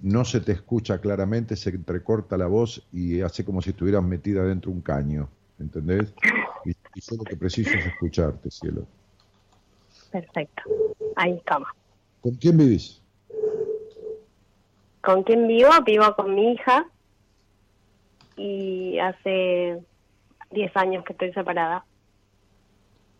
no 0.00 0.24
se 0.24 0.40
te 0.40 0.52
escucha 0.52 0.98
claramente, 0.98 1.56
se 1.56 1.68
entrecorta 1.68 2.38
la 2.38 2.46
voz 2.46 2.88
y 2.90 3.20
hace 3.20 3.44
como 3.44 3.60
si 3.60 3.70
estuvieras 3.70 4.02
metida 4.02 4.42
dentro 4.44 4.70
de 4.70 4.76
un 4.78 4.82
caño, 4.82 5.28
¿entendés? 5.58 6.14
Y, 6.64 6.70
y 6.94 7.00
solo 7.02 7.24
que 7.24 7.36
preciso 7.36 7.76
es 7.76 7.84
escucharte, 7.84 8.50
cielo. 8.50 8.86
Perfecto. 10.10 10.62
Ahí 11.16 11.34
estamos. 11.34 11.68
¿Con 12.22 12.34
quién 12.36 12.56
vivís? 12.56 13.02
¿Con 15.02 15.22
quién 15.22 15.46
vivo? 15.46 15.70
Vivo 15.84 16.16
con 16.16 16.34
mi 16.34 16.52
hija 16.52 16.88
y 18.36 18.98
hace 18.98 19.78
10 20.50 20.76
años 20.76 21.04
que 21.04 21.12
estoy 21.12 21.32
separada. 21.32 21.84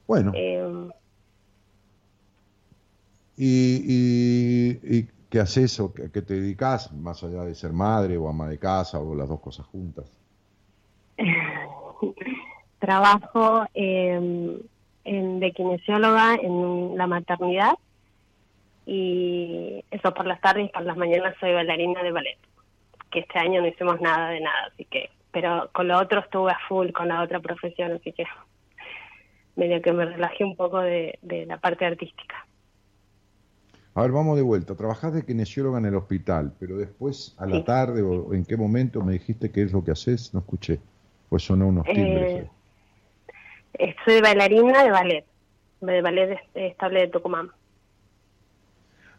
Bueno. 0.06 0.32
Eh, 0.34 0.90
¿Y, 3.36 4.78
y, 4.82 5.08
qué 5.30 5.40
haces 5.40 5.80
o 5.80 5.92
qué, 5.94 6.08
te 6.08 6.34
dedicas, 6.34 6.92
más 6.92 7.24
allá 7.24 7.44
de 7.44 7.54
ser 7.54 7.72
madre 7.72 8.18
o 8.18 8.28
ama 8.28 8.48
de 8.48 8.58
casa 8.58 9.00
o 9.00 9.14
las 9.14 9.28
dos 9.28 9.40
cosas 9.40 9.66
juntas? 9.66 10.04
Trabajo 12.78 13.64
en, 13.72 14.60
de 15.04 15.52
kinesióloga 15.52 16.34
en 16.34 16.96
la 16.96 17.06
maternidad 17.06 17.72
y 18.84 19.84
eso 19.90 20.12
por 20.12 20.26
las 20.26 20.40
tardes 20.40 20.66
y 20.66 20.72
por 20.72 20.82
las 20.82 20.96
mañanas 20.96 21.34
soy 21.40 21.52
bailarina 21.52 22.02
de 22.02 22.12
ballet, 22.12 22.38
que 23.12 23.20
este 23.20 23.38
año 23.38 23.60
no 23.60 23.68
hicimos 23.68 24.00
nada 24.00 24.30
de 24.30 24.40
nada, 24.40 24.70
así 24.72 24.84
que 24.86 25.10
pero 25.32 25.70
con 25.72 25.88
lo 25.88 25.98
otro 25.98 26.20
estuve 26.20 26.52
a 26.52 26.58
full 26.68 26.90
con 26.92 27.08
la 27.08 27.22
otra 27.22 27.40
profesión, 27.40 27.92
así 27.92 28.12
que 28.12 28.24
medio 29.56 29.80
que 29.82 29.92
me 29.92 30.04
relajé 30.04 30.44
un 30.44 30.56
poco 30.56 30.80
de, 30.80 31.18
la 31.22 31.58
parte 31.58 31.86
artística. 31.86 32.46
A 33.94 34.02
ver, 34.02 34.12
vamos 34.12 34.36
de 34.36 34.42
vuelta. 34.42 34.74
Trabajás 34.74 35.12
de 35.12 35.24
kinesióloga 35.24 35.78
en 35.78 35.86
el 35.86 35.94
hospital, 35.94 36.54
pero 36.58 36.76
después, 36.76 37.34
a 37.38 37.46
la 37.46 37.62
tarde 37.64 38.02
o 38.02 38.32
en 38.32 38.44
qué 38.44 38.56
momento 38.56 39.02
me 39.02 39.14
dijiste 39.14 39.50
qué 39.50 39.62
es 39.62 39.72
lo 39.72 39.84
que 39.84 39.90
haces, 39.90 40.32
no 40.32 40.40
escuché. 40.40 40.78
Pues 41.28 41.42
sonó 41.42 41.68
unos 41.68 41.84
timbres. 41.84 42.46
Eh, 43.78 43.94
soy 44.04 44.20
bailarina 44.20 44.84
de 44.84 44.90
ballet, 44.90 45.24
de 45.80 46.02
ballet 46.02 46.40
estable 46.54 47.00
de 47.00 47.08
Tucumán. 47.08 47.50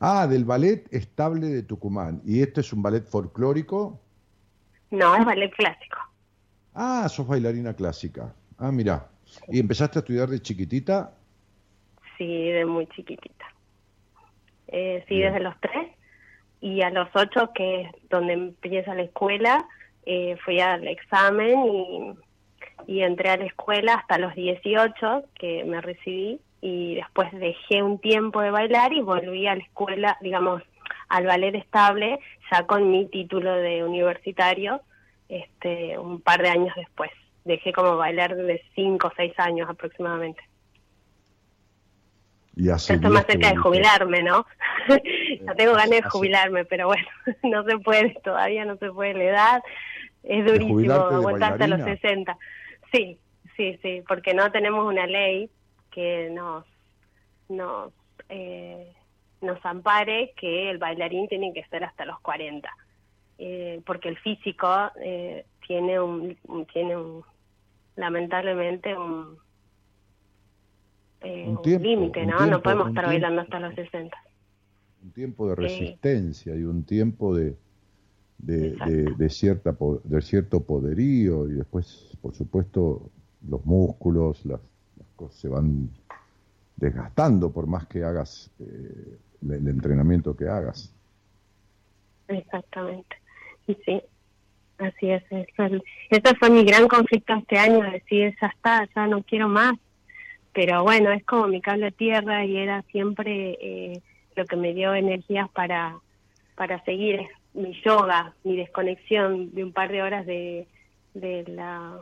Ah, 0.06 0.28
del 0.28 0.44
ballet 0.44 0.84
estable 0.94 1.48
de 1.48 1.64
Tucumán. 1.64 2.22
¿Y 2.26 2.42
esto 2.42 2.60
es 2.60 2.74
un 2.74 2.82
ballet 2.82 3.06
folclórico? 3.06 4.02
No, 4.92 5.16
es 5.16 5.24
ballet 5.24 5.50
clásico. 5.56 5.98
Ah, 6.74 7.08
sos 7.08 7.26
bailarina 7.26 7.74
clásica. 7.74 8.36
Ah, 8.58 8.70
mira. 8.70 9.08
¿Y 9.48 9.62
empezaste 9.62 10.00
a 10.00 10.02
estudiar 10.02 10.28
de 10.28 10.42
chiquitita? 10.42 11.14
Sí, 12.18 12.50
de 12.52 12.66
muy 12.66 12.86
chiquitita. 12.88 13.46
Eh, 14.68 15.06
sí, 15.08 15.20
desde 15.20 15.40
los 15.40 15.58
tres. 15.62 15.88
Y 16.60 16.82
a 16.82 16.90
los 16.90 17.08
ocho, 17.16 17.52
que 17.56 17.84
es 17.84 17.92
donde 18.10 18.34
empieza 18.34 18.94
la 18.96 19.04
escuela, 19.04 19.66
eh, 20.06 20.36
fui 20.44 20.60
al 20.60 20.86
examen 20.86 21.66
y, 21.66 22.14
y 22.88 23.04
entré 23.04 23.30
a 23.30 23.38
la 23.38 23.46
escuela 23.46 23.94
hasta 23.94 24.18
los 24.18 24.36
18, 24.36 25.30
que 25.40 25.64
me 25.64 25.80
recibí. 25.80 26.42
Y 26.66 26.96
después 26.96 27.30
dejé 27.34 27.84
un 27.84 28.00
tiempo 28.00 28.40
de 28.40 28.50
bailar 28.50 28.94
y 28.94 29.02
volví 29.02 29.48
a 29.48 29.56
la 29.56 29.64
escuela, 29.64 30.18
digamos, 30.22 30.64
al 31.10 31.26
ballet 31.26 31.54
estable 31.56 32.20
ya 32.50 32.66
con 32.66 32.90
mi 32.90 33.06
título 33.08 33.54
de 33.54 33.84
universitario 33.84 34.82
este 35.28 36.00
un 36.00 36.22
par 36.22 36.42
de 36.42 36.48
años 36.48 36.74
después. 36.78 37.12
Dejé 37.44 37.74
como 37.74 37.98
bailar 37.98 38.38
de 38.38 38.64
5 38.76 39.08
o 39.08 39.12
6 39.14 39.34
años 39.40 39.70
aproximadamente. 39.70 40.42
Y 42.56 42.70
hace 42.70 42.94
Estoy 42.94 43.12
más 43.12 43.26
cerca 43.26 43.50
de 43.50 43.58
jubilarme, 43.58 44.24
¿no? 44.24 44.46
no 45.42 45.56
tengo 45.56 45.74
ganas 45.74 45.90
de 45.90 46.04
jubilarme, 46.04 46.64
pero 46.64 46.88
bueno, 46.88 47.08
no 47.44 47.66
se 47.66 47.78
puede, 47.80 48.14
todavía 48.24 48.64
no 48.64 48.78
se 48.78 48.90
puede 48.90 49.16
la 49.16 49.24
edad. 49.26 49.64
Es 50.24 50.46
durísimo 50.46 50.94
aguantar 50.94 51.54
hasta 51.54 51.68
los 51.68 51.82
60. 51.82 52.38
Sí, 52.94 53.18
sí, 53.58 53.78
sí, 53.82 54.02
porque 54.08 54.34
no 54.34 54.50
tenemos 54.50 54.88
una 54.88 55.08
ley 55.08 55.50
que 55.94 56.30
nos, 56.32 56.66
nos 57.50 57.94
eh, 58.30 58.94
nos 59.44 59.64
ampare 59.66 60.34
que 60.40 60.72
el 60.72 60.78
bailarín 60.78 61.28
tiene 61.28 61.54
que 61.54 61.64
ser 61.66 61.84
hasta 61.84 62.06
los 62.06 62.20
40, 62.22 62.70
eh, 63.38 63.82
porque 63.86 64.10
el 64.10 64.18
físico 64.18 64.68
eh, 65.02 65.46
tiene 65.68 66.00
un, 66.00 66.36
tiene 66.72 66.98
un, 66.98 67.24
lamentablemente 67.96 68.98
un, 68.98 69.38
eh, 71.22 71.56
límite, 71.64 72.26
¿no? 72.26 72.46
no 72.46 72.62
podemos 72.62 72.90
estar 72.90 73.06
bailando 73.06 73.42
hasta 73.42 73.60
los 73.60 73.76
60. 73.76 74.18
Un 75.04 75.12
tiempo 75.12 75.50
de 75.50 75.56
resistencia 75.56 76.56
y 76.56 76.64
un 76.64 76.86
tiempo 76.86 77.36
de, 77.36 77.56
de, 78.38 79.30
cierta, 79.30 79.76
de 80.04 80.22
cierto 80.22 80.64
poderío 80.64 81.50
y 81.50 81.54
después, 81.54 82.18
por 82.22 82.34
supuesto, 82.34 83.10
los 83.46 83.66
músculos, 83.66 84.46
las, 84.46 84.62
se 85.32 85.48
van 85.48 85.90
desgastando 86.76 87.52
por 87.52 87.68
más 87.68 87.86
que 87.88 88.04
hagas 88.04 88.52
el 88.60 89.68
entrenamiento 89.68 90.36
que 90.36 90.48
hagas. 90.48 90.94
Exactamente. 92.28 93.16
Y 93.68 93.76
sí, 93.86 94.02
así 94.78 95.12
es. 95.12 95.24
Ese 96.10 96.36
fue 96.40 96.50
mi 96.50 96.64
gran 96.64 96.88
conflicto 96.88 97.34
este 97.34 97.58
año, 97.58 97.82
decir, 97.92 98.36
ya 98.42 98.48
está, 98.48 98.88
ya 98.96 99.08
no 99.08 99.24
quiero 99.24 99.48
más. 99.48 99.74
Pero 100.54 100.84
bueno, 100.84 101.12
es 101.12 101.24
como 101.26 101.48
mi 101.48 101.62
cable 101.62 101.88
a 101.88 101.92
tierra 101.92 102.46
y 102.46 102.58
era 102.58 102.84
siempre 102.92 103.58
eh, 103.60 104.02
lo 104.36 104.46
que 104.46 104.56
me 104.56 104.74
dio 104.74 104.94
energías 104.94 105.50
para, 105.50 105.98
para 106.56 106.84
seguir 106.84 107.22
mi 107.54 107.74
yoga, 107.84 108.34
mi 108.44 108.56
desconexión 108.56 109.54
de 109.54 109.64
un 109.64 109.74
par 109.74 109.92
de 109.92 110.02
horas 110.04 110.26
de, 110.26 110.68
de 111.14 111.44
la 111.48 112.00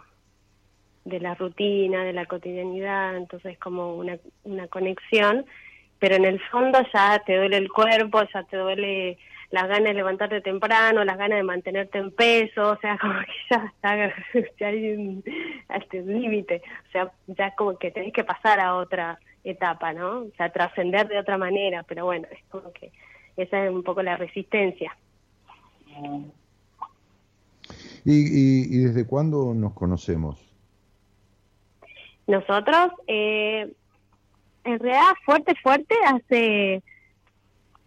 de 1.06 1.20
la 1.20 1.36
rutina, 1.36 2.04
de 2.04 2.14
la 2.14 2.26
cotidianidad, 2.26 3.18
entonces 3.18 3.58
como 3.58 3.96
una, 3.96 4.18
una 4.44 4.68
conexión, 4.68 5.46
pero 6.00 6.16
en 6.16 6.26
el 6.26 6.40
fondo 6.50 6.80
ya 6.94 7.22
te 7.26 7.38
duele 7.38 7.58
el 7.58 7.72
cuerpo, 7.72 8.22
ya 8.34 8.44
te 8.44 8.58
duele 8.58 9.18
las 9.52 9.68
ganas 9.68 9.84
de 9.84 9.94
levantarte 9.94 10.42
temprano, 10.42 11.04
las 11.04 11.18
ganas 11.18 11.38
de 11.38 11.44
mantenerte 11.44 11.98
en 11.98 12.12
peso, 12.12 12.72
o 12.72 12.78
sea, 12.78 12.98
como 13.02 13.14
que 13.20 13.34
ya 13.50 13.66
está, 13.66 14.14
ya 14.60 14.68
hay 14.68 15.24
hasta 15.68 15.98
un 15.98 16.22
límite, 16.22 16.62
o 16.88 16.92
sea, 16.92 17.12
ya 17.28 17.54
como 17.56 17.78
que 17.78 17.92
tenés 17.92 18.14
que 18.14 18.24
pasar 18.24 18.60
a 18.60 18.76
otra 18.76 19.20
etapa, 19.44 19.94
¿no? 19.94 20.20
O 20.20 20.32
sea, 20.38 20.52
trascender 20.52 21.08
de 21.08 21.20
otra 21.20 21.38
manera, 21.38 21.84
pero 21.84 22.06
bueno, 22.06 22.28
es 22.32 22.40
como 22.50 22.72
que 22.72 22.92
esa 23.38 23.66
es 23.66 23.72
un 23.72 23.84
poco 23.84 24.04
la 24.04 24.18
resistencia. 24.18 24.96
¿Y, 28.06 28.14
y, 28.14 28.76
y 28.76 28.78
desde 28.86 29.06
cuándo 29.06 29.54
nos 29.54 29.74
conocemos? 29.74 30.51
Nosotros, 32.32 32.92
eh, 33.08 33.70
en 34.64 34.80
realidad, 34.80 35.14
fuerte, 35.26 35.54
fuerte, 35.62 35.96
hace 36.06 36.82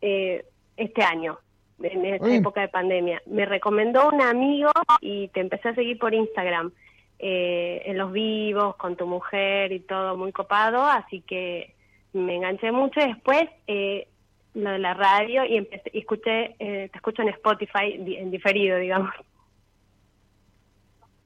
eh, 0.02 0.44
este 0.76 1.02
año, 1.02 1.38
en 1.82 2.04
esta 2.04 2.34
época 2.34 2.60
de 2.60 2.68
pandemia. 2.68 3.22
Me 3.24 3.46
recomendó 3.46 4.10
un 4.10 4.20
amigo 4.20 4.70
y 5.00 5.28
te 5.28 5.40
empecé 5.40 5.70
a 5.70 5.74
seguir 5.74 5.98
por 5.98 6.12
Instagram, 6.12 6.72
eh, 7.18 7.80
en 7.86 7.96
los 7.96 8.12
vivos, 8.12 8.76
con 8.76 8.96
tu 8.96 9.06
mujer 9.06 9.72
y 9.72 9.80
todo 9.80 10.14
muy 10.18 10.30
copado, 10.30 10.84
así 10.84 11.22
que 11.22 11.74
me 12.12 12.36
enganché 12.36 12.70
mucho. 12.70 13.00
Y 13.00 13.08
después, 13.08 13.44
eh, 13.66 14.06
lo 14.52 14.72
de 14.72 14.78
la 14.78 14.92
radio 14.92 15.42
y 15.46 15.56
empecé, 15.56 15.90
y 15.94 16.00
escuché, 16.00 16.54
eh, 16.58 16.90
te 16.92 16.98
escucho 16.98 17.22
en 17.22 17.30
Spotify, 17.30 17.94
en 17.94 18.30
diferido, 18.30 18.76
digamos. 18.76 19.14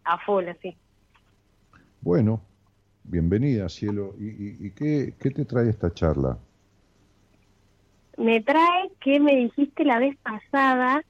A 0.04 0.18
full, 0.18 0.46
así. 0.46 0.76
Bueno, 2.00 2.40
bienvenida, 3.10 3.68
cielo. 3.68 4.14
¿Y, 4.18 4.26
y- 4.28 4.66
y 4.66 4.70
qué, 4.72 5.14
qué 5.20 5.30
te 5.30 5.44
trae 5.44 5.68
esta 5.70 5.92
charla? 5.92 6.38
me 8.16 8.40
trae 8.42 8.90
que 9.00 9.20
me 9.20 9.36
dijiste 9.36 9.84
la 9.84 10.00
vez 10.00 10.16
pasada, 10.18 11.02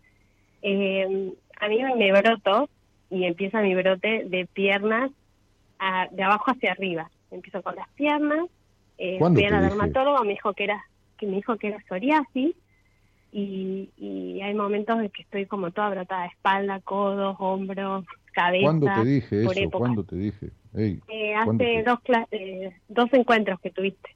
eh, 0.61 1.33
a 1.59 1.69
mí 1.69 1.79
me 1.97 2.13
broto 2.13 2.69
y 3.09 3.25
empieza 3.25 3.63
mi 3.63 3.75
brote 3.75 4.25
de 4.27 4.47
piernas 4.53 5.11
a- 5.79 6.09
de 6.11 6.23
abajo 6.23 6.51
hacia 6.51 6.73
arriba. 6.73 7.11
Empiezo 7.31 7.63
con 7.63 7.77
las 7.77 7.89
piernas, 7.95 8.47
eh, 8.99 9.17
¿Cuándo 9.19 9.41
fui 9.41 9.47
a 9.47 9.51
la 9.51 9.63
dermatóloga, 9.63 10.23
me 10.23 10.33
dijo 10.33 10.53
que 10.53 10.65
era 10.65 10.85
que 11.17 11.27
me 11.27 11.37
dijo 11.37 11.57
que 11.57 11.69
era 11.69 11.79
psoriasis 11.89 12.55
y, 13.33 13.91
y 13.97 14.41
hay 14.43 14.55
momentos 14.55 15.01
en 15.01 15.09
que 15.11 15.23
estoy 15.23 15.47
como 15.47 15.71
toda 15.73 15.91
brotada, 15.91 16.27
espalda, 16.27 16.81
codos, 16.83 17.37
hombros, 17.41 18.05
cabeza. 18.43 18.65
¿Cuándo 18.65 18.87
te 18.87 19.05
dije 19.05 19.45
por 19.45 19.53
eso? 19.53 19.61
épocas. 19.63 19.79
¿Cuándo 19.79 20.05
te 20.05 20.17
dije? 20.17 20.51
Ey, 20.75 21.01
Eh, 21.09 21.33
¿cuándo 21.45 21.65
hace 21.65 21.75
te- 21.75 21.83
dos, 21.91 21.99
cla- 22.05 22.29
eh, 22.31 22.73
dos 22.89 23.09
encuentros 23.13 23.61
que 23.61 23.71
tuviste. 23.71 24.11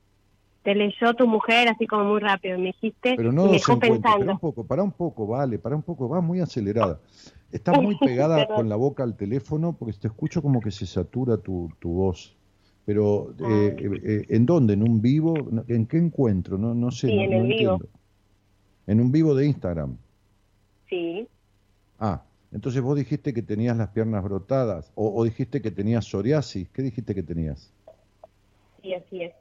Te 0.63 0.75
leyó 0.75 1.15
tu 1.15 1.27
mujer 1.27 1.69
así 1.69 1.87
como 1.87 2.05
muy 2.05 2.21
rápido, 2.21 2.57
me 2.59 2.67
dijiste, 2.67 3.15
Pero 3.17 3.31
y 3.31 3.35
no 3.35 3.43
me 3.43 3.49
dos 3.49 3.53
dejó 3.59 3.73
encuentros, 3.73 4.01
para 4.03 4.15
pensando. 4.15 4.33
un 4.35 4.39
poco, 4.39 4.65
para 4.67 4.83
un 4.85 4.93
poco, 4.93 5.27
vale, 5.27 5.59
para 5.59 5.75
un 5.75 5.83
poco, 5.83 6.09
vas 6.09 6.23
muy 6.23 6.41
acelerada. 6.41 7.01
Estás 7.51 7.75
muy 7.83 7.97
pegada 7.97 8.37
Perdón. 8.37 8.57
con 8.59 8.69
la 8.69 8.77
boca 8.77 9.03
al 9.03 9.17
teléfono 9.17 9.73
porque 9.77 9.99
te 9.99 10.07
escucho 10.09 10.41
como 10.41 10.61
que 10.61 10.71
se 10.71 10.87
satura 10.87 11.37
tu, 11.37 11.69
tu 11.81 11.91
voz. 11.91 12.37
Pero, 12.85 13.35
eh, 13.41 13.77
eh, 13.79 14.01
eh, 14.05 14.27
¿en 14.29 14.47
dónde? 14.47 14.75
¿En 14.75 14.83
un 14.83 15.01
vivo? 15.03 15.37
¿En 15.69 15.87
qué 15.87 15.99
encuentro? 15.99 16.59
No, 16.59 16.75
no 16.75 16.91
sé, 16.91 17.09
Sí, 17.09 17.17
no, 17.17 17.23
en 17.25 17.31
no 17.31 17.37
el 17.39 17.43
vivo. 17.43 17.53
entiendo. 17.53 17.89
En 18.87 19.01
un 19.01 19.11
vivo 19.13 19.35
de 19.35 19.47
Instagram. 19.47 19.97
Sí, 20.89 21.27
Ah, 21.99 22.23
entonces 22.53 22.83
vos 22.83 22.97
dijiste 22.97 23.33
que 23.33 23.43
tenías 23.43 23.77
las 23.77 23.89
piernas 23.89 24.23
brotadas 24.23 24.93
o, 24.95 25.13
o 25.15 25.25
dijiste 25.25 25.63
que 25.63 25.71
tenías 25.71 26.05
psoriasis. 26.05 26.69
¿Qué 26.71 26.83
dijiste 26.83 27.15
que 27.15 27.23
tenías? 27.23 27.73
sí, 28.83 28.95
así 28.95 29.23
es. 29.23 29.35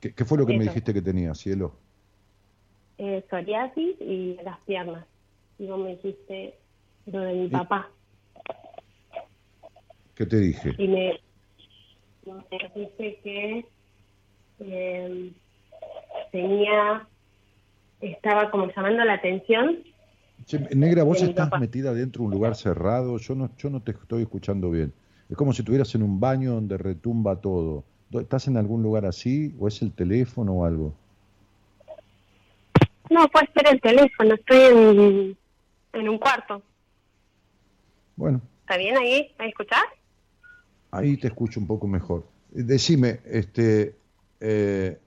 ¿Qué, 0.00 0.14
qué 0.14 0.24
fue 0.24 0.38
lo 0.38 0.46
que 0.46 0.56
me 0.56 0.64
dijiste 0.64 0.92
que 0.92 1.00
tenías, 1.00 1.38
cielo? 1.38 1.74
Eh, 2.98 3.24
psoriasis 3.28 3.96
y 4.00 4.38
las 4.44 4.58
piernas. 4.60 5.06
Y 5.58 5.66
vos 5.66 5.78
me 5.78 5.96
dijiste 5.96 6.58
lo 7.06 7.20
de 7.20 7.32
mi 7.34 7.48
papá. 7.48 7.90
¿Qué 10.14 10.26
te 10.26 10.38
dije? 10.38 10.74
Y 10.78 10.88
me, 10.88 11.20
me 12.26 12.70
dijiste 12.74 13.20
que 13.22 13.66
eh, 14.60 15.32
tenía, 16.32 17.06
estaba 18.00 18.50
como 18.50 18.66
llamando 18.74 19.04
la 19.04 19.14
atención. 19.14 19.78
Che, 20.46 20.58
negra, 20.76 21.02
vos 21.02 21.20
estás 21.22 21.50
metida 21.58 21.92
dentro 21.92 22.20
de 22.22 22.26
un 22.26 22.32
lugar 22.32 22.54
cerrado, 22.54 23.18
yo 23.18 23.34
no, 23.34 23.50
yo 23.56 23.68
no 23.68 23.82
te 23.82 23.90
estoy 23.92 24.22
escuchando 24.22 24.70
bien. 24.70 24.92
Es 25.28 25.36
como 25.36 25.52
si 25.52 25.62
estuvieras 25.62 25.92
en 25.96 26.02
un 26.04 26.20
baño 26.20 26.52
donde 26.54 26.78
retumba 26.78 27.40
todo. 27.40 27.84
Do- 28.10 28.20
¿Estás 28.20 28.46
en 28.46 28.56
algún 28.56 28.82
lugar 28.82 29.06
así 29.06 29.54
o 29.58 29.66
es 29.66 29.82
el 29.82 29.92
teléfono 29.92 30.52
o 30.52 30.64
algo? 30.64 30.94
No, 33.10 33.26
puede 33.28 33.48
ser 33.54 33.66
el 33.74 33.80
teléfono, 33.80 34.34
estoy 34.34 34.58
en, 34.60 35.38
en 35.92 36.08
un 36.08 36.18
cuarto. 36.18 36.62
Bueno, 38.16 38.40
¿Está 38.60 38.76
bien 38.76 38.96
ahí? 38.96 39.34
¿Me 39.38 39.48
escuchás? 39.48 39.82
ahí 40.92 41.16
te 41.18 41.26
escucho 41.26 41.60
un 41.60 41.66
poco 41.66 41.86
mejor. 41.86 42.26
Eh, 42.54 42.62
Decime, 42.62 43.20
este, 43.26 43.96
eh, 44.40 44.98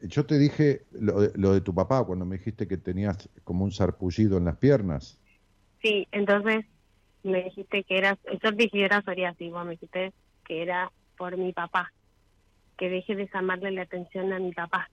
yo 0.00 0.26
te 0.26 0.38
dije 0.38 0.86
lo 0.92 1.20
de, 1.20 1.32
lo 1.34 1.52
de 1.52 1.60
tu 1.60 1.74
papá 1.74 2.04
cuando 2.04 2.24
me 2.24 2.38
dijiste 2.38 2.68
que 2.68 2.76
tenías 2.76 3.28
como 3.44 3.64
un 3.64 3.72
sarpullido 3.72 4.36
en 4.38 4.44
las 4.44 4.56
piernas. 4.56 5.18
Sí, 5.82 6.06
entonces 6.12 6.64
me 7.22 7.44
dijiste 7.44 7.84
que 7.84 7.98
era, 7.98 8.18
yo 8.42 8.52
dije 8.52 8.70
que 8.70 8.84
era 8.84 9.02
psoriasis, 9.02 9.50
vos 9.50 9.64
me 9.64 9.72
dijiste 9.72 10.12
que 10.46 10.62
era 10.62 10.90
por 11.16 11.36
mi 11.36 11.52
papá, 11.52 11.92
que 12.76 12.88
deje 12.88 13.16
de 13.16 13.28
llamarle 13.32 13.72
la 13.72 13.82
atención 13.82 14.32
a 14.32 14.38
mi 14.38 14.52
papá. 14.52 14.88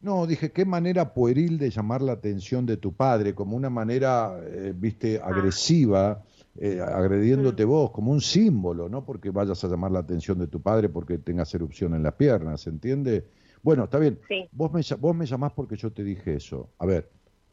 No, 0.00 0.26
dije, 0.26 0.50
qué 0.50 0.64
manera 0.64 1.12
pueril 1.12 1.58
de 1.58 1.70
llamar 1.70 2.00
la 2.00 2.12
atención 2.12 2.64
de 2.64 2.78
tu 2.78 2.94
padre, 2.94 3.34
como 3.34 3.54
una 3.54 3.68
manera, 3.68 4.40
eh, 4.42 4.72
viste, 4.74 5.20
agresiva, 5.22 6.22
eh, 6.58 6.80
agrediéndote 6.80 7.64
vos, 7.66 7.90
como 7.90 8.10
un 8.10 8.22
símbolo, 8.22 8.88
no 8.88 9.04
porque 9.04 9.30
vayas 9.30 9.62
a 9.62 9.68
llamar 9.68 9.90
la 9.90 9.98
atención 9.98 10.38
de 10.38 10.46
tu 10.46 10.62
padre 10.62 10.88
porque 10.88 11.18
tengas 11.18 11.54
erupción 11.54 11.94
en 11.94 12.02
las 12.02 12.14
piernas, 12.14 12.66
¿entiende? 12.66 13.26
Bueno, 13.62 13.84
está 13.84 13.98
bien. 13.98 14.18
Sí. 14.28 14.48
Vos 14.52 14.72
me, 14.72 14.80
ll- 14.80 14.98
vos 14.98 15.14
me 15.14 15.26
llamás 15.26 15.52
porque 15.52 15.76
yo 15.76 15.92
te 15.92 16.02
dije 16.02 16.34
eso. 16.34 16.70
A 16.78 16.86
ver, 16.86 17.10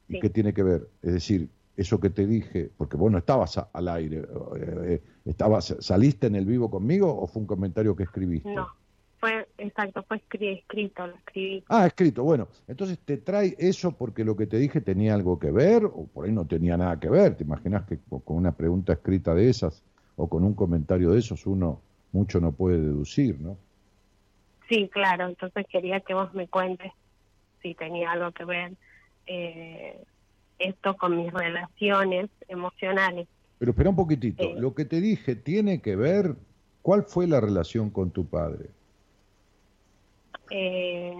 ¿y 0.07 0.13
Sí. 0.13 0.19
qué 0.21 0.29
tiene 0.29 0.53
que 0.53 0.63
ver? 0.63 0.87
Es 1.01 1.13
decir, 1.13 1.49
eso 1.75 1.99
que 1.99 2.09
te 2.09 2.25
dije, 2.25 2.71
porque 2.77 2.97
vos 2.97 3.11
no 3.11 3.17
estabas 3.17 3.57
a- 3.57 3.69
al 3.73 3.87
aire, 3.89 4.19
eh, 4.19 4.23
eh, 4.83 5.03
estabas, 5.25 5.75
¿saliste 5.79 6.27
en 6.27 6.35
el 6.35 6.45
vivo 6.45 6.69
conmigo 6.69 7.13
o 7.15 7.27
fue 7.27 7.41
un 7.41 7.47
comentario 7.47 7.95
que 7.95 8.03
escribiste? 8.03 8.53
No, 8.55 8.67
fue, 9.19 9.47
exacto, 9.57 10.03
fue 10.07 10.17
escri- 10.17 10.59
escrito, 10.59 11.05
lo 11.05 11.15
escribí. 11.15 11.63
Ah, 11.69 11.85
escrito. 11.85 12.23
Bueno, 12.23 12.47
entonces 12.67 12.97
te 12.99 13.17
trae 13.17 13.55
eso 13.59 13.91
porque 13.91 14.23
lo 14.23 14.35
que 14.35 14.47
te 14.47 14.57
dije 14.57 14.81
tenía 14.81 15.13
algo 15.13 15.37
que 15.37 15.51
ver 15.51 15.85
o 15.85 16.07
por 16.07 16.25
ahí 16.25 16.31
no 16.31 16.45
tenía 16.47 16.77
nada 16.77 16.99
que 16.99 17.09
ver. 17.09 17.35
¿Te 17.35 17.43
imaginas 17.43 17.85
que 17.85 17.99
co- 18.09 18.21
con 18.21 18.37
una 18.37 18.53
pregunta 18.53 18.93
escrita 18.93 19.35
de 19.35 19.49
esas 19.49 19.83
o 20.15 20.27
con 20.29 20.43
un 20.43 20.53
comentario 20.55 21.11
de 21.11 21.19
esos 21.19 21.45
uno 21.45 21.81
mucho 22.11 22.39
no 22.39 22.53
puede 22.53 22.79
deducir, 22.81 23.39
¿no? 23.39 23.57
Sí, 24.69 24.89
claro, 24.89 25.27
entonces 25.27 25.65
quería 25.69 26.01
que 26.01 26.13
vos 26.13 26.33
me 26.33 26.47
cuentes 26.47 26.91
si 27.61 27.73
tenía 27.75 28.11
algo 28.11 28.31
que 28.31 28.45
ver 28.45 28.73
eh, 29.25 30.03
esto 30.59 30.95
con 30.97 31.17
mis 31.17 31.31
relaciones 31.33 32.29
emocionales. 32.47 33.27
Pero 33.57 33.71
espera 33.71 33.89
un 33.89 33.95
poquitito. 33.95 34.43
Sí. 34.43 34.59
Lo 34.59 34.73
que 34.73 34.85
te 34.85 35.01
dije 35.01 35.35
tiene 35.35 35.81
que 35.81 35.95
ver. 35.95 36.35
¿Cuál 36.81 37.03
fue 37.03 37.27
la 37.27 37.41
relación 37.41 37.89
con 37.89 38.11
tu 38.11 38.29
padre? 38.29 38.69
Eh, 40.49 41.13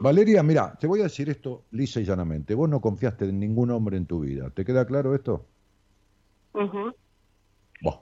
Valeria, 0.00 0.42
mira, 0.42 0.76
te 0.80 0.88
voy 0.88 0.98
a 1.00 1.04
decir 1.04 1.30
esto 1.30 1.66
lisa 1.70 2.00
y 2.00 2.04
llanamente. 2.04 2.54
Vos 2.54 2.68
no 2.68 2.80
confiaste 2.80 3.26
en 3.26 3.38
ningún 3.38 3.70
hombre 3.70 3.96
en 3.96 4.06
tu 4.06 4.20
vida. 4.20 4.50
¿Te 4.50 4.64
queda 4.64 4.84
claro 4.84 5.14
esto? 5.14 5.46
ujú, 6.54 6.92
Vos. 7.82 8.00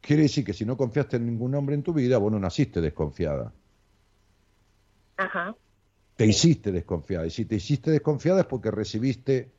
Quiere 0.00 0.22
decir 0.22 0.44
que 0.44 0.52
si 0.52 0.64
no 0.64 0.76
confiaste 0.76 1.16
en 1.16 1.26
ningún 1.26 1.54
hombre 1.54 1.74
en 1.74 1.82
tu 1.82 1.92
vida, 1.92 2.18
vos 2.18 2.30
no 2.30 2.38
naciste 2.38 2.80
desconfiada. 2.80 3.52
Ajá, 5.22 5.56
te 6.16 6.26
hiciste 6.26 6.72
desconfiada. 6.72 7.26
Y 7.26 7.30
si 7.30 7.44
te 7.44 7.56
hiciste 7.56 7.90
desconfiada 7.90 8.40
es 8.40 8.46
porque 8.46 8.70
recibiste, 8.70 9.50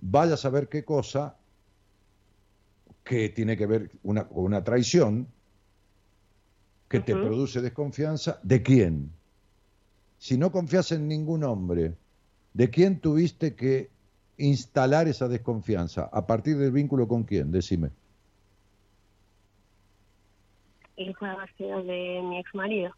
vaya 0.00 0.34
a 0.34 0.36
saber 0.36 0.68
qué 0.68 0.84
cosa, 0.84 1.36
que 3.04 3.28
tiene 3.28 3.56
que 3.56 3.66
ver 3.66 3.90
una, 4.02 4.26
con 4.26 4.44
una 4.44 4.64
traición, 4.64 5.28
que 6.88 7.00
te 7.00 7.12
produce 7.12 7.60
desconfianza, 7.60 8.38
¿de 8.42 8.62
quién? 8.62 9.10
Si 10.18 10.38
no 10.38 10.52
confías 10.52 10.92
en 10.92 11.08
ningún 11.08 11.42
hombre, 11.44 11.94
¿de 12.52 12.70
quién 12.70 13.00
tuviste 13.00 13.54
que 13.54 13.90
instalar 14.38 15.08
esa 15.08 15.28
desconfianza? 15.28 16.08
¿A 16.12 16.26
partir 16.26 16.56
del 16.56 16.70
vínculo 16.70 17.08
con 17.08 17.24
quién? 17.24 17.50
Decime. 17.50 17.90
y 20.96 21.12
fue 21.14 21.28
de 21.58 22.22
mi 22.22 22.38
ex 22.38 22.54
marido. 22.54 22.94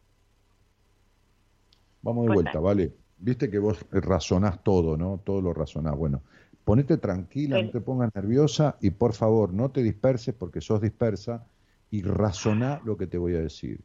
Vamos 2.06 2.26
de 2.26 2.28
Pues, 2.28 2.42
vuelta, 2.44 2.60
¿vale? 2.60 2.92
Viste 3.18 3.50
que 3.50 3.58
vos 3.58 3.84
razonás 3.90 4.62
todo, 4.62 4.96
¿no? 4.96 5.20
Todo 5.24 5.42
lo 5.42 5.52
razonás. 5.52 5.96
Bueno, 5.96 6.22
ponete 6.64 6.98
tranquila, 6.98 7.58
Sí. 7.58 7.64
no 7.64 7.70
te 7.70 7.80
pongas 7.80 8.14
nerviosa 8.14 8.76
y 8.80 8.90
por 8.90 9.12
favor 9.12 9.52
no 9.52 9.70
te 9.70 9.82
disperses 9.82 10.32
porque 10.34 10.60
sos 10.60 10.80
dispersa 10.80 11.44
y 11.90 12.02
razoná 12.02 12.80
lo 12.84 12.96
que 12.96 13.08
te 13.08 13.18
voy 13.18 13.34
a 13.34 13.40
decir. 13.40 13.80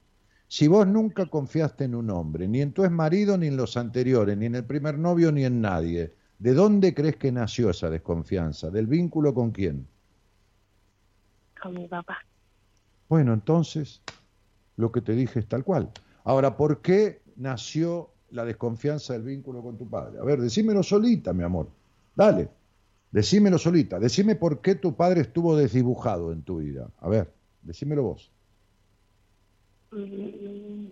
Si 0.48 0.68
vos 0.68 0.86
nunca 0.86 1.26
confiaste 1.26 1.86
en 1.86 1.96
un 1.96 2.10
hombre, 2.12 2.48
ni 2.48 2.62
en 2.62 2.74
tu 2.74 2.84
ex 2.84 2.92
marido, 2.92 3.38
ni 3.38 3.48
en 3.48 3.58
los 3.58 3.76
anteriores, 3.78 4.38
ni 4.38 4.46
en 4.46 4.56
el 4.56 4.66
primer 4.66 5.00
novio, 5.00 5.32
ni 5.32 5.46
en 5.46 5.62
nadie, 5.62 6.14
¿de 6.38 6.54
dónde 6.54 6.94
crees 6.94 7.16
que 7.16 7.32
nació 7.32 7.70
esa 7.72 7.90
desconfianza? 7.90 8.70
¿Del 8.70 8.86
vínculo 8.86 9.34
con 9.34 9.52
quién? 9.52 9.88
Con 11.62 11.74
mi 11.74 11.88
papá. 11.88 12.18
Bueno, 13.10 13.34
entonces, 13.34 14.02
lo 14.78 14.92
que 14.92 15.02
te 15.02 15.14
dije 15.14 15.40
es 15.40 15.48
tal 15.48 15.64
cual. 15.64 15.90
Ahora, 16.24 16.58
¿por 16.58 16.82
qué 16.82 17.22
nació 17.42 18.12
la 18.30 18.46
desconfianza 18.46 19.14
del 19.14 19.24
vínculo 19.24 19.62
con 19.62 19.78
tu 19.78 19.90
padre? 19.90 20.20
A 20.20 20.24
ver, 20.24 20.40
decímelo 20.40 20.84
solita, 20.84 21.34
mi 21.34 21.44
amor. 21.44 21.70
Dale, 22.16 22.50
decímelo 23.12 23.58
solita. 23.58 24.00
Decime 24.00 24.36
por 24.36 24.62
qué 24.62 24.76
tu 24.76 24.96
padre 24.96 25.22
estuvo 25.22 25.56
desdibujado 25.56 26.32
en 26.32 26.44
tu 26.44 26.58
vida. 26.58 26.90
A 27.00 27.10
ver, 27.10 27.34
decímelo 27.64 28.04
vos. 28.04 28.32
Mm, 29.92 30.88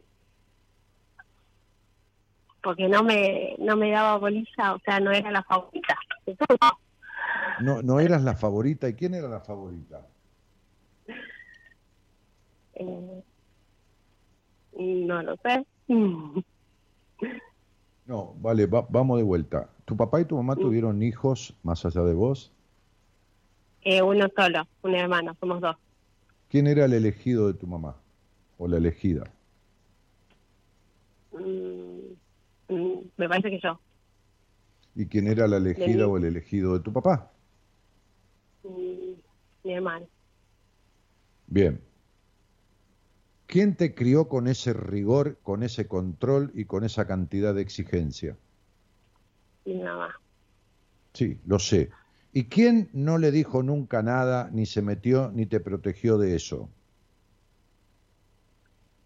Porque 2.61 2.89
no 2.89 3.03
me, 3.03 3.55
no 3.59 3.77
me 3.77 3.91
daba 3.91 4.17
bolilla, 4.17 4.73
o 4.73 4.80
sea, 4.80 4.99
no 4.99 5.11
era 5.11 5.31
la 5.31 5.43
favorita. 5.43 5.97
No, 7.61 7.81
no 7.81 7.99
eras 7.99 8.23
la 8.23 8.35
favorita. 8.35 8.89
¿Y 8.89 8.95
quién 8.95 9.13
era 9.13 9.27
la 9.30 9.39
favorita? 9.39 10.05
Eh, 12.73 13.23
no 14.77 15.23
lo 15.23 15.35
sé. 15.38 15.65
No, 18.06 18.34
vale, 18.41 18.66
va- 18.66 18.86
vamos 18.90 19.18
de 19.20 19.24
vuelta. 19.24 19.70
¿Tu 19.86 19.95
papá 19.95 20.20
y 20.22 20.26
tu 20.26 20.36
mamá 20.36 20.60
tuvieron 20.60 21.02
hijos 21.02 21.57
más 21.64 21.86
allá 21.86 22.02
de 22.03 22.14
vos? 22.14 22.52
Eh, 23.82 24.02
uno 24.02 24.28
solo, 24.36 24.64
un 24.84 24.95
hermano, 24.95 25.36
somos 25.40 25.60
dos. 25.61 25.76
¿Quién 26.49 26.68
era 26.68 26.84
el 26.84 26.91
elegido 26.94 27.48
de 27.48 27.53
tu 27.53 27.66
mamá? 27.66 27.95
¿O 28.57 28.68
la 28.68 28.76
elegida? 28.78 29.32
Mm, 31.32 32.16
mm, 32.70 33.11
me 33.18 33.30
parece 33.30 33.49
que 33.52 33.60
yo. 33.64 33.82
¿Y 34.94 35.07
quién 35.07 35.28
era 35.28 35.48
la 35.48 35.57
elegida 35.57 36.07
o 36.07 36.16
el 36.18 36.26
elegido 36.26 36.74
de 36.76 36.82
tu 36.82 36.94
papá? 36.94 37.32
Mm, 38.64 39.22
mi 39.64 39.74
hermano. 39.74 40.07
Bien. 41.48 41.82
¿Quién 43.49 43.76
te 43.76 43.95
crió 43.95 44.27
con 44.30 44.45
ese 44.45 44.73
rigor, 44.73 45.39
con 45.41 45.63
ese 45.63 45.88
control 45.88 46.51
y 46.53 46.65
con 46.65 46.84
esa 46.84 47.07
cantidad 47.07 47.55
de 47.55 47.63
exigencia? 47.63 48.38
Mi 49.65 49.81
mamá. 49.81 50.13
Sí, 51.15 51.41
lo 51.47 51.57
sé. 51.57 51.89
¿Y 52.31 52.43
quién 52.43 52.91
no 52.93 53.17
le 53.17 53.31
dijo 53.31 53.63
nunca 53.63 54.03
nada, 54.03 54.51
ni 54.53 54.67
se 54.67 54.84
metió, 54.84 55.31
ni 55.31 55.47
te 55.47 55.59
protegió 55.59 56.19
de 56.19 56.35
eso? 56.35 56.69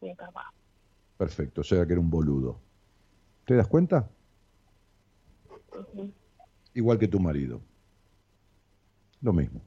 Mi 0.01 0.13
papá. 0.13 0.53
Perfecto, 1.17 1.61
o 1.61 1.63
sea 1.63 1.85
que 1.85 1.93
era 1.93 2.01
un 2.01 2.09
boludo. 2.09 2.59
¿Te 3.45 3.55
das 3.55 3.69
cuenta? 3.69 4.09
Igual 6.73 6.99
que 6.99 7.07
tu 7.07 7.21
marido. 7.21 7.61
Lo 9.21 9.31
mismo. 9.31 9.61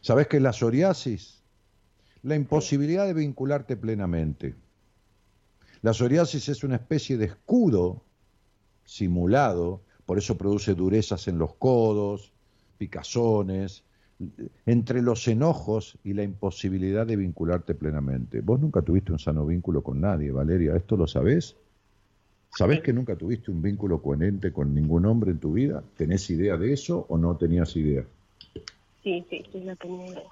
¿Sabes 0.00 0.26
qué 0.26 0.36
es 0.38 0.42
la 0.42 0.52
psoriasis? 0.52 1.42
La 2.22 2.36
imposibilidad 2.36 3.06
de 3.06 3.14
vincularte 3.14 3.76
plenamente. 3.76 4.54
La 5.82 5.92
psoriasis 5.92 6.48
es 6.48 6.64
una 6.64 6.76
especie 6.76 7.16
de 7.16 7.26
escudo 7.26 8.02
simulado, 8.84 9.82
por 10.06 10.18
eso 10.18 10.36
produce 10.36 10.74
durezas 10.74 11.28
en 11.28 11.38
los 11.38 11.54
codos, 11.54 12.32
picazones, 12.78 13.84
entre 14.66 15.02
los 15.02 15.26
enojos 15.26 15.98
y 16.04 16.12
la 16.12 16.22
imposibilidad 16.22 17.06
de 17.06 17.16
vincularte 17.16 17.74
plenamente. 17.74 18.40
Vos 18.40 18.60
nunca 18.60 18.82
tuviste 18.82 19.12
un 19.12 19.18
sano 19.18 19.46
vínculo 19.46 19.82
con 19.82 20.00
nadie, 20.00 20.30
Valeria, 20.30 20.76
¿esto 20.76 20.96
lo 20.96 21.06
sabés? 21.06 21.56
¿Sabés 22.52 22.80
que 22.82 22.92
nunca 22.92 23.16
tuviste 23.16 23.50
un 23.50 23.60
vínculo 23.62 24.00
coherente 24.00 24.52
con 24.52 24.72
ningún 24.74 25.06
hombre 25.06 25.32
en 25.32 25.40
tu 25.40 25.52
vida? 25.54 25.82
¿Tenés 25.96 26.30
idea 26.30 26.56
de 26.56 26.72
eso 26.72 27.04
o 27.08 27.18
no 27.18 27.36
tenías 27.36 27.74
idea? 27.76 28.06
Sí, 29.02 29.26
sí, 29.30 29.42
sí, 29.52 29.60
lo 29.64 29.76
tenía 29.76 30.08
idea. 30.08 30.30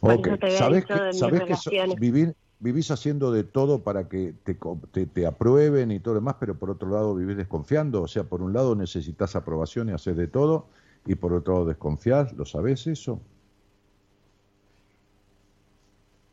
Ok, 0.00 0.28
eso 0.28 0.38
te 0.38 0.46
había 0.46 0.66
¿sabés 0.66 0.80
dicho 0.80 0.94
que, 0.94 1.02
sabés 1.10 1.44
que 1.44 1.54
so- 1.56 1.76
vivir, 1.92 2.34
vivís 2.58 2.90
haciendo 2.90 3.30
de 3.32 3.44
todo 3.44 3.82
para 3.84 4.08
que 4.08 4.32
te, 4.44 4.58
te, 4.92 5.06
te 5.06 5.26
aprueben 5.26 5.90
y 5.92 6.00
todo 6.00 6.14
lo 6.14 6.20
demás, 6.20 6.36
pero 6.40 6.58
por 6.58 6.70
otro 6.70 6.90
lado 6.90 7.14
vivís 7.14 7.36
desconfiando? 7.36 8.02
O 8.02 8.08
sea, 8.08 8.24
por 8.24 8.42
un 8.42 8.52
lado 8.52 8.74
necesitas 8.74 9.36
aprobación 9.36 9.88
y 9.88 9.92
haces 9.92 10.16
de 10.16 10.28
todo, 10.28 10.68
y 11.06 11.14
por 11.16 11.32
otro 11.32 11.54
lado 11.54 11.66
desconfías, 11.66 12.32
¿lo 12.34 12.44
sabés 12.44 12.86
eso? 12.86 13.20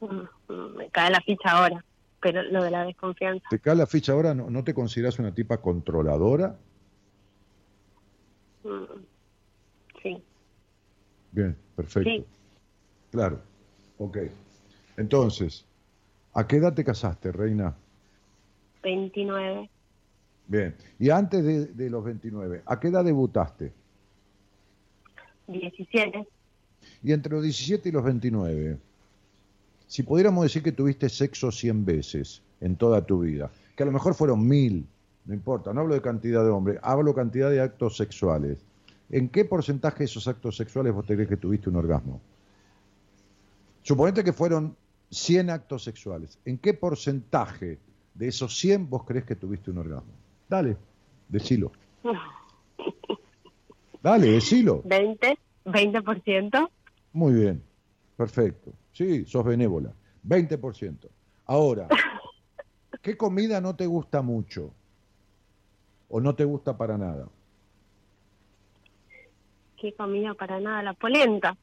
Mm, 0.01 0.27
mm, 0.49 0.75
Me 0.77 0.89
cae 0.91 1.09
la 1.11 1.21
ficha 1.21 1.51
ahora, 1.51 1.81
pero 2.21 2.43
lo 2.43 2.63
de 2.63 2.71
la 2.71 2.85
desconfianza. 2.85 3.45
¿Te 3.49 3.59
cae 3.59 3.75
la 3.75 3.85
ficha 3.87 4.13
ahora? 4.13 4.33
¿No, 4.33 4.49
no 4.49 4.63
te 4.63 4.73
consideras 4.73 5.19
una 5.19 5.33
tipa 5.33 5.57
controladora? 5.57 6.57
mm, 8.63 8.83
Sí, 10.01 10.23
Bien, 11.31 11.55
perfecto. 11.75 12.09
Sí. 12.09 12.25
Claro, 13.11 13.41
ok. 13.97 14.17
Entonces, 14.97 15.65
¿a 16.33 16.47
qué 16.47 16.57
edad 16.57 16.73
te 16.73 16.83
casaste, 16.83 17.31
reina? 17.31 17.75
29, 18.81 19.69
Bien. 20.47 20.75
Y 20.97 21.09
antes 21.11 21.43
de, 21.43 21.65
de 21.67 21.89
los 21.89 22.03
29, 22.03 22.63
¿a 22.65 22.79
qué 22.79 22.87
edad 22.87 23.03
debutaste? 23.05 23.71
17, 25.47 26.27
Y 27.03 27.11
entre 27.11 27.33
los 27.33 27.43
17 27.43 27.89
y 27.89 27.91
los 27.91 28.03
29, 28.03 28.77
si 29.89 30.03
pudiéramos 30.03 30.43
decir 30.43 30.61
que 30.61 30.71
tuviste 30.71 31.09
sexo 31.09 31.51
100 31.51 31.83
veces 31.83 32.43
en 32.61 32.75
toda 32.75 33.03
tu 33.03 33.21
vida, 33.21 33.49
que 33.75 33.81
a 33.81 33.87
lo 33.87 33.91
mejor 33.91 34.13
fueron 34.13 34.47
mil, 34.47 34.85
no 35.25 35.33
importa, 35.33 35.73
no 35.73 35.81
hablo 35.81 35.95
de 35.95 36.01
cantidad 36.01 36.43
de 36.43 36.51
hombres, 36.51 36.79
hablo 36.83 37.15
cantidad 37.15 37.49
de 37.49 37.59
actos 37.59 37.97
sexuales. 37.97 38.59
¿En 39.09 39.29
qué 39.29 39.45
porcentaje 39.45 39.99
de 39.99 40.05
esos 40.05 40.27
actos 40.27 40.55
sexuales 40.55 40.93
vos 40.93 41.07
te 41.07 41.15
crees 41.15 41.27
que 41.27 41.37
tuviste 41.37 41.71
un 41.71 41.77
orgasmo? 41.77 42.21
Suponete 43.81 44.23
que 44.23 44.31
fueron 44.31 44.75
100 45.09 45.49
actos 45.49 45.83
sexuales. 45.83 46.37
¿En 46.45 46.59
qué 46.59 46.75
porcentaje 46.75 47.79
de 48.13 48.27
esos 48.27 48.59
100 48.59 48.91
vos 48.91 49.05
crees 49.05 49.25
que 49.25 49.35
tuviste 49.35 49.71
un 49.71 49.79
orgasmo? 49.79 50.13
Dale, 50.47 50.77
decilo. 51.27 51.71
Dale, 54.03 54.33
decilo. 54.33 54.83
20, 54.85 55.35
20%. 55.65 56.69
Muy 57.13 57.33
bien, 57.33 57.63
perfecto. 58.15 58.71
Sí, 58.99 59.23
sos 59.23 59.45
benévola. 59.45 59.93
20%. 60.23 61.07
Ahora, 61.45 61.87
¿qué 63.01 63.15
comida 63.15 63.61
no 63.61 63.73
te 63.73 63.85
gusta 63.85 64.21
mucho? 64.21 64.73
¿O 66.09 66.19
no 66.19 66.35
te 66.35 66.43
gusta 66.43 66.77
para 66.77 66.97
nada? 66.97 67.29
¿Qué 69.77 69.93
comida 69.95 70.33
para 70.33 70.59
nada? 70.59 70.83
La 70.83 70.93
polenta. 70.95 71.55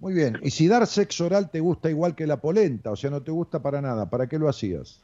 Muy 0.00 0.12
bien. 0.12 0.38
Y 0.42 0.50
si 0.50 0.68
dar 0.68 0.86
sexo 0.86 1.24
oral 1.24 1.50
te 1.50 1.60
gusta 1.60 1.88
igual 1.88 2.14
que 2.14 2.26
la 2.26 2.42
polenta, 2.42 2.90
o 2.90 2.96
sea, 2.96 3.08
no 3.08 3.22
te 3.22 3.30
gusta 3.30 3.62
para 3.62 3.80
nada, 3.80 4.10
¿para 4.10 4.28
qué 4.28 4.38
lo 4.38 4.46
hacías? 4.46 5.02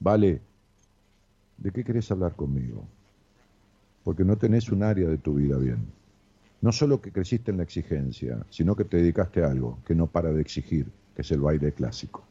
Vale, 0.00 0.42
¿de 1.58 1.70
qué 1.70 1.84
querés 1.84 2.10
hablar 2.10 2.34
conmigo? 2.34 2.84
Porque 4.02 4.24
no 4.24 4.36
tenés 4.36 4.68
un 4.72 4.82
área 4.82 5.08
de 5.08 5.18
tu 5.18 5.34
vida 5.34 5.56
bien. 5.58 6.01
No 6.62 6.70
solo 6.70 7.00
que 7.00 7.10
creciste 7.10 7.50
en 7.50 7.56
la 7.56 7.64
exigencia, 7.64 8.46
sino 8.48 8.76
que 8.76 8.84
te 8.84 8.98
dedicaste 8.98 9.42
a 9.42 9.50
algo 9.50 9.80
que 9.84 9.96
no 9.96 10.06
para 10.06 10.32
de 10.32 10.40
exigir, 10.40 10.86
que 11.14 11.22
es 11.22 11.30
el 11.32 11.40
baile 11.40 11.72
clásico. 11.72 12.22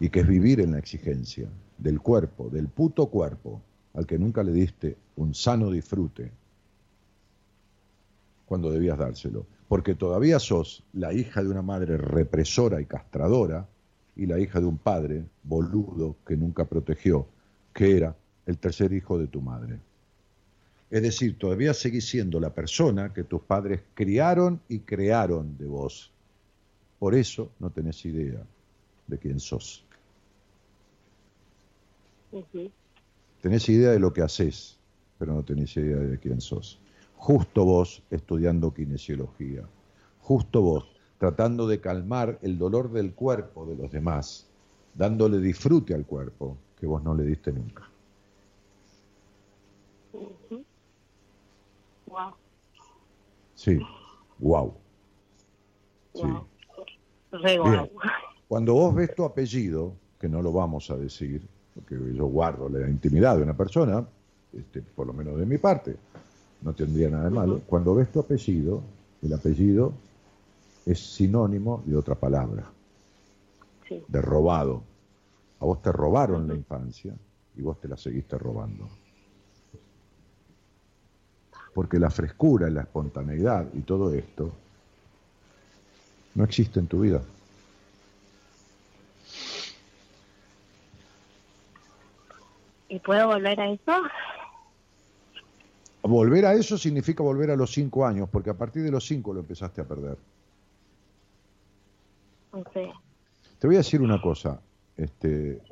Y 0.00 0.10
que 0.10 0.20
es 0.20 0.26
vivir 0.26 0.60
en 0.60 0.72
la 0.72 0.78
exigencia 0.78 1.48
del 1.78 2.00
cuerpo, 2.00 2.50
del 2.50 2.66
puto 2.66 3.06
cuerpo, 3.06 3.62
al 3.94 4.04
que 4.04 4.18
nunca 4.18 4.42
le 4.42 4.50
diste 4.50 4.96
un 5.14 5.32
sano 5.32 5.70
disfrute 5.70 6.32
cuando 8.44 8.72
debías 8.72 8.98
dárselo. 8.98 9.46
Porque 9.68 9.94
todavía 9.94 10.40
sos 10.40 10.82
la 10.92 11.12
hija 11.12 11.44
de 11.44 11.50
una 11.50 11.62
madre 11.62 11.98
represora 11.98 12.80
y 12.80 12.86
castradora 12.86 13.68
y 14.16 14.26
la 14.26 14.40
hija 14.40 14.58
de 14.58 14.66
un 14.66 14.78
padre 14.78 15.24
boludo 15.44 16.16
que 16.26 16.36
nunca 16.36 16.64
protegió, 16.64 17.28
que 17.72 17.96
era 17.96 18.16
el 18.46 18.58
tercer 18.58 18.92
hijo 18.92 19.18
de 19.18 19.28
tu 19.28 19.40
madre. 19.40 19.78
Es 20.90 21.02
decir, 21.02 21.38
todavía 21.38 21.74
seguís 21.74 22.08
siendo 22.08 22.40
la 22.40 22.54
persona 22.54 23.12
que 23.12 23.24
tus 23.24 23.42
padres 23.42 23.82
criaron 23.94 24.60
y 24.68 24.80
crearon 24.80 25.58
de 25.58 25.66
vos. 25.66 26.10
Por 26.98 27.14
eso 27.14 27.50
no 27.58 27.70
tenés 27.70 28.04
idea 28.06 28.42
de 29.06 29.18
quién 29.18 29.38
sos. 29.38 29.84
Tenés 33.42 33.68
idea 33.68 33.90
de 33.90 33.98
lo 33.98 34.12
que 34.12 34.22
haces, 34.22 34.78
pero 35.18 35.34
no 35.34 35.42
tenés 35.42 35.76
idea 35.76 35.98
de 35.98 36.18
quién 36.18 36.40
sos. 36.40 36.78
Justo 37.16 37.64
vos 37.64 38.02
estudiando 38.10 38.72
kinesiología. 38.72 39.62
Justo 40.20 40.62
vos 40.62 40.84
tratando 41.18 41.66
de 41.66 41.80
calmar 41.80 42.38
el 42.42 42.58
dolor 42.58 42.92
del 42.92 43.12
cuerpo 43.12 43.66
de 43.66 43.76
los 43.76 43.90
demás, 43.90 44.46
dándole 44.94 45.38
disfrute 45.38 45.94
al 45.94 46.06
cuerpo 46.06 46.56
que 46.78 46.86
vos 46.86 47.02
no 47.02 47.14
le 47.14 47.24
diste 47.24 47.52
nunca. 47.52 47.88
Wow. 52.08 52.32
Sí, 53.54 53.78
wow. 54.38 54.74
Sí. 56.14 56.22
Wow. 56.22 56.46
Re 57.32 57.58
Bien. 57.58 57.90
Cuando 58.48 58.74
vos 58.74 58.94
ves 58.94 59.14
tu 59.14 59.24
apellido, 59.24 59.94
que 60.18 60.28
no 60.28 60.40
lo 60.40 60.52
vamos 60.52 60.90
a 60.90 60.96
decir, 60.96 61.46
porque 61.74 61.96
yo 62.14 62.26
guardo 62.26 62.68
la 62.68 62.88
intimidad 62.88 63.36
de 63.36 63.42
una 63.42 63.56
persona, 63.56 64.06
este, 64.52 64.80
por 64.82 65.06
lo 65.06 65.12
menos 65.12 65.38
de 65.38 65.44
mi 65.44 65.58
parte, 65.58 65.96
no 66.62 66.72
tendría 66.72 67.10
nada 67.10 67.24
de 67.24 67.30
malo. 67.30 67.60
Cuando 67.66 67.94
ves 67.94 68.10
tu 68.10 68.20
apellido, 68.20 68.82
el 69.22 69.32
apellido 69.32 69.92
es 70.86 70.98
sinónimo 70.98 71.82
de 71.84 71.96
otra 71.96 72.14
palabra, 72.14 72.64
Sí. 73.86 74.02
de 74.08 74.22
robado. 74.22 74.82
A 75.60 75.64
vos 75.66 75.82
te 75.82 75.92
robaron 75.92 76.46
la 76.48 76.54
infancia 76.54 77.14
y 77.56 77.62
vos 77.62 77.78
te 77.80 77.88
la 77.88 77.96
seguiste 77.96 78.38
robando. 78.38 78.88
Porque 81.78 82.00
la 82.00 82.10
frescura, 82.10 82.68
la 82.70 82.80
espontaneidad 82.80 83.64
y 83.72 83.82
todo 83.82 84.12
esto 84.12 84.52
no 86.34 86.42
existe 86.42 86.80
en 86.80 86.88
tu 86.88 87.02
vida. 87.02 87.22
¿Y 92.88 92.98
puedo 92.98 93.28
volver 93.28 93.60
a 93.60 93.70
eso? 93.70 93.92
Volver 96.02 96.46
a 96.46 96.54
eso 96.54 96.76
significa 96.76 97.22
volver 97.22 97.52
a 97.52 97.54
los 97.54 97.70
cinco 97.70 98.04
años, 98.04 98.28
porque 98.28 98.50
a 98.50 98.54
partir 98.54 98.82
de 98.82 98.90
los 98.90 99.06
cinco 99.06 99.32
lo 99.32 99.38
empezaste 99.38 99.80
a 99.80 99.84
perder. 99.84 100.18
O 102.50 102.64
sea, 102.72 102.92
Te 103.60 103.68
voy 103.68 103.76
a 103.76 103.78
decir 103.78 104.02
una 104.02 104.20
cosa. 104.20 104.60
Este, 104.96 105.62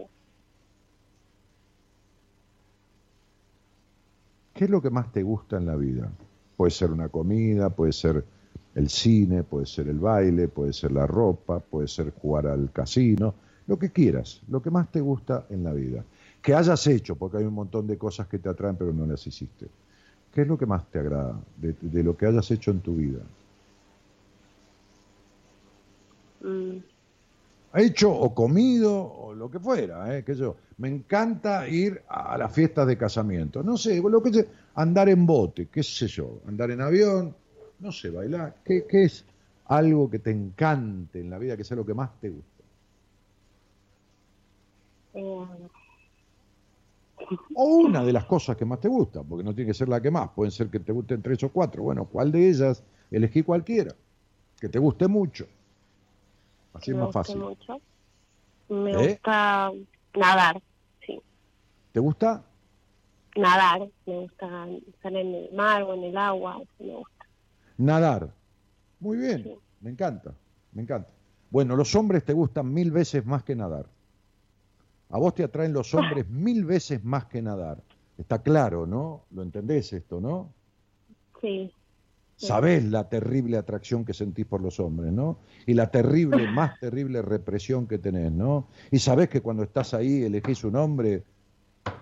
¿Qué 4.57 4.65
es 4.65 4.71
lo 4.71 4.81
que 4.81 4.89
más 4.89 5.13
te 5.13 5.23
gusta 5.23 5.59
en 5.59 5.67
la 5.67 5.77
vida? 5.77 6.11
Puede 6.57 6.71
ser 6.71 6.91
una 6.91 7.11
comida, 7.11 7.69
puede 7.69 7.93
ser 7.93 8.25
el 8.75 8.89
cine, 8.89 9.43
puede 9.43 9.67
ser 9.67 9.87
el 9.89 9.99
baile, 9.99 10.49
puede 10.49 10.73
ser 10.73 10.93
la 10.93 11.07
ropa, 11.07 11.61
puede 11.61 11.89
ser 11.89 12.11
jugar 12.15 12.47
al 12.47 12.73
casino, 12.73 13.35
lo 13.67 13.79
que 13.79 13.91
quieras, 13.91 14.41
lo 14.49 14.63
que 14.63 14.71
más 14.71 14.91
te 14.91 15.03
gusta 15.03 15.45
en 15.51 15.63
la 15.63 15.75
vida. 15.75 16.03
Que 16.41 16.55
hayas 16.55 16.87
hecho, 16.87 17.17
porque 17.17 17.37
hay 17.37 17.45
un 17.45 17.53
montón 17.53 17.87
de 17.87 17.99
cosas 17.99 18.29
que 18.29 18.39
te 18.39 18.49
atraen 18.49 18.77
pero 18.77 18.95
no 18.95 19.05
las 19.05 19.27
hiciste. 19.27 19.67
¿Qué 20.33 20.41
es 20.41 20.49
lo 20.49 20.57
que 20.57 20.65
más 20.65 20.91
te 20.91 21.01
agrada 21.01 21.39
de, 21.59 22.03
lo 22.03 22.17
que 22.17 22.25
hayas 22.25 22.51
hecho 22.51 22.71
en 22.71 22.81
tu 22.81 22.95
vida? 22.95 23.21
mm, 26.41 26.96
hecho 27.81 28.11
o 28.13 28.35
comido 28.35 28.93
o 29.05 29.35
lo 29.35 29.51
que 29.51 29.59
fuera, 29.61 30.17
¿eh? 30.17 30.25
sé 30.27 30.35
yo. 30.37 30.57
Me 30.79 30.89
encanta 30.89 31.69
ir 31.69 32.03
a 32.09 32.37
las 32.39 32.53
fiestas 32.53 32.87
de 32.87 32.97
casamiento. 32.99 33.63
No 33.63 33.77
sé, 33.77 34.01
lo 34.01 34.23
que 34.23 34.33
sé, 34.33 34.49
andar 34.75 35.09
en 35.09 35.27
bote, 35.27 35.69
qué 35.69 35.83
sé 35.83 36.07
yo, 36.09 36.41
andar 36.47 36.71
en 36.71 36.81
avión, 36.81 37.37
no 37.79 37.93
sé, 37.93 38.11
bailar. 38.11 38.57
¿Qué, 38.65 38.87
qué 38.89 39.05
es 39.05 39.25
algo 39.67 40.09
que 40.11 40.19
te 40.21 40.31
encante 40.31 41.21
en 41.21 41.31
la 41.31 41.39
vida, 41.39 41.57
que 41.57 41.65
sea 41.65 41.77
lo 41.77 41.87
que 41.87 41.95
más 41.95 42.19
te 42.21 42.31
gusta? 42.31 42.65
eh, 45.13 45.69
O 47.55 47.65
una 47.89 48.05
de 48.05 48.13
las 48.13 48.25
cosas 48.27 48.57
que 48.57 48.65
más 48.65 48.81
te 48.81 48.89
gusta, 48.89 49.23
porque 49.23 49.43
no 49.45 49.55
tiene 49.55 49.71
que 49.71 49.75
ser 49.75 49.89
la 49.89 50.01
que 50.01 50.11
más, 50.11 50.31
pueden 50.31 50.51
ser 50.53 50.71
que 50.71 50.81
te 50.81 50.93
gusten 50.93 51.23
tres 51.23 51.43
o 51.45 51.51
cuatro. 51.53 51.83
Bueno, 51.83 52.07
¿cuál 52.07 52.31
de 52.33 52.49
ellas? 52.49 52.85
Elegí 53.11 53.43
cualquiera, 53.43 53.95
que 54.61 54.69
te 54.69 54.79
guste 54.79 55.09
mucho. 55.09 55.47
Así 56.77 56.91
es 56.91 56.97
me 56.97 57.03
más 57.03 57.07
gusta 57.09 57.21
fácil. 57.21 57.37
mucho. 57.39 57.81
Me 58.69 58.93
¿Eh? 58.93 59.09
gusta 59.13 59.73
nadar, 60.15 60.63
sí. 61.07 61.21
¿Te 61.93 62.01
gusta? 62.01 62.45
Nadar. 63.37 63.89
Me 64.07 64.21
gusta 64.21 64.67
estar 64.89 65.13
en 65.15 65.35
el 65.35 65.53
mar 65.53 65.83
o 65.83 65.95
en 65.95 66.05
el 66.05 66.17
agua. 66.17 66.61
me 66.79 66.95
gusta. 66.95 67.27
Nadar. 67.79 68.33
Muy 69.01 69.19
bien, 69.19 69.43
Sí. 69.43 69.55
me 69.83 69.91
encanta, 69.91 70.35
me 70.73 70.83
encanta. 70.83 71.11
Bueno, 71.51 71.77
los 71.77 71.95
hombres 71.95 72.25
te 72.25 72.33
gustan 72.33 72.73
mil 72.73 72.91
veces 72.91 73.25
más 73.27 73.45
que 73.45 73.55
nadar. 73.55 73.87
A 75.11 75.19
vos 75.19 75.35
te 75.35 75.45
atraen 75.45 75.73
los 75.73 75.95
hombres 75.95 76.29
mil 76.29 76.65
veces 76.65 77.05
más 77.05 77.27
que 77.27 77.41
nadar. 77.43 77.83
Está 78.19 78.43
claro, 78.43 78.87
¿no? 78.87 79.25
Lo 79.31 79.43
entendés 79.43 79.93
esto, 79.93 80.21
¿no? 80.21 80.53
Sí. 81.41 81.71
Sabés 82.37 82.85
la 82.85 83.09
terrible 83.09 83.57
atracción 83.57 84.05
que 84.05 84.13
sentís 84.13 84.45
por 84.45 84.61
los 84.61 84.79
hombres, 84.79 85.11
¿no? 85.11 85.39
Y 85.65 85.73
la 85.73 85.91
terrible, 85.91 86.51
más 86.51 86.79
terrible 86.79 87.23
represión 87.23 87.87
que 87.87 87.97
tenés, 87.97 88.31
¿no? 88.31 88.69
Y 88.91 88.99
sabés 88.99 89.31
que 89.31 89.41
cuando 89.41 89.63
estás 89.63 89.95
ahí 89.95 90.23
elegís 90.23 90.63
un 90.65 90.77
hombre, 90.77 91.25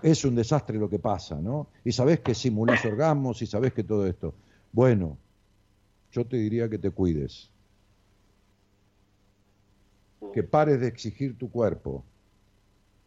es 0.01 0.25
un 0.25 0.35
desastre 0.35 0.77
lo 0.77 0.89
que 0.89 0.99
pasa, 0.99 1.35
¿no? 1.35 1.67
Y 1.85 1.93
sabés 1.93 2.19
que 2.19 2.35
simulás 2.35 2.83
orgasmos 2.83 3.41
y 3.41 3.45
sabés 3.45 3.71
que 3.71 3.85
todo 3.85 4.05
esto. 4.05 4.33
Bueno, 4.73 5.17
yo 6.11 6.25
te 6.25 6.35
diría 6.35 6.67
que 6.67 6.79
te 6.79 6.91
cuides. 6.91 7.49
Que 10.33 10.43
pares 10.43 10.81
de 10.81 10.87
exigir 10.87 11.37
tu 11.37 11.49
cuerpo 11.49 12.03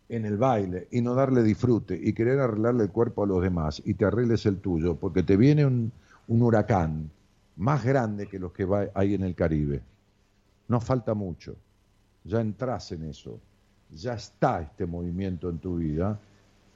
en 0.09 0.25
el 0.25 0.39
baile 0.39 0.89
y 0.91 1.03
no 1.03 1.15
darle 1.15 1.43
disfrute 1.43 2.01
y 2.03 2.15
querer 2.15 2.41
arreglarle 2.41 2.85
el 2.85 2.91
cuerpo 2.91 3.25
a 3.25 3.27
los 3.27 3.43
demás 3.43 3.83
y 3.85 3.93
te 3.93 4.07
arregles 4.07 4.47
el 4.47 4.61
tuyo, 4.61 4.97
porque 4.97 5.23
te 5.23 5.37
viene 5.37 5.67
un, 5.67 5.93
un 6.29 6.43
huracán 6.43 7.11
más 7.59 7.85
grande 7.85 8.29
que 8.29 8.39
los 8.39 8.53
que 8.53 8.67
hay 8.95 9.15
en 9.15 9.25
el 9.25 9.35
Caribe. 9.35 9.83
No 10.69 10.81
falta 10.81 11.15
mucho. 11.15 11.57
Ya 12.25 12.41
entras 12.41 12.93
en 12.93 13.05
eso. 13.05 13.39
Ya 13.91 14.15
está 14.15 14.63
este 14.63 14.87
movimiento 14.87 15.51
en 15.51 15.59
tu 15.59 15.77
vida, 15.77 16.19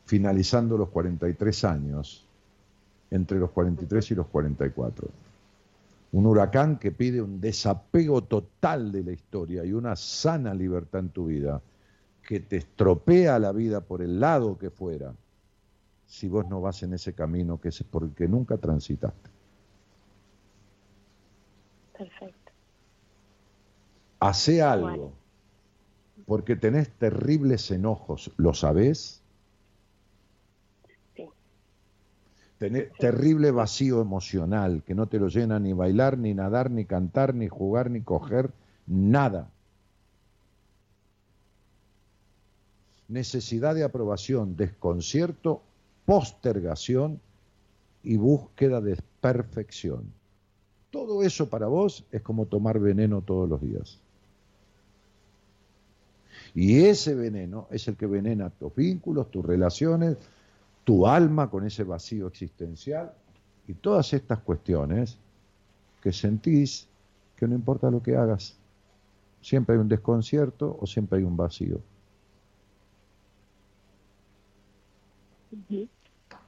finalizando 0.07 0.77
los 0.77 0.89
43 0.89 1.65
años, 1.65 2.27
entre 3.11 3.39
los 3.39 3.51
43 3.51 4.11
y 4.11 4.15
los 4.15 4.27
44. 4.27 5.09
Un 6.13 6.27
huracán 6.27 6.79
que 6.79 6.91
pide 6.91 7.23
un 7.23 7.41
desapego 7.41 8.23
total 8.25 8.91
de 8.91 9.05
la 9.05 9.13
historia 9.13 9.65
y 9.65 9.73
una 9.73 9.95
sana 9.95 10.53
libertad 10.53 11.01
en 11.01 11.09
tu 11.11 11.27
vida, 11.27 11.61
que 12.27 12.41
te 12.41 12.57
estropea 12.57 13.39
la 13.39 13.53
vida 13.53 13.81
por 13.83 14.03
el 14.03 14.19
lado 14.19 14.59
que 14.59 14.71
fuera, 14.71 15.13
si 16.07 16.29
vos 16.29 16.49
no 16.49 16.61
vas 16.61 16.83
en 16.83 16.95
ese 16.95 17.13
camino 17.13 17.61
que 17.61 17.69
es 17.69 17.83
porque 17.85 18.27
nunca 18.27 18.57
transitaste. 18.57 19.32
Perfecto. 22.03 22.53
Hacé 24.19 24.61
algo, 24.61 24.87
Bueno. 24.89 25.13
porque 26.27 26.57
tenés 26.57 26.91
terribles 26.91 27.71
enojos, 27.71 28.33
¿lo 28.39 28.55
sabés? 28.55 29.23
Sí. 31.15 31.29
Tenés 32.59 32.93
terrible 32.95 33.53
vacío 33.53 34.01
emocional 34.01 34.83
que 34.85 34.97
no 34.97 35.07
te 35.07 35.21
lo 35.21 35.29
llena 35.29 35.61
ni 35.61 35.73
bailar, 35.73 36.19
ni 36.19 36.35
nadar, 36.35 36.73
ni 36.73 36.85
cantar, 36.87 37.35
ni 37.35 37.47
jugar, 37.47 37.89
ni 37.89 38.01
coger, 38.01 38.51
nada. 38.87 39.49
Necesidad 43.07 43.77
de 43.77 43.85
aprobación, 43.85 44.57
desconcierto, 44.57 45.63
postergación 46.05 47.21
y 48.03 48.17
búsqueda 48.17 48.81
de 48.81 48.97
perfección. 49.21 50.13
Todo 50.93 51.23
eso 51.23 51.49
para 51.49 51.67
vos 51.67 52.05
es 52.13 52.21
como 52.21 52.45
tomar 52.47 52.79
veneno 52.79 53.23
todos 53.23 53.49
los 53.49 53.61
días. 53.63 53.99
Y 56.55 56.85
ese 56.85 57.15
veneno 57.15 57.67
es 57.71 57.89
el 57.89 57.97
que 57.97 58.07
venena 58.07 58.51
tus 58.51 58.75
vínculos, 58.75 59.31
tus 59.31 59.45
relaciones, 59.45 60.19
tu 60.85 61.07
alma 61.07 61.49
con 61.49 61.67
ese 61.67 61.83
vacío 61.83 62.27
existencial 62.27 63.11
y 63.67 63.73
todas 63.73 64.13
estas 64.13 64.41
cuestiones 64.41 65.17
que 66.03 66.13
sentís 66.13 66.87
que 67.37 67.49
no 67.49 67.55
importa 67.55 67.91
lo 67.91 68.03
que 68.03 68.15
hagas, 68.15 68.59
siempre 69.41 69.75
hay 69.75 69.81
un 69.81 69.89
desconcierto 69.89 70.77
o 70.79 70.87
siempre 70.87 71.19
hay 71.19 71.25
un 71.25 71.39
vacío. 71.39 71.81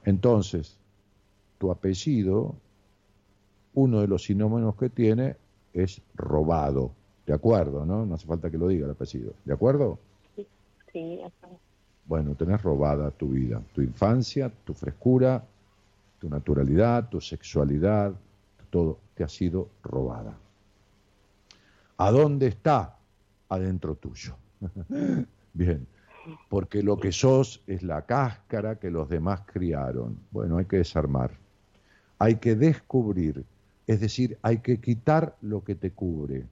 Entonces, 0.03 0.77
tu 1.57 1.71
apellido, 1.71 2.55
uno 3.75 4.01
de 4.01 4.07
los 4.07 4.23
sinónimos 4.23 4.75
que 4.75 4.89
tiene 4.89 5.35
es 5.73 6.01
robado. 6.15 6.91
¿De 7.25 7.33
acuerdo, 7.33 7.85
no? 7.85 8.05
No 8.05 8.15
hace 8.15 8.27
falta 8.27 8.49
que 8.49 8.57
lo 8.57 8.67
diga 8.67 8.85
el 8.85 8.91
apellido. 8.91 9.33
¿De 9.45 9.53
acuerdo? 9.53 9.99
Sí, 10.91 11.19
eso. 11.21 11.59
Bueno, 12.05 12.35
tenés 12.35 12.61
robada 12.61 13.11
tu 13.11 13.29
vida, 13.29 13.61
tu 13.73 13.81
infancia, 13.81 14.51
tu 14.63 14.73
frescura, 14.73 15.43
tu 16.19 16.29
naturalidad, 16.29 17.09
tu 17.09 17.19
sexualidad, 17.19 18.13
todo 18.69 18.99
te 19.15 19.23
ha 19.23 19.27
sido 19.27 19.69
robada. 19.83 20.37
¿A 21.97 22.11
dónde 22.11 22.47
está? 22.47 22.97
Adentro 23.49 23.95
tuyo. 23.95 24.35
Bien. 25.53 25.87
porque 26.49 26.81
lo 26.81 26.97
que 26.97 27.11
sos 27.11 27.61
es 27.67 27.83
la 27.83 28.05
cáscara 28.05 28.77
que 28.77 28.89
los 28.89 29.09
demás 29.09 29.41
criaron. 29.45 30.17
Bueno, 30.31 30.57
hay 30.57 30.65
que 30.65 30.77
desarmar, 30.77 31.31
hay 32.19 32.35
que 32.35 32.55
descubrir, 32.55 33.45
es 33.87 33.99
decir, 33.99 34.37
hay 34.41 34.59
que 34.59 34.79
quitar 34.79 35.35
lo 35.41 35.63
que 35.63 35.75
te 35.75 35.91
cubre, 35.91 36.45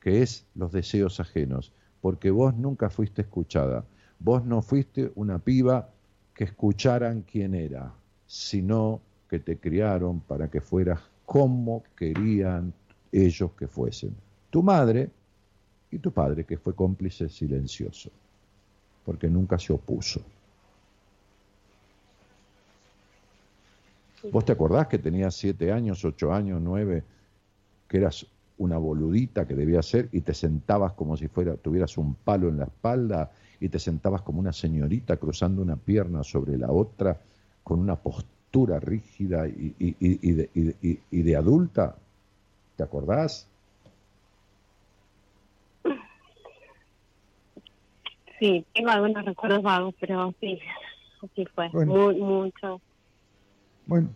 que 0.00 0.22
es 0.22 0.46
los 0.54 0.72
deseos 0.72 1.20
ajenos, 1.20 1.72
porque 2.00 2.30
vos 2.30 2.54
nunca 2.54 2.88
fuiste 2.88 3.22
escuchada, 3.22 3.84
vos 4.18 4.44
no 4.44 4.62
fuiste 4.62 5.12
una 5.14 5.38
piba 5.38 5.90
que 6.34 6.44
escucharan 6.44 7.22
quién 7.22 7.54
era, 7.54 7.92
sino 8.26 9.00
que 9.28 9.38
te 9.38 9.58
criaron 9.58 10.20
para 10.20 10.48
que 10.48 10.60
fueras 10.60 11.00
como 11.26 11.84
querían 11.96 12.72
ellos 13.12 13.52
que 13.52 13.66
fuesen. 13.66 14.14
Tu 14.48 14.62
madre 14.62 15.10
y 15.90 15.98
tu 15.98 16.10
padre, 16.12 16.44
que 16.44 16.56
fue 16.56 16.74
cómplice 16.74 17.28
silencioso, 17.28 18.10
porque 19.04 19.28
nunca 19.28 19.58
se 19.58 19.72
opuso. 19.72 20.22
¿Vos 24.30 24.44
te 24.44 24.52
acordás 24.52 24.86
que 24.88 24.98
tenías 24.98 25.34
siete 25.34 25.72
años, 25.72 26.04
ocho 26.04 26.32
años, 26.32 26.60
nueve, 26.60 27.04
que 27.88 27.96
eras 27.98 28.26
una 28.58 28.76
boludita 28.76 29.46
que 29.46 29.54
debía 29.54 29.82
ser 29.82 30.08
y 30.12 30.20
te 30.20 30.34
sentabas 30.34 30.92
como 30.92 31.16
si 31.16 31.28
fuera, 31.28 31.56
tuvieras 31.56 31.96
un 31.96 32.14
palo 32.14 32.48
en 32.48 32.58
la 32.58 32.64
espalda 32.64 33.32
y 33.58 33.68
te 33.70 33.78
sentabas 33.78 34.22
como 34.22 34.40
una 34.40 34.52
señorita 34.52 35.16
cruzando 35.16 35.62
una 35.62 35.76
pierna 35.76 36.22
sobre 36.22 36.58
la 36.58 36.70
otra 36.70 37.18
con 37.62 37.80
una 37.80 37.96
postura 37.96 38.78
rígida 38.78 39.48
y, 39.48 39.74
y- 39.78 39.96
y- 40.00 40.28
y 40.28 40.32
de, 40.32 40.50
y- 40.82 40.98
y 41.10 41.22
de 41.22 41.36
adulta? 41.36 41.96
¿Te 42.76 42.82
acordás? 42.82 43.48
Sí, 48.38 48.66
tengo 48.74 48.90
algunos 48.90 49.24
recuerdos 49.24 49.62
vagos, 49.62 49.94
pero 50.00 50.34
sí, 50.40 50.58
así 51.22 51.46
fue. 51.54 51.68
Bueno. 51.72 51.92
Muy, 51.92 52.16
mucho. 52.20 52.80
Bueno, 53.90 54.08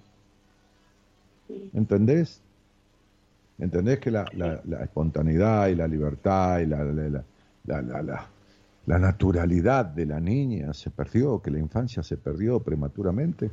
¿entendés? 1.73 2.41
¿Entendés 3.59 3.99
que 3.99 4.13
la, 4.13 4.25
la- 4.37 4.61
la 4.65 4.85
espontaneidad 4.85 5.67
y 5.67 5.75
la 5.75 5.89
libertad 5.89 6.61
y 6.61 6.67
la, 6.67 6.85
la, 6.85 6.93
la- 7.09 7.25
la- 7.65 7.83
la- 7.83 8.03
la- 8.03 8.29
la 8.87 8.99
naturalidad 9.01 9.85
de 9.87 10.07
la 10.07 10.21
niña 10.21 10.73
se 10.75 10.91
perdió, 10.91 11.43
que 11.43 11.51
la 11.51 11.59
infancia 11.59 12.05
se 12.05 12.17
perdió 12.19 12.61
prematuramente? 12.61 13.51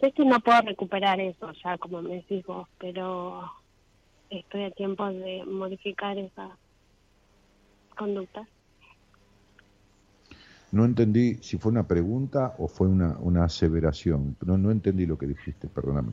Sé 0.00 0.12
que 0.12 0.24
no 0.24 0.40
puedo 0.40 0.60
recuperar 0.62 1.20
eso 1.20 1.52
ya, 1.62 1.76
como 1.78 2.00
me 2.00 2.14
decís 2.16 2.42
vos, 2.46 2.66
pero 2.78 3.42
estoy 4.30 4.64
a 4.64 4.70
tiempo 4.72 5.06
de 5.08 5.44
modificar 5.46 6.18
esa 6.18 6.58
conducta. 7.96 8.48
No 10.72 10.84
entendí 10.84 11.34
si 11.42 11.58
fue 11.58 11.72
una 11.72 11.86
pregunta 11.86 12.54
o 12.58 12.68
fue 12.68 12.88
una, 12.88 13.16
una 13.20 13.44
aseveración. 13.44 14.36
No, 14.44 14.58
no 14.58 14.70
entendí 14.70 15.06
lo 15.06 15.16
que 15.16 15.26
dijiste, 15.26 15.68
perdóname. 15.68 16.12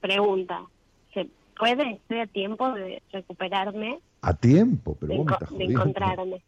Pregunta, 0.00 0.62
¿se 1.12 1.28
puede? 1.58 1.92
¿Estoy 1.92 2.20
a 2.20 2.26
tiempo 2.26 2.72
de 2.72 3.02
recuperarme, 3.12 4.00
A 4.22 4.34
tiempo, 4.34 4.96
pero 4.98 5.12
de, 5.12 5.18
vos 5.18 5.26
me 5.26 5.32
estás 5.32 5.50
de 5.50 5.54
jodiendo. 5.56 5.80
encontrarme? 5.80 6.42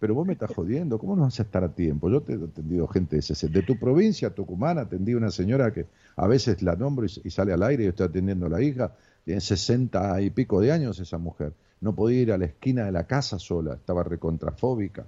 Pero 0.00 0.14
vos 0.14 0.26
me 0.26 0.32
estás 0.32 0.52
jodiendo, 0.52 0.98
¿cómo 0.98 1.14
no 1.14 1.22
vas 1.22 1.38
a 1.38 1.44
estar 1.44 1.62
a 1.62 1.72
tiempo? 1.72 2.10
Yo 2.10 2.20
te 2.22 2.32
he 2.32 2.36
atendido 2.36 2.88
gente 2.88 3.16
de 3.16 3.20
ese, 3.20 3.48
de 3.48 3.62
tu 3.62 3.78
provincia, 3.78 4.34
Tucumán, 4.34 4.78
atendí 4.78 5.12
a 5.12 5.16
una 5.16 5.30
señora 5.30 5.72
que 5.72 5.86
a 6.16 6.26
veces 6.26 6.60
la 6.62 6.74
nombro 6.74 7.06
y, 7.06 7.10
y 7.22 7.30
sale 7.30 7.52
al 7.52 7.62
aire 7.62 7.84
y 7.84 7.86
yo 7.86 7.90
estoy 7.90 8.06
atendiendo 8.08 8.46
a 8.46 8.48
la 8.48 8.60
hija, 8.60 8.96
tiene 9.24 9.40
60 9.40 10.20
y 10.22 10.30
pico 10.30 10.60
de 10.60 10.72
años 10.72 10.98
esa 10.98 11.18
mujer, 11.18 11.52
no 11.80 11.94
podía 11.94 12.20
ir 12.22 12.32
a 12.32 12.38
la 12.38 12.46
esquina 12.46 12.86
de 12.86 12.92
la 12.92 13.06
casa 13.06 13.38
sola, 13.38 13.74
estaba 13.74 14.02
recontrafóbica. 14.02 15.06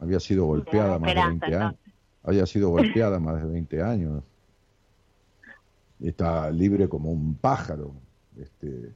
Había 0.00 0.18
sido 0.20 0.46
golpeada 0.46 0.98
más 0.98 1.14
de 1.14 1.20
esperanza, 1.20 1.46
20 1.46 1.56
años. 1.56 1.74
Había 2.22 2.46
sido 2.46 2.70
golpeada 2.76 3.20
más 3.20 3.42
de 3.42 3.48
20 3.48 3.82
años. 3.82 4.22
Está 6.00 6.50
libre 6.50 6.88
como 6.88 7.10
un 7.12 7.34
pájaro. 7.34 7.92
Este, 8.38 8.92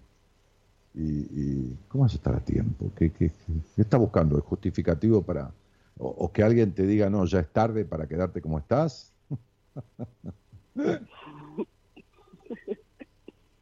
y, 0.94 1.02
y 1.02 1.78
¿cómo 1.88 2.04
vas 2.04 2.12
a 2.12 2.16
estar 2.16 2.34
a 2.34 2.40
tiempo? 2.40 2.90
¿Qué, 2.96 3.10
qué- 3.12 3.30
está 3.76 3.96
buscando? 3.98 4.36
¿El 4.36 4.42
justificativo 4.42 5.22
para... 5.22 5.50
O, 5.98 6.08
o 6.08 6.32
que 6.32 6.42
alguien 6.42 6.72
te 6.72 6.86
diga, 6.86 7.08
no, 7.10 7.24
ya 7.26 7.38
es 7.40 7.48
tarde 7.52 7.84
para 7.84 8.06
quedarte 8.08 8.40
como 8.40 8.58
estás? 8.58 9.12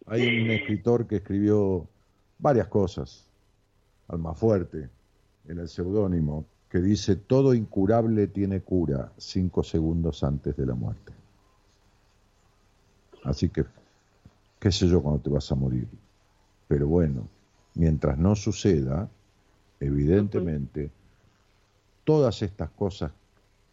Hay 0.07 0.43
un 0.43 0.51
escritor 0.51 1.07
que 1.07 1.17
escribió 1.17 1.87
varias 2.39 2.67
cosas, 2.69 3.27
Almafuerte, 4.09 4.89
en 5.49 5.59
el 5.59 5.69
seudónimo, 5.69 6.45
que 6.73 6.81
dice, 6.81 7.17
todo 7.17 7.53
incurable 7.53 8.29
tiene 8.29 8.63
cura 8.63 9.13
cinco 9.19 9.63
segundos 9.63 10.25
antes 10.25 10.57
de 10.57 10.65
la 10.65 10.75
muerte. 10.75 11.13
Así 13.25 13.51
que, 13.51 13.67
qué 14.59 14.73
sé 14.73 14.89
yo 14.89 15.03
cuando 15.03 15.21
te 15.21 15.29
vas 15.29 15.53
a 15.53 15.55
morir. 15.55 15.87
Pero 16.69 16.89
bueno, 16.89 17.29
mientras 17.75 18.17
no 18.17 18.35
suceda, 18.35 19.07
evidentemente, 19.81 20.91
todas 22.05 22.41
estas 22.41 22.71
cosas 22.71 23.13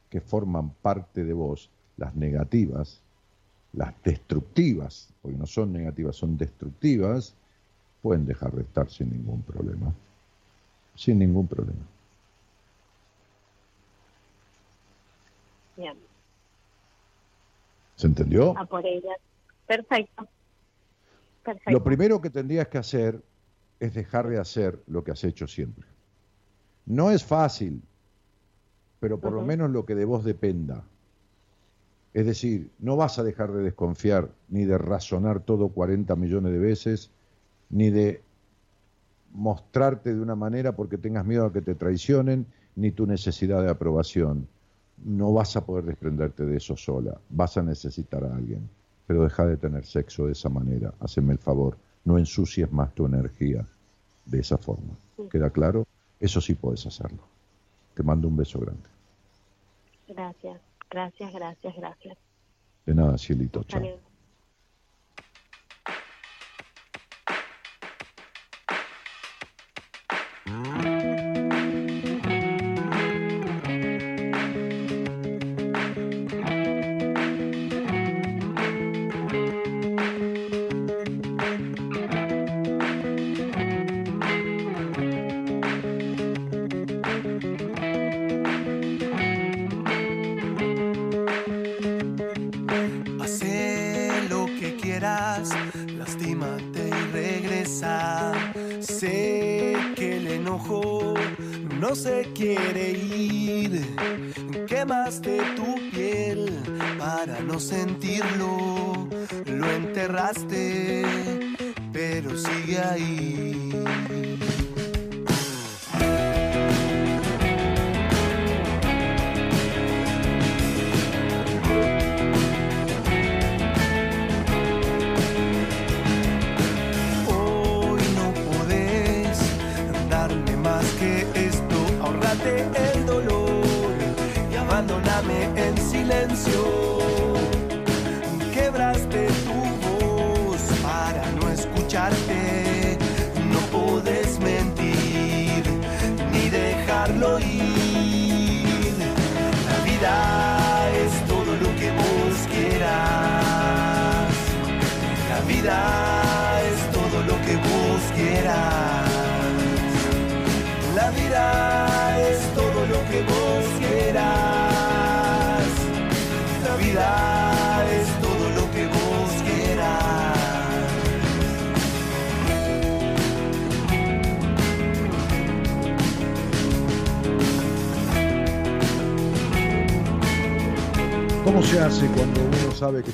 que 0.09 0.19
forman 0.19 0.71
parte 0.81 1.23
de 1.23 1.31
vos, 1.31 1.69
las 1.95 2.13
negativas, 2.17 2.99
las 3.71 3.93
destructivas, 4.03 5.07
porque 5.21 5.37
no 5.37 5.45
son 5.45 5.71
negativas, 5.71 6.17
son 6.17 6.35
destructivas, 6.35 7.33
pueden 8.01 8.25
dejar 8.25 8.51
de 8.51 8.63
estar 8.63 8.89
sin 8.89 9.09
ningún 9.09 9.41
problema. 9.43 9.93
Sin 10.95 11.19
ningún 11.19 11.47
problema. 11.47 11.98
¿Se 17.95 18.07
entendió? 18.07 18.57
a 18.57 18.65
por 18.65 18.85
ella. 18.85 19.13
Perfecto. 19.67 20.27
Perfecto. 21.43 21.71
Lo 21.71 21.83
primero 21.83 22.21
que 22.21 22.29
tendrías 22.29 22.67
que 22.67 22.77
hacer 22.77 23.21
es 23.79 23.93
dejar 23.93 24.27
de 24.27 24.39
hacer 24.39 24.81
lo 24.87 25.03
que 25.03 25.11
has 25.11 25.23
hecho 25.23 25.47
siempre. 25.47 25.87
No 26.85 27.11
es 27.11 27.23
fácil, 27.23 27.81
pero 28.99 29.19
por 29.19 29.31
lo 29.31 29.41
menos 29.41 29.69
lo 29.69 29.85
que 29.85 29.95
de 29.95 30.05
vos 30.05 30.23
dependa. 30.23 30.83
Es 32.13 32.25
decir, 32.25 32.71
no 32.79 32.95
vas 32.95 33.19
a 33.19 33.23
dejar 33.23 33.51
de 33.51 33.63
desconfiar 33.63 34.29
ni 34.49 34.65
de 34.65 34.77
razonar 34.77 35.41
todo 35.41 35.69
40 35.69 36.15
millones 36.15 36.51
de 36.51 36.59
veces, 36.59 37.11
ni 37.69 37.89
de 37.91 38.21
mostrarte 39.31 40.13
de 40.13 40.19
una 40.19 40.35
manera 40.35 40.75
porque 40.75 40.97
tengas 40.97 41.25
miedo 41.25 41.45
a 41.45 41.53
que 41.53 41.61
te 41.61 41.75
traicionen, 41.75 42.47
ni 42.75 42.91
tu 42.91 43.05
necesidad 43.05 43.61
de 43.61 43.69
aprobación. 43.69 44.47
No 45.03 45.33
vas 45.33 45.55
a 45.55 45.65
poder 45.65 45.85
desprenderte 45.85 46.45
de 46.45 46.57
eso 46.57 46.75
sola, 46.75 47.19
vas 47.29 47.57
a 47.57 47.63
necesitar 47.63 48.23
a 48.23 48.35
alguien. 48.35 48.69
Pero 49.07 49.23
deja 49.23 49.45
de 49.45 49.57
tener 49.57 49.85
sexo 49.85 50.25
de 50.25 50.33
esa 50.33 50.49
manera, 50.49 50.93
haceme 50.99 51.33
el 51.33 51.39
favor, 51.39 51.77
no 52.05 52.17
ensucies 52.17 52.71
más 52.71 52.93
tu 52.93 53.05
energía 53.05 53.65
de 54.25 54.39
esa 54.39 54.57
forma. 54.57 54.93
¿Queda 55.31 55.49
claro? 55.49 55.85
Eso 56.19 56.41
sí 56.41 56.53
puedes 56.53 56.85
hacerlo. 56.85 57.23
Te 57.93 58.03
mando 58.03 58.27
un 58.27 58.35
beso 58.35 58.59
grande. 58.59 58.87
Gracias, 60.07 60.61
gracias, 60.89 61.33
gracias, 61.33 61.75
gracias. 61.75 62.17
De 62.85 62.95
nada, 62.95 63.17
cielito. 63.17 63.63
Chao. 63.63 63.81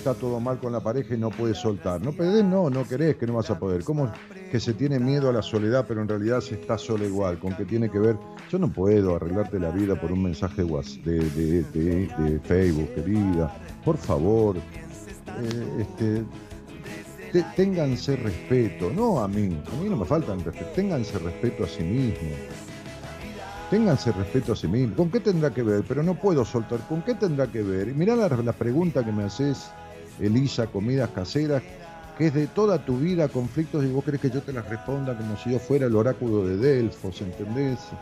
Está 0.08 0.14
todo 0.20 0.40
mal 0.40 0.60
con 0.60 0.72
la 0.72 0.82
pareja 0.82 1.16
y 1.16 1.18
no 1.18 1.32
puede 1.32 1.56
soltar? 1.56 2.00
No 2.00 2.12
pedés, 2.12 2.44
no, 2.44 2.70
no 2.70 2.88
querés 2.88 3.16
que 3.16 3.26
no 3.26 3.34
vas 3.34 3.50
a 3.50 3.58
poder. 3.58 3.84
¿Cómo 3.84 4.12
que 4.52 4.60
se 4.60 4.76
tiene 4.76 5.00
miedo 5.00 5.30
a 5.30 5.34
la 5.34 5.42
soledad, 5.42 5.86
pero 5.88 6.04
en 6.04 6.08
realidad 6.08 6.42
se 6.42 6.54
está 6.56 6.78
sola 6.78 7.06
igual? 7.06 7.40
¿Con 7.40 7.56
qué 7.56 7.66
tiene 7.66 7.90
que 7.90 7.98
ver? 7.98 8.16
Yo 8.52 8.60
no 8.60 8.72
puedo 8.72 9.16
arreglarte 9.16 9.60
la 9.60 9.72
vida 9.72 10.00
por 10.00 10.12
un 10.12 10.22
mensaje 10.22 10.64
de, 10.64 11.20
de- 11.32 11.64
de- 11.64 12.08
de 12.20 12.40
Facebook, 12.42 12.94
querida. 12.94 13.52
Por 13.84 13.98
favor, 13.98 14.58
eh, 14.58 15.68
este, 15.80 16.24
te- 17.32 17.46
ténganse 17.56 18.16
respeto, 18.16 18.92
no 18.96 19.22
a 19.24 19.28
mí, 19.28 19.46
a 19.46 19.84
mí 19.84 19.90
no 19.90 19.98
me 19.98 20.06
faltan 20.06 20.44
respeto, 20.44 20.70
ténganse 20.76 21.18
respeto 21.18 21.64
a 21.64 21.68
sí 21.68 21.82
mismos. 21.84 22.40
Ténganse 23.72 24.12
respeto 24.12 24.54
a 24.54 24.56
sí 24.56 24.68
mismos. 24.68 24.98
¿Con 24.98 25.10
qué 25.10 25.20
tendrá 25.20 25.50
que 25.52 25.64
ver? 25.64 25.84
Pero 25.88 26.04
no 26.04 26.14
puedo 26.14 26.46
soltar. 26.46 26.80
¿Con 26.88 27.02
qué 27.02 27.16
tendrá 27.16 27.48
que 27.48 27.64
ver? 27.64 27.88
Y 27.88 27.94
mirá 27.96 28.16
la, 28.16 28.28
la 28.30 28.54
pregunta 28.54 29.04
que 29.04 29.12
me 29.12 29.24
haces, 29.24 29.72
Elisa, 30.20 30.68
comidas 30.68 31.10
caseras, 31.10 31.64
que 32.18 32.28
es 32.28 32.34
de 32.34 32.48
toda 32.48 32.84
tu 32.86 32.98
vida, 32.98 33.28
conflictos, 33.28 33.84
y 33.84 33.88
vos 33.88 34.04
crees 34.04 34.22
que 34.22 34.30
yo 34.30 34.42
te 34.42 34.54
las 34.54 34.68
responda 34.70 35.18
como 35.18 35.38
si 35.38 35.52
yo 35.52 35.60
fuera 35.60 35.88
el 35.88 35.96
oráculo 35.96 36.46
de 36.48 36.58
Delfos, 36.58 37.22
¿entendés? 37.22 37.80
Sí. 37.80 37.96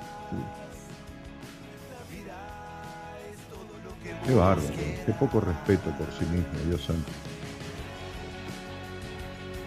Qué 4.28 4.34
bárbaro, 4.34 4.68
qué 5.06 5.14
poco 5.20 5.42
respeto 5.42 5.90
por 5.98 6.08
sí 6.18 6.26
mismo, 6.26 6.48
Dios 6.68 6.84
santo. 6.84 7.12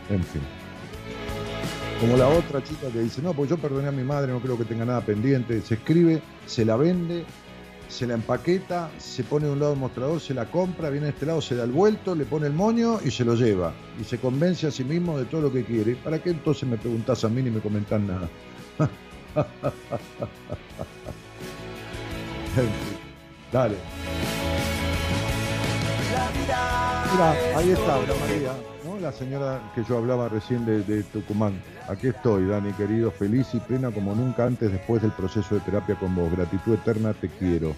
En 0.09 0.23
fin. 0.23 0.43
Como 2.01 2.17
la 2.17 2.29
otra 2.29 2.63
chica 2.63 2.89
que 2.93 3.01
dice, 3.01 3.23
no, 3.23 3.33
pues 3.33 3.51
yo 3.51 3.57
perdoné 3.57 3.89
a 3.89 3.93
mi 3.93 4.03
madre, 4.05 4.33
no 4.33 4.41
creo 4.41 4.57
que 4.57 4.65
tenga 4.65 4.85
nada 4.85 5.01
pendiente. 5.01 5.61
Se 5.63 5.75
escribe, 5.75 6.23
se 6.47 6.65
la 6.65 6.77
vende, 6.77 7.25
se 7.89 8.07
la 8.07 8.15
empaqueta, 8.15 8.91
se 8.99 9.25
pone 9.25 9.47
de 9.47 9.53
un 9.53 9.61
lado 9.61 9.73
del 9.73 9.81
mostrador, 9.81 10.21
se 10.21 10.35
la 10.35 10.47
compra, 10.47 10.91
viene 10.91 11.07
de 11.07 11.13
este 11.13 11.27
lado, 11.27 11.41
se 11.41 11.55
da 11.55 11.65
el 11.65 11.73
vuelto, 11.73 12.15
le 12.15 12.25
pone 12.25 12.47
el 12.47 12.53
moño 12.53 12.99
y 13.05 13.11
se 13.11 13.25
lo 13.25 13.35
lleva. 13.35 13.73
Y 14.01 14.05
se 14.05 14.19
convence 14.19 14.67
a 14.67 14.71
sí 14.71 14.85
mismo 14.85 15.19
de 15.19 15.25
todo 15.25 15.43
lo 15.43 15.53
que 15.53 15.65
quiere. 15.65 15.97
¿Para 15.97 16.19
qué 16.23 16.31
entonces 16.31 16.69
me 16.69 16.77
preguntás 16.77 17.25
a 17.25 17.29
mí 17.29 17.43
ni 17.43 17.51
me 17.51 17.61
comentás 17.61 18.01
nada? 18.01 18.29
Dale. 23.53 23.77
Mira, 27.13 27.33
ahí 27.57 27.71
está, 27.71 27.99
María, 28.21 28.53
la 29.01 29.13
señora 29.13 29.61
que 29.75 29.85
yo 29.85 29.99
hablaba 29.99 30.29
recién 30.29 30.65
de, 30.65 30.83
de 30.83 31.03
Tucumán. 31.03 31.61
Aquí 31.89 32.09
estoy, 32.09 32.47
Dani, 32.47 32.73
querido, 32.73 33.11
feliz 33.11 33.49
y 33.55 33.61
plena 33.61 33.91
como 33.91 34.15
nunca 34.15 34.45
antes 34.45 34.73
después 34.73 35.03
del 35.03 35.13
proceso 35.13 35.55
de 35.55 35.61
terapia 35.61 35.95
con 35.97 36.15
vos. 36.15 36.31
Gratitud 36.31 36.75
eterna, 36.75 37.13
te 37.13 37.29
quiero. 37.29 37.75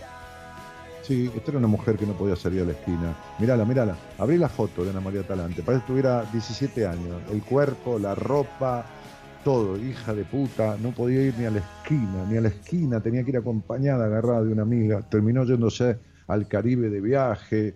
Sí, 1.03 1.31
esta 1.35 1.51
era 1.51 1.59
una 1.59 1.69
mujer 1.69 1.97
que 1.97 2.07
no 2.07 2.13
podía 2.13 2.37
salir 2.37 2.63
a 2.63 2.65
la 2.67 2.73
esquina. 2.73 3.17
Mírala, 3.39 3.65
mírala. 3.65 3.97
Abrí 4.19 4.37
la 4.37 4.49
foto 4.49 4.85
de 4.85 4.91
Ana 4.91 5.01
María 5.01 5.23
Talante. 5.23 5.63
Parece 5.63 5.85
que 5.85 5.89
tuviera 5.89 6.25
17 6.33 6.87
años. 6.87 7.23
El 7.31 7.43
cuerpo, 7.43 7.99
la 7.99 8.15
ropa, 8.15 8.85
todo. 9.43 9.79
Hija 9.79 10.15
de 10.15 10.25
puta. 10.25 10.77
No 10.83 10.91
podía 10.91 11.23
ir 11.23 11.35
ni 11.39 11.47
a 11.47 11.51
la 11.51 11.61
esquina, 11.61 12.27
ni 12.29 12.37
a 12.37 12.43
la 12.43 12.49
esquina. 12.49 13.01
Tenía 13.01 13.25
que 13.25 13.31
ir 13.31 13.39
acompañada, 13.39 14.05
agarrada 14.05 14.45
de 14.45 14.53
una 14.53 14.63
amiga. 14.63 15.01
Terminó 15.09 15.45
yéndose 15.45 15.99
al 16.27 16.47
Caribe 16.47 16.91
de 16.91 17.01
viaje. 17.01 17.75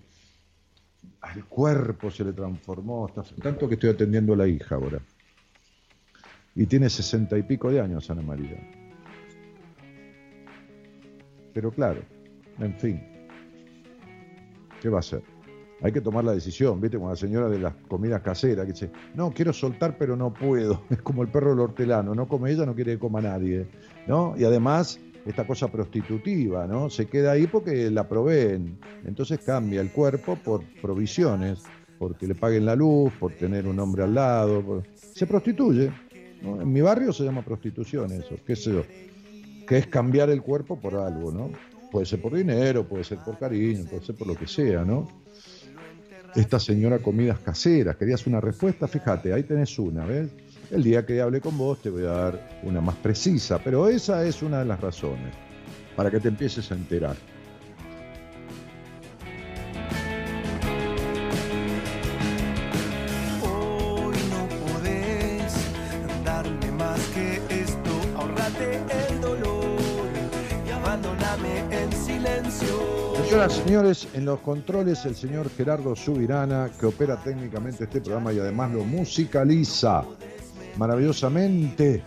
Al 1.22 1.44
cuerpo 1.46 2.10
se 2.10 2.24
le 2.24 2.32
transformó. 2.32 3.08
Tanto 3.40 3.68
que 3.68 3.74
estoy 3.74 3.90
atendiendo 3.90 4.34
a 4.34 4.36
la 4.36 4.46
hija 4.46 4.74
ahora. 4.74 5.00
Y 6.54 6.66
tiene 6.66 6.90
sesenta 6.90 7.38
y 7.38 7.42
pico 7.44 7.70
de 7.70 7.80
años, 7.80 8.10
Ana 8.10 8.22
María. 8.22 8.58
Pero 11.54 11.70
claro, 11.70 12.02
en 12.58 12.74
fin. 12.74 13.02
¿Qué 14.80 14.88
va 14.88 14.98
a 14.98 15.00
hacer? 15.00 15.22
Hay 15.82 15.92
que 15.92 16.00
tomar 16.00 16.24
la 16.24 16.32
decisión, 16.32 16.80
¿viste? 16.80 16.96
Como 16.96 17.10
la 17.10 17.16
señora 17.16 17.48
de 17.48 17.58
las 17.58 17.74
comidas 17.88 18.20
caseras 18.22 18.66
que 18.66 18.72
dice, 18.72 18.90
no, 19.14 19.32
quiero 19.32 19.52
soltar 19.52 19.96
pero 19.98 20.16
no 20.16 20.32
puedo. 20.32 20.82
Es 20.90 21.02
como 21.02 21.22
el 21.22 21.28
perro 21.28 21.50
del 21.50 21.60
hortelano, 21.60 22.14
no 22.14 22.26
come 22.26 22.50
ella, 22.50 22.66
no 22.66 22.74
quiere 22.74 22.92
que 22.92 22.98
coma 22.98 23.20
nadie, 23.20 23.66
¿no? 24.06 24.34
Y 24.36 24.44
además, 24.44 25.00
esta 25.24 25.46
cosa 25.46 25.68
prostitutiva, 25.68 26.66
¿no? 26.66 26.90
Se 26.90 27.06
queda 27.06 27.32
ahí 27.32 27.46
porque 27.46 27.90
la 27.90 28.08
proveen. 28.08 28.78
Entonces 29.04 29.40
cambia 29.40 29.80
el 29.80 29.90
cuerpo 29.90 30.36
por 30.36 30.62
provisiones, 30.80 31.62
porque 31.98 32.26
le 32.26 32.34
paguen 32.34 32.66
la 32.66 32.74
luz, 32.74 33.12
por 33.18 33.32
tener 33.32 33.66
un 33.66 33.78
hombre 33.78 34.02
al 34.02 34.14
lado. 34.14 34.82
Se 35.14 35.26
prostituye. 35.26 35.90
¿no? 36.42 36.60
En 36.60 36.72
mi 36.72 36.80
barrio 36.80 37.12
se 37.12 37.24
llama 37.24 37.42
prostitución 37.42 38.10
eso, 38.12 38.36
qué 38.44 38.56
sé 38.56 38.72
yo. 38.72 38.84
Que 39.66 39.78
es 39.78 39.86
cambiar 39.86 40.30
el 40.30 40.42
cuerpo 40.42 40.78
por 40.80 40.96
algo, 40.96 41.30
¿no? 41.30 41.50
Puede 41.90 42.06
ser 42.06 42.20
por 42.20 42.34
dinero, 42.34 42.88
puede 42.88 43.04
ser 43.04 43.18
por 43.24 43.38
cariño, 43.38 43.84
puede 43.88 44.02
ser 44.02 44.16
por 44.16 44.26
lo 44.26 44.34
que 44.34 44.46
sea, 44.46 44.84
¿no? 44.84 45.08
Esta 46.34 46.58
señora 46.58 46.98
comidas 46.98 47.38
caseras, 47.40 47.96
querías 47.96 48.26
una 48.26 48.40
respuesta, 48.40 48.88
fíjate, 48.88 49.32
ahí 49.32 49.42
tenés 49.42 49.78
una, 49.78 50.04
¿ves? 50.06 50.30
El 50.72 50.82
día 50.82 51.04
que 51.04 51.20
hable 51.20 51.38
con 51.42 51.58
vos 51.58 51.82
te 51.82 51.90
voy 51.90 52.04
a 52.04 52.12
dar 52.12 52.60
una 52.62 52.80
más 52.80 52.96
precisa, 52.96 53.60
pero 53.62 53.88
esa 53.88 54.24
es 54.24 54.40
una 54.40 54.60
de 54.60 54.64
las 54.64 54.80
razones, 54.80 55.34
para 55.94 56.10
que 56.10 56.18
te 56.18 56.28
empieces 56.28 56.72
a 56.72 56.74
enterar. 56.74 57.14
Señoras 73.28 73.58
y 73.58 73.62
señores, 73.62 74.08
en 74.14 74.24
los 74.24 74.40
controles 74.40 75.04
el 75.04 75.14
señor 75.14 75.50
Gerardo 75.50 75.94
Subirana, 75.94 76.70
que 76.80 76.86
opera 76.86 77.22
técnicamente 77.22 77.84
este 77.84 78.00
programa 78.00 78.32
y 78.32 78.38
además 78.38 78.72
lo 78.72 78.84
musicaliza 78.84 80.04
maravillosamente. 80.76 82.02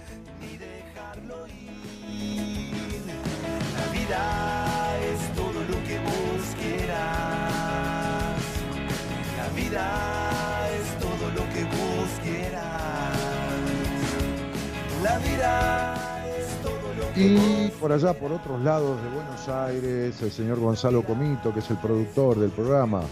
Y 17.16 17.70
por 17.80 17.94
allá, 17.94 18.14
por 18.14 18.34
otros 18.34 18.62
lados 18.62 19.02
de 19.02 19.10
Buenos 19.10 19.48
Aires, 19.48 20.22
el 20.22 20.32
señor 20.32 20.60
Gonzalo 20.60 21.02
Comito, 21.02 21.54
que 21.54 21.60
es 21.60 21.70
el 21.70 21.78
productor 21.78 22.38
del 22.38 22.52
programa. 22.52 23.04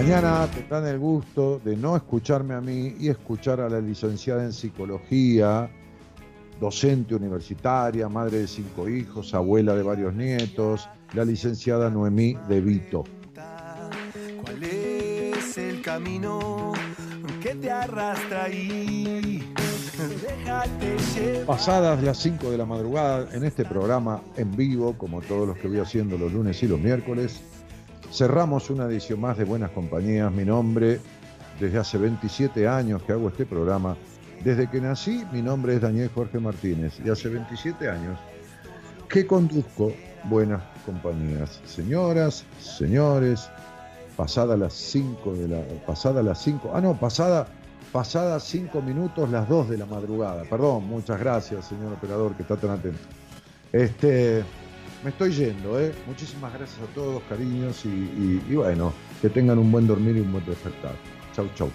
Mañana 0.00 0.48
tendrán 0.50 0.86
el 0.86 0.98
gusto 0.98 1.60
de 1.62 1.76
no 1.76 1.94
escucharme 1.94 2.54
a 2.54 2.60
mí 2.62 2.96
y 2.98 3.10
escuchar 3.10 3.60
a 3.60 3.68
la 3.68 3.80
licenciada 3.80 4.42
en 4.42 4.54
psicología, 4.54 5.70
docente 6.58 7.14
universitaria, 7.14 8.08
madre 8.08 8.38
de 8.38 8.48
cinco 8.48 8.88
hijos, 8.88 9.34
abuela 9.34 9.74
de 9.74 9.82
varios 9.82 10.14
nietos, 10.14 10.88
la 11.12 11.22
licenciada 11.26 11.90
Noemí 11.90 12.34
De 12.48 12.62
Vito. 12.62 13.04
¿Cuál 14.42 14.62
es 14.62 15.58
el 15.58 15.82
camino 15.82 16.72
que 17.42 17.56
te 17.56 17.70
arrastra 17.70 18.44
ahí? 18.44 19.52
Déjate 20.22 20.96
llevar. 21.14 21.44
Pasadas 21.44 22.02
las 22.02 22.16
5 22.16 22.50
de 22.50 22.56
la 22.56 22.64
madrugada 22.64 23.28
en 23.34 23.44
este 23.44 23.66
programa 23.66 24.22
en 24.38 24.50
vivo, 24.56 24.96
como 24.96 25.20
todos 25.20 25.46
los 25.46 25.58
que 25.58 25.68
voy 25.68 25.80
haciendo 25.80 26.16
los 26.16 26.32
lunes 26.32 26.62
y 26.62 26.68
los 26.68 26.80
miércoles, 26.80 27.42
cerramos 28.12 28.70
una 28.70 28.86
edición 28.86 29.20
más 29.20 29.36
de 29.38 29.44
Buenas 29.44 29.70
Compañías. 29.70 30.32
Mi 30.32 30.44
nombre, 30.44 31.00
desde 31.58 31.78
hace 31.78 31.98
27 31.98 32.66
años 32.66 33.02
que 33.02 33.12
hago 33.12 33.28
este 33.28 33.46
programa, 33.46 33.96
Desde 34.44 34.70
que 34.70 34.80
nací, 34.80 35.22
mi 35.32 35.42
nombre 35.42 35.74
es 35.74 35.82
Daniel 35.82 36.10
Jorge 36.14 36.38
Martínez 36.38 36.98
y 37.04 37.10
hace 37.10 37.28
27 37.28 37.90
años 37.90 38.18
que 39.10 39.26
conduzco 39.26 39.92
buenas 40.24 40.62
compañías. 40.86 41.60
Señoras, 41.66 42.46
señores, 42.58 43.50
pasada 44.16 44.56
las 44.56 44.72
5 44.72 45.34
de 45.34 45.48
la. 45.48 45.60
Pasada 45.86 46.22
las 46.22 46.42
5. 46.42 46.70
Ah, 46.74 46.80
no, 46.80 46.98
pasada. 46.98 47.48
Pasada 47.92 48.38
5 48.38 48.80
minutos, 48.82 49.28
las 49.30 49.48
2 49.48 49.70
de 49.70 49.76
la 49.76 49.84
madrugada. 49.84 50.44
Perdón, 50.44 50.86
muchas 50.86 51.18
gracias, 51.18 51.66
señor 51.66 51.92
operador, 51.92 52.34
que 52.34 52.42
está 52.42 52.56
tan 52.56 52.70
atento. 52.70 53.00
Este. 53.72 54.42
Me 55.02 55.10
estoy 55.10 55.32
yendo, 55.32 55.80
¿eh? 55.80 55.94
Muchísimas 56.06 56.52
gracias 56.52 56.80
a 56.80 56.92
todos, 56.92 57.22
cariños, 57.28 57.84
y, 57.86 58.42
y- 58.48 58.54
bueno, 58.54 58.92
que 59.22 59.30
tengan 59.30 59.58
un 59.58 59.72
buen 59.72 59.86
dormir 59.86 60.16
y 60.16 60.20
un 60.20 60.32
buen 60.32 60.44
despertar. 60.44 60.94
Chau, 61.34 61.48
chau. 61.54 61.70